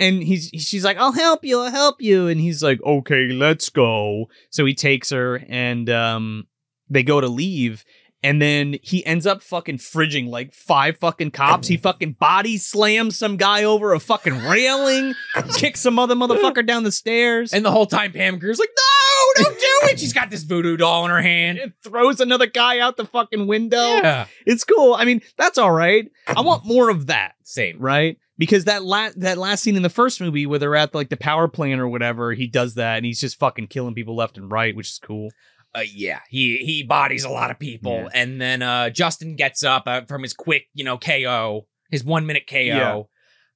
And 0.00 0.22
he's 0.22 0.48
she's 0.48 0.84
like, 0.84 0.98
"I'll 0.98 1.12
help 1.12 1.44
you, 1.44 1.60
I'll 1.60 1.70
help 1.70 2.02
you." 2.02 2.28
And 2.28 2.40
he's 2.40 2.62
like, 2.62 2.80
"Okay, 2.82 3.28
let's 3.28 3.68
go." 3.70 4.28
So 4.50 4.64
he 4.64 4.74
takes 4.74 5.10
her, 5.10 5.42
and 5.48 5.88
um, 5.88 6.46
they 6.90 7.02
go 7.02 7.20
to 7.20 7.28
leave. 7.28 7.84
And 8.22 8.42
then 8.42 8.76
he 8.82 9.06
ends 9.06 9.26
up 9.26 9.42
fucking 9.42 9.78
fridging 9.78 10.28
like 10.28 10.52
five 10.52 10.98
fucking 10.98 11.30
cops. 11.30 11.68
He 11.68 11.76
fucking 11.76 12.16
body 12.18 12.56
slams 12.56 13.16
some 13.16 13.36
guy 13.36 13.62
over 13.62 13.92
a 13.92 14.00
fucking 14.00 14.42
railing, 14.44 15.14
kicks 15.54 15.80
some 15.80 16.00
other 16.00 16.16
motherfucker 16.16 16.66
down 16.66 16.82
the 16.82 16.90
stairs, 16.90 17.52
And 17.52 17.64
the 17.64 17.70
whole 17.70 17.86
time 17.86 18.10
Pam 18.10 18.40
Grier's 18.40 18.58
like, 18.58 18.70
no, 18.76 19.44
don't 19.44 19.58
do 19.60 19.66
it. 19.84 20.00
She's 20.00 20.12
got 20.12 20.30
this 20.30 20.42
voodoo 20.42 20.76
doll 20.76 21.04
in 21.04 21.10
her 21.12 21.22
hand. 21.22 21.58
and 21.58 21.72
throws 21.84 22.20
another 22.20 22.46
guy 22.46 22.80
out 22.80 22.96
the 22.96 23.04
fucking 23.04 23.46
window. 23.46 23.78
Yeah. 23.78 24.26
It's 24.44 24.64
cool. 24.64 24.94
I 24.94 25.04
mean, 25.04 25.20
that's 25.36 25.56
all 25.58 25.70
right. 25.70 26.10
I 26.26 26.40
want 26.40 26.64
more 26.66 26.90
of 26.90 27.06
that, 27.06 27.34
Same. 27.44 27.78
right? 27.78 28.18
Because 28.36 28.64
that 28.64 28.84
last 28.84 29.20
that 29.20 29.38
last 29.38 29.62
scene 29.62 29.76
in 29.76 29.82
the 29.82 29.88
first 29.88 30.20
movie 30.20 30.46
where 30.46 30.58
they're 30.58 30.76
at 30.76 30.94
like 30.94 31.08
the 31.08 31.16
power 31.16 31.48
plant 31.48 31.80
or 31.80 31.88
whatever, 31.88 32.32
he 32.32 32.46
does 32.48 32.74
that 32.74 32.96
and 32.96 33.06
he's 33.06 33.20
just 33.20 33.38
fucking 33.38 33.66
killing 33.68 33.94
people 33.94 34.16
left 34.16 34.36
and 34.38 34.50
right, 34.50 34.74
which 34.76 34.90
is 34.90 35.00
cool. 35.02 35.30
Uh, 35.74 35.82
yeah, 35.92 36.20
he 36.30 36.56
he 36.58 36.82
bodies 36.82 37.24
a 37.24 37.28
lot 37.28 37.50
of 37.50 37.58
people, 37.58 37.92
Yeah. 37.92 38.08
and 38.14 38.40
then 38.40 38.62
uh, 38.62 38.90
Justin 38.90 39.36
gets 39.36 39.62
up 39.62 39.84
uh, 39.86 40.02
from 40.08 40.22
his 40.22 40.32
quick, 40.32 40.64
you 40.74 40.82
know, 40.84 40.96
KO, 40.98 41.66
his 41.90 42.02
one 42.02 42.24
minute 42.26 42.44
KO, 42.48 42.56
Yeah. 42.58 43.02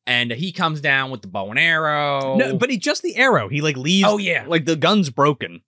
and 0.06 0.30
he 0.30 0.52
comes 0.52 0.80
down 0.80 1.10
with 1.10 1.22
the 1.22 1.28
bow 1.28 1.48
and 1.50 1.58
arrow. 1.58 2.36
No, 2.36 2.56
but 2.56 2.68
he 2.70 2.76
just 2.78 3.02
the 3.02 3.16
arrow. 3.16 3.48
He 3.48 3.60
like 3.62 3.76
leaves. 3.76 4.06
Oh, 4.08 4.18
yeah. 4.18 4.44
like 4.46 4.66
the 4.66 4.76
gun's 4.76 5.08
broken, 5.10 5.62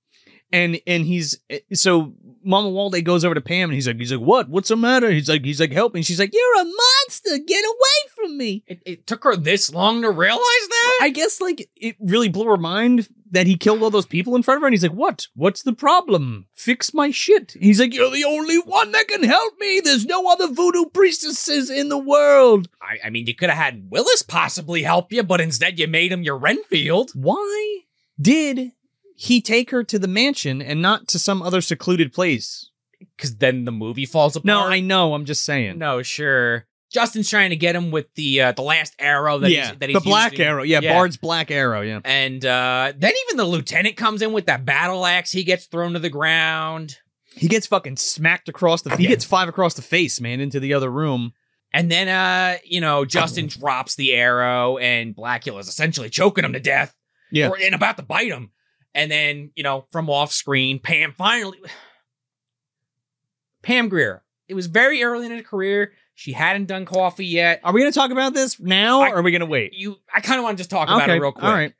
and 0.53 0.78
and 0.86 1.05
he's 1.07 1.38
so 1.72 2.14
Mamuwalde 2.45 3.03
goes 3.05 3.24
over 3.24 3.34
to 3.34 3.40
Pam 3.40 3.70
and 3.70 3.74
he's 3.74 3.86
like, 3.86 3.99
he's 3.99 4.12
like, 4.12 4.20
what? 4.20 4.49
What's 4.49 4.68
the 4.68 4.76
matter? 4.76 5.11
He's 5.11 5.28
like, 5.28 5.45
he's 5.45 5.61
like, 5.61 5.72
help 5.72 5.95
me. 5.95 6.03
She's 6.03 6.18
like, 6.18 6.32
you're 6.32 6.61
a 6.61 6.64
monster. 6.64 7.38
Get 7.47 7.64
away 7.64 8.12
from 8.14 8.36
me. 8.36 8.64
It, 8.66 8.82
it 8.84 9.07
took 9.07 9.24
her 9.24 9.36
this 9.36 9.72
long 9.72 10.03
to 10.03 10.11
realize 10.11 10.38
that. 10.40 10.99
I 11.03 11.11
guess 11.11 11.40
like 11.40 11.68
it 11.76 11.97
really 12.01 12.28
blew 12.28 12.47
her 12.47 12.57
mind 12.57 13.09
that 13.30 13.47
he 13.47 13.57
killed 13.57 13.82
all 13.82 13.90
those 13.90 14.07
people 14.07 14.36
in 14.36 14.42
front 14.42 14.59
of 14.59 14.62
her. 14.62 14.66
And 14.68 14.74
he's 14.74 14.82
like, 14.82 14.92
what? 14.92 15.26
What's 15.34 15.62
the 15.62 15.72
problem? 15.72 16.47
Fix 16.55 16.95
my 16.95 17.11
shit. 17.11 17.57
He's 17.59 17.80
like, 17.80 17.92
you're 17.92 18.11
the 18.11 18.24
only 18.24 18.59
one 18.59 18.92
that 18.92 19.09
can 19.09 19.24
help 19.24 19.55
me. 19.59 19.80
There's 19.80 20.07
no 20.07 20.30
other 20.30 20.49
voodoo 20.49 20.86
priestesses 20.86 21.70
in 21.70 21.88
the 21.88 21.99
world. 21.99 22.68
I, 22.80 23.07
I 23.07 23.11
mean, 23.11 23.26
you 23.26 23.34
could 23.34 23.51
have 23.51 23.59
had 23.59 23.90
Willis 23.90 24.22
possibly 24.22 24.82
help 24.82 25.12
you, 25.12 25.22
but 25.22 25.40
instead 25.40 25.78
you 25.78 25.88
made 25.88 26.12
him 26.12 26.22
your 26.22 26.38
Renfield. 26.38 27.11
Why 27.14 27.80
did 28.20 28.72
he 29.15 29.41
take 29.41 29.71
her 29.71 29.85
to 29.85 29.99
the 29.99 30.09
mansion 30.09 30.61
and 30.62 30.83
not 30.83 31.09
to 31.09 31.19
some 31.19 31.43
other 31.43 31.61
secluded 31.61 32.12
place? 32.12 32.71
Because 33.17 33.37
then 33.37 33.65
the 33.65 33.73
movie 33.73 34.07
falls 34.07 34.35
apart. 34.37 34.47
No, 34.47 34.61
I 34.65 34.81
know. 34.81 35.15
I'm 35.15 35.25
just 35.25 35.45
saying. 35.45 35.79
No, 35.79 36.03
sure. 36.03 36.67
Justin's 36.93 37.29
trying 37.29 37.51
to 37.51 37.57
get 37.57 37.75
him 37.75 37.91
with 37.91 38.07
the 38.15 38.41
uh, 38.41 38.53
the 38.53 38.62
last 38.62 38.95
arrow 39.01 39.39
that 39.39 39.51
yeah, 39.51 39.71
he's, 39.71 39.79
that 39.79 39.89
he's 39.89 39.95
the 39.95 40.01
black 40.01 40.33
using. 40.33 40.47
arrow. 40.47 40.62
Yeah, 40.62 40.81
Yeah. 40.81 40.93
Bard's 40.95 41.17
black 41.17 41.51
arrow. 41.51 41.81
Yeah. 41.81 42.01
And 42.05 42.45
uh, 42.45 42.93
then 42.97 43.12
even 43.27 43.37
the 43.37 43.45
lieutenant 43.45 43.97
comes 43.97 44.23
in 44.23 44.33
with 44.33 44.47
that 44.47 44.65
battle 44.65 45.05
axe. 45.05 45.33
He 45.33 45.43
gets 45.43 45.67
thrown 45.67 45.95
to 45.95 45.99
the 45.99 46.09
ground. 46.11 46.97
He 47.35 47.49
gets 47.49 47.67
fucking 47.67 47.97
smacked 47.97 48.49
across 48.49 48.83
the. 48.83 48.97
He 48.97 49.05
Yeah. 49.05 49.09
gets 49.11 49.25
five 49.25 49.49
across 49.49 49.75
the 49.75 49.83
face, 49.83 50.21
man, 50.21 50.41
into 50.41 50.61
the 50.61 50.73
other 50.75 50.89
room. 50.91 51.33
And 51.73 51.91
then, 51.91 52.07
uh, 52.07 52.59
you 52.65 52.81
know, 52.81 53.05
Justin 53.05 53.49
drops 53.49 53.97
the 53.97 54.12
arrow, 54.12 54.79
and 54.79 55.17
Blacula 55.17 55.59
is 55.59 55.67
essentially 55.67 56.09
choking 56.09 56.45
him 56.45 56.53
to 56.53 56.61
death. 56.61 56.95
Yeah. 57.33 57.49
Or, 57.49 57.59
and 57.61 57.75
about 57.75 57.97
to 57.97 58.05
bite 58.05 58.29
him. 58.31 58.53
And 58.95 59.11
then, 59.11 59.51
you 59.57 59.62
know, 59.64 59.86
from 59.90 60.09
off 60.09 60.32
screen, 60.32 60.78
Pam 60.78 61.12
finally. 61.16 61.59
Pam 63.62 63.88
Grier. 63.88 64.22
It 64.49 64.55
was 64.55 64.66
very 64.66 65.03
early 65.03 65.26
in 65.26 65.32
her 65.32 65.42
career. 65.42 65.92
She 66.14 66.32
hadn't 66.32 66.66
done 66.66 66.84
Coffy 66.84 67.26
yet. 67.26 67.61
Are 67.64 67.72
we 67.72 67.80
gonna 67.80 67.90
talk 67.92 68.11
about 68.11 68.34
this 68.34 68.61
now, 68.61 69.01
I- 69.03 69.11
or 69.11 69.16
are 69.16 69.22
we 69.22 69.32
gonna 69.32 69.47
wait? 69.47 69.72
You, 69.74 69.97
I 70.14 70.20
kind 70.20 70.38
of 70.38 70.45
want 70.45 70.57
to 70.59 70.61
just 70.61 70.70
talk 70.70 70.88
about 70.88 71.09
it 71.09 71.14
real 71.20 71.32
quick. 71.32 71.45
All 71.45 71.53
right. 71.53 71.72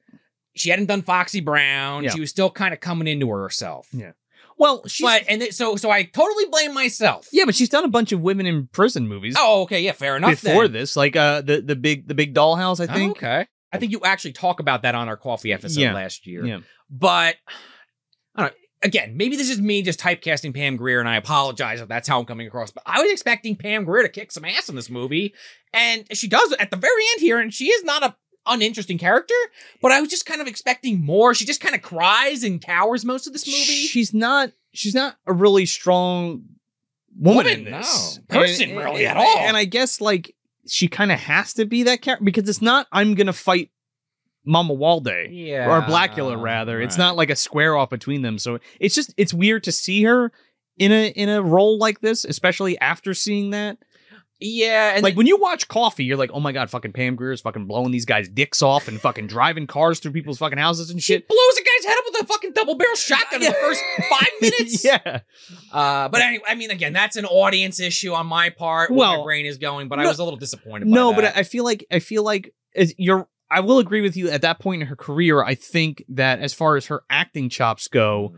She 0.57 0.71
hadn't 0.71 0.87
done 0.87 1.03
Foxy 1.03 1.41
Brown. 1.41 2.05
Yeah. 2.05 2.11
She 2.11 2.21
was 2.21 2.31
still 2.31 2.51
kind 2.51 2.73
of 2.73 2.81
coming 2.81 3.07
into 3.07 3.29
herself. 3.29 3.89
Yeah. 3.93 4.13
Well, 4.57 4.87
she's 4.87 5.05
But 5.05 5.25
and 5.29 5.43
it, 5.43 5.55
so 5.55 5.77
so 5.77 5.91
I 5.91 6.05
totally 6.05 6.47
blame 6.47 6.75
myself. 6.75 7.29
yeah, 7.33 7.45
but 7.45 7.55
she's 7.57 7.69
done 7.69 7.85
a 7.85 7.89
bunch 7.89 8.13
of 8.13 8.21
women 8.23 8.47
in 8.47 8.69
prison 8.69 9.09
movies 9.09 9.35
Oh, 9.39 9.63
okay, 9.63 9.81
yeah, 9.81 9.93
fair 9.93 10.17
enough. 10.17 10.41
before 10.43 10.69
then. 10.69 10.73
this, 10.81 10.97
like 10.97 11.17
uh 11.17 11.41
the 11.43 11.61
the 11.61 11.77
big 11.77 12.07
the 12.09 12.15
big 12.15 12.35
dollhouse. 12.35 12.81
I 12.81 12.91
Oh, 12.91 12.95
think. 12.97 13.17
okay. 13.19 13.47
I 13.75 13.79
think 13.79 13.93
you 13.93 14.01
actually 14.05 14.33
talk 14.33 14.61
about 14.61 14.83
that 14.83 14.95
on 14.95 15.09
our 15.09 15.17
Coffy 15.17 15.53
episode 15.53 15.81
Yeah. 15.81 15.93
last 15.95 16.27
year. 16.27 16.45
Yeah. 16.47 16.61
But 16.91 17.37
I 18.37 18.43
don't 18.43 18.51
know. 18.51 18.57
Again, 18.83 19.17
maybe 19.17 19.37
this 19.37 19.49
is 19.49 19.61
me 19.61 19.81
just 19.83 19.99
typecasting 19.99 20.55
Pam 20.55 20.77
Grier, 20.77 21.01
and 21.01 21.09
I 21.09 21.17
apologize 21.17 21.81
if 21.81 21.89
that's 21.89 22.07
how 22.07 22.19
I'm 22.21 22.27
coming 22.27 22.47
across. 22.47 22.71
But 22.71 22.83
I 22.87 23.01
was 23.03 23.11
expecting 23.11 23.57
Pam 23.57 23.85
Grier 23.85 24.03
to 24.03 24.09
kick 24.11 24.31
some 24.31 24.45
ass 24.45 24.69
in 24.69 24.77
this 24.77 24.91
movie, 24.91 25.33
and 25.73 26.05
she 26.17 26.29
does 26.29 26.53
at 26.59 26.71
the 26.71 26.77
very 26.77 27.03
end 27.13 27.21
here, 27.21 27.39
and 27.41 27.53
she 27.53 27.67
is 27.67 27.83
not 27.83 28.03
a 28.03 28.15
uninteresting 28.47 28.99
character. 28.99 29.35
But 29.81 29.91
I 29.93 30.01
was 30.03 30.11
just 30.11 30.27
kind 30.27 30.43
of 30.43 30.47
expecting 30.47 31.03
more. 31.03 31.35
She 31.35 31.47
just 31.47 31.63
kind 31.63 31.75
of 31.75 31.81
cries 31.81 32.45
and 32.45 32.61
cowers 32.61 33.07
most 33.07 33.27
of 33.27 33.33
this 33.33 33.47
movie. 33.47 33.87
She's 33.87 34.13
not. 34.13 34.53
She's 34.75 34.95
not 34.95 35.17
a 35.27 35.33
really 35.33 35.65
strong 35.65 36.43
woman, 37.19 37.37
Woman, 37.47 37.67
in 37.69 37.73
this 37.73 38.19
no. 38.29 38.39
Person, 38.41 38.71
And- 38.71 38.79
really, 38.79 39.07
and- 39.07 39.17
at 39.19 39.25
all. 39.25 39.39
And 39.39 39.57
I 39.57 39.65
guess 39.65 40.01
like 40.01 40.35
she 40.67 40.89
kind 40.89 41.13
of 41.13 41.19
has 41.21 41.55
to 41.55 41.65
be 41.65 41.83
that 41.85 42.03
character 42.03 42.25
because 42.25 42.49
it's 42.49 42.63
not. 42.63 42.87
I'm 42.93 43.15
gonna 43.15 43.33
fight 43.33 43.71
Mamuwalde. 44.47 45.29
yeah, 45.31 45.67
or 45.69 45.83
Blacula 45.83 46.41
rather. 46.41 46.81
It's 46.81 46.99
not 46.99 47.17
like 47.17 47.31
a 47.31 47.37
square 47.37 47.77
off 47.77 47.91
between 47.91 48.23
them. 48.23 48.39
So 48.39 48.59
it's 48.79 48.95
just 48.95 49.15
it's 49.17 49.33
weird 49.35 49.65
to 49.65 49.73
see 49.73 50.03
her 50.05 50.33
in 50.79 50.93
a 50.93 51.09
in 51.09 51.29
a 51.29 51.43
role 51.43 51.79
like 51.79 52.01
this, 52.01 52.25
especially 52.25 52.79
after 52.79 53.15
seeing 53.15 53.51
that. 53.51 53.79
Yeah, 54.41 54.95
and 54.95 55.03
like 55.03 55.17
when 55.17 55.27
you 55.27 55.37
watch 55.39 55.69
Coffy, 55.69 56.05
you're 56.05 56.17
like, 56.17 56.31
oh 56.35 56.41
my 56.41 56.53
god, 56.53 56.69
fucking 56.69 56.93
Pam 56.93 57.15
Grier 57.15 57.33
is 57.33 57.41
fucking 57.41 57.67
blowing 57.67 57.93
these 57.93 58.05
guys' 58.05 58.29
dicks 58.29 58.63
off 58.63 58.89
and 58.89 59.01
fucking 59.01 59.29
driving 59.29 59.67
cars 59.67 60.01
through 60.01 60.13
people's 60.13 60.39
fucking 60.39 60.59
houses 60.59 60.91
and 60.91 61.01
she 61.03 61.15
shit. 61.15 61.29
blows 61.29 61.57
a 61.57 61.63
guy's 61.63 61.87
head 61.87 61.97
up 61.99 62.05
with 62.13 62.23
a 62.23 62.27
fucking 62.27 62.53
double 62.53 62.75
barrel 62.75 62.97
shotgun 62.97 63.43
in 63.43 63.49
the 63.49 63.55
first 63.55 63.81
five 64.11 64.29
minutes. 64.41 64.85
yeah, 64.85 65.21
Uh, 65.73 66.09
but 66.09 66.21
anyway, 66.21 66.45
I 66.49 66.57
mean, 66.57 66.71
again, 66.71 66.93
that's 66.93 67.17
an 67.17 67.25
audience 67.27 67.81
issue 67.81 68.13
on 68.13 68.27
my 68.27 68.51
part. 68.51 68.91
Where 68.91 68.99
Well, 68.99 69.19
my 69.19 69.25
brain 69.25 69.47
is 69.47 69.59
going, 69.59 69.89
but 69.89 69.99
I 70.01 70.07
was 70.07 70.19
a 70.19 70.25
little 70.25 70.39
disappointed. 70.39 70.87
By 70.91 70.95
no, 70.95 71.15
but. 71.15 71.25
I 71.37 71.43
feel 71.43 71.65
like 71.65 71.87
I 71.91 72.01
feel 72.01 72.23
like 72.25 72.53
as 72.75 72.95
you're. 72.99 73.29
I 73.51 73.61
will 73.61 73.79
agree 73.79 74.01
with 74.01 74.17
you 74.17 74.31
at 74.31 74.43
that 74.43 74.59
point 74.59 74.83
in 74.83 74.89
her 74.89 74.97
career. 74.97 75.43
I 75.45 75.55
think 75.55 76.03
that 76.09 76.41
as 76.41 76.53
far 76.53 76.77
as 76.77 76.87
her 76.87 77.05
acting 77.09 77.49
chops 77.49 77.87
go, 77.87 78.35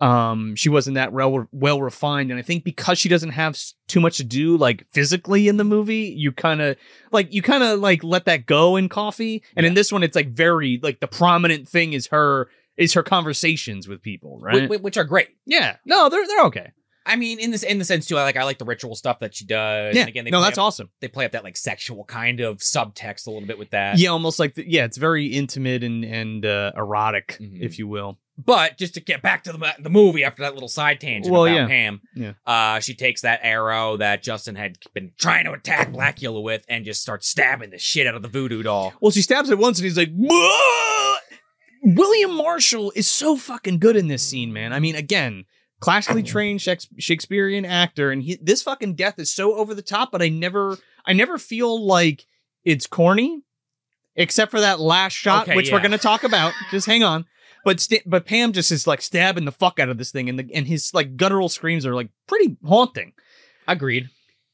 um 0.00 0.54
she 0.56 0.68
wasn't 0.68 0.94
that 0.94 1.12
well 1.12 1.46
well 1.52 1.80
refined. 1.80 2.30
And 2.30 2.38
i 2.38 2.42
think 2.42 2.64
because 2.64 2.98
she 2.98 3.08
doesn't 3.08 3.30
have 3.30 3.58
too 3.88 4.00
much 4.00 4.18
to 4.18 4.24
do 4.24 4.56
like 4.56 4.84
physically 4.92 5.48
in 5.48 5.56
the 5.56 5.64
movie 5.64 6.12
you 6.16 6.32
kind 6.32 6.60
of 6.60 6.76
like 7.12 7.32
you 7.32 7.40
kind 7.42 7.62
of 7.62 7.80
like 7.80 8.04
let 8.04 8.26
that 8.26 8.44
go 8.46 8.76
in 8.76 8.88
Coffy. 8.88 9.42
And 9.56 9.64
in 9.64 9.74
this 9.74 9.90
one 9.90 10.02
it's 10.02 10.14
like 10.16 10.28
very 10.30 10.78
like 10.82 11.00
the 11.00 11.06
prominent 11.06 11.68
thing 11.68 11.92
is 11.94 12.08
her 12.08 12.48
is 12.76 12.92
her 12.92 13.02
conversations 13.02 13.88
with 13.88 14.02
people 14.02 14.38
right? 14.40 14.68
wh- 14.68 14.82
which 14.82 14.96
are 14.98 15.04
great. 15.04 15.28
yeah. 15.46 15.76
No 15.86 16.08
they're 16.08 16.26
they're 16.26 16.44
okay. 16.44 16.72
I 17.08 17.14
mean, 17.14 17.38
in 17.38 17.52
this 17.52 17.62
in 17.62 17.78
the 17.78 17.84
sense 17.84 18.04
too, 18.06 18.18
I 18.18 18.24
like 18.24 18.36
I 18.36 18.42
like 18.42 18.58
the 18.58 18.64
ritual 18.64 18.96
stuff 18.96 19.20
that 19.20 19.32
she 19.34 19.46
does. 19.46 19.94
yeah. 19.94 20.00
And 20.02 20.08
again, 20.08 20.24
they 20.24 20.30
no 20.32 20.40
that's 20.42 20.58
up, 20.58 20.64
awesome. 20.64 20.90
They 21.00 21.06
play 21.06 21.24
up 21.24 21.32
that 21.32 21.44
like 21.44 21.56
sexual 21.56 22.02
kind 22.04 22.40
of 22.40 22.58
subtext 22.58 23.28
a 23.28 23.30
little 23.30 23.46
bit 23.46 23.58
with 23.58 23.70
that. 23.70 23.96
yeah 23.98 24.10
almost 24.10 24.38
like 24.40 24.56
the, 24.56 24.68
yeah 24.68 24.84
it's 24.84 24.96
very 24.98 25.26
intimate 25.26 25.84
and 25.84 26.04
and 26.04 26.44
uh 26.44 26.72
erotic 26.76 27.38
Mhm. 27.40 27.60
if 27.62 27.78
you 27.78 27.86
will 27.86 28.18
But 28.38 28.76
just 28.76 28.94
to 28.94 29.00
get 29.00 29.22
back 29.22 29.44
to 29.44 29.52
the 29.52 29.74
the 29.78 29.88
movie 29.88 30.22
after 30.22 30.42
that 30.42 30.52
little 30.52 30.68
side 30.68 31.00
tangent 31.00 31.32
Well, 31.32 31.46
about 31.46 31.54
yeah. 31.54 31.66
Pam, 31.66 32.00
Yeah. 32.14 32.32
uh, 32.46 32.80
she 32.80 32.92
takes 32.94 33.22
that 33.22 33.40
arrow 33.42 33.96
that 33.96 34.22
Justin 34.22 34.56
had 34.56 34.76
been 34.92 35.12
trying 35.18 35.46
to 35.46 35.52
attack 35.52 35.90
Blacula 35.90 36.42
with 36.42 36.62
and 36.68 36.84
just 36.84 37.00
starts 37.00 37.28
stabbing 37.28 37.70
the 37.70 37.78
shit 37.78 38.06
out 38.06 38.14
of 38.14 38.20
the 38.20 38.28
voodoo 38.28 38.62
doll. 38.62 38.92
Well, 39.00 39.10
she 39.10 39.22
stabs 39.22 39.48
it 39.48 39.56
once 39.58 39.78
and 39.78 39.84
he's 39.84 39.96
like, 39.96 40.10
"Whoa!" 40.14 41.16
William 41.82 42.32
Marshall 42.36 42.92
is 42.96 43.08
so 43.08 43.36
fucking 43.36 43.78
good 43.78 43.96
in 43.96 44.08
this 44.08 44.22
scene, 44.22 44.52
man. 44.52 44.72
I 44.72 44.80
mean, 44.80 44.96
again, 44.96 45.44
classically 45.80 46.22
trained 46.22 46.60
Shakespearean 46.60 47.64
actor, 47.64 48.10
and 48.10 48.22
he, 48.22 48.38
this 48.42 48.62
fucking 48.62 48.94
death 48.96 49.18
is 49.18 49.32
so 49.32 49.54
over 49.54 49.74
the 49.74 49.82
top, 49.82 50.10
but 50.12 50.20
I 50.22 50.28
never, 50.28 50.78
I 51.06 51.12
never 51.12 51.38
feel 51.38 51.84
like 51.86 52.26
it's 52.64 52.86
corny, 52.86 53.42
except 54.16 54.50
for 54.50 54.60
that 54.60 54.80
last 54.80 55.12
shot, 55.14 55.44
Okay, 55.44 55.54
which 55.56 55.70
we're 55.70 55.80
gonna 55.80 55.98
talk 55.98 56.24
about. 56.24 56.52
Just 56.70 56.86
hang 56.86 57.02
on. 57.04 57.24
But 57.66 57.80
sta- 57.80 58.04
but 58.06 58.26
Pam 58.26 58.52
just 58.52 58.70
is 58.70 58.86
like 58.86 59.02
stabbing 59.02 59.44
the 59.44 59.50
fuck 59.50 59.80
out 59.80 59.88
of 59.88 59.98
this 59.98 60.12
thing, 60.12 60.28
and 60.28 60.38
the 60.38 60.48
and 60.54 60.68
his 60.68 60.94
like 60.94 61.16
guttural 61.16 61.48
screams 61.48 61.84
are 61.84 61.96
like 61.96 62.10
pretty 62.28 62.56
haunting. 62.64 63.12
Agreed. 63.66 64.08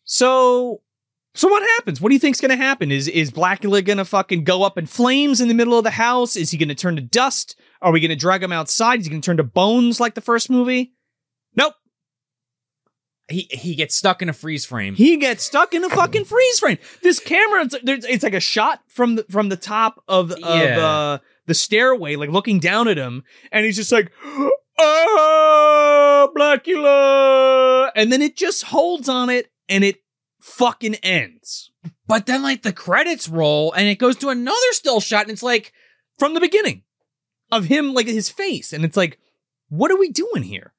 So, 0.04 0.80
so 1.34 1.46
what 1.46 1.62
happens? 1.76 2.00
What 2.00 2.08
do 2.08 2.14
you 2.14 2.18
think's 2.18 2.40
gonna 2.40 2.56
happen? 2.56 2.90
Is 2.90 3.08
is 3.08 3.30
Blacula 3.30 3.84
gonna 3.84 4.06
fucking 4.06 4.44
go 4.44 4.62
up 4.62 4.78
in 4.78 4.86
flames 4.86 5.42
in 5.42 5.48
the 5.48 5.54
middle 5.54 5.76
of 5.76 5.84
the 5.84 5.90
house? 5.90 6.36
Is 6.36 6.52
he 6.52 6.56
gonna 6.56 6.74
turn 6.74 6.96
to 6.96 7.02
dust? 7.02 7.54
Are 7.82 7.92
we 7.92 8.00
gonna 8.00 8.16
drag 8.16 8.42
him 8.42 8.50
outside? 8.50 9.00
Is 9.00 9.04
he 9.04 9.10
gonna 9.10 9.20
turn 9.20 9.36
to 9.36 9.44
bones 9.44 10.00
like 10.00 10.14
the 10.14 10.22
first 10.22 10.48
movie? 10.48 10.94
Nope. 11.54 11.74
He 13.28 13.46
he 13.50 13.74
gets 13.74 13.94
stuck 13.94 14.22
in 14.22 14.30
a 14.30 14.32
freeze 14.32 14.64
frame. 14.64 14.94
He 14.94 15.18
gets 15.18 15.44
stuck 15.44 15.74
in 15.74 15.84
a 15.84 15.90
fucking 15.90 16.24
freeze 16.24 16.58
frame. 16.58 16.78
This 17.02 17.20
camera, 17.20 17.64
it's, 17.70 18.06
it's 18.06 18.24
like 18.24 18.32
a 18.34 18.40
shot 18.40 18.80
from 18.88 19.16
the 19.16 19.24
from 19.30 19.50
the 19.50 19.56
top 19.56 20.02
of 20.08 20.32
of 20.32 20.38
Yeah. 20.40 20.78
uh, 20.86 21.18
the 21.46 21.54
stairway, 21.54 22.16
like 22.16 22.30
looking 22.30 22.58
down 22.58 22.88
at 22.88 22.98
him, 22.98 23.24
and 23.50 23.64
he's 23.64 23.76
just 23.76 23.92
like, 23.92 24.12
"Oh, 24.78 26.32
Blacula!" 26.36 27.90
And 27.94 28.12
then 28.12 28.22
it 28.22 28.36
just 28.36 28.64
holds 28.64 29.08
on 29.08 29.30
it, 29.30 29.50
and 29.68 29.84
it 29.84 30.02
fucking 30.42 30.96
ends. 30.96 31.70
But 32.06 32.26
then 32.26 32.42
like 32.42 32.62
the 32.62 32.72
credits 32.72 33.28
roll 33.28 33.72
and 33.72 33.88
it 33.88 33.98
goes 33.98 34.16
to 34.16 34.28
another 34.28 34.56
still 34.72 35.00
shot 35.00 35.22
and 35.22 35.30
it's 35.30 35.42
like 35.42 35.72
from 36.18 36.34
the 36.34 36.40
beginning 36.40 36.82
of 37.50 37.64
him 37.64 37.94
like 37.94 38.06
his 38.06 38.28
face 38.28 38.72
and 38.72 38.84
it's 38.84 38.96
like 38.96 39.18
what 39.68 39.90
are 39.90 39.98
we 39.98 40.10
doing 40.10 40.42
here? 40.42 40.74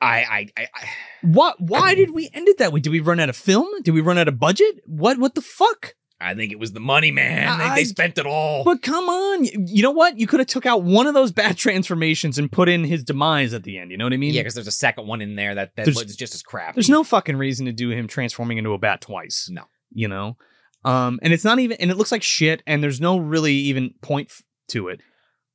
I 0.00 0.16
I 0.18 0.48
I, 0.56 0.68
I 0.74 0.88
what 1.22 1.60
why 1.60 1.94
did 1.94 2.10
we 2.10 2.28
end 2.34 2.48
it 2.48 2.58
that 2.58 2.72
way? 2.72 2.80
Did 2.80 2.90
we 2.90 3.00
run 3.00 3.20
out 3.20 3.28
of 3.28 3.36
film? 3.36 3.82
Did 3.82 3.92
we 3.92 4.00
run 4.00 4.18
out 4.18 4.28
of 4.28 4.38
budget? 4.38 4.80
What 4.84 5.18
what 5.18 5.34
the 5.34 5.42
fuck 5.42 5.94
I 6.22 6.34
think 6.34 6.52
it 6.52 6.58
was 6.58 6.72
the 6.72 6.80
money, 6.80 7.10
man. 7.10 7.58
They, 7.58 7.64
I- 7.64 7.74
they 7.76 7.84
spent 7.84 8.16
it 8.18 8.26
all. 8.26 8.64
but 8.64 8.80
come 8.82 9.08
on 9.08 9.44
you, 9.44 9.82
know 9.82 9.90
what 9.90 10.18
you 10.18 10.26
could 10.26 10.40
have 10.40 10.46
took 10.46 10.66
out 10.66 10.82
one 10.82 11.06
of 11.06 11.14
those 11.14 11.32
bad 11.32 11.56
transformations 11.66 12.38
and 12.38 12.50
put 12.50 12.68
in 12.68 12.84
his 12.84 13.02
demise 13.04 13.52
at 13.54 13.62
the 13.64 13.78
end 13.78 13.90
you 13.90 13.96
know 13.96 14.04
what 14.04 14.12
i 14.12 14.16
mean 14.16 14.32
yeah, 14.34 14.40
because 14.40 14.54
there's 14.54 14.66
a 14.66 14.72
second 14.72 15.06
one 15.06 15.20
in 15.20 15.34
there 15.36 15.54
that 15.54 15.74
that 15.76 15.84
There's- 15.86 16.02
was 16.04 16.16
just 16.16 16.34
as 16.34 16.42
crap. 16.42 16.74
there's 16.74 16.88
no 16.88 17.02
fucking 17.04 17.36
reason 17.36 17.66
to 17.66 17.72
do 17.72 17.90
him 17.90 18.06
transforming 18.08 18.58
into 18.58 18.72
a 18.72 18.78
bat 18.78 19.00
twice 19.00 19.48
No. 19.50 19.64
you 19.92 20.08
know 20.08 20.36
um 20.84 21.18
and 21.22 21.32
it's 21.32 21.44
not 21.44 21.58
even 21.58 21.76
and 21.80 21.90
it 21.90 21.96
looks 21.96 22.12
like 22.12 22.22
shit 22.22 22.62
and 22.66 22.82
there's 22.82 23.00
no 23.00 23.18
really 23.18 23.54
even 23.54 23.94
point 24.00 24.28
f- 24.30 24.42
to 24.68 24.88
it 24.88 25.00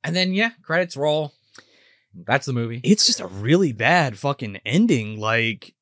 And 0.04 0.14
then 0.14 0.32
yeah, 0.32 0.50
credits 0.62 0.96
roll. 0.96 1.32
That's 2.26 2.46
the 2.46 2.52
movie. 2.52 2.80
it's 2.84 3.06
just 3.06 3.20
a 3.20 3.26
really 3.26 3.72
bad 3.72 4.18
fucking 4.18 4.58
ending 4.64 5.18
like 5.20 5.74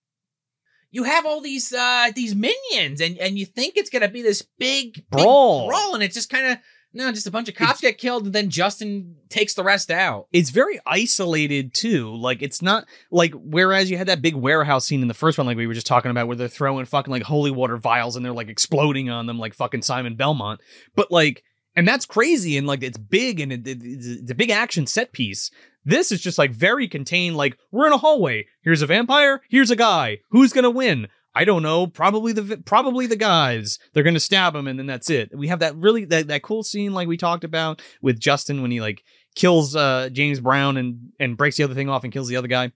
You 0.97 1.05
have 1.05 1.27
all 1.27 1.41
these 1.41 1.73
uh 1.73 2.09
these 2.15 2.35
minions, 2.35 3.01
and 3.01 3.19
and 3.19 3.39
you 3.39 3.47
think 3.47 3.77
it's 3.77 3.91
gonna 3.91 4.09
be 4.09 4.23
this 4.23 4.43
big 4.59 4.95
big 4.95 5.11
Brawl. 5.11 5.69
brawl, 5.69 5.95
and 5.95 6.03
it's 6.03 6.15
just 6.15 6.31
kind 6.31 6.47
of 6.53 6.59
No, 6.95 7.13
just 7.13 7.27
a 7.27 7.31
bunch 7.31 7.49
of 7.51 7.55
cops 7.55 7.81
get 7.83 7.99
killed, 7.99 8.25
and 8.25 8.35
then 8.35 8.49
Justin 8.49 9.17
takes 9.29 9.53
the 9.55 9.63
rest 9.63 9.91
out. 9.91 10.29
it's 10.33 10.49
very 10.51 10.79
isolated 10.87 11.75
too. 11.75 12.15
Like 12.17 12.41
it's 12.43 12.63
not 12.63 12.87
like 13.11 13.35
whereas 13.35 13.91
you 13.91 13.99
had 13.99 14.09
that 14.09 14.23
big 14.23 14.35
warehouse 14.35 14.87
scene 14.87 15.03
in 15.03 15.09
the 15.09 15.15
first 15.23 15.37
one, 15.39 15.47
like 15.47 15.59
we 15.59 15.67
were 15.67 15.75
just 15.75 15.87
talking 15.87 16.11
about, 16.11 16.27
where 16.29 16.37
they're 16.37 16.49
throwing 16.49 16.87
fucking 16.87 17.11
like 17.13 17.25
holy 17.25 17.51
water 17.51 17.77
vials 17.77 18.17
and 18.17 18.25
they're 18.25 18.33
like 18.41 18.49
exploding 18.49 19.11
on 19.11 19.27
them 19.27 19.39
like 19.39 19.53
fucking 19.55 19.83
Simon 19.83 20.17
Belmont. 20.17 20.61
But 20.95 21.11
like, 21.13 21.43
and 21.75 21.87
that's 21.87 22.07
crazy 22.07 22.57
and 22.57 22.67
like 22.67 22.83
it's 22.83 22.97
big 22.99 23.41
and 23.41 23.53
it, 23.53 23.67
it- 23.67 23.83
it's, 23.83 24.07
it's 24.07 24.31
a 24.31 24.35
big 24.35 24.51
action 24.51 24.87
set 24.87 25.13
piece. 25.13 25.51
This 25.87 26.13
is 26.13 26.21
just 26.21 26.37
like 26.37 26.51
very 26.51 26.89
contained. 26.89 27.37
Like 27.37 27.57
we're 27.71 27.87
in 27.87 27.93
a 27.93 27.97
hallway. 27.99 28.47
Here's 28.63 28.83
a 28.83 28.87
vampire. 28.87 29.41
Here's 29.49 29.71
a 29.71 29.77
guy. 29.77 30.19
Who's 30.31 30.53
gonna 30.53 30.69
win? 30.69 31.07
I 31.35 31.45
don't 31.45 31.63
know. 31.63 31.87
Probably 31.87 32.33
the 32.33 32.59
probably 32.67 33.07
the 33.07 33.15
guys. 33.17 33.79
They're 33.93 34.03
gonna 34.03 34.19
stab 34.21 34.55
him, 34.57 34.67
and 34.67 34.79
then 34.79 34.87
that's 34.87 35.09
it. 35.11 35.31
We 35.37 35.49
have 35.49 35.61
that 35.61 35.77
really 35.77 36.05
that, 36.07 36.27
that 36.29 36.43
cool 36.43 36.63
scene 36.65 36.93
like 36.93 37.07
we 37.09 37.17
talked 37.17 37.45
about 37.45 37.81
with 38.03 38.19
Justin 38.19 38.63
when 38.63 38.71
he 38.71 38.81
like 38.81 39.05
kills 39.37 39.77
uh 39.77 40.09
James 40.13 40.41
Brown 40.41 40.77
and 40.77 41.13
and 41.21 41.37
breaks 41.37 41.57
the 41.57 41.63
other 41.65 41.75
thing 41.75 41.89
off 41.89 42.05
and 42.05 42.13
kills 42.13 42.29
the 42.29 42.37
other 42.37 42.49
guy. 42.49 42.73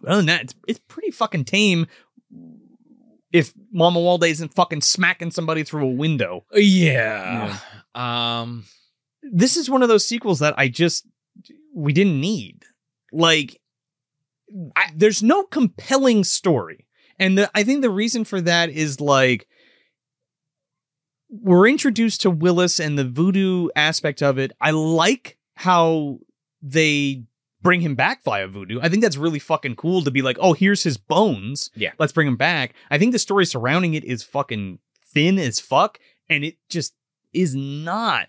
But 0.00 0.10
other 0.10 0.16
than 0.18 0.26
that, 0.26 0.42
it's 0.42 0.54
it's 0.66 0.80
pretty 0.88 1.12
fucking 1.12 1.44
tame. 1.44 1.86
If 3.32 3.52
Mamuwalde 3.72 4.28
isn't 4.28 4.54
fucking 4.54 4.80
smacking 4.80 5.30
somebody 5.30 5.62
through 5.62 5.84
a 5.86 5.92
window, 5.92 6.44
Yeah. 6.52 7.56
Um. 7.94 8.64
this 9.22 9.56
is 9.56 9.70
one 9.70 9.82
of 9.82 9.88
those 9.88 10.04
sequels 10.08 10.40
that 10.40 10.54
I 10.58 10.66
just 10.68 11.06
we 11.74 11.92
didn't 11.92 12.20
need. 12.20 12.64
Like, 13.12 13.60
I, 14.76 14.90
there's 14.94 15.22
no 15.22 15.44
compelling 15.44 16.24
story, 16.24 16.86
and 17.18 17.38
the, 17.38 17.50
I 17.54 17.64
think 17.64 17.82
the 17.82 17.90
reason 17.90 18.24
for 18.24 18.40
that 18.40 18.70
is 18.70 19.00
like 19.00 19.46
we're 21.30 21.68
introduced 21.68 22.22
to 22.22 22.30
Willis 22.30 22.80
and 22.80 22.98
the 22.98 23.04
voodoo 23.04 23.68
aspect 23.76 24.22
of 24.22 24.38
it. 24.38 24.52
I 24.60 24.72
like 24.72 25.38
how 25.54 26.18
they 26.60 27.22
bring 27.62 27.80
him 27.80 27.94
back 27.94 28.24
via 28.24 28.48
voodoo. 28.48 28.80
I 28.82 28.88
think 28.88 29.02
that's 29.02 29.16
really 29.16 29.38
fucking 29.38 29.76
cool 29.76 30.02
to 30.02 30.10
be 30.10 30.22
like, 30.22 30.38
oh, 30.40 30.54
here's 30.54 30.82
his 30.82 30.96
bones. 30.96 31.70
Yeah. 31.74 31.92
let's 31.98 32.12
bring 32.12 32.26
him 32.26 32.36
back. 32.36 32.74
I 32.90 32.98
think 32.98 33.12
the 33.12 33.18
story 33.18 33.46
surrounding 33.46 33.94
it 33.94 34.04
is 34.04 34.22
fucking 34.22 34.78
thin 35.06 35.38
as 35.38 35.60
fuck, 35.60 35.98
and 36.28 36.44
it 36.44 36.56
just 36.68 36.94
is 37.32 37.54
not 37.54 38.28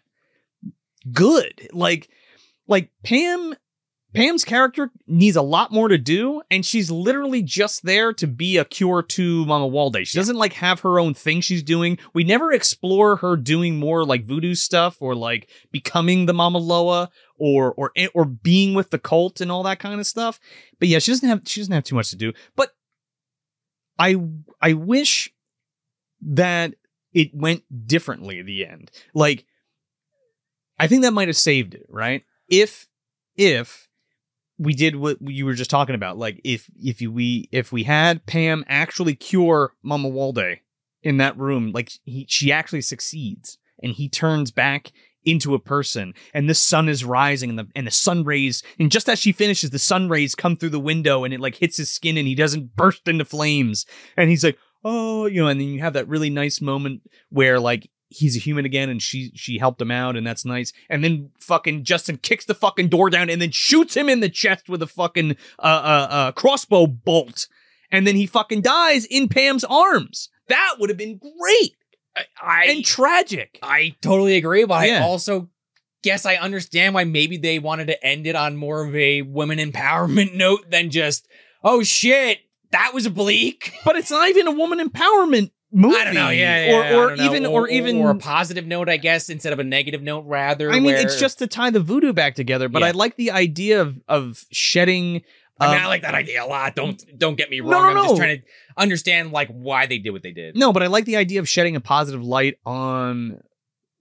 good. 1.11 1.69
Like, 1.73 2.09
like 2.71 2.89
Pam, 3.03 3.53
Pam's 4.15 4.45
character 4.45 4.89
needs 5.05 5.35
a 5.35 5.41
lot 5.41 5.71
more 5.71 5.89
to 5.89 5.97
do, 5.97 6.41
and 6.49 6.65
she's 6.65 6.89
literally 6.89 7.43
just 7.43 7.83
there 7.83 8.13
to 8.13 8.25
be 8.25 8.57
a 8.57 8.65
cure 8.65 9.03
to 9.03 9.45
Mamuwalde. 9.45 10.07
She 10.07 10.17
doesn't 10.17 10.37
like 10.37 10.53
have 10.53 10.79
her 10.79 10.97
own 10.97 11.13
thing 11.13 11.41
she's 11.41 11.61
doing. 11.61 11.99
We 12.13 12.23
never 12.23 12.51
explore 12.51 13.17
her 13.17 13.35
doing 13.35 13.77
more 13.77 14.05
like 14.05 14.23
voodoo 14.23 14.55
stuff 14.55 15.01
or 15.01 15.13
like 15.13 15.49
becoming 15.71 16.25
the 16.25 16.33
Mama 16.33 16.59
Loa 16.59 17.09
or 17.37 17.73
or 17.73 17.91
eh, 17.95 18.07
or 18.13 18.25
being 18.25 18.73
with 18.73 18.89
the 18.89 18.99
cult 18.99 19.41
and 19.41 19.51
all 19.51 19.63
that 19.63 19.79
kind 19.79 19.99
of 19.99 20.07
stuff. 20.07 20.39
But 20.79 20.87
yeah, 20.87 20.99
she 20.99 21.11
doesn't 21.11 21.27
have 21.29 21.41
she 21.45 21.59
doesn't 21.59 21.73
have 21.73 21.83
too 21.83 21.95
much 21.95 22.09
to 22.11 22.15
do. 22.15 22.31
But 22.55 22.71
I 23.99 24.15
I 24.61 24.73
wish 24.73 25.31
that 26.21 26.73
it 27.13 27.35
went 27.35 27.63
differently 27.85 28.39
at 28.39 28.45
the 28.45 28.65
end. 28.65 28.91
Like 29.13 29.45
I 30.79 30.87
think 30.87 31.03
that 31.03 31.11
might 31.11 31.27
have 31.27 31.37
saved 31.37 31.75
it, 31.75 31.85
right? 31.89 32.23
If 32.51 32.87
if 33.35 33.87
we 34.59 34.73
did 34.73 34.97
what 34.97 35.17
you 35.21 35.45
were 35.45 35.53
just 35.53 35.71
talking 35.71 35.95
about, 35.95 36.19
like 36.19 36.39
if 36.43 36.69
if 36.75 37.01
you, 37.01 37.11
we 37.11 37.49
if 37.51 37.71
we 37.71 37.83
had 37.83 38.27
Pam 38.27 38.63
actually 38.67 39.15
cure 39.15 39.73
Mamuwalde 39.83 40.59
in 41.01 41.17
that 41.17 41.37
room, 41.37 41.71
like 41.71 41.91
he 42.03 42.27
she 42.29 42.51
actually 42.51 42.81
succeeds 42.81 43.57
and 43.81 43.93
he 43.93 44.07
turns 44.07 44.51
back 44.51 44.91
into 45.23 45.53
a 45.53 45.59
person 45.59 46.13
and 46.33 46.49
the 46.49 46.55
sun 46.55 46.89
is 46.89 47.05
rising 47.05 47.51
and 47.51 47.59
the 47.59 47.67
and 47.75 47.85
the 47.87 47.91
sun 47.91 48.23
rays 48.23 48.63
and 48.79 48.91
just 48.91 49.07
as 49.07 49.19
she 49.19 49.31
finishes 49.31 49.69
the 49.69 49.79
sun 49.79 50.09
rays 50.09 50.33
come 50.33 50.55
through 50.55 50.69
the 50.69 50.79
window 50.79 51.23
and 51.23 51.33
it 51.33 51.39
like 51.39 51.55
hits 51.55 51.77
his 51.77 51.91
skin 51.91 52.17
and 52.17 52.27
he 52.27 52.33
doesn't 52.35 52.75
burst 52.75 53.07
into 53.07 53.23
flames. 53.23 53.85
And 54.17 54.29
he's 54.29 54.43
like 54.43 54.57
oh 54.83 55.25
you 55.25 55.41
know 55.41 55.47
and 55.47 55.59
then 55.59 55.69
you 55.69 55.79
have 55.79 55.93
that 55.93 56.07
really 56.07 56.29
nice 56.29 56.59
moment 56.59 57.01
where 57.29 57.59
like 57.59 57.89
he's 58.11 58.35
a 58.35 58.39
human 58.39 58.65
again 58.65 58.89
and 58.89 59.01
she 59.01 59.31
she 59.35 59.57
helped 59.57 59.81
him 59.81 59.91
out 59.91 60.15
and 60.15 60.25
that's 60.25 60.45
nice. 60.45 60.73
And 60.89 61.03
then 61.03 61.31
fucking 61.39 61.83
justin 61.83 62.17
kicks 62.17 62.45
the 62.45 62.53
fucking 62.53 62.89
door 62.89 63.09
down 63.09 63.29
and 63.29 63.41
then 63.41 63.51
shoots 63.51 63.95
him 63.95 64.09
in 64.09 64.19
the 64.19 64.29
chest 64.29 64.69
with 64.69 64.81
a 64.81 64.87
fucking 64.87 65.37
uh 65.59 65.61
uh, 65.61 66.07
uh 66.09 66.31
crossbow 66.33 66.87
bolt. 66.87 67.47
And 67.91 68.07
then 68.07 68.15
he 68.15 68.25
fucking 68.25 68.61
dies 68.61 69.05
in 69.05 69.27
pam's 69.27 69.63
arms. 69.63 70.29
That 70.47 70.75
would 70.79 70.89
have 70.89 70.97
been 70.97 71.19
great 71.19 71.75
I 72.41 72.65
and 72.69 72.85
tragic. 72.85 73.59
I 73.63 73.95
totally 74.01 74.35
agree, 74.35 74.65
but 74.65 74.75
I 74.75 74.99
also 74.99 75.49
guess 76.03 76.25
I 76.25 76.35
understand 76.35 76.93
why 76.93 77.03
maybe 77.03 77.37
they 77.37 77.59
wanted 77.59 77.87
to 77.87 78.05
end 78.05 78.27
it 78.27 78.35
on 78.35 78.57
more 78.57 78.85
of 78.85 78.95
a 78.95 79.21
women 79.21 79.59
empowerment 79.59 80.33
note 80.35 80.69
than 80.69 80.89
just, 80.89 81.27
oh 81.63 81.83
shit, 81.83 82.39
that 82.71 82.93
was 82.93 83.07
bleak. 83.07 83.73
but 83.85 83.95
it's 83.95 84.11
not 84.11 84.29
even 84.29 84.47
a 84.47 84.51
woman 84.51 84.79
empowerment 84.79 85.51
movie 85.71 85.95
I 85.95 86.03
don't 86.05 86.13
know, 86.13 86.29
yeah, 86.29 86.65
yeah 86.65 86.95
or, 86.95 87.11
or 87.11 87.13
even 87.15 87.45
or, 87.45 87.67
even 87.69 87.97
or 87.97 88.11
a 88.11 88.15
positive 88.15 88.65
note, 88.67 88.89
I 88.89 88.97
guess, 88.97 89.29
instead 89.29 89.53
of 89.53 89.59
a 89.59 89.63
negative 89.63 90.01
note, 90.01 90.25
rather. 90.27 90.69
I 90.71 90.75
mean, 90.75 90.85
where- 90.85 90.97
it's 90.97 91.19
just 91.19 91.39
to 91.39 91.47
tie 91.47 91.69
the 91.69 91.79
voodoo 91.79 92.13
back 92.13 92.35
together. 92.35 92.69
But 92.69 92.81
Yeah. 92.81 92.89
I 92.89 92.91
like 92.91 93.15
the 93.15 93.31
idea 93.31 93.81
of 93.81 93.99
of 94.07 94.45
shedding. 94.51 95.21
I 95.59 95.67
mean, 95.67 95.77
um, 95.77 95.83
I 95.83 95.87
like 95.87 96.01
that 96.01 96.15
idea 96.15 96.43
a 96.43 96.47
lot. 96.47 96.75
Don't 96.75 97.03
don't 97.17 97.35
get 97.37 97.49
me 97.49 97.59
No, 97.61 97.69
wrong. 97.71 97.81
no, 97.83 97.87
I'm 97.89 97.95
no. 97.95 98.03
just 98.05 98.17
trying 98.17 98.39
to 98.39 98.43
understand 98.77 99.31
like 99.31 99.49
why 99.49 99.85
they 99.85 99.97
did 99.99 100.09
what 100.11 100.23
they 100.23 100.31
did. 100.31 100.55
no, 100.57 100.73
but 100.73 100.81
I 100.83 100.87
like 100.87 101.05
the 101.05 101.17
idea 101.17 101.39
of 101.39 101.47
shedding 101.47 101.75
a 101.75 101.81
positive 101.81 102.23
light 102.23 102.57
on 102.65 103.39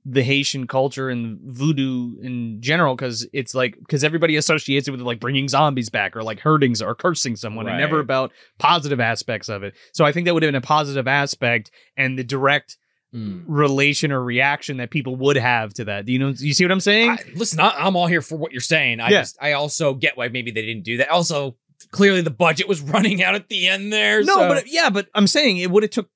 the 0.07 0.23
Haitian 0.23 0.67
culture 0.67 1.11
and 1.11 1.39
voodoo 1.43 2.19
in 2.23 2.61
general 2.63 2.95
because 2.97 3.27
it's 3.35 3.55
like 3.55 3.79
because 3.79 4.03
everybody 4.03 4.37
associates 4.37 4.89
it 4.89 4.93
with 4.93 5.01
like 5.03 5.21
bringing 5.21 5.47
zombies 5.49 5.91
back 5.91 6.17
or 6.17 6.23
like 6.23 6.41
hurting 6.41 6.75
or 6.83 6.95
cursing 6.95 7.37
someone 7.37 7.69
and 7.69 7.79
never 7.79 8.01
about 8.01 8.33
positive 8.59 8.99
aspects 9.01 9.49
of 9.51 9.63
it. 9.63 9.75
So 9.93 10.05
I 10.07 10.13
think 10.13 10.25
that 10.25 10.33
would 10.35 10.43
have 10.43 10.49
been 10.49 10.55
a 10.55 10.61
positive 10.63 11.07
aspect 11.07 11.71
and 11.97 12.19
the 12.19 12.25
direct 12.25 12.77
Mm. 13.13 13.43
relation 13.49 14.13
or 14.13 14.23
reaction 14.23 14.77
that 14.77 14.91
people 14.93 15.17
would 15.17 15.35
have 15.35 15.75
to 15.75 15.85
that. 15.87 16.07
Do 16.07 16.13
you 16.13 16.21
know? 16.21 16.29
You 16.29 16.55
see 16.55 16.63
what 16.65 16.71
I'm 16.71 16.79
saying? 16.79 17.11
I, 17.11 17.19
listen, 17.35 17.59
I, 17.59 17.71
I'm 17.77 17.97
all 17.97 18.07
here 18.07 18.23
for 18.23 18.39
what 18.39 18.53
you're 18.53 18.61
saying. 18.61 19.01
I 19.01 19.09
Yeah. 19.11 19.23
just, 19.23 19.37
I 19.43 19.51
also 19.55 19.95
get 19.95 20.17
why 20.17 20.29
maybe 20.29 20.53
they 20.53 20.65
didn't 20.65 20.85
do 20.85 20.99
that. 20.99 21.09
Also, 21.09 21.57
clearly 21.91 22.21
the 22.21 22.31
budget 22.31 22.69
was 22.69 22.81
running 22.95 23.21
out 23.21 23.35
at 23.35 23.49
the 23.49 23.67
end 23.67 23.93
there. 23.93 24.23
no, 24.23 24.35
so 24.37 24.49
but 24.49 24.69
yeah, 24.69 24.91
but 24.91 25.09
I'm 25.13 25.27
saying 25.27 25.57
it 25.59 25.73
would 25.73 25.83
have 25.83 25.91
took. 25.91 26.09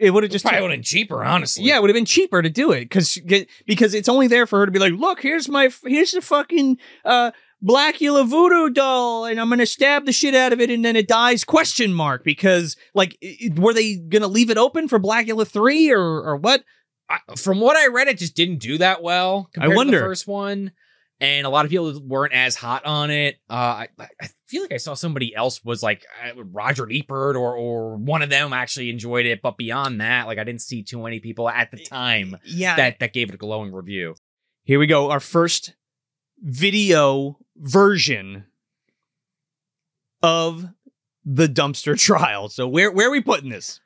It 0.00 0.10
would 0.10 0.22
have 0.22 0.32
just 0.32 0.44
probably 0.44 0.62
would 0.62 0.70
have 0.72 0.82
cheaper, 0.82 1.24
honestly. 1.24 1.64
Yeah, 1.64 1.76
it 1.76 1.80
would 1.82 1.90
have 1.90 1.94
been 1.94 2.04
cheaper 2.04 2.42
to 2.42 2.50
do 2.50 2.72
it 2.72 2.80
because 2.84 3.18
because 3.66 3.94
it's 3.94 4.08
only 4.08 4.26
there 4.26 4.46
for 4.46 4.58
her 4.60 4.66
to 4.66 4.72
be 4.72 4.78
like, 4.78 4.92
look, 4.94 5.20
here's 5.22 5.48
my 5.48 5.70
here's 5.84 6.12
the 6.12 6.20
fucking 6.22 6.78
uh 7.04 7.30
Blacula 7.64 8.26
voodoo 8.26 8.70
doll, 8.70 9.24
and 9.24 9.40
I'm 9.40 9.48
gonna 9.48 9.66
stab 9.66 10.04
the 10.04 10.12
shit 10.12 10.34
out 10.34 10.52
of 10.52 10.60
it, 10.60 10.68
and 10.70 10.84
then 10.84 10.96
it 10.96 11.06
dies? 11.06 11.44
Question 11.44 11.94
mark? 11.94 12.24
Because 12.24 12.76
like, 12.92 13.16
i- 13.22 13.36
i- 13.44 13.60
were 13.60 13.72
they 13.72 13.96
gonna 13.96 14.26
leave 14.26 14.50
it 14.50 14.58
open 14.58 14.88
for 14.88 14.98
Blacula 14.98 15.46
three 15.46 15.90
or 15.90 16.00
or 16.00 16.36
what? 16.36 16.64
I, 17.08 17.18
from 17.36 17.60
what 17.60 17.76
I 17.76 17.86
read, 17.88 18.08
it 18.08 18.18
just 18.18 18.34
didn't 18.34 18.58
do 18.58 18.78
that 18.78 19.02
well. 19.02 19.48
Compared 19.52 19.70
To 19.72 19.76
wonder. 19.76 19.98
the 20.00 20.04
first 20.04 20.26
one, 20.26 20.72
and 21.22 21.46
a 21.46 21.50
lot 21.50 21.64
of 21.64 21.70
people 21.70 22.02
weren't 22.04 22.32
as 22.34 22.56
hot 22.56 22.84
on 22.84 23.10
it. 23.10 23.36
Uh, 23.48 23.86
I, 23.86 23.88
I 24.20 24.28
feel 24.48 24.62
like 24.62 24.72
I 24.72 24.76
saw 24.76 24.94
somebody 24.94 25.34
else 25.34 25.64
was 25.64 25.80
like 25.82 26.04
uh, 26.22 26.42
Roger 26.42 26.88
Ebert 26.90 27.36
or 27.36 27.56
or 27.56 27.96
one 27.96 28.22
of 28.22 28.28
them 28.28 28.52
actually 28.52 28.90
enjoyed 28.90 29.24
it, 29.24 29.40
but 29.40 29.56
beyond 29.56 30.00
that, 30.00 30.26
like 30.26 30.38
I 30.38 30.44
didn't 30.44 30.62
see 30.62 30.82
too 30.82 31.00
many 31.02 31.20
people 31.20 31.48
at 31.48 31.70
the 31.70 31.78
time 31.78 32.36
Yeah. 32.44 32.74
that 32.76 32.98
that 32.98 33.12
gave 33.12 33.28
it 33.28 33.34
a 33.36 33.38
glowing 33.38 33.72
review. 33.72 34.16
Here 34.64 34.78
we 34.80 34.86
go. 34.88 35.10
Our 35.10 35.20
first 35.20 35.74
video 36.40 37.38
version 37.56 38.46
of 40.22 40.66
the 41.24 41.46
dumpster 41.46 41.96
trial. 41.98 42.48
So 42.48 42.66
where 42.66 42.90
where 42.90 43.08
are 43.08 43.12
we 43.12 43.20
putting 43.20 43.48
this? 43.50 43.80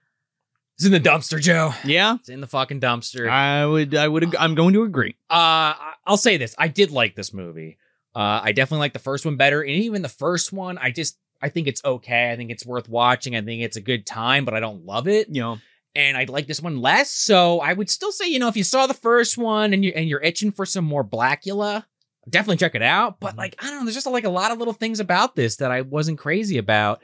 It's 0.77 0.85
in 0.85 0.93
the 0.93 1.01
dumpster, 1.01 1.41
Joe. 1.41 1.73
Yeah, 1.85 2.17
It's 2.21 2.29
in 2.29 2.41
the 2.41 2.47
fucking 2.47 2.81
dumpster. 2.81 3.29
I 3.31 3.65
would 3.67 3.95
I 3.95 4.07
would 4.09 4.37
I'm 4.37 4.55
going 4.55 4.75
to 4.75 4.83
agree. 4.83 5.17
Uh, 5.31 5.73
I- 5.75 5.93
I'll 6.07 6.17
say 6.17 6.37
this: 6.37 6.55
I 6.59 6.69
did 6.69 6.91
like 6.91 7.17
this 7.17 7.33
movie. 7.33 7.79
Uh, 8.15 8.41
I 8.45 8.53
definitely 8.53 8.81
like 8.81 8.93
the 8.93 8.99
first 8.99 9.25
one 9.27 9.37
better, 9.37 9.61
and 9.63 9.71
even 9.71 10.03
the 10.03 10.09
first 10.09 10.53
one, 10.53 10.79
I 10.79 10.91
just 10.91 11.19
I 11.43 11.49
think 11.49 11.67
it's 11.67 11.85
okay. 11.85 12.31
I 12.31 12.37
think 12.37 12.51
it's 12.51 12.65
worth 12.65 12.89
watching. 12.89 13.35
I 13.37 13.43
think 13.43 13.63
it's 13.63 13.77
a 13.77 13.81
good 13.81 14.07
time, 14.07 14.45
but 14.45 14.55
I 14.55 14.61
don't 14.61 14.85
love 14.87 15.09
it. 15.09 15.29
You 15.29 15.41
know, 15.43 15.59
And 15.95 16.17
I 16.17 16.25
like 16.25 16.47
this 16.47 16.61
one 16.63 16.81
less. 16.81 17.11
So 17.11 17.61
I 17.61 17.73
would 17.73 17.91
still 17.91 18.13
say, 18.13 18.27
you 18.29 18.39
know, 18.39 18.49
if 18.49 18.57
you 18.57 18.65
saw 18.65 18.87
the 18.87 18.95
first 18.95 19.37
one 19.39 19.73
and 19.73 19.85
you 19.85 19.93
and 19.97 20.09
you're 20.09 20.23
itching 20.23 20.51
for 20.53 20.65
some 20.67 20.85
more 20.85 21.05
Blacula, 21.05 21.85
definitely 22.29 22.57
check 22.59 22.75
it 22.75 22.83
out. 22.83 23.19
But 23.21 23.37
like, 23.37 23.55
I 23.59 23.67
don't 23.71 23.81
know, 23.81 23.85
there's 23.85 23.95
just 23.95 24.07
like 24.07 24.25
a 24.25 24.31
lot 24.31 24.51
of 24.53 24.59
little 24.59 24.75
things 24.75 25.01
about 25.01 25.37
this 25.37 25.57
that 25.57 25.71
I 25.71 25.81
wasn't 25.83 26.19
crazy 26.19 26.59
about. 26.59 27.03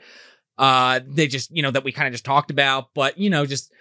Uh, 0.57 0.99
they 1.07 1.27
just, 1.27 1.49
you 1.55 1.63
know, 1.63 1.71
that 1.71 1.83
we 1.83 1.91
kind 1.91 2.07
of 2.07 2.13
just 2.13 2.25
talked 2.25 2.51
about, 2.51 2.89
but 2.93 3.17
you 3.17 3.29
know, 3.29 3.45
just 3.45 3.71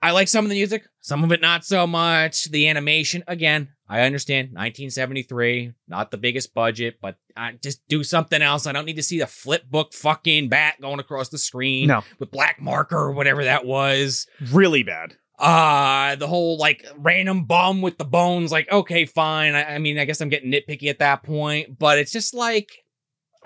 I 0.00 0.12
like 0.12 0.28
some 0.28 0.44
of 0.44 0.50
the 0.50 0.56
music, 0.56 0.84
some 1.00 1.24
of 1.24 1.32
it 1.32 1.40
not 1.40 1.64
so 1.64 1.86
much. 1.86 2.44
The 2.44 2.68
animation, 2.68 3.24
again, 3.26 3.68
I 3.88 4.02
understand 4.02 4.48
1973, 4.48 5.72
not 5.88 6.10
the 6.10 6.18
biggest 6.18 6.54
budget, 6.54 6.98
but 7.00 7.16
uh, 7.36 7.52
just 7.62 7.80
do 7.88 8.04
something 8.04 8.40
else. 8.42 8.66
I 8.66 8.72
don't 8.72 8.84
need 8.84 8.96
to 8.96 9.02
see 9.02 9.18
the 9.18 9.26
flip 9.26 9.68
book 9.70 9.92
fucking 9.94 10.50
bat 10.50 10.80
going 10.80 11.00
across 11.00 11.30
the 11.30 11.38
screen 11.38 11.88
no, 11.88 12.04
with 12.18 12.30
black 12.30 12.60
marker 12.60 12.96
or 12.98 13.12
whatever 13.12 13.44
that 13.44 13.64
was. 13.64 14.26
really 14.52 14.82
bad. 14.82 15.16
uh 15.38 16.16
the 16.16 16.26
whole 16.26 16.58
like 16.58 16.84
random 16.96 17.44
bum 17.44 17.80
with 17.80 17.96
the 17.96 18.04
bones 18.04 18.50
like 18.50 18.70
okay 18.72 19.04
fine 19.06 19.54
I, 19.54 19.74
I 19.74 19.78
mean 19.78 19.96
i 19.96 20.04
guess 20.04 20.20
i'm 20.20 20.28
getting 20.30 20.50
nitpicky 20.50 20.90
at 20.90 20.98
that 20.98 21.22
point 21.22 21.78
but 21.78 21.96
it's 22.00 22.10
just 22.10 22.34
like 22.34 22.72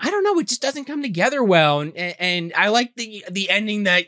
i 0.03 0.11
don't 0.11 0.23
know 0.23 0.37
it 0.37 0.47
just 0.47 0.61
doesn't 0.61 0.85
come 0.85 1.01
together 1.01 1.43
well 1.43 1.79
and 1.79 1.95
and, 1.97 2.53
i 2.55 2.67
like 2.67 2.93
the 2.95 3.23
the 3.31 3.49
ending 3.49 3.83
that 3.83 4.05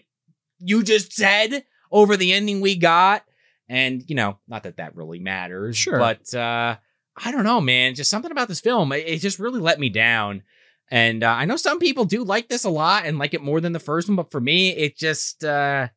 you 0.59 0.83
just 0.83 1.11
said 1.13 1.63
over 1.91 2.15
the 2.17 2.33
ending 2.33 2.61
we 2.61 2.75
got 2.75 3.24
and 3.70 4.03
you 4.07 4.15
know 4.15 4.37
not 4.47 4.63
that 4.63 4.78
that 4.78 4.95
really 4.95 5.20
matters 5.20 5.75
Sure. 5.78 5.97
but 5.97 6.32
uh 6.36 6.75
i 7.17 7.32
don't 7.32 7.43
know 7.45 7.61
man 7.61 7.95
just 7.95 8.09
something 8.11 8.32
about 8.32 8.47
this 8.47 8.61
film 8.61 8.91
it, 8.91 9.07
it 9.07 9.20
just 9.20 9.39
really 9.39 9.59
let 9.59 9.79
me 9.79 9.89
down 9.89 10.43
and 10.91 11.24
uh, 11.24 11.29
i 11.32 11.45
know 11.45 11.55
some 11.55 11.79
people 11.79 12.05
do 12.05 12.24
like 12.24 12.49
this 12.49 12.63
a 12.65 12.70
lot 12.70 13.05
and 13.05 13.17
like 13.17 13.33
it 13.33 13.41
more 13.41 13.59
than 13.61 13.74
the 13.74 13.79
first 13.79 14.07
one 14.07 14.15
but 14.17 14.29
for 14.32 14.41
me 14.41 14.70
it 14.71 14.97
just 14.97 15.43
uh 15.43 15.87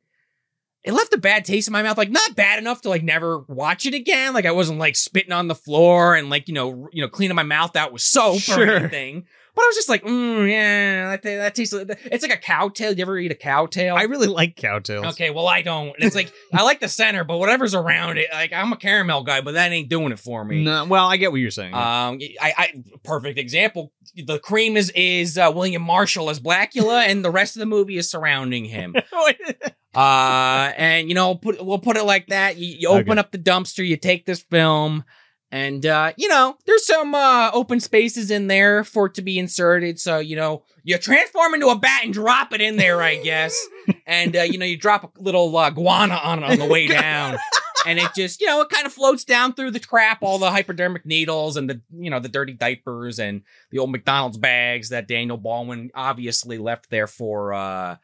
it 0.85 0.93
left 0.93 1.13
a 1.13 1.19
bad 1.19 1.45
taste 1.45 1.67
in 1.67 1.73
my 1.73 1.83
mouth. 1.83 1.99
Like 1.99 2.09
not 2.09 2.37
bad 2.37 2.59
enough 2.61 2.83
to 2.83 2.89
like 2.89 3.03
never 3.03 3.41
watch 3.49 3.85
it 3.85 3.95
again. 3.95 4.33
Like 4.33 4.47
I 4.47 4.53
wasn't 4.53 4.79
like 4.79 4.95
spitting 4.95 5.33
on 5.33 5.49
the 5.49 5.55
floor 5.55 6.15
and 6.15 6.31
like 6.31 6.47
you 6.49 6.55
know 6.55 6.89
you 6.93 7.03
know 7.03 7.09
cleaning 7.09 7.35
my 7.35 7.43
mouth 7.43 7.75
out 7.75 7.93
with 7.93 8.01
soap 8.01 8.39
Sure. 8.41 8.65
or 8.65 8.77
anything. 8.77 9.27
But 9.59 9.65
I 9.65 9.67
was 9.71 9.75
just 9.77 9.89
like, 9.89 10.05
mm, 10.05 10.49
yeah, 10.49 11.11
that, 11.11 11.23
that 11.25 11.55
tastes. 11.57 11.75
It's 11.75 12.23
like 12.23 12.33
a 12.33 12.37
cow 12.37 12.69
tail. 12.69 12.93
You 12.93 13.03
ever 13.03 13.19
eat 13.19 13.33
a 13.33 13.35
cow 13.35 13.67
tail? 13.67 13.97
I 13.97 14.03
really 14.05 14.29
like 14.29 14.55
cowtails. 14.55 15.11
Okay, 15.15 15.31
well 15.31 15.49
I 15.49 15.63
don't. 15.63 15.97
It's 15.99 16.15
like 16.15 16.33
I 16.55 16.63
like 16.63 16.79
the 16.79 16.87
center, 16.89 17.25
but 17.25 17.39
whatever's 17.39 17.75
around 17.75 18.19
it, 18.19 18.29
like 18.33 18.53
I'm 18.53 18.73
a 18.73 18.77
caramel 18.77 19.25
guy, 19.25 19.41
but 19.41 19.55
that 19.55 19.73
ain't 19.73 19.89
doing 19.89 20.13
it 20.13 20.21
for 20.21 20.45
me. 20.45 20.63
No, 20.63 20.85
well, 20.85 21.07
I 21.09 21.17
get 21.17 21.33
what 21.33 21.41
you're 21.41 21.51
saying. 21.51 21.75
Um, 21.75 22.21
I, 22.41 22.53
I 22.57 22.73
perfect 23.03 23.37
example. 23.37 23.93
The 24.15 24.39
cream 24.39 24.77
is 24.77 24.91
is 24.95 25.37
uh, 25.37 25.51
William 25.53 25.83
Marshall 25.83 26.31
as 26.31 26.39
Blacula, 26.39 27.03
and 27.09 27.25
the 27.25 27.31
rest 27.33 27.57
of 27.57 27.61
the 27.61 27.67
movie 27.67 27.97
is 27.97 28.09
surrounding 28.09 28.65
him. 28.65 28.95
Uh, 29.95 30.71
and 30.77 31.09
you 31.09 31.15
know, 31.15 31.35
put 31.35 31.65
we'll 31.65 31.79
put 31.79 31.97
it 31.97 32.05
like 32.05 32.29
that. 32.29 32.57
You, 32.57 32.77
you 32.79 32.89
open 32.89 33.13
Okay. 33.13 33.19
up 33.19 33.33
the 33.33 33.39
dumpster, 33.39 33.85
you 33.85 33.97
take 33.97 34.27
this 34.27 34.43
film, 34.43 35.03
and 35.51 35.85
uh, 35.87 36.13
you 36.17 36.29
know, 36.29 36.57
there's 36.67 36.87
some 36.87 37.15
uh 37.15 37.51
open 37.53 37.81
spaces 37.81 38.31
in 38.31 38.47
there 38.47 38.85
for 38.85 39.07
it 39.07 39.15
to 39.15 39.23
be 39.23 39.39
inserted. 39.39 39.99
So 39.99 40.19
you 40.19 40.37
know, 40.37 40.65
you 40.85 40.99
transform 40.99 41.55
into 41.55 41.69
a 41.69 41.77
bat 41.77 42.01
and 42.05 42.13
drop 42.13 42.53
it 42.53 42.61
in 42.61 42.77
there, 42.77 43.03
I 43.03 43.17
guess. 43.17 43.57
and 44.07 44.37
uh, 44.37 44.43
you 44.43 44.59
know, 44.59 44.67
you 44.67 44.77
drop 44.77 45.05
a 45.05 45.23
little 45.23 45.57
uh, 45.57 45.71
guano 45.71 46.17
on 46.17 46.43
it 46.43 46.45
on 46.45 46.59
the 46.59 46.67
way 46.67 46.87
down. 46.89 47.39
And 47.87 47.99
it 47.99 48.11
just, 48.15 48.41
you 48.41 48.49
know, 48.49 48.61
it 48.61 48.69
kind 48.71 48.87
of 48.87 48.93
floats 48.93 49.25
down 49.25 49.55
through 49.55 49.71
the 49.71 49.81
crap, 49.81 50.19
all 50.21 50.39
the 50.39 50.51
hypodermic 50.51 51.07
needles 51.07 51.57
and 51.57 51.71
the, 51.71 51.81
you 51.93 52.11
know, 52.11 52.19
the 52.19 52.29
dirty 52.29 52.53
diapers 52.53 53.19
and 53.21 53.43
the 53.71 53.79
old 53.79 53.93
McDonald's 53.93 54.37
bags 54.37 54.89
that 54.89 55.07
Daniel 55.07 55.37
Baldwin 55.37 55.91
obviously 55.95 56.59
left 56.59 56.91
there 56.91 57.07
for 57.07 57.55
uh 57.55 57.97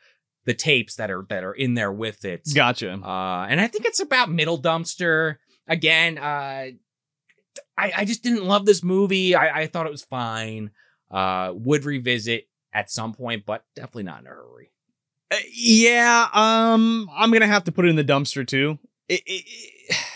the 0.47 0.55
tapes 0.55 0.97
that 0.97 1.11
are 1.11 1.27
that 1.29 1.43
are 1.43 1.53
in 1.53 1.75
there 1.75 1.93
with 1.93 2.25
it. 2.25 2.43
gotcha. 2.55 2.93
Uh, 2.93 3.47
and 3.49 3.61
I 3.61 3.67
think 3.67 3.85
it's 3.85 4.01
about 4.01 4.31
middle 4.31 4.61
dumpster 4.61 5.37
again. 5.67 6.19
Uh, 6.19 6.67
I 7.79 7.93
I 7.99 8.05
just 8.05 8.23
didn't 8.23 8.45
love 8.45 8.67
this 8.67 8.83
movie. 8.83 9.35
I 9.35 9.63
I 9.63 9.67
thought 9.67 9.87
it 9.87 9.93
was 9.93 10.05
fine. 10.05 10.71
Uh, 11.11 11.53
would 11.55 11.85
revisit 11.85 12.49
at 12.73 12.91
some 12.91 13.13
point, 13.15 13.45
but 13.47 13.65
definitely 13.77 14.03
not 14.05 14.21
in 14.21 14.27
a 14.27 14.31
hurry. 14.31 14.71
Uh, 15.31 15.37
yeah, 15.53 16.29
um, 16.33 17.09
I'm 17.15 17.31
gonna 17.33 17.47
have 17.47 17.65
to 17.65 17.73
put 17.73 17.85
it 17.85 17.89
in 17.89 17.97
the 17.97 18.05
dumpster 18.05 18.47
too. 18.47 18.79
It- 19.09 19.23
it- 19.27 19.45
it- 19.47 19.97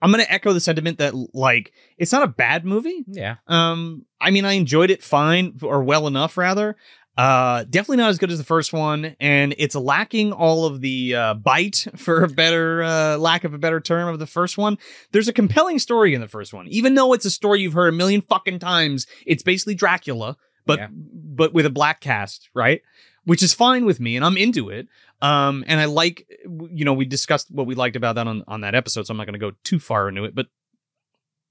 I'm 0.00 0.12
gonna 0.12 0.26
echo 0.28 0.52
the 0.52 0.60
sentiment 0.60 0.98
that 0.98 1.12
like 1.34 1.72
it's 1.96 2.12
not 2.12 2.22
a 2.22 2.28
bad 2.28 2.64
movie. 2.64 3.04
Yeah, 3.08 3.36
Um, 3.48 4.06
I 4.20 4.30
mean, 4.30 4.44
I 4.44 4.52
enjoyed 4.52 4.90
it 4.90 5.02
fine 5.02 5.58
or 5.62 5.82
well 5.82 6.06
enough, 6.06 6.36
rather. 6.36 6.76
Uh, 7.18 7.64
definitely 7.64 7.96
not 7.96 8.10
as 8.10 8.18
good 8.18 8.30
as 8.30 8.38
the 8.38 8.44
first 8.44 8.72
one, 8.72 9.16
and 9.18 9.52
it's 9.58 9.74
lacking 9.74 10.32
all 10.32 10.66
of 10.66 10.80
the 10.80 11.16
uh, 11.16 11.34
bite, 11.34 11.84
for 11.96 12.22
a 12.22 12.28
better 12.28 12.84
uh, 12.84 13.16
lack 13.16 13.42
of 13.42 13.52
a 13.54 13.58
better 13.58 13.80
term, 13.80 14.08
of 14.08 14.20
the 14.20 14.26
first 14.26 14.56
one. 14.56 14.78
There's 15.10 15.26
a 15.26 15.32
compelling 15.32 15.80
story 15.80 16.14
in 16.14 16.20
the 16.20 16.28
first 16.28 16.54
one, 16.54 16.68
even 16.68 16.94
though 16.94 17.12
it's 17.12 17.24
a 17.24 17.30
story 17.30 17.60
you've 17.60 17.72
heard 17.72 17.92
a 17.92 17.96
million 17.96 18.20
fucking 18.20 18.60
times. 18.60 19.08
It's 19.26 19.42
basically 19.42 19.74
Dracula, 19.74 20.36
but 20.64 20.78
Yeah. 20.78 20.88
but 20.92 21.52
with 21.52 21.66
a 21.66 21.70
black 21.70 22.00
cast, 22.00 22.50
right? 22.54 22.82
Which 23.24 23.42
is 23.42 23.52
fine 23.52 23.84
with 23.84 23.98
me, 23.98 24.14
and 24.14 24.24
I'm 24.24 24.36
into 24.36 24.70
it. 24.70 24.86
Um, 25.20 25.64
and 25.66 25.80
I 25.80 25.86
like, 25.86 26.24
you 26.70 26.84
know, 26.84 26.92
we 26.94 27.04
discussed 27.04 27.50
what 27.50 27.66
we 27.66 27.74
liked 27.74 27.96
about 27.96 28.14
that 28.14 28.28
on 28.28 28.44
on 28.46 28.60
that 28.60 28.76
episode, 28.76 29.08
so 29.08 29.10
I'm 29.12 29.18
not 29.18 29.26
going 29.26 29.32
to 29.32 29.40
go 29.40 29.56
too 29.64 29.80
far 29.80 30.08
into 30.08 30.22
it, 30.22 30.36
but 30.36 30.46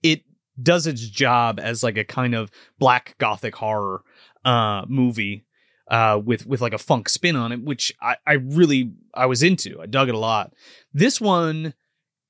it 0.01 0.21
does 0.63 0.87
its 0.87 1.01
job 1.01 1.59
as 1.59 1.83
like 1.83 1.97
a 1.97 2.05
kind 2.05 2.33
of 2.35 2.49
black 2.79 3.15
gothic 3.17 3.55
horror 3.55 4.01
uh 4.45 4.85
movie 4.87 5.43
uh 5.89 6.19
with 6.23 6.45
with 6.45 6.61
like 6.61 6.73
a 6.73 6.77
funk 6.77 7.09
spin 7.09 7.35
on 7.35 7.51
it 7.51 7.61
which 7.63 7.93
I 8.01 8.15
I 8.25 8.33
really 8.33 8.91
I 9.13 9.25
was 9.25 9.43
into. 9.43 9.81
I 9.81 9.85
dug 9.85 10.09
it 10.09 10.15
a 10.15 10.19
lot. 10.19 10.53
This 10.93 11.19
one 11.21 11.73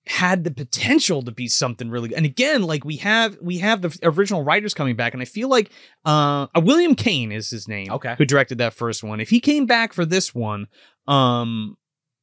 had 0.06 0.46
the 0.46 0.52
potential 0.52 1.22
to 1.22 1.32
be 1.32 1.50
something 1.50 1.90
really 1.90 2.16
and 2.16 2.26
again 2.26 2.64
like 2.64 2.86
we 2.86 2.96
have 2.96 3.38
we 3.42 3.58
have 3.58 3.82
the 3.82 4.00
original 4.04 4.42
writers 4.42 4.74
coming 4.74 4.96
back 4.96 5.14
and 5.14 5.22
I 5.22 5.26
feel 5.26 5.50
like 5.50 5.70
uh, 6.06 6.48
uh 6.56 6.62
William 6.64 6.96
Kane 6.96 7.32
is 7.32 7.50
his 7.50 7.68
name 7.68 7.92
Okay. 7.92 8.16
who 8.18 8.24
directed 8.24 8.58
that 8.60 8.74
first 8.74 9.04
one. 9.04 9.20
If 9.20 9.30
he 9.30 9.42
came 9.42 9.66
back 9.66 9.92
for 9.92 10.06
this 10.06 10.34
one 10.34 10.68
um 11.08 11.76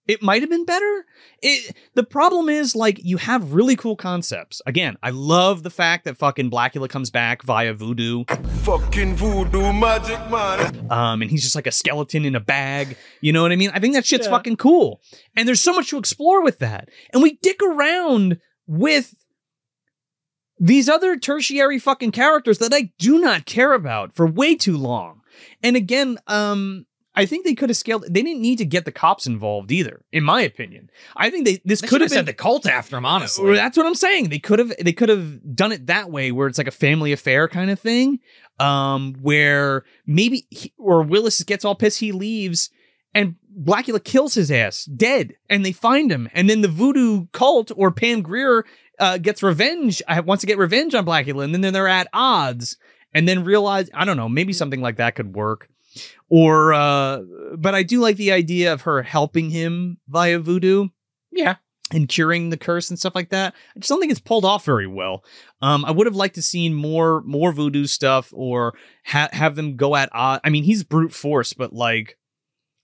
it 0.07 0.23
might 0.23 0.43
have 0.43 0.51
been 0.51 0.65
better. 0.65 1.07
It 1.43 1.75
the 1.95 2.03
problem 2.05 2.49
is 2.49 2.75
like 2.77 3.01
you 3.03 3.17
have 3.17 3.53
really 3.55 3.77
cool 3.77 3.97
concepts. 3.97 4.61
Again, 4.67 4.97
I 5.03 5.11
love 5.11 5.63
the 5.63 5.71
fact 5.71 6.05
that 6.05 6.17
fucking 6.17 6.51
Blacula 6.51 6.89
comes 6.89 7.11
back 7.11 7.43
via 7.43 7.73
voodoo. 7.75 8.25
Fucking 8.63 9.17
voodoo 9.17 9.73
magic, 9.73 10.19
man. 10.31 10.87
Um, 10.91 11.23
and 11.23 11.31
he's 11.31 11.43
just 11.43 11.55
like 11.55 11.67
a 11.67 11.73
skeleton 11.73 12.25
in 12.25 12.35
a 12.35 12.41
bag. 12.41 12.97
You 13.21 13.33
know 13.33 13.43
what 13.43 13.53
I 13.53 13.57
mean? 13.57 13.71
I 13.75 13.81
think 13.81 13.95
that 13.95 14.07
shit's 14.07 14.27
Yeah. 14.27 14.33
fucking 14.33 14.57
cool. 14.57 15.01
And 15.37 15.47
there's 15.49 15.61
so 15.63 15.73
much 15.73 15.91
to 15.91 15.99
explore 15.99 16.43
with 16.43 16.59
that. 16.61 16.89
And 17.13 17.23
we 17.23 17.39
dick 17.43 17.61
around 17.63 18.39
with 18.67 19.15
these 20.59 20.89
other 20.89 21.17
tertiary 21.17 21.79
fucking 21.79 22.13
characters 22.13 22.59
that 22.59 22.73
I 22.73 22.91
do 22.99 23.19
not 23.19 23.45
care 23.45 23.73
about 23.73 24.15
for 24.15 24.27
way 24.27 24.55
too 24.55 24.77
long. 24.77 25.21
And 25.63 25.77
again, 25.77 26.19
um, 26.27 26.87
I 27.17 27.27
think 27.27 27.45
they 27.45 27.55
could 27.55 27.71
have 27.71 27.77
scaled. 27.77 28.05
They 28.09 28.23
didn't 28.23 28.43
need 28.43 28.59
to 28.59 28.65
get 28.65 28.85
the 28.85 28.93
cops 28.93 29.27
involved 29.27 29.71
either, 29.71 30.05
in 30.13 30.25
my 30.25 30.43
opinion. 30.43 30.91
I 31.17 31.31
think 31.31 31.45
they 31.47 31.61
this 31.65 31.81
could 31.81 32.01
have 32.01 32.11
been 32.11 32.17
said 32.17 32.27
the 32.27 32.33
cult 32.33 32.67
after 32.67 32.97
him. 32.97 33.07
Honestly, 33.07 33.55
that's 33.55 33.77
what 33.77 33.87
I'm 33.87 33.95
saying. 33.95 34.31
They 34.31 34.41
could 34.41 34.59
have 34.59 34.73
they 34.81 34.93
could 34.93 35.09
have 35.09 35.55
done 35.55 35.71
it 35.73 35.87
that 35.87 36.11
way, 36.11 36.33
where 36.33 36.49
it's 36.49 36.59
like 36.59 36.67
a 36.67 36.73
family 36.73 37.13
affair 37.13 37.47
kind 37.49 37.71
of 37.71 37.79
thing, 37.79 38.19
um, 38.59 39.15
where 39.21 39.85
maybe 40.07 40.47
he, 40.51 40.73
or 40.77 41.03
Willis 41.03 41.43
gets 41.45 41.65
all 41.65 41.77
pissed, 41.77 42.01
he 42.01 42.11
leaves, 42.11 42.71
and 43.15 43.37
Blacula 43.57 44.03
kills 44.03 44.35
his 44.35 44.51
ass 44.51 44.85
dead, 44.85 45.35
and 45.49 45.65
they 45.65 45.73
find 45.73 46.11
him, 46.11 46.29
and 46.35 46.51
then 46.51 46.63
the 46.63 46.69
voodoo 46.69 47.27
cult 47.33 47.71
or 47.77 47.93
Pam 47.93 48.23
Grier 48.23 48.65
uh, 48.99 49.19
gets 49.19 49.43
revenge, 49.43 50.03
uh, 50.09 50.23
wants 50.25 50.41
to 50.41 50.47
get 50.49 50.59
revenge 50.59 50.95
on 50.95 51.07
Blacula, 51.07 51.45
and 51.45 51.55
then 51.55 51.73
they're 51.73 51.87
at 51.87 52.09
odds, 52.13 52.77
and 53.13 53.29
then 53.29 53.45
realize 53.45 53.89
I 53.95 54.05
don't 54.05 54.17
know, 54.17 54.29
maybe 54.29 54.53
something 54.53 54.81
like 54.81 54.97
that 54.97 55.15
could 55.15 55.37
work. 55.37 55.69
Or, 56.37 56.75
uh, 56.75 57.21
but 57.57 57.77
I 57.77 57.85
do 57.85 58.01
like 58.01 58.17
the 58.17 58.33
idea 58.33 58.73
of 58.73 58.83
her 58.83 59.05
helping 59.05 59.51
him 59.51 59.99
via 60.09 60.41
voodoo 60.41 60.89
yeah. 61.31 61.57
and 61.93 62.09
curing 62.09 62.51
the 62.51 62.57
curse 62.57 62.91
and 62.91 62.99
stuff 62.99 63.15
like 63.15 63.29
that. 63.31 63.55
I 63.77 63.79
just 63.79 63.89
don't 63.89 64.01
think 64.01 64.11
it's 64.11 64.21
pulled 64.21 64.45
off 64.45 64.65
very 64.65 64.89
well. 64.89 65.23
Um, 65.63 65.85
I 65.85 65.93
would 65.93 66.09
have 66.09 66.17
liked 66.17 66.35
to 66.35 66.43
seen 66.43 66.75
more 66.75 67.23
more 67.23 67.53
voodoo 67.53 67.87
stuff 67.87 68.33
or 68.33 68.75
ha- 69.05 69.29
have 69.31 69.55
them 69.55 69.77
go 69.77 69.95
at. 69.95 70.09
I 70.13 70.51
mean, 70.51 70.65
he's 70.65 70.83
brute 70.83 71.13
force, 71.13 71.53
but 71.53 71.73
like 71.73 72.19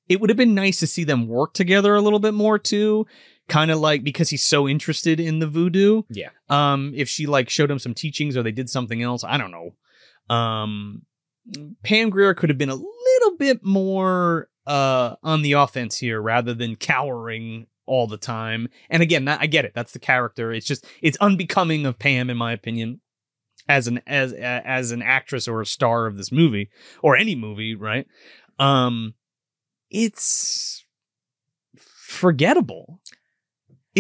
it 0.09 0.21
would 0.21 0.31
have 0.31 0.37
been 0.37 0.55
nice 0.55 0.79
to 0.79 0.87
see 0.87 1.03
them 1.03 1.27
work 1.27 1.53
together 1.53 1.97
a 1.97 2.01
little 2.01 2.21
bit 2.21 2.35
more 2.35 2.57
too. 2.57 3.05
Kind 3.49 3.73
of 3.73 3.81
like 3.81 4.05
because 4.05 4.31
he's 4.31 4.45
so 4.45 4.69
interested 4.69 5.19
in 5.19 5.41
the 5.41 5.49
voodoo. 5.49 6.03
Yeah. 6.09 6.31
Um, 6.49 6.93
if 6.95 7.09
she 7.09 7.27
like 7.27 7.51
showed 7.51 7.69
him 7.73 7.81
some 7.81 7.95
teachings 7.95 8.37
or 8.37 8.45
they 8.45 8.53
did 8.53 8.71
something 8.71 9.03
else, 9.03 9.25
I 9.25 9.39
don't 9.39 9.51
know. 9.51 9.75
Um, 10.33 11.03
Pam 11.83 12.11
Grier 12.11 12.35
could 12.35 12.51
have 12.51 12.59
been 12.59 12.71
a 12.71 12.75
little 12.75 13.37
bit 13.39 13.65
more 13.65 14.49
uh 14.67 15.17
on 15.23 15.43
the 15.43 15.53
offense 15.53 15.97
here 15.97 16.21
rather 16.21 16.55
than 16.55 16.77
cowering 16.77 17.67
all 17.87 18.07
the 18.07 18.17
time. 18.17 18.69
And 18.89 19.03
again, 19.03 19.27
I 19.27 19.47
get 19.47 19.65
it. 19.65 19.73
That's 19.75 19.93
the 19.93 19.99
character. 19.99 20.53
It's 20.53 20.67
just 20.67 20.87
it's 21.03 21.19
unbecoming 21.19 21.87
of 21.87 21.99
Pam 21.99 22.31
in 22.31 22.37
my 22.37 22.53
opinion 22.53 23.01
as 23.69 23.89
an 23.89 24.01
as 24.07 24.33
as 24.33 24.91
an 24.93 25.03
actress 25.03 25.49
or 25.49 25.61
a 25.61 25.67
star 25.67 26.07
of 26.07 26.17
this 26.17 26.31
movie 26.31 26.71
or 27.03 27.17
any 27.17 27.35
movie, 27.35 27.75
right? 27.75 28.07
Um 28.59 29.15
it's 29.91 30.85
forgettable. 31.77 33.01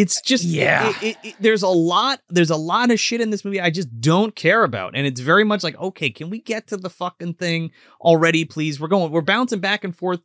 It's 0.00 0.20
just 0.20 0.44
Yeah. 0.44 0.88
it- 0.90 1.02
it- 1.02 1.16
it- 1.22 1.34
there's 1.40 1.62
a 1.62 1.68
lot. 1.68 2.20
There's 2.28 2.50
a 2.50 2.56
lot 2.56 2.90
of 2.90 2.98
shit 2.98 3.20
in 3.20 3.30
this 3.30 3.44
movie 3.44 3.60
I 3.60 3.70
just 3.70 3.88
don't 4.00 4.34
care 4.34 4.64
about, 4.64 4.94
and 4.96 5.06
it's 5.06 5.20
very 5.20 5.44
much 5.44 5.62
like, 5.62 5.78
okay, 5.78 6.10
can 6.10 6.30
we 6.30 6.40
get 6.40 6.66
to 6.68 6.76
the 6.76 6.88
fucking 6.90 7.34
thing 7.34 7.70
already, 8.00 8.44
please? 8.44 8.80
We're 8.80 8.88
going, 8.88 9.12
we're 9.12 9.20
bouncing 9.20 9.60
back 9.60 9.84
and 9.84 9.94
forth 9.96 10.20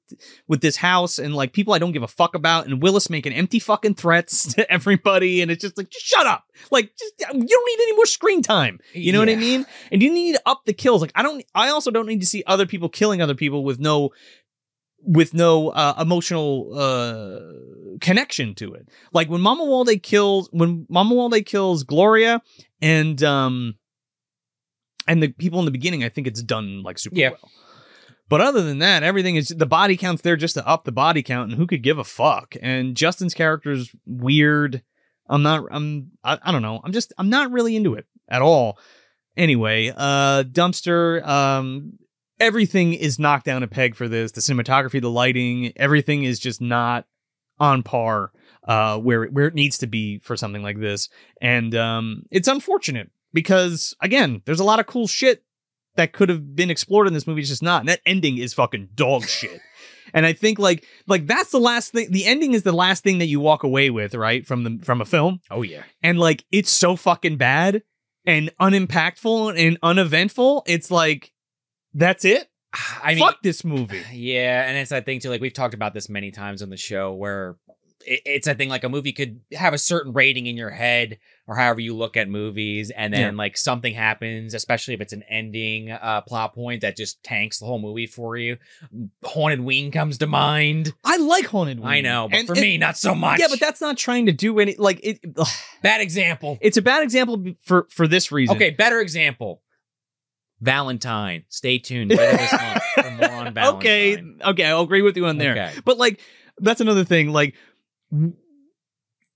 with 0.48 0.62
this 0.62 0.78
house, 0.78 1.20
and 1.20 1.36
like 1.36 1.54
people 1.54 1.74
I 1.74 1.80
don't 1.80 1.92
give 1.92 2.04
a 2.04 2.08
fuck 2.08 2.36
about, 2.36 2.68
and 2.68 2.82
Willis 2.82 3.10
making 3.10 3.34
empty 3.34 3.60
fucking 3.60 3.96
threats 3.96 4.54
to 4.54 4.72
everybody, 4.72 5.42
and 5.42 5.52
it's 5.52 5.62
just 5.62 5.78
like, 5.78 5.90
just 5.90 6.06
shut 6.06 6.26
up. 6.26 6.44
Like, 6.72 6.92
just 6.98 7.14
uh, 7.24 7.34
you 7.34 7.48
don't 7.48 7.66
need 7.80 7.84
any 7.84 7.96
more 7.96 8.06
screen 8.06 8.42
time. 8.42 8.80
You 8.94 9.12
know 9.12 9.20
what 9.20 9.30
I 9.30 9.36
mean? 9.36 9.66
And 9.92 10.02
you 10.02 10.10
need 10.14 10.36
to 10.36 10.42
up 10.46 10.62
the 10.66 10.74
kills. 10.74 11.02
Like, 11.02 11.12
I 11.16 11.22
don't. 11.22 11.44
I 11.54 11.70
also 11.70 11.92
don't 11.92 12.08
need 12.08 12.22
to 12.22 12.26
see 12.28 12.44
other 12.48 12.66
people 12.66 12.88
killing 12.88 13.22
other 13.22 13.36
people 13.36 13.64
with 13.66 13.80
no 13.80 14.12
with 15.06 15.34
no 15.34 15.70
uh, 15.70 15.94
emotional 16.00 16.72
uh, 16.78 17.98
connection 18.02 18.56
to 18.56 18.74
it. 18.74 18.90
Like 19.14 19.30
when 19.30 19.42
Mamuwalde 19.42 20.02
kills 20.04 20.50
when 20.52 20.86
Mamuwalde 20.86 21.46
kills 21.46 21.84
Gloria 21.84 22.42
and 22.82 23.22
um 23.24 23.76
and 25.08 25.22
the 25.22 25.30
people 25.30 25.60
in 25.60 25.66
the 25.66 25.72
beginning, 25.72 26.04
I 26.04 26.10
think 26.10 26.28
it's 26.28 26.42
done 26.42 26.84
like 26.84 26.98
super 26.98 27.16
Yeah. 27.16 27.30
well. 27.32 27.52
But 28.28 28.42
other 28.42 28.64
than 28.64 28.80
that, 28.80 29.04
everything 29.04 29.36
is 29.36 29.50
the 29.50 29.68
body 29.68 29.98
count's 29.98 30.24
there 30.24 30.36
just 30.36 30.56
to 30.56 30.68
up 30.68 30.84
the 30.84 30.92
body 30.92 31.22
count, 31.22 31.52
and 31.52 31.60
who 31.60 31.68
could 31.68 31.84
give 31.84 32.00
a 32.00 32.04
fuck? 32.04 32.56
And 32.60 32.98
Justin's 32.98 33.36
character's 33.36 33.96
weird. 34.08 34.82
I'm 35.30 35.44
not. 35.44 35.66
I'm. 35.70 36.12
I, 36.24 36.40
I 36.42 36.52
don't 36.52 36.64
know. 36.64 36.82
I'm 36.84 36.92
just. 36.92 37.14
I'm 37.20 37.30
not 37.30 37.52
really 37.52 37.76
into 37.76 37.94
it 37.94 38.06
at 38.28 38.42
all. 38.42 38.80
Anyway, 39.38 39.94
uh, 39.96 40.44
dumpster. 40.44 41.24
Um, 41.26 42.00
everything 42.40 42.94
is 42.94 43.20
knocked 43.20 43.46
down 43.46 43.64
a 43.64 43.68
peg 43.68 43.96
for 43.96 44.08
this. 44.08 44.32
The 44.32 44.42
cinematography, 44.42 45.02
the 45.02 45.10
lighting, 45.10 45.74
everything 45.76 46.24
is 46.24 46.40
just 46.40 46.62
not 46.62 47.06
on 47.60 47.84
par 47.84 48.32
uh, 48.68 48.98
where 49.00 49.24
it- 49.24 49.34
where 49.34 49.48
it 49.48 49.54
needs 49.54 49.78
to 49.80 49.88
be 49.88 50.20
for 50.20 50.36
something 50.36 50.64
like 50.64 50.80
this, 50.80 51.10
and 51.42 51.74
um, 51.76 52.24
it's 52.32 52.48
unfortunate 52.48 53.12
because 53.34 53.94
again, 54.02 54.42
there's 54.46 54.60
a 54.60 54.64
lot 54.66 54.80
of 54.80 54.88
cool 54.88 55.08
shit 55.08 55.44
that 55.96 56.12
could 56.14 56.28
have 56.30 56.56
been 56.56 56.70
explored 56.72 57.08
in 57.08 57.14
this 57.14 57.26
movie. 57.28 57.40
It's 57.42 57.50
just 57.50 57.64
not. 57.64 57.82
And 57.82 57.90
that 57.90 58.02
ending 58.06 58.38
is 58.38 58.54
fucking 58.54 58.90
dog 58.96 59.24
shit. 59.28 59.62
And 60.14 60.26
I 60.26 60.34
think 60.34 60.60
like 60.60 60.86
like 61.08 61.28
that's 61.28 61.52
the 61.52 61.60
last 61.60 61.92
thing. 61.94 62.12
The 62.12 62.26
ending 62.26 62.54
is 62.54 62.64
the 62.64 62.72
last 62.74 63.04
thing 63.04 63.20
that 63.20 63.28
you 63.28 63.40
walk 63.40 63.64
away 63.64 63.90
with, 63.92 64.16
right, 64.16 64.46
from 64.46 64.64
the 64.64 64.80
from 64.84 65.00
a 65.00 65.06
film. 65.06 65.40
Oh 65.52 65.62
yeah. 65.62 65.84
And 66.04 66.20
like 66.20 66.44
it's 66.52 66.70
so 66.72 66.96
fucking 66.96 67.38
bad 67.38 67.84
and 68.26 68.52
unimpactful 68.60 69.58
and 69.58 69.78
uneventful. 69.84 70.64
It's 70.68 70.90
like 70.92 71.32
that's 71.96 72.26
it. 72.26 72.48
I 73.02 73.16
mean, 73.16 73.20
Fuck 73.20 73.42
this 73.42 73.64
movie. 73.64 74.02
Yeah, 74.14 74.68
and 74.68 74.78
it's 74.78 74.90
that 74.90 75.06
thing 75.06 75.20
too. 75.20 75.30
Like 75.30 75.42
we've 75.42 75.54
talked 75.54 75.74
about 75.74 75.94
this 75.94 76.10
many 76.10 76.32
times 76.32 76.62
on 76.62 76.70
the 76.70 76.78
show, 76.78 77.14
where 77.14 77.56
it, 78.06 78.22
it's 78.26 78.48
a 78.48 78.54
thing. 78.54 78.68
Like 78.70 78.84
a 78.84 78.90
movie 78.90 79.14
could 79.14 79.40
have 79.54 79.74
a 79.74 79.78
certain 79.78 80.12
rating 80.12 80.46
in 80.46 80.58
your 80.58 80.72
head, 80.72 81.18
or 81.48 81.56
however 81.56 81.80
you 81.80 81.96
look 81.96 82.18
at 82.18 82.28
movies, 82.28 82.92
and 82.92 83.14
then 83.14 83.38
like 83.38 83.56
something 83.58 83.94
happens, 83.94 84.54
especially 84.54 84.94
if 84.94 85.00
it's 85.00 85.14
an 85.14 85.24
ending 85.30 85.90
uh, 85.90 86.20
plot 86.22 86.54
point 86.54 86.82
that 86.82 86.98
just 86.98 87.24
tanks 87.24 87.60
the 87.60 87.66
whole 87.66 87.80
movie 87.80 88.08
for 88.08 88.36
you. 88.36 88.58
Haunted 89.24 89.62
Wing 89.62 89.92
comes 89.92 90.18
to 90.18 90.28
mind. 90.28 90.94
I 91.06 91.16
like 91.18 91.46
Haunted 91.46 91.80
Wing. 91.80 91.88
I 91.88 92.02
know, 92.02 92.28
but 92.30 92.40
And 92.40 92.48
for 92.48 92.56
me, 92.56 92.78
not 92.78 92.98
so 92.98 93.16
much. 93.16 93.40
yeah, 93.40 93.48
but 93.50 93.60
that's 93.62 93.80
not 93.80 93.98
trying 93.98 94.26
to 94.26 94.34
do 94.34 94.60
any 94.60 94.76
like 94.76 95.00
it. 95.02 95.20
ugh. 95.38 95.48
bad 95.82 96.02
example. 96.02 96.58
It's 96.60 96.76
a 96.78 96.82
bad 96.82 97.04
example 97.04 97.42
for 97.62 97.88
for 97.90 98.06
this 98.06 98.34
reason. 98.34 98.56
Okay, 98.58 98.72
better 98.72 99.00
example. 99.00 99.62
Valentine. 100.62 101.44
Stay 101.50 101.78
tuned 101.80 102.12
later 102.12 102.38
this 102.38 102.52
month 102.52 102.84
for 102.96 103.12
more 103.12 103.32
on 103.32 103.54
Valentine. 103.54 103.78
Okay. 103.78 104.24
Okay. 104.52 104.66
I'll 104.66 104.82
agree 104.82 105.02
with 105.02 105.18
you 105.18 105.26
on 105.26 105.38
there. 105.38 105.52
Okay. 105.52 105.74
But 105.84 105.98
like, 105.98 106.20
that's 106.58 106.82
another 106.82 107.04
thing. 107.04 107.30
Like, 107.30 107.56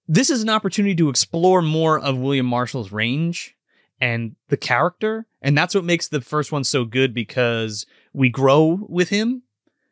this 0.08 0.30
is 0.30 0.42
an 0.42 0.50
opportunity 0.50 0.96
to 0.96 1.10
explore 1.10 1.62
more 1.62 2.00
of 2.00 2.18
William 2.18 2.46
Marshall's 2.46 2.92
range 2.92 3.56
and 4.02 4.36
the 4.48 4.58
character, 4.58 5.28
and 5.42 5.58
that's 5.58 5.76
what 5.76 5.84
makes 5.84 6.08
the 6.08 6.22
first 6.22 6.52
one 6.52 6.64
so 6.64 6.86
good 6.86 7.14
because 7.14 7.86
we 8.14 8.30
grow 8.30 8.80
with 8.88 9.10
him. 9.10 9.44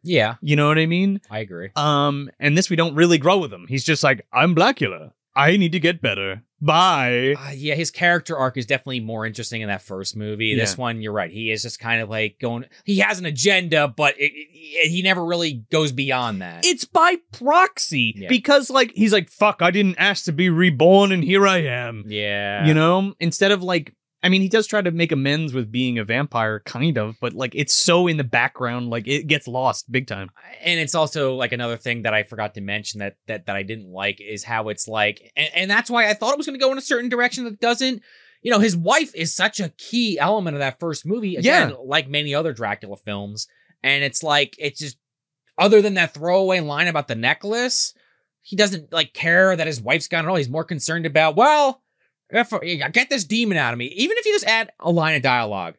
Yeah, 0.04 0.36
You 0.41 0.56
know 0.56 0.68
what 0.70 0.78
I 0.78 0.86
mean? 0.86 1.20
I 1.30 1.40
agree. 1.40 1.72
Um, 1.76 2.30
and 2.40 2.58
this 2.58 2.70
we 2.70 2.78
don't 2.78 2.95
really 2.95 3.18
grow 3.18 3.40
with 3.40 3.52
him. 3.52 3.66
He's 3.68 3.84
just 3.84 4.04
like, 4.04 4.26
I'm 4.32 4.56
Blacula. 4.56 5.12
I 5.38 5.56
need 5.58 5.72
to 5.74 5.80
get 5.80 6.02
better. 6.02 6.44
Bye. 6.60 7.36
Uh, 7.38 7.52
yeah, 7.56 7.76
his 7.76 7.92
character 7.92 8.36
arc 8.36 8.58
is 8.58 8.66
definitely 8.66 9.00
more 9.02 9.28
interesting 9.28 9.62
in 9.62 9.68
that 9.68 9.84
first 9.84 10.16
movie. 10.18 10.56
This 10.56 10.76
one, 10.76 11.02
you're 11.04 11.14
right. 11.14 11.30
He 11.32 11.52
is 11.52 11.62
just 11.62 11.80
kind 11.80 12.02
of 12.02 12.10
like 12.10 12.38
going. 12.42 12.66
He 12.84 12.98
has 12.98 13.20
an 13.20 13.26
agenda, 13.28 13.88
but 13.88 14.16
it, 14.20 14.32
it- 14.34 14.90
he 14.90 15.02
never 15.04 15.24
really 15.24 15.64
goes 15.72 15.92
beyond 15.92 16.42
that. 16.42 16.66
It's 16.66 16.84
by 16.84 17.16
proxy 17.32 18.14
Yeah. 18.18 18.28
because, 18.28 18.70
like, 18.70 18.92
he's 18.96 19.14
like, 19.14 19.30
fuck, 19.30 19.62
I 19.62 19.72
didn't 19.72 19.96
ask 19.98 20.26
to 20.26 20.32
be 20.34 20.50
reborn, 20.50 21.12
and 21.12 21.24
here 21.24 21.48
I 21.48 21.60
am. 21.60 22.04
yeah, 22.08 22.66
you 22.66 22.74
know 22.74 23.14
instead 23.20 23.52
of 23.52 23.62
like 23.64 23.94
i 24.23 24.30
mean 24.30 24.41
he 24.41 24.49
does 24.49 24.68
try 24.68 24.81
to 24.81 24.91
make 24.91 25.11
amends 25.11 25.53
with 25.53 25.72
being 25.72 25.98
a 25.99 26.03
vampire 26.03 26.60
kind 26.65 26.98
of 26.98 27.15
but 27.22 27.34
like 27.34 27.53
it's 27.56 27.73
so 27.73 28.07
in 28.07 28.18
the 28.18 28.23
background 28.23 28.89
like 28.89 29.07
it 29.07 29.27
gets 29.27 29.48
lost 29.48 29.91
big 29.91 30.07
time 30.07 30.30
and 30.64 30.80
it's 30.80 30.95
also 30.95 31.35
like 31.35 31.52
another 31.52 31.77
thing 31.77 32.02
that 32.02 32.14
I 32.14 32.23
forgot 32.23 32.53
to 32.56 32.61
mention 32.61 32.99
that 32.99 33.18
that 33.27 33.45
that 33.45 33.56
I 33.56 33.64
didn't 33.64 33.91
like 33.91 34.19
is 34.19 34.44
how 34.44 34.69
it's 34.69 34.88
like, 34.88 35.31
and, 35.35 35.49
and 35.53 35.72
that's 35.72 35.89
why 35.89 36.10
I 36.10 36.14
thought 36.14 36.31
it 36.31 36.38
was 36.38 36.48
going 36.48 36.60
to 36.60 36.64
go 36.65 36.72
in 36.72 36.77
a 36.77 36.81
certain 36.81 37.10
direction 37.10 37.44
that 37.44 37.60
doesn't. 37.60 38.02
You 38.41 38.52
know, 38.52 38.60
his 38.60 38.76
wife 38.76 39.14
is 39.15 39.35
such 39.35 39.60
a 39.60 39.69
key 39.77 40.18
element 40.19 40.56
of 40.56 40.60
that 40.60 40.80
first 40.80 41.06
movie. 41.06 41.35
Again, 41.35 41.69
Yeah. 41.69 41.76
like 41.84 42.07
many 42.10 42.34
other 42.34 42.53
Dracula 42.53 42.98
films, 42.98 43.48
and 43.84 44.03
it's 44.03 44.23
like 44.23 44.56
it's 44.57 44.80
just 44.80 44.98
other 45.57 45.81
than 45.81 45.94
that 45.95 46.14
throwaway 46.14 46.60
line 46.60 46.88
about 46.88 47.07
the 47.07 47.15
necklace, 47.15 47.94
he 48.41 48.56
doesn't 48.56 48.91
like 48.91 49.14
care 49.14 49.56
that 49.56 49.68
his 49.68 49.81
wife's 49.81 50.07
gone 50.07 50.26
at 50.26 50.30
all. 50.30 50.35
He's 50.38 50.49
more 50.49 50.64
concerned 50.64 51.06
about 51.06 51.35
well, 51.35 51.81
get 52.32 53.10
this 53.10 53.24
demon 53.24 53.58
out 53.58 53.74
of 53.74 53.80
me, 53.80 53.86
even 53.88 54.18
if 54.18 54.26
you 54.26 54.34
just 54.34 54.45
add 54.45 54.72
a 54.80 54.91
line 54.91 55.16
of 55.16 55.22
dialogue, 55.22 55.76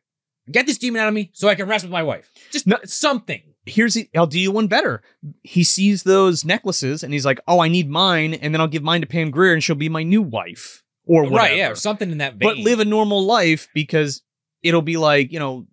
get 0.50 0.66
this 0.66 0.78
demon 0.78 1.00
out 1.00 1.08
of 1.08 1.14
me 1.14 1.30
so 1.34 1.48
I 1.48 1.54
can 1.54 1.68
rest 1.68 1.84
with 1.84 1.92
my 1.92 2.02
wife. 2.02 2.30
Just 2.50 2.66
No. 2.66 2.78
something. 2.84 3.42
here's 3.66 3.92
the, 3.94 4.08
i'll 4.16 4.26
do 4.26 4.40
you 4.40 4.50
one 4.50 4.66
better 4.66 5.02
he 5.42 5.62
sees 5.62 6.02
those 6.04 6.42
necklaces 6.42 7.02
and 7.02 7.12
he's 7.12 7.26
like 7.26 7.38
oh 7.46 7.60
i 7.60 7.68
need 7.68 7.86
mine 7.90 8.32
and 8.32 8.54
then 8.54 8.62
i'll 8.62 8.66
give 8.66 8.82
mine 8.82 9.02
to 9.02 9.06
pam 9.06 9.30
grier 9.30 9.52
and 9.52 9.62
she'll 9.62 9.76
be 9.76 9.90
my 9.90 10.02
new 10.02 10.22
wife 10.22 10.82
or 11.04 11.24
whatever. 11.24 11.36
Right, 11.36 11.56
yeah, 11.58 11.70
or 11.70 11.74
something 11.74 12.10
in 12.10 12.16
that 12.18 12.36
vein. 12.36 12.48
but 12.48 12.56
live 12.56 12.80
a 12.80 12.86
normal 12.86 13.22
life 13.26 13.68
because 13.74 14.22
it'll 14.62 14.80
be 14.80 14.96
like 14.96 15.32
you 15.32 15.38
know 15.38 15.66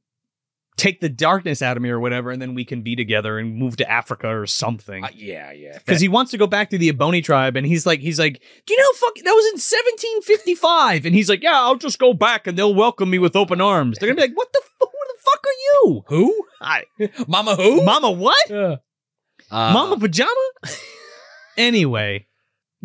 take 0.78 1.00
the 1.00 1.08
darkness 1.10 1.62
out 1.62 1.78
of 1.78 1.84
me 1.84 1.90
or 1.90 2.00
whatever 2.00 2.32
and 2.32 2.42
then 2.42 2.54
we 2.54 2.66
can 2.66 2.82
be 2.82 2.96
together 2.98 3.38
and 3.40 3.56
move 3.56 3.78
to 3.78 3.90
africa 3.90 4.28
or 4.28 4.46
something 4.46 5.04
Uh, 5.06 5.10
yeah, 5.16 5.52
yeah. 5.54 5.78
because 5.78 6.02
he 6.02 6.08
wants 6.10 6.32
to 6.32 6.38
go 6.38 6.48
back 6.48 6.70
to 6.72 6.78
the 6.78 6.92
Abani 6.92 7.24
tribe, 7.24 7.56
and 7.56 7.66
he's 7.66 7.86
like, 7.86 8.00
he's 8.02 8.20
like, 8.20 8.42
do 8.66 8.74
you 8.74 8.80
know, 8.80 8.92
fuck, 8.96 9.16
that 9.16 9.32
was 9.32 9.46
in 9.46 9.58
1755, 9.58 11.06
and 11.06 11.16
he's 11.16 11.30
like, 11.30 11.42
yeah, 11.44 11.54
I'll 11.62 11.76
just 11.78 11.98
go 12.00 12.14
back, 12.14 12.46
and 12.48 12.58
they'll 12.58 12.74
welcome 12.76 13.10
me 13.10 13.20
with 13.20 13.36
open 13.36 13.62
arms. 13.62 13.98
They're 14.00 14.10
gonna 14.10 14.16
be 14.22 14.28
like, 14.28 14.38
what 14.38 14.52
the, 14.52 14.62
fu- 14.64 14.86
who 14.86 15.00
the 15.08 15.18
fuck 15.24 15.46
are 15.46 15.60
you? 15.64 16.04
who? 16.08 16.46
I, 16.62 16.84
Mama 17.28 17.56
who? 17.56 17.84
Mama, 17.84 18.12
what? 18.12 18.52
Uh, 18.52 18.78
Mama 19.52 19.98
pajama? 20.00 20.32
anyway, 21.58 22.28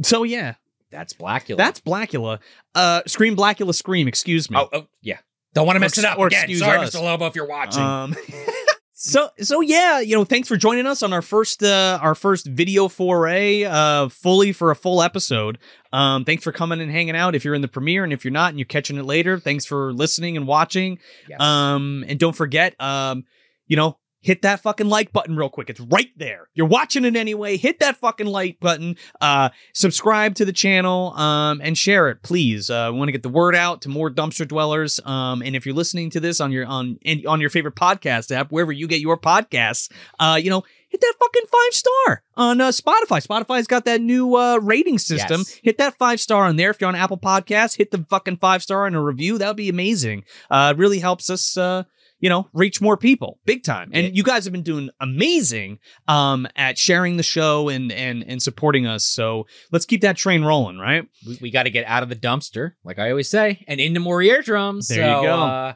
so 0.02 0.22
yeah, 0.22 0.54
That's 0.90 1.12
Blacula. 1.12 1.56
that's 1.56 1.80
Blacula. 1.80 2.38
Uh, 2.74 3.02
scream 3.06 3.36
Blacula, 3.36 3.74
scream. 3.74 4.06
Excuse 4.08 4.50
me. 4.50 4.56
oh, 4.58 4.68
oh 4.72 4.86
yeah. 5.02 5.18
Don't 5.54 5.66
want 5.66 5.76
to 5.76 5.80
mess 5.80 5.96
Or- 5.98 6.00
it 6.02 6.04
up 6.06 6.18
or 6.18 6.26
again. 6.28 6.40
excuse 6.44 6.60
Sorry, 6.60 6.78
us. 6.78 6.94
Mr. 6.94 7.02
Lobo, 7.02 7.26
if 7.26 7.34
you're 7.34 7.46
watching. 7.48 7.82
Um, 7.82 8.14
so 8.92 9.30
so 9.40 9.60
yeah, 9.60 10.00
you 10.00 10.14
know, 10.14 10.24
thanks 10.24 10.46
for 10.48 10.56
joining 10.56 10.86
us 10.86 11.02
on 11.02 11.12
our 11.12 11.22
first 11.22 11.62
uh 11.62 11.98
our 12.02 12.14
first 12.14 12.46
video 12.46 12.86
foray 12.88 13.64
uh 13.64 14.08
fully 14.10 14.52
for 14.52 14.70
a 14.70 14.76
full 14.76 15.02
episode. 15.02 15.58
Um 15.92 16.24
thanks 16.24 16.44
for 16.44 16.52
coming 16.52 16.80
and 16.80 16.90
hanging 16.90 17.16
out 17.16 17.34
if 17.34 17.44
you're 17.44 17.54
in 17.54 17.62
the 17.62 17.68
premiere 17.68 18.04
and 18.04 18.12
if 18.12 18.24
you're 18.24 18.32
not 18.32 18.50
and 18.50 18.58
you're 18.58 18.66
catching 18.66 18.98
it 18.98 19.04
later, 19.04 19.38
thanks 19.40 19.64
for 19.64 19.92
listening 19.92 20.36
and 20.36 20.46
watching. 20.46 20.98
Yes. 21.28 21.40
Um 21.40 22.04
and 22.08 22.18
don't 22.18 22.36
forget 22.36 22.78
um 22.80 23.24
you 23.66 23.76
know, 23.76 23.96
hit 24.20 24.42
that 24.42 24.60
fucking 24.60 24.88
like 24.88 25.12
button 25.12 25.36
real 25.36 25.48
quick. 25.48 25.70
It's 25.70 25.80
right 25.80 26.10
there. 26.16 26.48
You're 26.54 26.66
watching 26.66 27.04
it 27.04 27.16
anyway. 27.16 27.56
Hit 27.56 27.80
that 27.80 27.96
fucking 27.96 28.26
like 28.26 28.60
button. 28.60 28.96
Uh 29.20 29.50
subscribe 29.72 30.34
to 30.36 30.44
the 30.44 30.52
channel 30.52 31.12
um 31.16 31.60
and 31.62 31.76
share 31.76 32.08
it, 32.08 32.22
please. 32.22 32.70
Uh 32.70 32.90
we 32.92 32.98
want 32.98 33.08
to 33.08 33.12
get 33.12 33.22
the 33.22 33.28
word 33.28 33.54
out 33.54 33.82
to 33.82 33.88
more 33.88 34.10
dumpster 34.10 34.46
dwellers. 34.46 35.00
Um 35.04 35.42
and 35.42 35.56
if 35.56 35.64
you're 35.66 35.74
listening 35.74 36.10
to 36.10 36.20
this 36.20 36.40
on 36.40 36.52
your 36.52 36.66
on 36.66 36.98
in, 37.02 37.26
on 37.26 37.40
your 37.40 37.50
favorite 37.50 37.76
podcast 37.76 38.30
app, 38.30 38.52
wherever 38.52 38.72
you 38.72 38.86
get 38.86 39.00
your 39.00 39.18
podcasts, 39.18 39.90
uh 40.18 40.38
you 40.40 40.50
know, 40.50 40.62
hit 40.88 41.00
that 41.00 41.14
fucking 41.18 41.46
five 41.50 41.72
star 41.72 42.22
on 42.36 42.60
uh, 42.60 42.68
Spotify. 42.68 43.24
Spotify's 43.26 43.66
got 43.66 43.84
that 43.84 44.00
new 44.00 44.34
uh, 44.36 44.58
rating 44.58 44.98
system. 44.98 45.40
Yes. 45.40 45.60
Hit 45.62 45.78
that 45.78 45.96
five 45.96 46.20
star 46.20 46.44
on 46.44 46.56
there. 46.56 46.70
If 46.70 46.80
you're 46.80 46.88
on 46.88 46.96
Apple 46.96 47.18
Podcasts, 47.18 47.76
hit 47.76 47.90
the 47.90 48.04
fucking 48.10 48.38
five 48.38 48.62
star 48.62 48.86
and 48.86 48.96
a 48.96 49.00
review. 49.00 49.38
That 49.38 49.46
would 49.48 49.56
be 49.56 49.68
amazing. 49.68 50.24
Uh, 50.50 50.74
it 50.74 50.78
really 50.78 50.98
helps 50.98 51.30
us, 51.30 51.56
uh, 51.56 51.84
you 52.20 52.28
know, 52.28 52.48
reach 52.52 52.80
more 52.80 52.96
people, 52.96 53.38
big 53.44 53.64
time. 53.64 53.90
And 53.92 54.16
you 54.16 54.22
guys 54.22 54.44
have 54.44 54.52
been 54.52 54.62
doing 54.62 54.90
amazing 55.00 55.78
um, 56.06 56.46
at 56.54 56.78
sharing 56.78 57.16
the 57.16 57.22
show 57.22 57.68
and 57.68 57.90
and 57.90 58.22
and 58.26 58.42
supporting 58.42 58.86
us. 58.86 59.04
So 59.04 59.46
let's 59.72 59.86
keep 59.86 60.02
that 60.02 60.16
train 60.16 60.44
rolling, 60.44 60.78
right? 60.78 61.06
we, 61.26 61.38
we 61.40 61.50
got 61.50 61.64
to 61.64 61.70
get 61.70 61.86
out 61.86 62.02
of 62.02 62.08
the 62.08 62.16
dumpster, 62.16 62.72
like 62.84 62.98
I 62.98 63.10
always 63.10 63.28
say, 63.28 63.64
and 63.66 63.80
into 63.80 64.00
more 64.00 64.22
eardrums. 64.22 64.88
There 64.88 64.98
you 64.98 65.26
go. 65.26 65.34
Uh, 65.34 65.74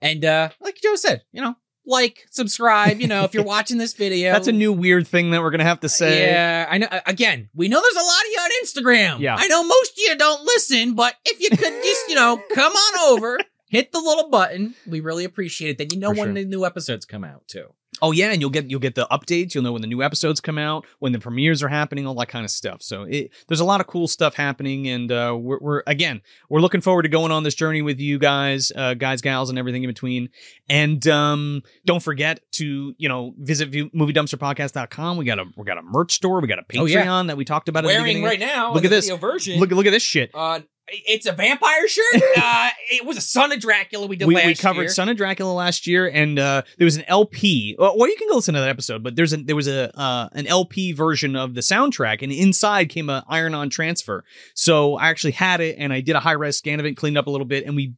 and 0.00 0.24
uh, 0.24 0.50
like 0.60 0.76
Joe 0.82 0.96
said, 0.96 1.22
you 1.32 1.40
know, 1.40 1.54
like, 1.86 2.26
subscribe. 2.30 3.00
You 3.00 3.06
know, 3.06 3.24
if 3.24 3.32
you're 3.32 3.44
watching 3.56 3.78
this 3.78 3.94
video, 3.94 4.32
That's 4.32 4.48
a 4.48 4.52
new 4.52 4.72
weird 4.72 5.06
thing 5.06 5.30
that 5.30 5.42
we're 5.42 5.50
gonna 5.50 5.64
have 5.64 5.80
to 5.80 5.88
say. 5.88 6.26
Yeah, 6.26 6.66
I 6.68 6.78
know. 6.78 6.88
Again, 7.06 7.48
we 7.54 7.68
know 7.68 7.80
there's 7.80 7.94
a 7.94 8.06
lot 8.06 8.20
of 8.20 8.30
you 8.32 8.38
on 8.38 8.50
Instagram. 8.64 9.20
Yeah. 9.20 9.36
I 9.38 9.46
know 9.46 9.62
most 9.64 9.92
of 9.92 9.98
you 9.98 10.16
don't 10.16 10.42
listen, 10.44 10.94
but 10.94 11.14
if 11.24 11.40
you 11.40 11.50
could 11.50 11.82
just, 11.82 12.08
you 12.08 12.14
know, 12.16 12.42
come 12.54 12.72
on 12.72 13.12
over, 13.12 13.38
hit 13.76 13.92
the 13.92 14.00
little 14.00 14.28
button, 14.30 14.74
we 14.86 15.00
really 15.00 15.24
appreciate 15.24 15.70
it. 15.70 15.78
Then 15.78 15.88
you 15.92 15.98
know 15.98 16.10
For 16.10 16.20
when 16.20 16.28
sure. 16.28 16.34
the 16.34 16.44
new 16.44 16.64
episodes 16.64 17.04
come 17.04 17.24
out 17.24 17.46
too. 17.48 17.72
Oh 18.02 18.12
yeah, 18.12 18.30
and 18.30 18.42
you'll 18.42 18.50
get 18.50 18.68
you'll 18.70 18.78
get 18.80 18.94
the 18.94 19.06
updates. 19.10 19.54
You'll 19.54 19.64
know 19.64 19.72
when 19.72 19.80
the 19.80 19.88
new 19.88 20.02
episodes 20.02 20.38
come 20.38 20.58
out, 20.58 20.84
when 20.98 21.12
the 21.12 21.18
premieres 21.18 21.62
are 21.62 21.68
happening, 21.68 22.06
all 22.06 22.14
that 22.16 22.28
kind 22.28 22.44
of 22.44 22.50
stuff. 22.50 22.82
So 22.82 23.04
it, 23.04 23.30
there's 23.48 23.60
a 23.60 23.64
lot 23.64 23.80
of 23.80 23.86
cool 23.86 24.06
stuff 24.06 24.34
happening, 24.34 24.86
and 24.86 25.10
uh, 25.10 25.34
we're, 25.38 25.58
we're 25.62 25.82
again 25.86 26.20
we're 26.50 26.60
looking 26.60 26.82
forward 26.82 27.04
to 27.04 27.08
going 27.08 27.32
on 27.32 27.42
this 27.42 27.54
journey 27.54 27.80
with 27.80 27.98
you 27.98 28.18
guys, 28.18 28.70
uh, 28.76 28.92
guys, 28.92 29.22
gals, 29.22 29.48
and 29.48 29.58
everything 29.58 29.82
in 29.82 29.88
between. 29.88 30.28
And 30.68 31.06
um, 31.08 31.62
don't 31.86 32.02
forget 32.02 32.40
to 32.52 32.94
you 32.98 33.08
know 33.08 33.32
visit 33.38 33.70
moviedumpsterpodcast.com. 33.72 35.16
We 35.16 35.24
got 35.24 35.38
a 35.38 35.44
we 35.56 35.64
got 35.64 35.78
a 35.78 35.82
merch 35.82 36.12
store. 36.12 36.40
We 36.40 36.48
got 36.48 36.58
a 36.58 36.64
Patreon 36.64 36.80
Oh, 36.80 36.84
yeah. 36.86 37.22
that 37.28 37.36
we 37.36 37.44
talked 37.44 37.68
about. 37.68 37.84
at 37.84 37.88
the 37.88 37.94
Wearing 37.94 38.22
right 38.22 38.40
now. 38.40 38.74
Look 38.74 38.84
at 38.84 38.90
this. 38.90 39.08
version. 39.08 39.58
Look 39.58 39.70
look 39.70 39.86
at 39.86 39.92
this 39.92 40.02
shit. 40.02 40.30
Uh, 40.34 40.60
it's 40.88 41.26
a 41.26 41.32
vampire 41.32 41.88
shirt. 41.88 42.04
uh, 42.36 42.70
it 42.90 43.04
was 43.04 43.16
a 43.16 43.20
Son 43.20 43.52
of 43.52 43.60
Dracula 43.60 44.06
we 44.06 44.16
did 44.16 44.28
we, 44.28 44.34
last 44.34 44.44
year. 44.44 44.50
we 44.50 44.54
covered 44.54 44.82
year. 44.82 44.90
Son 44.90 45.08
of 45.08 45.16
Dracula 45.16 45.52
last 45.52 45.86
year, 45.86 46.08
and 46.08 46.38
uh, 46.38 46.62
there 46.78 46.84
was 46.84 46.96
an 46.96 47.04
LP. 47.08 47.76
Well, 47.78 48.08
you 48.08 48.16
can 48.16 48.28
go 48.28 48.36
listen 48.36 48.54
to 48.54 48.60
that 48.60 48.68
episode, 48.68 49.02
but 49.02 49.16
there's 49.16 49.32
a 49.32 49.38
there 49.38 49.56
was 49.56 49.68
a 49.68 49.96
uh, 49.98 50.28
an 50.32 50.46
LP 50.46 50.92
version 50.92 51.36
of 51.36 51.54
the 51.54 51.60
soundtrack, 51.60 52.22
and 52.22 52.32
inside 52.32 52.88
came 52.88 53.10
a 53.10 53.24
iron-on 53.28 53.70
transfer. 53.70 54.24
So 54.54 54.96
I 54.96 55.08
actually 55.08 55.32
had 55.32 55.60
it, 55.60 55.76
and 55.78 55.92
I 55.92 56.00
did 56.00 56.16
a 56.16 56.20
high-res 56.20 56.58
scan 56.58 56.80
of 56.80 56.86
it, 56.86 56.96
cleaned 56.96 57.18
up 57.18 57.26
a 57.26 57.30
little 57.30 57.46
bit, 57.46 57.66
and 57.66 57.74
we 57.76 57.94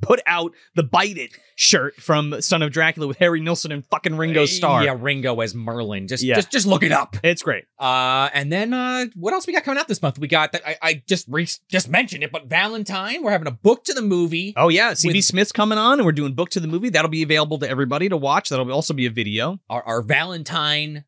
put 0.00 0.20
out 0.26 0.52
the 0.74 0.82
Bite 0.82 1.18
It 1.18 1.30
shirt 1.56 1.96
from 1.96 2.40
Son 2.40 2.62
of 2.62 2.72
Dracula 2.72 3.06
with 3.06 3.18
Harry 3.18 3.40
Nilsson 3.40 3.70
and 3.72 3.84
fucking 3.86 4.16
Ringo 4.16 4.46
Starr. 4.46 4.84
Yeah, 4.84 4.96
Ringo 4.98 5.38
as 5.40 5.54
Merlin. 5.54 6.08
Just, 6.08 6.22
Yeah. 6.22 6.36
just, 6.36 6.50
just 6.50 6.66
look 6.66 6.82
it 6.82 6.92
up. 6.92 7.16
It's 7.22 7.42
great. 7.42 7.64
Uh, 7.78 8.30
and 8.32 8.50
then 8.50 8.72
uh, 8.72 9.06
what 9.14 9.34
else 9.34 9.46
we 9.46 9.52
got 9.52 9.64
coming 9.64 9.78
out 9.78 9.88
this 9.88 10.00
month? 10.02 10.18
We 10.18 10.28
got 10.28 10.52
that 10.52 10.62
I, 10.66 10.76
I 10.82 11.02
just 11.06 11.26
re- 11.28 11.46
just 11.68 11.88
mentioned 11.88 12.22
it, 12.24 12.32
but 12.32 12.46
Valentine. 12.46 13.22
We're 13.22 13.30
having 13.30 13.48
a 13.48 13.52
book 13.52 13.84
to 13.84 13.94
the 13.94 14.02
movie. 14.02 14.54
Oh 14.56 14.68
yeah, 14.68 14.92
CB 14.92 15.14
With- 15.14 15.24
Smith's 15.24 15.52
coming 15.52 15.78
on, 15.78 15.98
and 15.98 16.06
we're 16.06 16.12
doing 16.12 16.34
book 16.34 16.50
to 16.50 16.60
the 16.60 16.68
movie. 16.68 16.88
That'll 16.88 17.10
be 17.10 17.22
available 17.22 17.58
to 17.58 17.68
everybody 17.68 18.08
to 18.08 18.16
watch. 18.16 18.48
That'll 18.48 18.70
also 18.72 18.94
be 18.94 19.06
a 19.06 19.10
video. 19.10 19.60
Our, 19.68 19.82
our 19.82 20.02
Valentine, 20.02 21.04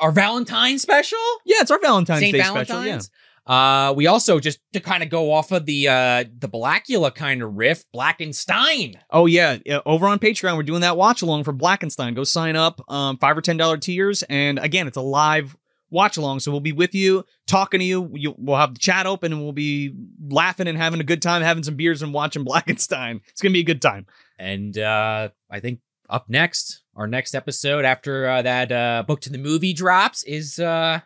our 0.00 0.12
Valentine 0.12 0.78
special. 0.78 1.18
Yeah, 1.44 1.56
it's 1.60 1.70
our 1.70 1.80
Valentine's 1.80 2.20
Saint 2.20 2.34
Day 2.34 2.42
special. 2.42 2.84
Yeah. 2.84 3.00
Uh, 3.48 3.94
we 3.96 4.06
also 4.06 4.38
just 4.38 4.60
to 4.74 4.80
kind 4.80 5.02
of 5.02 5.08
go 5.08 5.32
off 5.32 5.50
of 5.52 5.64
the 5.64 5.88
uh 5.88 6.24
the 6.38 6.48
Blacula 6.48 7.14
kind 7.14 7.42
of 7.42 7.54
riff, 7.54 7.82
Blackenstein. 7.94 8.96
Oh 9.10 9.24
yeah, 9.24 9.56
yeah, 9.64 9.80
over 9.86 10.06
on 10.06 10.18
Patreon 10.18 10.54
we're 10.56 10.62
doing 10.62 10.82
that 10.82 10.98
watch 10.98 11.22
along 11.22 11.44
for 11.44 11.54
Blackenstein. 11.54 12.14
Go 12.14 12.24
sign 12.24 12.56
up, 12.56 12.80
um, 12.90 13.16
five 13.16 13.38
or 13.38 13.40
ten 13.40 13.56
dollar 13.56 13.78
tiers, 13.78 14.22
and 14.24 14.58
again 14.58 14.86
it's 14.86 14.98
a 14.98 15.02
live 15.02 15.56
watch 15.90 16.18
along. 16.18 16.40
So 16.40 16.50
we'll 16.50 16.60
be 16.60 16.72
with 16.72 16.94
you, 16.94 17.24
talking 17.46 17.80
to 17.80 17.86
you. 17.86 18.10
you. 18.14 18.34
We'll 18.36 18.58
have 18.58 18.74
the 18.74 18.80
chat 18.80 19.06
open, 19.06 19.32
and 19.32 19.42
we'll 19.42 19.52
be 19.52 19.94
laughing 20.28 20.68
and 20.68 20.76
having 20.76 21.00
a 21.00 21.04
good 21.04 21.22
time, 21.22 21.40
having 21.40 21.62
some 21.62 21.76
beers 21.76 22.02
and 22.02 22.12
watching 22.12 22.44
Blackenstein. 22.46 23.22
It's 23.28 23.40
gonna 23.40 23.54
be 23.54 23.60
a 23.60 23.64
good 23.64 23.80
time. 23.82 24.06
And 24.38 24.76
uh 24.76 25.30
I 25.50 25.60
think 25.60 25.80
up 26.10 26.28
next, 26.28 26.82
our 26.94 27.06
next 27.06 27.34
episode 27.34 27.86
after 27.86 28.28
uh, 28.28 28.42
that 28.42 28.70
uh 28.70 29.04
book 29.06 29.22
to 29.22 29.30
the 29.30 29.38
movie 29.38 29.72
drops 29.72 30.22
is 30.24 30.58
uh 30.58 31.00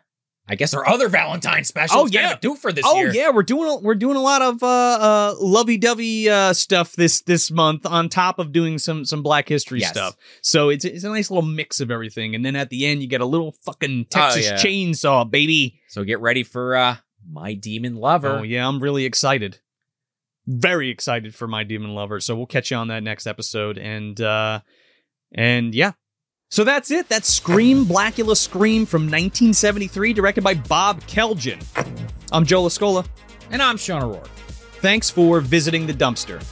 I 0.45 0.55
guess 0.55 0.73
our 0.73 0.85
other 0.85 1.07
Valentine 1.07 1.63
special. 1.63 1.99
Oh, 1.99 2.05
It's 2.05 2.13
kind 2.15 2.25
of 2.25 2.31
yeah. 2.31 2.37
do 2.41 2.55
for 2.55 2.73
this 2.73 2.83
oh 2.85 2.97
year. 2.97 3.13
yeah, 3.13 3.29
we're 3.29 3.43
doing 3.43 3.69
a, 3.69 3.77
we're 3.77 3.95
doing 3.95 4.17
a 4.17 4.21
lot 4.21 4.41
of 4.41 4.61
uh, 4.61 4.67
uh, 4.67 5.35
lovey 5.39 5.77
dovey 5.77 6.29
uh, 6.29 6.51
stuff 6.51 6.91
this 6.93 7.21
this 7.21 7.49
month 7.49 7.85
on 7.85 8.09
top 8.09 8.39
of 8.39 8.51
doing 8.51 8.77
some 8.77 9.05
some 9.05 9.23
Black 9.23 9.47
History 9.47 9.79
Yes. 9.79 9.91
stuff. 9.91 10.17
So 10.41 10.67
it's 10.67 10.83
it's 10.83 11.05
a 11.05 11.09
nice 11.09 11.31
little 11.31 11.47
mix 11.47 11.79
of 11.79 11.89
everything, 11.91 12.35
and 12.35 12.45
then 12.45 12.57
at 12.57 12.69
the 12.69 12.85
end 12.85 13.01
you 13.01 13.07
get 13.07 13.21
a 13.21 13.25
little 13.25 13.53
fucking 13.63 14.07
Texas 14.09 14.45
yeah. 14.45 14.57
chainsaw, 14.57 15.29
baby. 15.29 15.79
So 15.87 16.03
get 16.03 16.19
ready 16.19 16.43
for 16.43 16.75
uh 16.75 16.97
my 17.31 17.53
demon 17.53 17.95
lover. 17.95 18.39
Oh 18.39 18.43
yeah, 18.43 18.67
I'm 18.67 18.81
really 18.81 19.05
excited. 19.05 19.59
Very 20.45 20.89
excited 20.89 21.33
for 21.33 21.47
my 21.47 21.63
demon 21.63 21.95
lover. 21.95 22.19
So 22.19 22.35
we'll 22.35 22.47
catch 22.47 22.69
you 22.69 22.75
on 22.75 22.89
that 22.89 23.01
next 23.01 23.27
episode. 23.27 23.77
And 23.77 24.19
uh 24.19 24.59
and 25.31 25.73
yeah. 25.73 25.93
So 26.53 26.63
that's 26.63 26.91
it. 26.91 27.09
That's 27.09 27.27
Scream 27.33 27.83
Blacula 27.83 28.37
Scream 28.37 28.85
from 28.85 29.05
1973, 29.05 30.13
directed 30.13 30.43
by 30.43 30.53
Bob 30.53 31.01
Kelljan. 31.05 31.59
I'm 32.31 32.45
Joe 32.45 32.61
Lascola. 32.61 33.07
And 33.49 33.59
I'm 33.59 33.75
Sean 33.75 34.03
O'Rourke. 34.03 34.27
Thanks 34.79 35.09
for 35.09 35.41
visiting 35.41 35.87
the 35.87 35.93
dumpster. 35.93 36.43